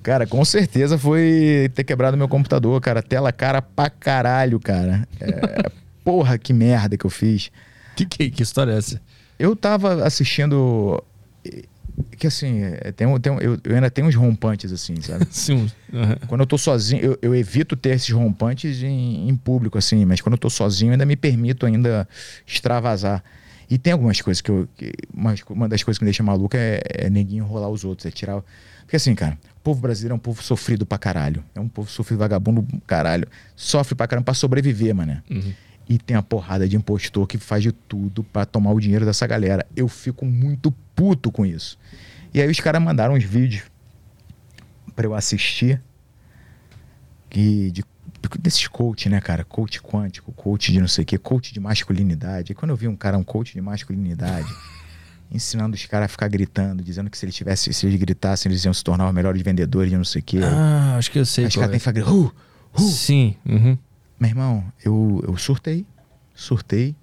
[0.02, 3.02] Cara, com certeza foi ter quebrado meu computador, cara.
[3.02, 5.06] Tela cara pra caralho, cara.
[5.20, 5.70] É,
[6.04, 7.50] porra, que merda que eu fiz.
[7.96, 9.00] Que, que, que história é essa?
[9.38, 11.02] Eu tava assistindo.
[12.16, 15.26] Que assim, é, tem, tem, eu, eu ainda tenho uns rompantes, assim, sabe?
[15.30, 15.70] Sim.
[15.92, 16.16] Uhum.
[16.26, 20.20] Quando eu tô sozinho, eu, eu evito ter esses rompantes em, em, público, assim, mas
[20.20, 22.08] quando eu tô sozinho, eu ainda me permito ainda
[22.46, 23.22] extravasar.
[23.70, 24.68] E tem algumas coisas que eu.
[24.76, 28.06] Que, uma, uma das coisas que me deixa maluco é, é neguinho enrolar os outros,
[28.06, 28.42] é tirar.
[28.88, 31.44] Porque assim, cara, o povo brasileiro é um povo sofrido pra caralho.
[31.54, 33.28] É um povo sofrido vagabundo caralho.
[33.54, 35.22] Sofre pra caramba pra sobreviver, mano.
[35.30, 35.52] Uhum.
[35.86, 39.26] E tem a porrada de impostor que faz de tudo para tomar o dinheiro dessa
[39.26, 39.66] galera.
[39.76, 41.78] Eu fico muito puto com isso.
[42.32, 43.64] E aí os caras mandaram uns vídeos
[44.96, 45.82] para eu assistir
[47.28, 47.84] que de
[48.40, 49.44] desses coach, né, cara?
[49.44, 52.52] Coach quântico, coach de não sei o quê, coach de masculinidade.
[52.52, 54.48] E quando eu vi um cara, um coach de masculinidade,
[55.30, 58.64] ensinando os caras a ficar gritando, dizendo que se eles tivessem, se eles gritassem, eles
[58.64, 60.40] iam se tornar os melhores vendedores de não sei o quê.
[60.42, 61.46] Ah, acho que eu sei.
[61.46, 62.02] Os caras têm que fazer.
[62.02, 62.32] Uh,
[62.74, 62.80] uh.
[62.80, 63.36] Sim.
[63.46, 63.76] Uhum.
[64.18, 65.86] Meu irmão, eu, eu surtei,
[66.34, 66.96] surtei,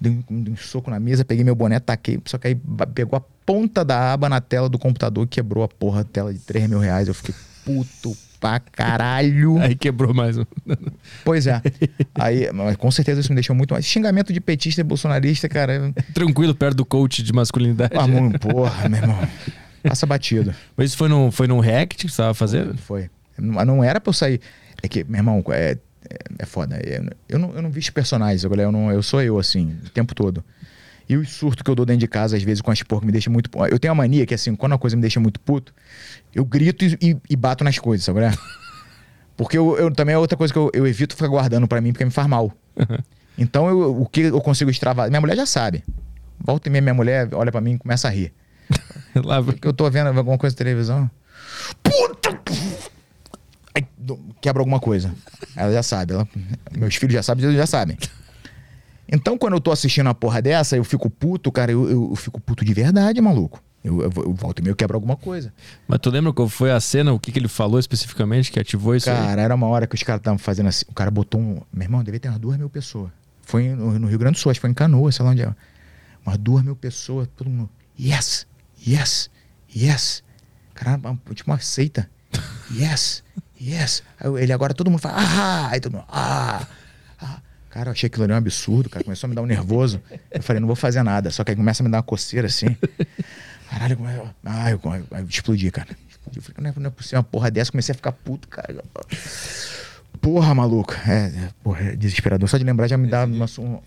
[0.00, 2.60] dei um, dei um, soco na mesa, peguei meu boné, taquei, só que aí
[2.94, 6.68] pegou a ponta da aba na tela do computador, quebrou a porra tela de 3
[6.68, 7.08] mil reais.
[7.08, 7.34] Eu fiquei
[7.64, 9.56] puto pra caralho.
[9.58, 10.44] Aí quebrou mais um.
[11.24, 11.62] Pois é.
[12.12, 13.84] Aí, mas com certeza isso me deixou muito mais.
[13.84, 15.92] Xingamento de petista e bolsonarista, cara.
[16.12, 17.92] Tranquilo perto do coach de masculinidade.
[17.96, 19.28] Ah, mano, porra, meu irmão.
[19.84, 20.52] Passa batido.
[20.76, 22.76] Mas isso foi num, foi num react que você tava fazendo?
[22.78, 23.08] Foi.
[23.38, 24.40] Mas não era pra eu sair.
[24.82, 25.78] É que, meu irmão, é,
[26.38, 26.80] é foda.
[27.28, 30.14] Eu não, eu não visto personagens, agora eu, não, eu sou eu, assim, o tempo
[30.16, 30.44] todo.
[31.08, 33.12] E o surto que eu dou dentro de casa, às vezes, com as porcas, me
[33.12, 33.50] deixa muito.
[33.70, 35.74] Eu tenho a mania que, assim, quando a coisa me deixa muito puto,
[36.34, 38.20] eu grito e, e, e bato nas coisas, sabe?
[39.36, 41.92] Porque eu, eu, também é outra coisa que eu, eu evito ficar guardando para mim,
[41.92, 42.52] porque me faz mal.
[42.76, 42.98] Uhum.
[43.36, 45.10] Então, eu, o que eu consigo extravasar.
[45.10, 45.82] Minha mulher já sabe.
[46.38, 48.32] Volta e meia, minha mulher olha para mim e começa a rir.
[49.16, 49.42] Lá...
[49.42, 51.10] Porque eu tô vendo alguma coisa na televisão.
[51.82, 52.40] Puta!
[53.74, 53.86] Aí,
[54.40, 55.12] quebra alguma coisa.
[55.56, 56.12] Ela já sabe.
[56.12, 56.28] Ela,
[56.76, 57.96] meus filhos já sabem, eles já sabem.
[59.12, 62.16] Então, quando eu tô assistindo uma porra dessa, eu fico puto, cara, eu, eu, eu
[62.16, 63.62] fico puto de verdade, maluco.
[63.84, 65.52] Eu, eu, eu volto e meio quebro alguma coisa.
[65.86, 68.96] Mas tu lembra qual foi a cena, o que, que ele falou especificamente que ativou
[68.96, 69.44] isso Cara, aí?
[69.44, 70.86] era uma hora que os caras estavam fazendo assim.
[70.88, 71.60] O cara botou um.
[71.70, 73.10] Meu irmão, devia ter umas duas mil pessoas.
[73.42, 75.42] Foi no, no, Rio Grande do Sul, acho que foi em Canoa, sei lá onde
[75.42, 75.54] é.
[76.24, 77.68] Umas duas mil pessoas, todo mundo.
[78.00, 78.46] Yes,
[78.86, 79.28] yes,
[79.74, 80.22] yes.
[80.72, 82.08] Caramba, tipo uma seita.
[82.74, 83.22] Yes,
[83.60, 84.02] yes.
[84.18, 86.66] Aí ele agora todo mundo fala, ah, aí todo mundo, ah.
[87.72, 89.02] Cara, eu achei aquilo ali um absurdo, cara.
[89.02, 89.98] Começou a me dar um nervoso.
[90.30, 91.30] Eu falei, não vou fazer nada.
[91.30, 92.76] Só que aí começa a me dar uma coceira assim.
[93.70, 94.22] Caralho, como é.
[94.44, 95.88] Ah, eu, eu, eu explodi, cara.
[96.36, 97.70] Eu falei, não é, não é possível uma porra dessa.
[97.70, 98.84] Comecei a ficar puto, cara.
[100.20, 100.94] Porra, maluco.
[101.08, 102.46] É, é, porra, é desesperador.
[102.46, 103.46] Só de lembrar já me dá uma.
[103.58, 103.80] Um...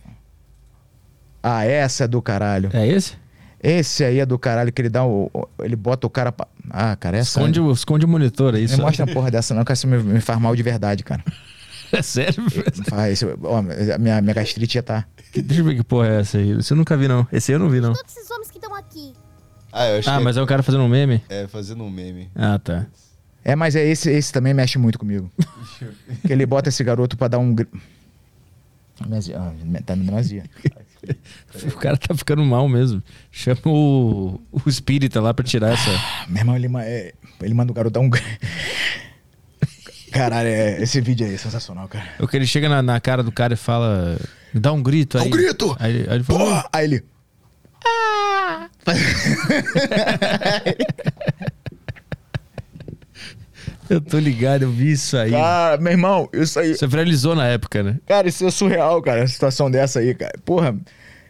[1.43, 2.71] Ah, essa é do caralho.
[2.73, 3.13] É esse?
[3.61, 5.29] Esse aí é do caralho que ele dá o.
[5.59, 6.31] Ele bota o cara.
[6.31, 6.47] Pra...
[6.71, 7.39] Ah, cara, essa.
[7.39, 8.77] Esconde, o, esconde o monitor, é isso?
[8.77, 11.23] Não mostra a porra dessa, não, que essa me, me faz mal de verdade, cara.
[11.91, 12.43] É sério?
[12.89, 13.21] Faz.
[13.43, 13.61] Ó,
[13.99, 15.05] minha, minha gastrite já tá.
[15.33, 16.51] Deixa eu ver que porra é essa aí.
[16.51, 17.27] Esse eu nunca vi, não.
[17.31, 17.93] Esse aí eu não vi, não.
[17.93, 19.13] Todos esses homens que estão aqui.
[19.71, 21.21] Ah, eu acho ah que mas é o cara fazendo um meme?
[21.27, 22.29] É, fazendo um meme.
[22.35, 22.85] Ah, tá.
[23.43, 25.31] É, mas é esse, esse também mexe muito comigo.
[26.25, 27.53] que ele bota esse garoto pra dar um.
[29.01, 29.51] Ah,
[29.85, 30.43] tá me dando azia.
[31.67, 33.03] O cara tá ficando mal mesmo.
[33.31, 35.91] Chama o, o espírita lá pra tirar essa.
[36.27, 37.13] Meu irmão, ele, ma- é,
[37.43, 38.09] ele manda o garoto dar um.
[40.15, 42.05] Caralho, é- esse vídeo aí é sensacional, cara.
[42.19, 44.17] O que ele chega na, na cara do cara e fala.
[44.53, 45.23] Dá um grito aí.
[45.23, 45.75] Dá um grito!
[45.77, 46.39] Aí, aí ele fala.
[46.39, 46.69] Porra!
[46.71, 47.03] Aí ele.
[47.85, 48.69] "Ah!"
[53.89, 55.31] Eu tô ligado, eu vi isso aí.
[55.31, 56.75] Cara, meu irmão, isso aí.
[56.75, 57.97] Você viralizou na época, né?
[58.07, 60.33] Cara, isso é surreal, cara, a situação dessa aí, cara.
[60.43, 60.75] Porra,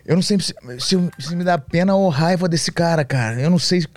[0.05, 3.41] eu não sei se, se, se me dá pena ou raiva desse cara, cara.
[3.41, 3.81] Eu não sei.
[3.81, 3.87] se-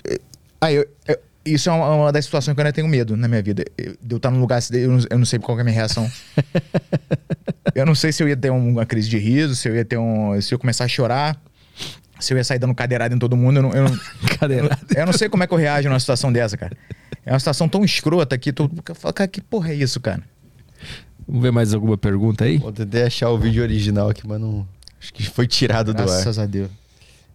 [0.60, 1.18] Aí, eu- eu-
[1.54, 3.64] isso é uma, uma das situações que eu ainda tenho medo na minha vida.
[3.76, 5.64] Eu, de eu estar num lugar eu não, eu não sei qual que é a
[5.64, 6.10] minha reação.
[7.74, 9.98] eu não sei se eu ia ter uma crise de riso, se eu ia ter
[9.98, 10.40] um.
[10.40, 11.40] Se eu começar a chorar,
[12.18, 13.58] se eu ia sair dando cadeirada em todo mundo.
[13.58, 14.00] Eu não, eu não,
[14.38, 14.78] Cadeirada.
[14.94, 16.76] eu não sei como é que eu reajo numa situação dessa, cara.
[17.24, 20.22] É uma situação tão escrota que tu fala, cara, que porra é isso, cara?
[21.26, 22.58] Vamos ver mais alguma pergunta aí?
[22.58, 24.66] Vou tentar achar o vídeo original aqui, mas não.
[25.00, 26.06] Acho que foi tirado do ar.
[26.06, 26.70] Graças a Deus.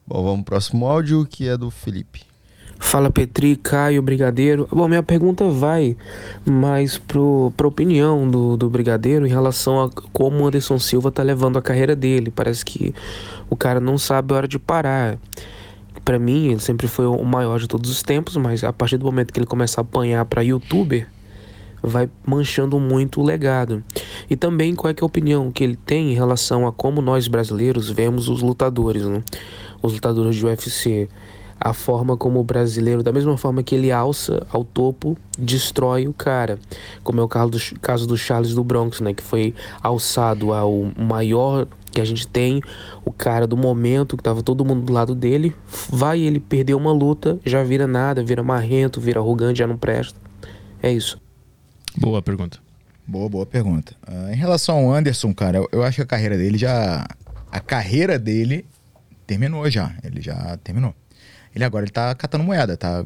[0.06, 2.33] Bom, vamos pro próximo áudio, que é do Felipe.
[2.84, 4.68] Fala Petri, Caio, Brigadeiro.
[4.72, 5.98] Bom, minha pergunta vai
[6.46, 11.24] mais pro, pra opinião do, do Brigadeiro em relação a como o Anderson Silva tá
[11.24, 12.30] levando a carreira dele.
[12.30, 12.94] Parece que
[13.50, 15.18] o cara não sabe a hora de parar.
[16.06, 19.06] Pra mim, ele sempre foi o maior de todos os tempos, mas a partir do
[19.06, 21.08] momento que ele começa a apanhar pra youtuber,
[21.82, 23.84] vai manchando muito o legado.
[24.30, 27.28] E também qual é, é a opinião que ele tem em relação a como nós
[27.28, 29.24] brasileiros vemos os lutadores, né?
[29.82, 31.10] Os lutadores de UFC.
[31.65, 36.14] A forma como o brasileiro, da mesma forma que ele alça ao topo, destrói o
[36.14, 36.60] cara.
[37.06, 39.14] Como é o caso do, caso do Charles do Bronx, né?
[39.14, 42.60] Que foi alçado ao maior que a gente tem,
[43.06, 45.56] o cara do momento, que tava todo mundo do lado dele,
[45.90, 50.19] vai ele perder uma luta, já vira nada, vira marrento, vira arrogante, já não presta.
[50.81, 51.18] É isso.
[51.95, 52.57] Boa pergunta.
[53.07, 53.95] Boa, boa pergunta.
[54.06, 57.07] Ah, em relação ao Anderson, cara, eu, eu acho que a carreira dele já.
[57.49, 58.65] A carreira dele
[59.26, 59.95] terminou já.
[60.03, 60.94] Ele já terminou.
[61.56, 63.06] Ele agora ele tá catando moeda, tá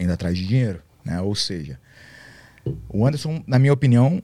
[0.00, 1.20] indo atrás de dinheiro, né?
[1.20, 1.78] Ou seja,
[2.88, 4.22] o Anderson, na minha opinião,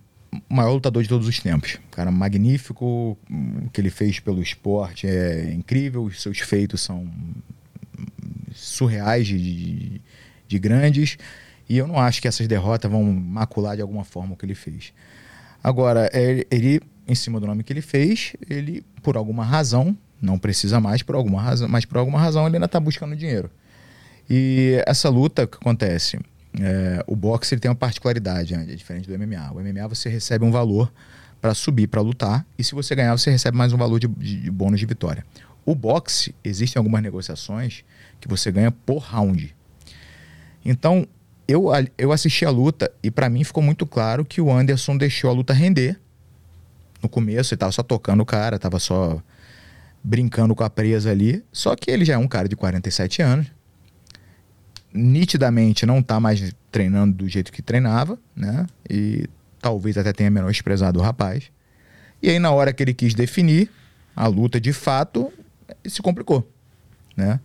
[0.49, 1.79] o maior lutador de todos os tempos.
[1.91, 7.09] Cara magnífico, o que ele fez pelo esporte é incrível, os seus feitos são
[8.55, 10.01] surreais de, de,
[10.49, 11.17] de grandes.
[11.69, 14.55] E eu não acho que essas derrotas vão macular de alguma forma o que ele
[14.55, 14.93] fez.
[15.63, 20.39] Agora, ele, ele, em cima do nome que ele fez, ele, por alguma razão, não
[20.39, 23.51] precisa mais por alguma razão, mas por alguma razão ele ainda está buscando dinheiro.
[24.29, 26.19] E essa luta, que acontece?
[26.61, 28.67] É, o boxe ele tem uma particularidade, né?
[28.69, 29.53] é diferente do MMA.
[29.53, 30.93] O MMA você recebe um valor
[31.41, 34.43] para subir, para lutar, e se você ganhar, você recebe mais um valor de, de,
[34.43, 35.25] de bônus de vitória.
[35.65, 37.85] O boxe, existem algumas negociações
[38.21, 39.55] que você ganha por round.
[40.65, 41.07] Então,
[41.47, 41.67] eu,
[41.99, 45.33] eu assisti a luta e para mim ficou muito claro que o Anderson deixou a
[45.33, 45.99] luta render.
[47.03, 49.21] No começo ele tava só tocando o cara, tava só
[50.03, 51.45] brincando com a presa ali.
[51.53, 53.47] Só que ele já é um cara de 47 anos.
[54.93, 58.67] Nitidamente não tá mais treinando do jeito que treinava, né?
[58.89, 59.27] E
[59.61, 61.51] talvez até tenha menosprezado o rapaz.
[62.23, 63.71] E aí, na hora que ele quis definir
[64.15, 65.33] a luta de fato,
[65.85, 66.49] se complicou,
[67.17, 67.41] né?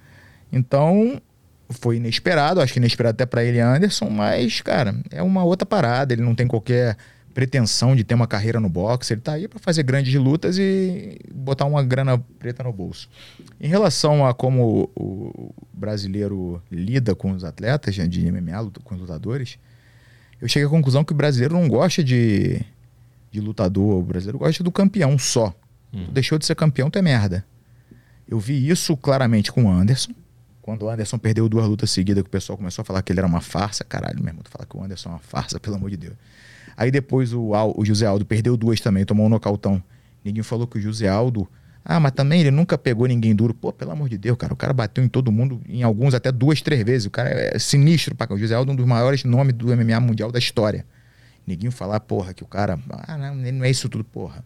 [0.52, 1.22] Então,
[1.70, 6.14] foi inesperado, acho que inesperado até para ele Anderson, mas, cara, é uma outra parada.
[6.14, 6.98] Ele não tem qualquer
[7.38, 9.14] pretensão de ter uma carreira no boxe.
[9.14, 13.08] Ele tá aí para fazer grandes lutas e botar uma grana preta no bolso.
[13.62, 19.60] Em relação a como o brasileiro lida com os atletas de MMA, com os lutadores,
[20.42, 22.60] eu cheguei à conclusão que o brasileiro não gosta de,
[23.30, 25.54] de lutador, o brasileiro gosta do campeão só.
[25.94, 26.08] Hum.
[26.12, 27.46] Deixou de ser campeão, tu é merda.
[28.28, 30.12] Eu vi isso claramente com o Anderson.
[30.60, 33.20] Quando o Anderson perdeu duas lutas seguidas, que o pessoal começou a falar que ele
[33.20, 33.84] era uma farsa.
[33.84, 36.16] Caralho, meu irmão, tu fala que o Anderson é uma farsa, pelo amor de Deus.
[36.78, 39.82] Aí depois o, o José Aldo perdeu duas também, tomou um nocautão.
[40.24, 41.48] Ninguém falou que o José Aldo.
[41.84, 43.54] Ah, mas também ele nunca pegou ninguém duro.
[43.54, 44.54] Pô, pelo amor de Deus, cara.
[44.54, 47.08] O cara bateu em todo mundo, em alguns até duas, três vezes.
[47.08, 48.14] O cara é sinistro.
[48.14, 48.32] Pra...
[48.32, 50.86] O José Aldo é um dos maiores nomes do MMA mundial da história.
[51.48, 52.78] Ninguém falar, porra, que o cara.
[52.90, 54.44] Ah, não, não é isso tudo, porra.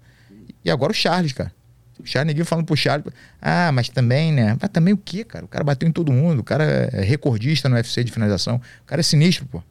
[0.63, 1.51] E agora o Charles, cara.
[1.99, 3.07] O Charles, ninguém falando pro Charles.
[3.41, 4.55] Ah, mas também, né?
[4.61, 5.43] Mas também o quê, cara?
[5.43, 6.39] O cara bateu em todo mundo.
[6.39, 8.57] O cara é recordista no UFC de finalização.
[8.57, 9.63] O cara é sinistro, pô.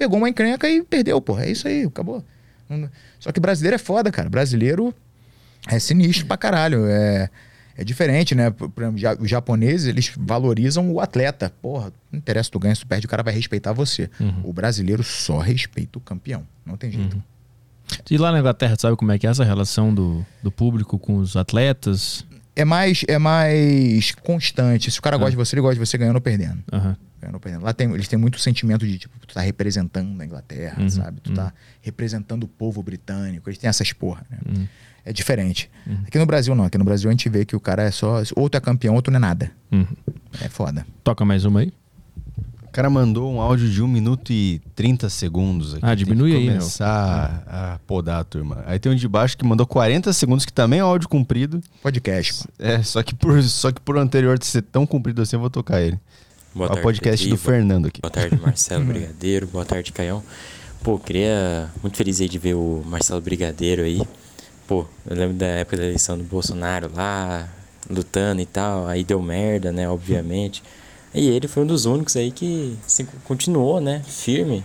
[0.00, 1.38] Pegou uma encrenca e perdeu, pô.
[1.38, 2.24] É isso aí, acabou.
[3.18, 4.30] Só que brasileiro é foda, cara.
[4.30, 4.94] Brasileiro
[5.68, 6.86] é sinistro pra caralho.
[6.86, 7.28] É,
[7.76, 8.48] é diferente, né?
[8.48, 11.52] Por exemplo, os japoneses, eles valorizam o atleta.
[11.60, 14.08] Porra, não interessa tu ganha, se tu perde, o cara vai respeitar você.
[14.18, 14.40] Uhum.
[14.44, 16.46] O brasileiro só respeita o campeão.
[16.64, 17.16] Não tem jeito.
[17.16, 17.22] Uhum.
[18.10, 21.18] E lá na Inglaterra, sabe como é que é essa relação do, do público com
[21.18, 22.24] os atletas?
[22.56, 24.90] É mais, é mais constante.
[24.90, 26.64] Se o cara gosta de você, ele gosta de você ganhando ou perdendo.
[26.72, 26.96] Uhum.
[27.28, 30.88] Exemplo, lá tem, eles têm muito sentimento de, tipo, tu tá representando a Inglaterra, Uhum,
[30.88, 31.20] sabe?
[31.20, 31.36] Tu uhum.
[31.36, 33.48] tá representando o povo britânico.
[33.48, 34.38] Eles têm essas porra, né?
[34.46, 34.68] Uhum.
[35.04, 35.70] É diferente.
[36.06, 36.64] Aqui no Brasil não.
[36.64, 38.22] Aqui no Brasil a gente vê que o cara é só...
[38.36, 39.50] Ou tu é campeão ou tu não é nada.
[39.72, 39.86] Uhum.
[40.42, 40.86] É foda.
[41.02, 41.72] Toca mais uma aí.
[42.70, 45.84] O cara mandou um áudio de 1 minuto e 30 segundos aqui.
[45.84, 46.60] Ah, diminui tem que aí, meu.
[46.60, 48.62] começar a podar a turma.
[48.64, 51.60] Aí tem um de baixo que mandou 40 segundos, que também é áudio comprido.
[51.82, 52.52] Podcast, pô.
[52.60, 55.50] É, só que por, só que por anterior de ser tão comprido assim, eu vou
[55.50, 55.98] tocar ele.
[56.54, 57.28] Boa é tarde, o podcast Petri.
[57.38, 58.00] do Boa- Fernando aqui.
[58.00, 59.46] Boa tarde, Marcelo Brigadeiro.
[59.46, 60.22] Boa tarde, Caião.
[60.82, 61.70] Pô, queria.
[61.82, 64.02] Muito feliz aí de ver o Marcelo Brigadeiro aí.
[64.66, 67.48] Pô, eu lembro da época da eleição do Bolsonaro lá,
[67.88, 68.86] lutando e tal.
[68.86, 69.88] Aí deu merda, né?
[69.88, 70.62] Obviamente.
[71.14, 74.02] E ele foi um dos únicos aí que se, continuou, né?
[74.06, 74.64] Firme.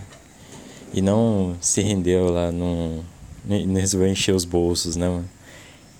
[0.94, 3.04] E não se rendeu lá, não,
[3.44, 5.28] não resolveu encher os bolsos, né, mano?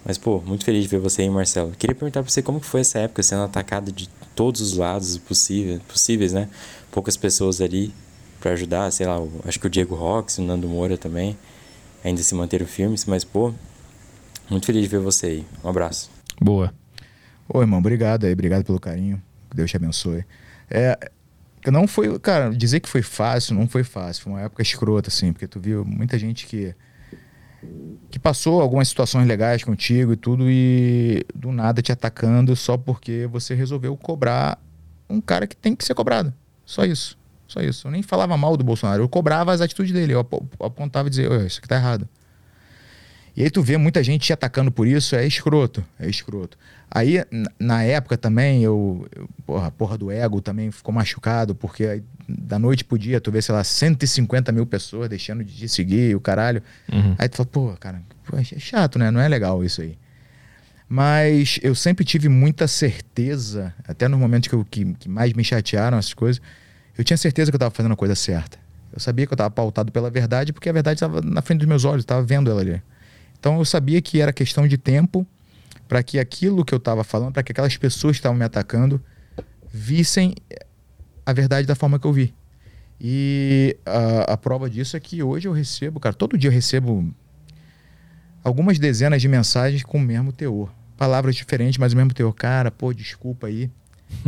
[0.04, 1.72] Mas, pô, muito feliz de ver você aí, Marcelo.
[1.76, 5.16] Queria perguntar pra você como que foi essa época, sendo atacado de todos os lados
[5.18, 6.48] possíveis, possíveis né?
[6.92, 7.92] Poucas pessoas ali
[8.38, 11.36] pra ajudar, sei lá, acho que o Diego Rox, o Nando Moura também,
[12.04, 13.52] ainda se manteram firmes, mas, pô,
[14.48, 15.46] muito feliz de ver você aí.
[15.64, 16.10] Um abraço.
[16.40, 16.72] Boa.
[17.48, 18.32] Ô, irmão, obrigado aí.
[18.32, 19.20] Obrigado pelo carinho.
[19.50, 20.24] Que Deus te abençoe.
[20.70, 21.10] É...
[21.66, 24.22] Não foi, cara, dizer que foi fácil, não foi fácil.
[24.22, 26.72] Foi uma época escrota, assim, porque tu viu muita gente que
[28.10, 33.26] que passou algumas situações legais contigo e tudo e do nada te atacando só porque
[33.30, 34.58] você resolveu cobrar
[35.08, 36.32] um cara que tem que ser cobrado.
[36.64, 37.16] Só isso.
[37.46, 37.86] Só isso.
[37.86, 41.10] Eu nem falava mal do Bolsonaro, eu cobrava as atitudes dele, eu apo- apontava e
[41.10, 42.08] dizia, "Ô, isso aqui tá errado.
[43.36, 46.56] E aí tu vê muita gente te atacando por isso, é escroto, é escroto.
[46.90, 47.22] Aí,
[47.58, 52.02] na época também, eu, eu porra, a porra do ego também ficou machucado, porque aí,
[52.26, 56.16] da noite pro dia, tu vê, sei lá, 150 mil pessoas deixando de te seguir,
[56.16, 56.62] o caralho.
[56.90, 57.14] Uhum.
[57.18, 58.00] Aí tu fala, pô, cara,
[58.32, 59.10] é chato, né?
[59.10, 59.98] Não é legal isso aí.
[60.88, 65.44] Mas eu sempre tive muita certeza, até nos momentos que, eu, que, que mais me
[65.44, 66.40] chatearam essas coisas,
[66.96, 68.56] eu tinha certeza que eu estava fazendo a coisa certa.
[68.92, 71.68] Eu sabia que eu estava pautado pela verdade, porque a verdade estava na frente dos
[71.68, 72.80] meus olhos, estava vendo ela ali.
[73.46, 75.24] Então eu sabia que era questão de tempo
[75.86, 79.00] para que aquilo que eu estava falando, para que aquelas pessoas que estavam me atacando
[79.72, 80.34] vissem
[81.24, 82.34] a verdade da forma que eu vi.
[83.00, 87.14] E a, a prova disso é que hoje eu recebo, cara, todo dia eu recebo
[88.42, 90.68] algumas dezenas de mensagens com o mesmo teor.
[90.96, 92.34] Palavras diferentes, mas o mesmo teor.
[92.34, 93.70] Cara, pô, desculpa aí.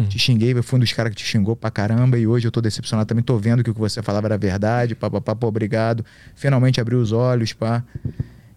[0.09, 2.53] Te xinguei, eu fui um dos caras que te xingou pra caramba e hoje eu
[2.53, 3.25] tô decepcionado também.
[3.25, 6.05] Tô vendo que o que você falava era verdade, pá, pá, pá, pô, obrigado.
[6.37, 7.83] Finalmente abriu os olhos, pá.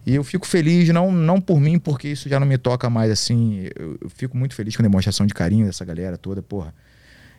[0.06, 3.12] E eu fico feliz, não, não por mim, porque isso já não me toca mais
[3.12, 3.68] assim.
[3.76, 6.74] Eu, eu fico muito feliz com a demonstração de carinho dessa galera toda, porra.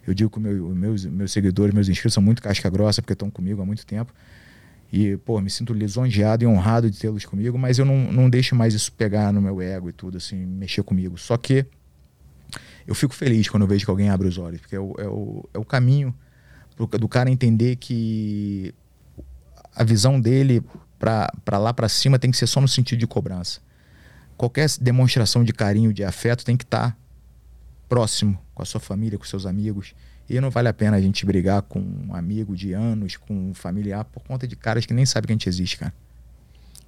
[0.07, 3.31] Eu digo que meu, meus, meus seguidores, meus inscritos são muito casca grossa, porque estão
[3.31, 4.13] comigo há muito tempo.
[4.93, 8.55] E, pô, me sinto lisonjeado e honrado de tê-los comigo, mas eu não, não deixo
[8.55, 11.17] mais isso pegar no meu ego e tudo, assim, mexer comigo.
[11.17, 11.65] Só que
[12.87, 15.09] eu fico feliz quando eu vejo que alguém abre os olhos, porque é o, é
[15.09, 16.15] o, é o caminho
[16.77, 18.75] pro- do cara entender que
[19.75, 20.63] a visão dele
[21.03, 23.61] para lá para cima tem que ser só no sentido de cobrança.
[24.37, 26.97] Qualquer demonstração de carinho, de afeto, tem que estar
[27.89, 29.95] próximo com a sua família, com seus amigos.
[30.31, 33.53] E não vale a pena a gente brigar com um amigo de anos, com um
[33.53, 35.93] familiar, por conta de caras que nem sabem que a gente existe, cara.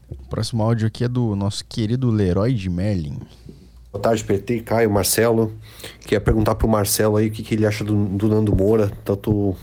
[0.08, 3.18] O próximo áudio aqui é do nosso querido Leroy de Merlin.
[3.90, 5.52] Boa tarde, PT, Caio, Marcelo.
[6.00, 9.56] Queria perguntar pro Marcelo aí o que, que ele acha do, do Nando Moura, tanto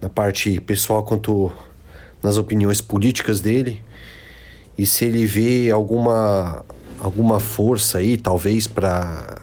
[0.00, 1.52] na parte pessoal quanto
[2.26, 3.80] nas opiniões políticas dele.
[4.76, 6.64] E se ele vê alguma,
[6.98, 9.38] alguma força aí, talvez, para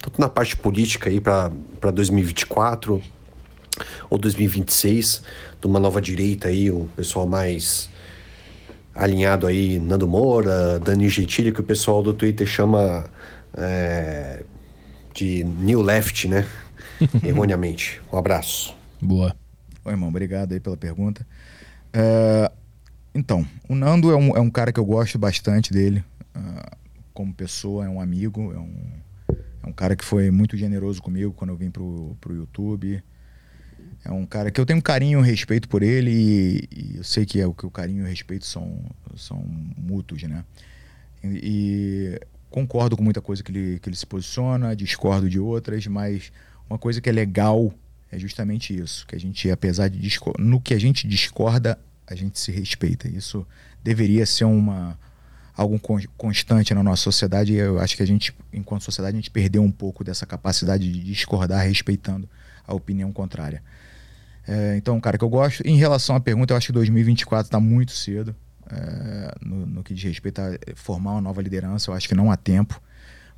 [0.00, 3.00] tanto na parte política aí para 2024
[4.10, 5.22] ou 2026,
[5.60, 7.88] de uma nova direita aí, um pessoal mais
[8.92, 13.04] alinhado aí, Nando Moura, Dani Gentili, que o pessoal do Twitter chama
[13.56, 14.42] é,
[15.14, 16.44] de New Left, né?
[17.24, 18.02] Erroneamente.
[18.12, 18.74] Um abraço.
[19.00, 19.36] Boa.
[19.84, 21.24] Ô, irmão, obrigado aí pela pergunta.
[21.92, 22.50] É,
[23.14, 26.04] então, o Nando é um, é um cara que eu gosto bastante dele.
[26.34, 26.76] ah,
[27.12, 31.32] como pessoa, é um amigo, é um, é um cara que foi muito generoso comigo
[31.32, 33.02] quando eu vim pro, pro YouTube.
[34.04, 37.24] É um cara que eu tenho carinho e respeito por ele e, e eu sei
[37.24, 38.80] que, é o, que o carinho e o respeito são,
[39.14, 39.44] são
[39.76, 40.44] mútuos, né?
[41.22, 45.86] E, e concordo com muita coisa que ele, que ele se posiciona, discordo de outras,
[45.86, 46.32] mas
[46.68, 47.72] uma coisa que é legal
[48.12, 52.38] é justamente isso, que a gente, apesar de no que a gente discorda, a gente
[52.38, 53.08] se respeita.
[53.08, 53.46] Isso
[53.82, 54.98] deveria ser uma
[55.56, 59.20] algo con- constante na nossa sociedade e eu acho que a gente, enquanto sociedade, a
[59.20, 62.28] gente perdeu um pouco dessa capacidade de discordar respeitando
[62.66, 63.62] a opinião contrária.
[64.46, 65.66] É, então, cara, que eu gosto.
[65.66, 68.34] Em relação à pergunta, eu acho que 2024 está muito cedo
[68.70, 71.90] é, no, no que diz respeito a formar uma nova liderança.
[71.90, 72.80] Eu acho que não há tempo,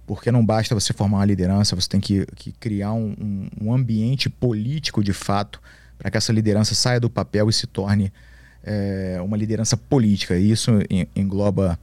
[0.06, 4.28] Porque não basta você formar uma liderança, você tem que, que criar um, um, ambiente
[4.28, 5.60] político de fato
[5.96, 8.12] para que essa liderança saia do papel e se torne
[8.62, 10.36] é, uma liderança política.
[10.36, 10.70] E isso
[11.16, 11.78] engloba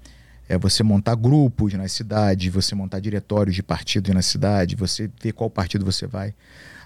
[0.47, 5.31] é, você montar grupos nas cidades, você montar diretórios de partidos na cidade, você ver
[5.31, 6.33] qual partido você vai.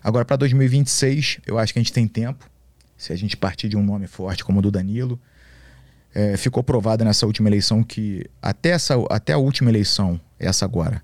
[0.03, 2.47] Agora, para 2026, eu acho que a gente tem tempo,
[2.95, 5.19] se a gente partir de um nome forte como o do Danilo.
[6.13, 11.03] É, ficou provado nessa última eleição que, até, essa, até a última eleição, essa agora,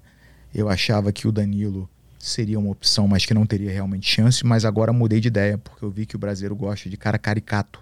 [0.53, 1.89] eu achava que o Danilo
[2.19, 5.83] seria uma opção, mas que não teria realmente chance, mas agora mudei de ideia, porque
[5.83, 7.79] eu vi que o brasileiro gosta de cara caricato.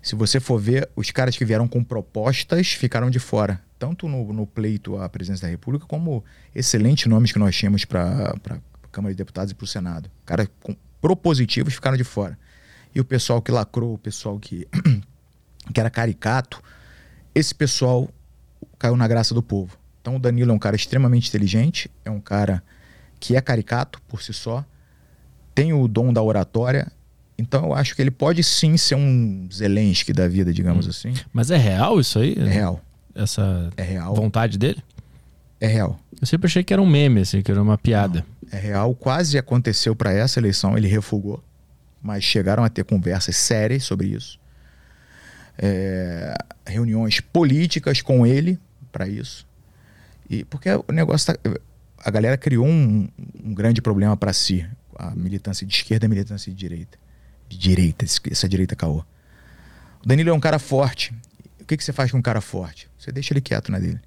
[0.00, 4.32] Se você for ver, os caras que vieram com propostas ficaram de fora, tanto no,
[4.32, 9.14] no pleito à presidência da República, como excelentes nomes que nós tínhamos para a Câmara
[9.14, 10.10] de Deputados e para o Senado.
[10.26, 10.48] Caras
[11.00, 12.38] propositivos ficaram de fora.
[12.94, 14.66] E o pessoal que lacrou, o pessoal que,
[15.72, 16.62] que era caricato,
[17.34, 18.08] esse pessoal
[18.78, 19.78] caiu na graça do povo.
[20.02, 22.62] Então o Danilo é um cara extremamente inteligente, é um cara
[23.20, 24.64] que é caricato por si só,
[25.54, 26.90] tem o dom da oratória.
[27.38, 30.90] Então eu acho que ele pode sim ser um Zelensky da vida, digamos hum.
[30.90, 31.14] assim.
[31.32, 32.34] Mas é real isso aí?
[32.36, 32.80] É real.
[33.14, 34.12] Essa é real.
[34.14, 34.82] vontade dele?
[35.60, 36.00] É real.
[36.20, 38.24] Eu sempre achei que era um meme, assim, que era uma piada.
[38.42, 38.94] Não, é real.
[38.96, 41.42] Quase aconteceu para essa eleição, ele refugou.
[42.02, 44.40] Mas chegaram a ter conversas sérias sobre isso.
[45.56, 46.34] É,
[46.66, 48.58] reuniões políticas com ele
[48.90, 49.46] para isso.
[50.32, 51.38] E porque o negócio tá,
[51.98, 53.06] a galera criou um,
[53.44, 56.98] um grande problema para si, a militância de esquerda a militância de direita.
[57.50, 59.04] De direita, essa direita caô.
[60.02, 61.14] O Danilo é um cara forte.
[61.60, 62.88] O que, que você faz com um cara forte?
[62.98, 64.00] Você deixa ele quieto na dele.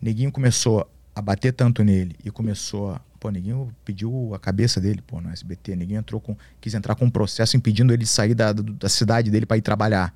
[0.00, 3.00] Neguinho começou a bater tanto nele e começou a.
[3.18, 5.74] Pô, Neguinho pediu a cabeça dele, pô, no SBT.
[5.74, 9.28] Neguinho entrou com, quis entrar com um processo impedindo ele de sair da, da cidade
[9.28, 10.14] dele para ir trabalhar.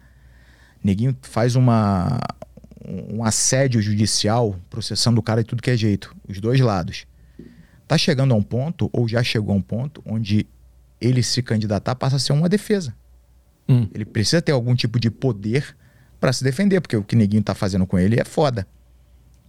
[0.83, 2.21] Neguinho faz uma,
[2.87, 7.07] um assédio judicial processando o cara de tudo que é jeito, os dois lados.
[7.87, 10.47] Tá chegando a um ponto, ou já chegou a um ponto, onde
[11.01, 12.95] ele se candidatar passa a ser uma defesa.
[13.69, 13.89] Hum.
[13.95, 15.77] Ele precisa ter algum tipo de poder
[16.21, 18.67] para se defender, porque o que Neguinho tá fazendo com ele é foda.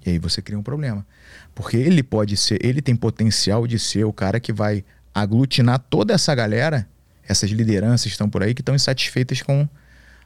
[0.06, 1.06] E aí você cria um problema.
[1.54, 4.84] Porque ele pode ser, ele tem potencial de ser o cara que vai
[5.14, 6.88] aglutinar toda essa galera,
[7.28, 9.68] essas lideranças que estão por aí, que estão insatisfeitas com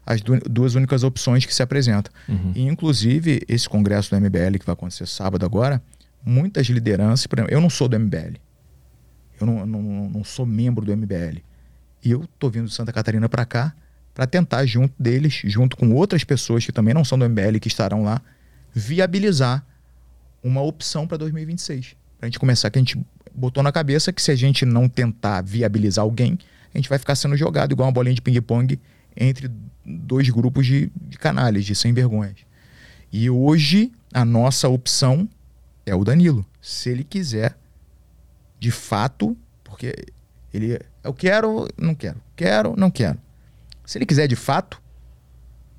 [0.10, 2.12] as duas únicas opções que se apresentam.
[2.28, 2.52] Uhum.
[2.56, 5.80] E, inclusive, esse congresso do MBL que vai acontecer sábado agora,
[6.26, 8.38] muitas lideranças, exemplo, eu não sou do MBL.
[9.40, 11.44] Eu não, não, não sou membro do MBL.
[12.04, 13.72] E eu tô vindo de Santa Catarina para cá
[14.16, 17.68] para tentar, junto deles, junto com outras pessoas que também não são do MBL que
[17.68, 18.20] estarão lá,
[18.74, 19.64] viabilizar
[20.44, 21.96] uma opção para 2026.
[22.18, 23.00] Para a gente começar, que a gente
[23.34, 26.40] botou na cabeça que se a gente não tentar viabilizar alguém,
[26.74, 28.80] a gente vai ficar sendo jogado igual uma bolinha de ping-pong
[29.16, 29.52] entre
[29.90, 32.38] dois grupos de, de canalhas, de sem vergonhas.
[33.12, 35.28] E hoje a nossa opção
[35.86, 36.46] é o Danilo.
[36.62, 37.58] Se ele quiser,
[38.60, 39.96] de fato, porque
[40.54, 43.18] ele eu quero, não quero, quero, não quero.
[43.86, 44.82] Se ele quiser de fato,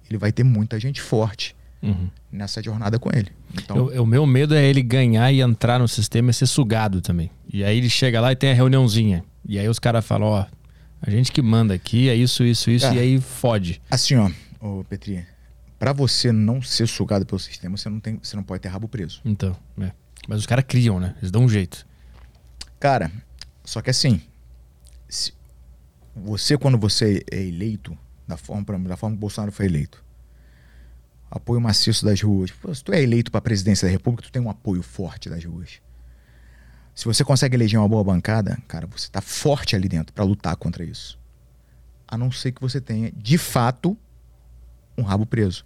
[0.08, 2.08] ele vai ter muita gente forte uhum.
[2.32, 3.30] nessa jornada com ele.
[3.54, 7.00] Então, eu, o meu medo é ele ganhar e entrar no sistema e ser sugado
[7.00, 7.30] também.
[7.52, 9.24] E aí ele chega lá e tem a reuniãozinha.
[9.46, 10.46] E aí os caras falam, ó,
[11.02, 12.94] a gente que manda aqui é isso, isso, isso, é.
[12.94, 13.80] e aí fode.
[13.90, 14.30] Assim, ó,
[14.60, 15.26] ô Petri,
[15.78, 18.86] para você não ser sugado pelo sistema, você não, tem, você não pode ter rabo
[18.86, 19.20] preso.
[19.24, 19.92] Então, é.
[20.28, 21.14] Mas os caras criam, né?
[21.18, 21.86] Eles dão um jeito.
[22.78, 23.10] Cara,
[23.64, 24.20] só que assim,
[26.14, 27.96] você, quando você é eleito,
[28.28, 30.04] da forma, da forma que o Bolsonaro foi eleito,
[31.30, 32.52] apoio maciço das ruas.
[32.74, 35.44] Se tu é eleito para a presidência da República, tu tem um apoio forte das
[35.44, 35.80] ruas.
[37.00, 40.54] Se você consegue eleger uma boa bancada, cara, você está forte ali dentro para lutar
[40.56, 41.18] contra isso.
[42.06, 43.96] A não ser que você tenha, de fato,
[44.98, 45.64] um rabo preso.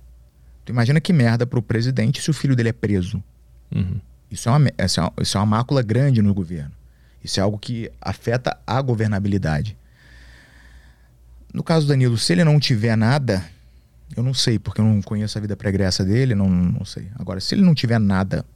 [0.65, 3.21] Tu imagina que merda pro presidente se o filho dele é preso.
[3.75, 4.01] Uhum.
[4.31, 6.71] Isso, é uma, isso, é uma, isso é uma mácula grande no governo.
[7.21, 9.77] Isso é algo que afeta a governabilidade.
[11.53, 13.45] No caso do Danilo, se ele não tiver nada,
[14.17, 17.09] eu não sei, porque eu não conheço a vida pregressa dele, não, não sei.
[17.19, 18.47] Agora, se ele não tiver nada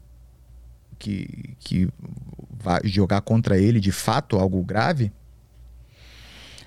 [0.99, 1.89] que, que
[2.51, 5.13] vai jogar contra ele de fato algo grave,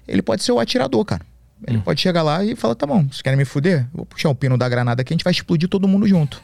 [0.07, 1.25] ele pode ser o atirador, cara.
[1.67, 1.81] Ele hum.
[1.81, 3.87] pode chegar lá e falar: tá bom, vocês querem me fuder?
[3.93, 6.41] Vou puxar o pino da granada aqui, a gente vai explodir todo mundo junto.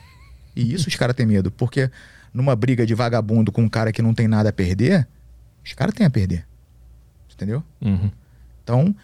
[0.55, 1.89] E isso os caras têm medo, porque
[2.33, 5.07] numa briga de vagabundo com um cara que não tem nada a perder,
[5.63, 6.45] os caras têm a perder.
[7.33, 7.63] Entendeu?
[7.81, 8.11] Uhum.
[8.63, 8.95] Então,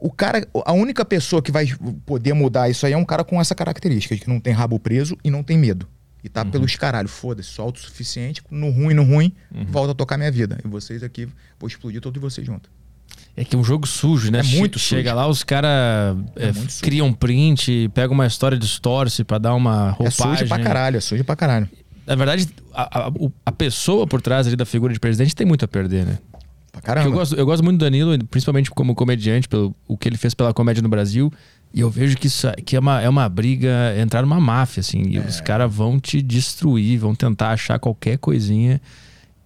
[0.00, 1.66] o cara, a única pessoa que vai
[2.04, 4.78] poder mudar isso aí é um cara com essa característica, de que não tem rabo
[4.78, 5.88] preso e não tem medo.
[6.26, 6.50] E tá uhum.
[6.50, 9.64] pelos caralho, foda-se, sou autossuficiente, no ruim, no ruim, uhum.
[9.66, 10.58] volta a tocar minha vida.
[10.64, 12.68] E vocês aqui, vou explodir todos vocês juntos.
[13.36, 14.40] É que é um jogo sujo, né?
[14.40, 14.96] É muito sujo.
[14.96, 19.90] Chega lá, os caras é, é criam print, pega uma história, distorce para dar uma
[19.90, 20.32] roupagem.
[20.32, 21.70] É sujo pra caralho, é sujo pra caralho.
[22.04, 23.12] Na verdade, a, a,
[23.46, 26.18] a, pessoa por trás ali da figura de presidente tem muito a perder, né?
[26.76, 27.08] Pra caramba.
[27.08, 30.34] Eu gosto, eu gosto muito do Danilo, principalmente como comediante, pelo o que ele fez
[30.34, 31.32] pela comédia no Brasil.
[31.72, 35.02] E eu vejo que isso que é uma, é uma briga, entrar numa máfia, assim.
[35.08, 35.20] E é.
[35.20, 38.80] os caras vão te destruir, vão tentar achar qualquer coisinha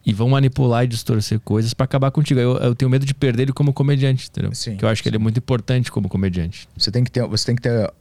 [0.04, 2.40] e vão manipular e distorcer coisas para acabar contigo.
[2.40, 4.52] Eu, eu, tenho medo de perder ele como comediante, entendeu?
[4.54, 5.02] Sim, que eu acho sim.
[5.04, 6.68] que ele é muito importante como comediante.
[6.76, 7.92] Você tem que ter, você tem que ter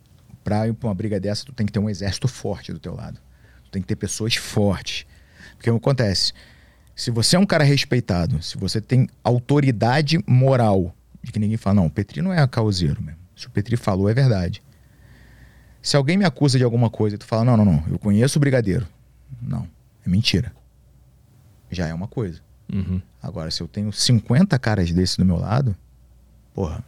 [0.43, 2.95] para ir pra uma briga dessa, tu tem que ter um exército forte do teu
[2.95, 3.19] lado.
[3.65, 5.05] Tu tem que ter pessoas fortes.
[5.55, 6.33] Porque o que acontece?
[6.99, 11.75] Se você é um cara respeitado, se você tem autoridade moral, de que ninguém fala,
[11.75, 13.21] não, o Petri não é causeiro mesmo.
[13.37, 14.61] Se o Petri falou, é verdade.
[15.81, 18.37] Se alguém me acusa de alguma coisa e tu fala, não, não, não, eu conheço
[18.37, 18.85] o brigadeiro.
[19.41, 19.65] Não,
[20.05, 20.51] é mentira.
[21.71, 22.41] Já é uma coisa.
[22.69, 23.01] Uhum.
[23.23, 25.73] Agora, se eu tenho 50 caras desse do meu lado,
[26.53, 26.83] porra,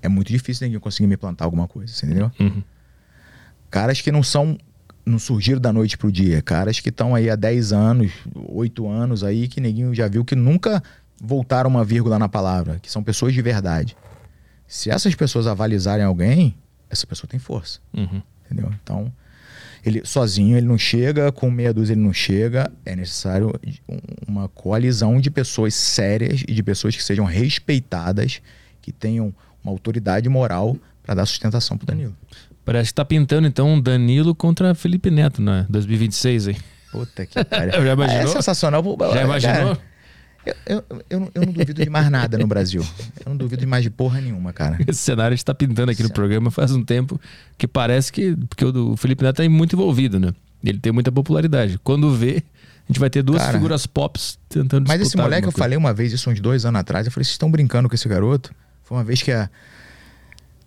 [0.00, 2.30] é muito difícil ninguém conseguir me plantar alguma coisa, você entendeu?
[2.38, 2.62] Uhum.
[3.68, 4.56] Caras que não são.
[5.08, 6.42] Não surgiram da noite pro dia.
[6.42, 10.36] Caras que estão aí há 10 anos, 8 anos aí, que ninguém já viu que
[10.36, 10.82] nunca
[11.20, 13.96] voltaram uma vírgula na palavra, que são pessoas de verdade.
[14.66, 16.54] Se essas pessoas avalizarem alguém,
[16.90, 17.80] essa pessoa tem força.
[17.96, 18.22] Uhum.
[18.44, 18.70] Entendeu?
[18.82, 19.12] Então,
[19.84, 22.70] ele sozinho ele não chega, com meia dúzia ele não chega.
[22.84, 23.52] É necessário
[24.26, 28.40] uma coalizão de pessoas sérias e de pessoas que sejam respeitadas,
[28.82, 32.14] que tenham uma autoridade moral para dar sustentação para Danilo.
[32.68, 35.64] Parece que tá pintando então Danilo contra Felipe Neto, né?
[35.70, 36.56] 2026 aí.
[36.92, 37.72] Puta que pariu.
[37.82, 38.20] Já imaginou?
[38.20, 38.84] Ah, é sensacional.
[39.14, 39.74] Já imaginou?
[39.74, 39.78] Cara,
[40.44, 42.86] eu, eu, eu, eu, não duvido de mais nada no Brasil.
[43.24, 44.76] Eu não duvido de mais de porra nenhuma, cara.
[44.86, 47.18] Esse cenário a gente tá pintando aqui no programa faz um tempo
[47.56, 48.36] que parece que.
[48.36, 50.34] Porque o, Felipe Neto tá muito envolvido, né?
[50.62, 51.78] Ele tem muita popularidade.
[51.82, 52.42] Quando vê,
[52.84, 55.94] a gente vai ter duas cara, figuras pop tentando Mas esse moleque, eu falei uma
[55.94, 57.06] vez isso uns dois anos atrás.
[57.06, 58.54] Eu falei, vocês estão brincando com esse garoto?
[58.84, 59.48] Foi uma vez que a.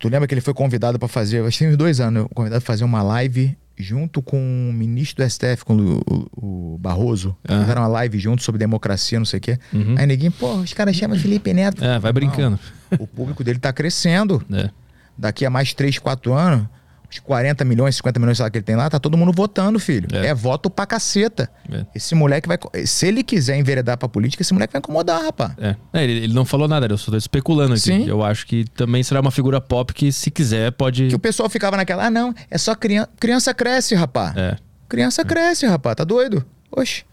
[0.02, 2.60] Tu lembra que ele foi convidado para fazer, acho que tem uns dois anos, convidado
[2.62, 4.38] para fazer uma live junto com
[4.70, 6.02] o ministro do STF, com o,
[6.36, 7.36] o, o Barroso.
[7.48, 7.62] Uhum.
[7.62, 9.60] Fizeram uma live junto sobre democracia, não sei o quê.
[9.72, 9.96] Uhum.
[9.98, 11.84] Aí ninguém, pô, os caras chamam Felipe Neto.
[11.84, 12.60] É, vai brincando.
[12.90, 14.44] Não, o público dele tá crescendo.
[14.52, 14.70] É.
[15.18, 16.68] Daqui a mais 3, 4 anos,
[17.12, 19.80] os 40 milhões, 50 milhões, sei lá, que ele tem lá, tá todo mundo votando,
[19.80, 20.08] filho.
[20.14, 21.50] É, é voto pra caceta.
[21.70, 21.86] É.
[21.94, 22.58] Esse moleque vai.
[22.86, 25.52] Se ele quiser enveredar pra política, esse moleque vai incomodar, rapaz.
[25.58, 25.76] É.
[25.94, 27.82] é ele, ele, não falou nada, eu só tô especulando aqui.
[27.82, 28.08] Sim.
[28.08, 31.08] Eu acho que também será uma figura pop que, se quiser, pode.
[31.08, 33.10] Que o pessoal ficava naquela, ah, não, é só criança.
[33.20, 34.36] Criança cresce, rapaz.
[34.38, 34.58] É.
[34.88, 35.96] Criança cresce, rapaz.
[35.96, 36.46] Tá doido?
[36.72, 37.04] Oxe.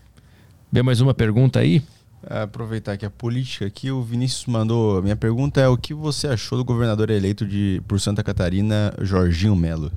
[0.71, 1.83] Bem, mais uma pergunta aí?
[2.27, 5.01] Aproveitar que a política aqui, o Vinícius mandou.
[5.03, 9.55] Minha pergunta é: o que você achou do governador eleito de, por Santa Catarina, Jorginho
[9.55, 9.93] Melo?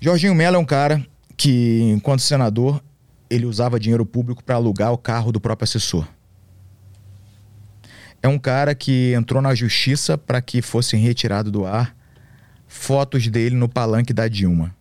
[0.00, 1.04] Jorginho Mello é um cara
[1.36, 2.82] que, enquanto senador,
[3.28, 6.06] ele usava dinheiro público para alugar o carro do próprio assessor.
[8.22, 11.94] É um cara que entrou na justiça para que fossem retirados do ar
[12.66, 14.74] fotos dele no palanque da Dilma,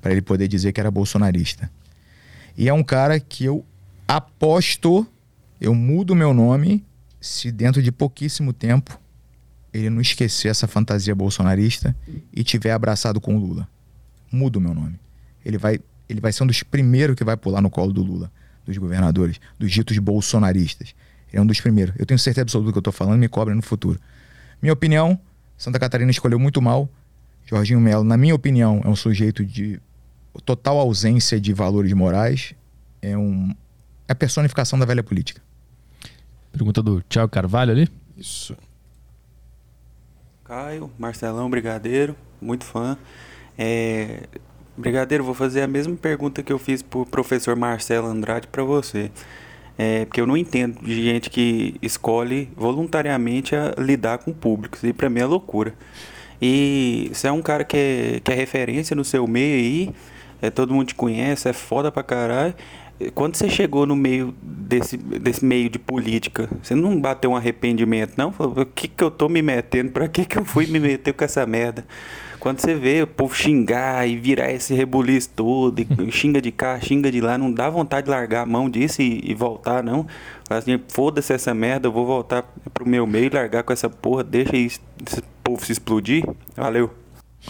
[0.00, 1.70] para ele poder dizer que era bolsonarista.
[2.56, 3.64] E é um cara que eu
[4.08, 5.06] aposto,
[5.60, 6.84] eu mudo meu nome
[7.20, 8.98] se dentro de pouquíssimo tempo
[9.72, 11.94] ele não esquecer essa fantasia bolsonarista
[12.32, 13.68] e tiver abraçado com o Lula
[14.30, 14.98] muda o meu nome.
[15.44, 18.30] Ele vai, ele vai ser um dos primeiros que vai pular no colo do Lula,
[18.64, 20.94] dos governadores, dos ditos bolsonaristas.
[21.30, 21.94] Ele é um dos primeiros.
[21.98, 23.98] Eu tenho certeza absoluta do que eu estou falando, me cobre no futuro.
[24.60, 25.18] Minha opinião,
[25.56, 26.88] Santa Catarina escolheu muito mal.
[27.46, 29.80] Jorginho Melo, na minha opinião, é um sujeito de
[30.44, 32.54] total ausência de valores morais.
[33.00, 33.54] É, um,
[34.08, 35.40] é a personificação da velha política.
[36.50, 37.88] Pergunta do Tiago Carvalho ali.
[38.16, 38.56] Isso.
[40.42, 42.96] Caio, Marcelão Brigadeiro, muito fã.
[43.56, 44.22] É,
[44.76, 49.10] Brigadeiro, vou fazer a mesma pergunta que eu fiz pro professor Marcelo Andrade para você.
[49.76, 54.76] É, porque eu não entendo de gente que escolhe voluntariamente a lidar com o público.
[54.76, 55.74] Isso aí pra mim é loucura.
[56.40, 59.94] E você é um cara que é, que é referência no seu meio aí,
[60.40, 62.54] é, todo mundo te conhece, é foda pra caralho.
[63.14, 68.14] Quando você chegou no meio desse, desse meio de política, você não bateu um arrependimento,
[68.16, 68.32] não?
[68.32, 69.92] Falou, o que, que eu tô me metendo?
[69.92, 71.84] Pra que, que eu fui me meter com essa merda?
[72.40, 76.78] Quando você vê o povo xingar e virar esse rebuliço todo, e xinga de cá,
[76.80, 80.06] xinga de lá, não dá vontade de largar a mão disso e, e voltar, não.
[80.50, 84.56] Assim, foda-se essa merda, eu vou voltar pro meu meio, largar com essa porra, deixa
[84.56, 84.80] esse
[85.42, 86.24] povo se explodir.
[86.56, 86.90] Valeu.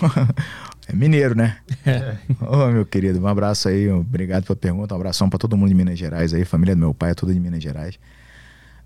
[0.89, 1.59] é mineiro, né?
[1.85, 2.17] É.
[2.45, 5.69] Ô, oh, meu querido, um abraço aí, obrigado pela pergunta, um abração para todo mundo
[5.69, 7.99] de Minas Gerais aí, família do meu pai é toda de Minas Gerais.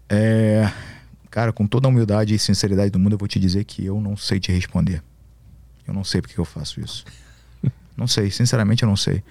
[0.09, 0.69] É,
[1.31, 4.01] cara, com toda a humildade e sinceridade do mundo, eu vou te dizer que eu
[4.01, 5.03] não sei te responder.
[5.87, 7.05] Eu não sei porque eu faço isso.
[7.97, 9.23] não sei, sinceramente eu não sei.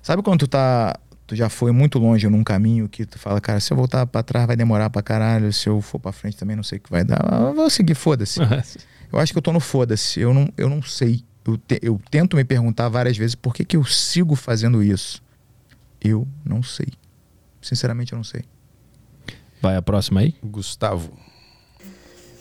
[0.00, 0.98] Sabe quando tu tá.
[1.26, 4.22] Tu já foi muito longe num caminho que tu fala, cara, se eu voltar para
[4.22, 6.90] trás vai demorar pra caralho, se eu for para frente também não sei o que
[6.90, 7.20] vai dar.
[7.48, 8.40] Eu vou seguir, foda-se.
[9.12, 10.20] eu acho que eu tô no foda-se.
[10.20, 11.24] Eu não, eu não sei.
[11.44, 15.22] Eu, te, eu tento me perguntar várias vezes por que, que eu sigo fazendo isso.
[16.00, 16.88] Eu não sei.
[17.60, 18.44] Sinceramente, eu não sei.
[19.60, 20.34] Vai a próxima aí?
[20.42, 21.12] Gustavo.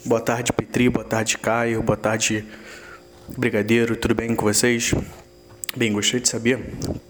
[0.06, 0.90] Boa tarde, Petri.
[0.90, 1.84] Boa tarde, Caio.
[1.84, 2.46] Boa tarde,
[3.38, 3.96] Brigadeiro.
[3.96, 4.94] Tudo bem com vocês?
[5.76, 6.58] Bem, gostaria de saber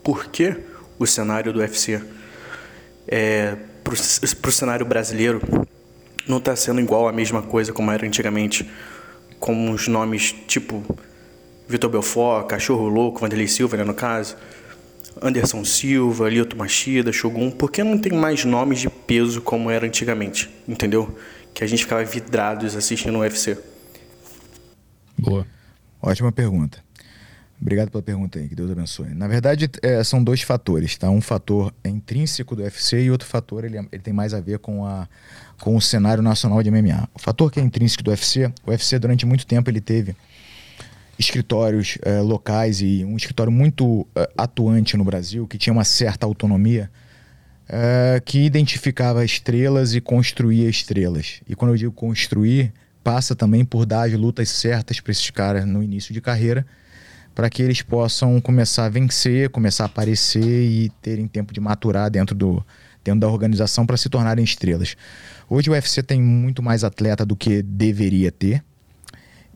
[0.03, 0.55] por que
[0.97, 2.01] o cenário do UFC
[3.07, 5.41] é, para o cenário brasileiro
[6.27, 8.69] não está sendo igual a mesma coisa como era antigamente,
[9.39, 10.83] com os nomes tipo
[11.69, 14.35] Vitor Belfort, Cachorro Louco, Vanderlei Silva, né, no caso,
[15.21, 19.85] Anderson Silva, Lioto Machida, Shogun, por que não tem mais nomes de peso como era
[19.85, 21.15] antigamente, entendeu?
[21.53, 23.55] Que a gente ficava vidrados assistindo o UFC.
[25.15, 25.45] Boa.
[26.01, 26.83] Ótima pergunta.
[27.61, 29.09] Obrigado pela pergunta aí, que Deus abençoe.
[29.13, 31.09] Na verdade, é, são dois fatores, tá?
[31.09, 34.59] Um fator é intrínseco do UFC e outro fator ele, ele, tem mais a ver
[34.59, 35.07] com, a,
[35.59, 37.07] com o cenário nacional de MMA.
[37.13, 40.15] O fator que é intrínseco do UFC, o UFC durante muito tempo ele teve
[41.19, 46.25] escritórios é, locais e um escritório muito é, atuante no Brasil, que tinha uma certa
[46.25, 46.89] autonomia,
[47.67, 51.41] é, que identificava estrelas e construía estrelas.
[51.47, 52.71] E quando eu digo construir,
[53.03, 56.65] passa também por dar as lutas certas para esses caras no início de carreira
[57.35, 62.09] para que eles possam começar a vencer, começar a aparecer e terem tempo de maturar
[62.09, 62.61] dentro, do,
[63.01, 64.97] dentro da organização para se tornarem estrelas.
[65.49, 68.61] Hoje o UFC tem muito mais atleta do que deveria ter,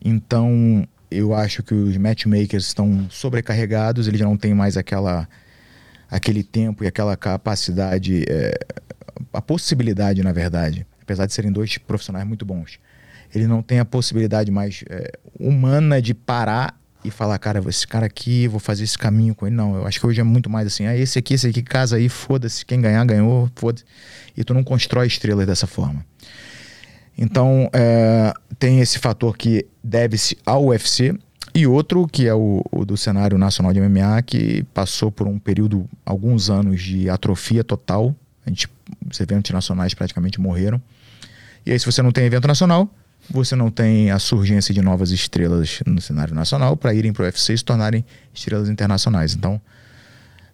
[0.02, 5.28] então eu acho que os matchmakers estão sobrecarregados, eles não têm mais aquela,
[6.10, 8.58] aquele tempo e aquela capacidade, é,
[9.32, 12.78] a possibilidade, na verdade, apesar de serem dois profissionais muito bons,
[13.34, 18.06] ele não tem a possibilidade mais é, humana de parar e falar, cara, esse cara
[18.06, 19.54] aqui, vou fazer esse caminho com ele.
[19.54, 21.96] Não, eu acho que hoje é muito mais assim, ah, esse aqui, esse aqui, casa
[21.96, 23.84] aí, foda-se, quem ganhar, ganhou, foda-se.
[24.34, 26.04] E tu não constrói estrelas dessa forma.
[27.16, 31.16] Então, é, tem esse fator que deve-se ao UFC
[31.54, 35.38] e outro que é o, o, do cenário nacional de MMA, que passou por um
[35.38, 38.14] período, alguns anos de atrofia total.
[38.44, 38.68] A gente,
[39.08, 40.82] os eventos nacionais praticamente morreram.
[41.64, 42.90] E aí, se você não tem evento nacional,
[43.30, 47.24] você não tem a surgência de novas estrelas no cenário nacional para irem para o
[47.26, 49.34] UFC e se tornarem estrelas internacionais.
[49.34, 49.60] Então,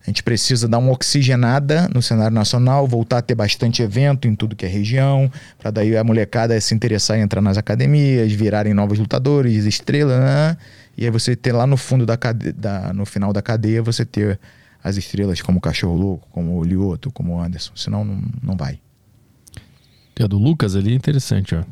[0.02, 4.34] a gente precisa dar uma oxigenada no cenário nacional, voltar a ter bastante evento em
[4.34, 8.72] tudo que é região, para daí a molecada se interessar em entrar nas academias, virarem
[8.72, 10.56] novos lutadores, estrelas, né?
[10.96, 14.04] e aí você ter lá no fundo da, cadeia, da no final da cadeia, você
[14.04, 14.40] ter
[14.82, 18.56] as estrelas como o Cachorro Louco, como o Lioto, como o Anderson, senão não, não
[18.56, 18.80] vai.
[20.14, 21.62] Tem a do Lucas ali, interessante, ó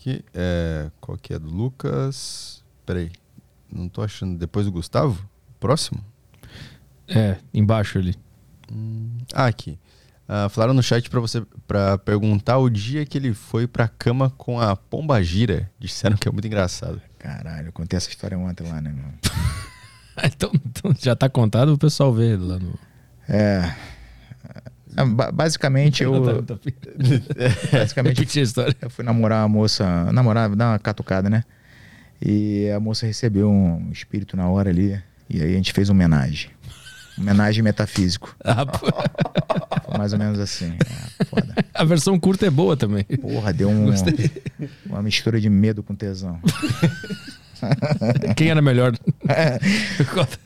[0.00, 0.24] aqui.
[0.34, 2.64] É, qual que é do Lucas?
[2.84, 3.12] Peraí.
[3.70, 4.38] Não tô achando.
[4.38, 5.28] Depois do Gustavo?
[5.60, 6.02] Próximo?
[7.10, 8.14] É, embaixo ali.
[8.72, 9.78] Hum, ah, aqui.
[10.28, 14.30] Uh, falaram no chat para você para perguntar o dia que ele foi pra cama
[14.30, 15.68] com a pomba gira.
[15.78, 17.02] Disseram que é muito engraçado.
[17.18, 19.04] Caralho, eu contei essa história ontem lá, né, meu?
[20.22, 22.78] então, então, já tá contado, o pessoal vê lá no.
[23.28, 23.74] É.
[24.96, 26.12] Ah, basicamente, eu.
[27.72, 28.40] basicamente,
[28.80, 30.12] eu fui namorar uma moça.
[30.12, 31.42] Namorar, dar uma catucada, né?
[32.22, 35.00] E a moça recebeu um espírito na hora ali.
[35.28, 36.50] E aí a gente fez uma homenagem.
[37.20, 38.34] Homenagem metafísico.
[38.42, 38.64] Ah,
[39.84, 40.72] Foi mais ou menos assim.
[41.20, 41.54] É, foda.
[41.74, 43.04] A versão curta é boa também.
[43.04, 43.92] Porra, deu um,
[44.86, 46.38] uma mistura de medo com tesão.
[48.36, 48.94] Quem era melhor?
[49.28, 49.58] É,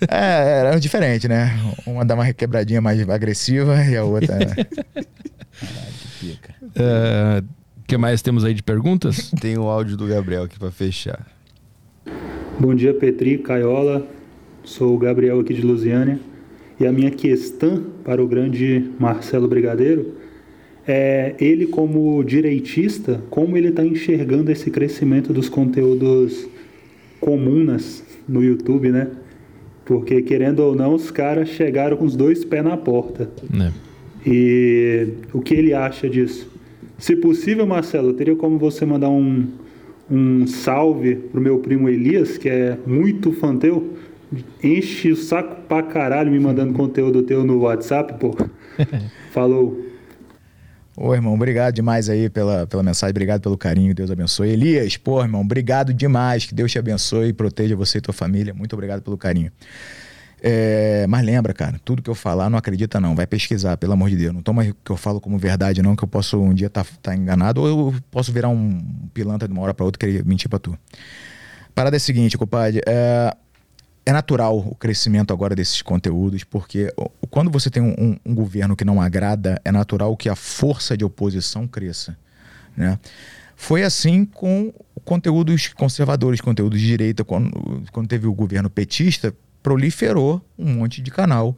[0.09, 1.53] é, era diferente, né?
[1.87, 4.39] Uma dá uma quebradinha mais agressiva e a outra.
[6.21, 6.39] que
[6.75, 7.43] é,
[7.87, 9.31] que mais temos aí de perguntas?
[9.41, 11.27] Tem o áudio do Gabriel aqui para fechar.
[12.59, 14.07] Bom dia, Petri, Caiola.
[14.65, 16.19] Sou o Gabriel aqui de Lusiânia.
[16.79, 20.15] E a minha questão para o grande Marcelo Brigadeiro
[20.87, 26.49] é ele como direitista, como ele está enxergando esse crescimento dos conteúdos
[27.21, 29.09] comunas no YouTube, né?
[29.85, 33.31] Porque, querendo ou não, os caras chegaram com os dois pés na porta.
[33.61, 33.71] É.
[34.27, 36.51] E o que ele acha disso?
[36.99, 39.47] Se possível, Marcelo, teria como você mandar um,
[40.11, 43.91] um salve pro meu primo Elias, que é muito fã teu?
[44.63, 48.35] Enche o saco pra caralho me mandando conteúdo teu no WhatsApp, pô.
[49.33, 49.85] Falou.
[50.97, 54.51] Ô, irmão, obrigado demais aí pela, pela mensagem, obrigado pelo carinho, Deus abençoe.
[54.51, 58.55] Elias, pô, irmão, obrigado demais, que Deus te abençoe e proteja você e tua família.
[58.55, 59.51] Muito obrigado pelo carinho.
[60.47, 64.11] É, mas lembra, cara, tudo que eu falar não acredita não, vai pesquisar, pelo amor
[64.11, 64.33] de Deus.
[64.33, 66.85] Não toma o que eu falo como verdade não, que eu posso um dia estar
[66.85, 68.79] tá, tá enganado ou eu posso virar um
[69.15, 70.79] pilantra de uma hora para outra e querer mentir para tu.
[71.75, 73.35] Parada é a seguinte, compadre, é,
[74.07, 76.93] é natural o crescimento agora desses conteúdos, porque
[77.31, 81.05] quando você tem um, um, governo que não agrada, é natural que a força de
[81.05, 82.17] oposição cresça.
[82.77, 82.99] Né?
[83.57, 84.73] Foi assim com
[85.05, 87.25] conteúdos conservadores, conteúdos de direita.
[87.25, 91.57] Quando, quando teve o governo petista, proliferou um monte de canal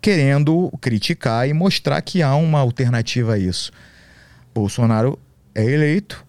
[0.00, 3.72] querendo criticar e mostrar que há uma alternativa a isso.
[4.54, 5.18] Bolsonaro
[5.54, 6.24] é eleito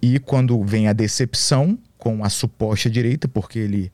[0.00, 3.92] e quando vem a decepção com a suposta direita, porque ele,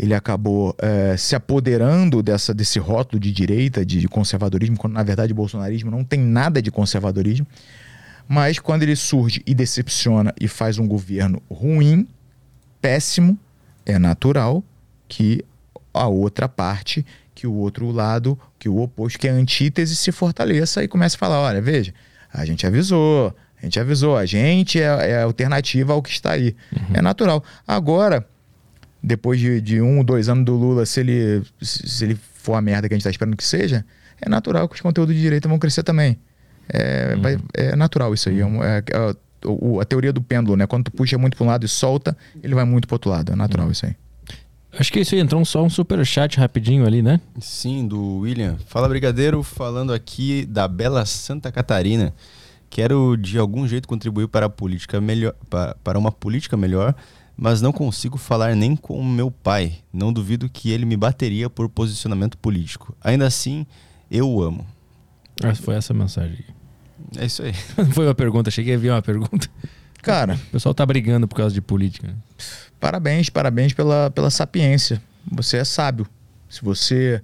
[0.00, 5.02] ele acabou é, se apoderando dessa, desse rótulo de direita, de, de conservadorismo, quando na
[5.02, 7.46] verdade o bolsonarismo não tem nada de conservadorismo.
[8.26, 12.08] Mas quando ele surge e decepciona e faz um governo ruim,
[12.80, 13.38] péssimo,
[13.84, 14.64] é natural
[15.06, 15.44] que
[15.92, 17.04] a outra parte,
[17.34, 21.16] que o outro lado, que o oposto, que é a antítese, se fortaleça e comece
[21.16, 21.92] a falar: olha, veja,
[22.32, 26.56] a gente avisou, a gente avisou, a gente é, é alternativa ao que está aí.
[26.74, 26.94] Uhum.
[26.94, 27.44] É natural.
[27.68, 28.26] Agora,
[29.02, 32.88] depois de, de um, dois anos do Lula, se ele, se ele for a merda
[32.88, 33.84] que a gente está esperando que seja,
[34.20, 36.18] é natural que os conteúdos de direita vão crescer também.
[36.68, 37.22] É, uhum.
[37.22, 38.40] vai, é natural isso aí.
[38.40, 40.66] É, é, é a, a, teoria do pêndulo, né?
[40.66, 43.32] Quando tu puxa muito para um lado e solta, ele vai muito para outro lado.
[43.32, 43.72] É natural uhum.
[43.72, 43.96] isso aí.
[44.78, 47.20] Acho que isso aí entrou só um super chat rapidinho ali, né?
[47.40, 48.56] Sim, do William.
[48.66, 52.14] Fala Brigadeiro, falando aqui da bela Santa Catarina.
[52.68, 56.94] Quero de algum jeito contribuir para a política melhor, para, para uma política melhor,
[57.40, 59.78] mas não consigo falar nem com meu pai.
[59.90, 62.94] Não duvido que ele me bateria por posicionamento político.
[63.00, 63.66] Ainda assim,
[64.10, 64.66] eu o amo.
[65.42, 66.44] Ah, foi essa a mensagem.
[67.16, 67.54] É isso aí.
[67.94, 69.48] foi uma pergunta, cheguei a ver uma pergunta.
[70.02, 72.14] Cara, o pessoal tá brigando por causa de política.
[72.78, 75.00] Parabéns, parabéns pela, pela sapiência.
[75.32, 76.06] Você é sábio.
[76.46, 77.22] Se você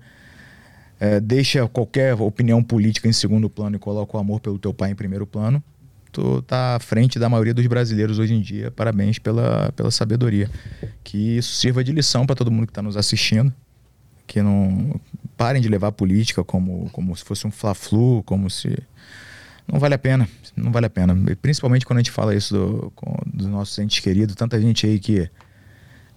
[0.98, 4.92] é, deixa qualquer opinião política em segundo plano e coloca o amor pelo teu pai
[4.92, 5.62] em primeiro plano,
[6.16, 8.70] tu tá à frente da maioria dos brasileiros hoje em dia.
[8.70, 10.50] Parabéns pela, pela sabedoria.
[11.04, 13.52] Que isso sirva de lição para todo mundo que está nos assistindo.
[14.26, 14.98] Que não
[15.36, 18.74] parem de levar a política como, como se fosse um fla-flu, como se
[19.70, 21.14] não vale a pena, não vale a pena.
[21.42, 22.92] Principalmente quando a gente fala isso do,
[23.26, 25.28] dos nossos entes queridos, tanta gente aí que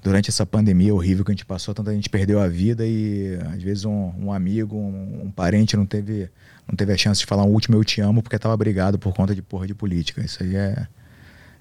[0.02, 3.62] durante essa pandemia horrível que a gente passou, tanta gente perdeu a vida e às
[3.62, 6.30] vezes um, um amigo, um, um, parente não teve,
[6.70, 9.14] não teve a chance de falar um último eu te amo porque estava brigado por
[9.14, 10.22] conta de porra de política.
[10.24, 10.86] Isso aí é,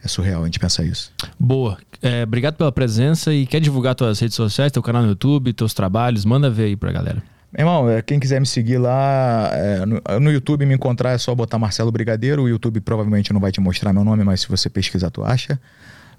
[0.04, 1.10] é surreal a gente pensar isso.
[1.38, 1.78] Boa.
[2.02, 5.72] É, obrigado pela presença e quer divulgar tuas redes sociais, teu canal no YouTube, teus
[5.72, 7.22] trabalhos, manda ver aí pra galera.
[7.50, 11.18] Meu irmão, é, quem quiser me seguir lá é, no, no, YouTube, me encontrar é
[11.18, 12.42] só botar Marcelo Brigadeiro.
[12.42, 15.58] O YouTube provavelmente não vai te mostrar meu nome, mas se você pesquisar, tu acha.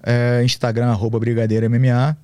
[0.01, 2.17] É, Instagram, arroba Brigadeiro MMA.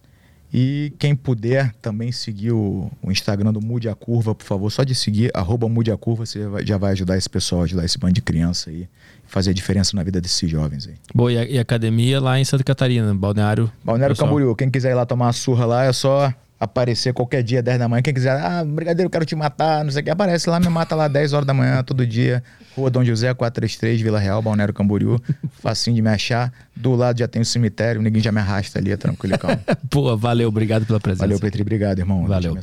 [0.57, 4.85] E quem puder também seguir o, o, Instagram do Mude a Curva, por favor, só
[4.85, 8.13] de seguir, arroba Mude a Curva, você já vai ajudar esse pessoal, ajudar esse bando
[8.13, 8.87] de criança aí,
[9.27, 10.93] fazer a diferença na vida desses jovens aí.
[11.13, 13.69] Boa, e, a, e academia lá em Santa Catarina, Balneário?
[13.83, 14.29] Balneário pessoal.
[14.29, 17.77] Camboriú, quem quiser ir lá tomar uma surra lá, é só aparecer qualquer dia, 10
[17.77, 18.01] da manhã.
[18.01, 20.95] Quem quiser, ah, brigadeiro, quero te matar, não sei o que, aparece lá, me mata
[20.95, 22.41] lá 10 horas da manhã, todo dia.
[22.77, 25.21] Rua Dom José, 433, Vila Real, Balneário Camboriú.
[25.61, 26.53] Facinho de me achar.
[26.75, 29.61] Do lado já tem o cemitério, ninguém já me arrasta ali, é tranquilo, calma.
[29.89, 31.23] Pô, valeu, obrigado pela presença.
[31.23, 32.27] Valeu, Petri, obrigado, irmão.
[32.27, 32.57] Valeu.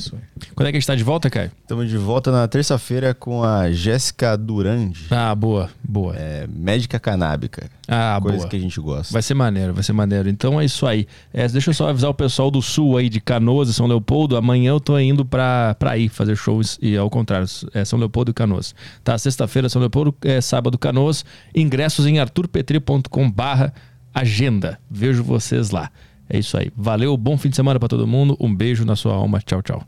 [0.55, 1.51] Quando é que a gente tá de volta, Caio?
[1.63, 5.07] Estamos de volta na terça-feira com a Jéssica Durandi.
[5.11, 6.15] Ah, boa, boa.
[6.15, 7.71] É, médica canábica.
[7.89, 8.49] Ah, coisa boa.
[8.49, 9.13] que a gente gosta.
[9.13, 10.29] Vai ser maneiro, vai ser maneiro.
[10.29, 11.07] Então é isso aí.
[11.33, 14.37] É, deixa eu só avisar o pessoal do sul aí, de Canoas e São Leopoldo.
[14.37, 18.31] Amanhã eu tô indo pra, pra ir fazer shows e ao contrário, é São Leopoldo
[18.31, 18.75] e Canoas.
[19.03, 21.25] Tá, sexta-feira São Leopoldo, é sábado Canoas.
[21.55, 23.73] Ingressos em arturpetri.com barra
[24.15, 24.79] agenda.
[24.91, 25.91] Vejo vocês lá.
[26.29, 26.71] É isso aí.
[26.77, 28.37] Valeu, bom fim de semana para todo mundo.
[28.41, 29.41] Um beijo na sua alma.
[29.41, 29.85] Tchau, tchau.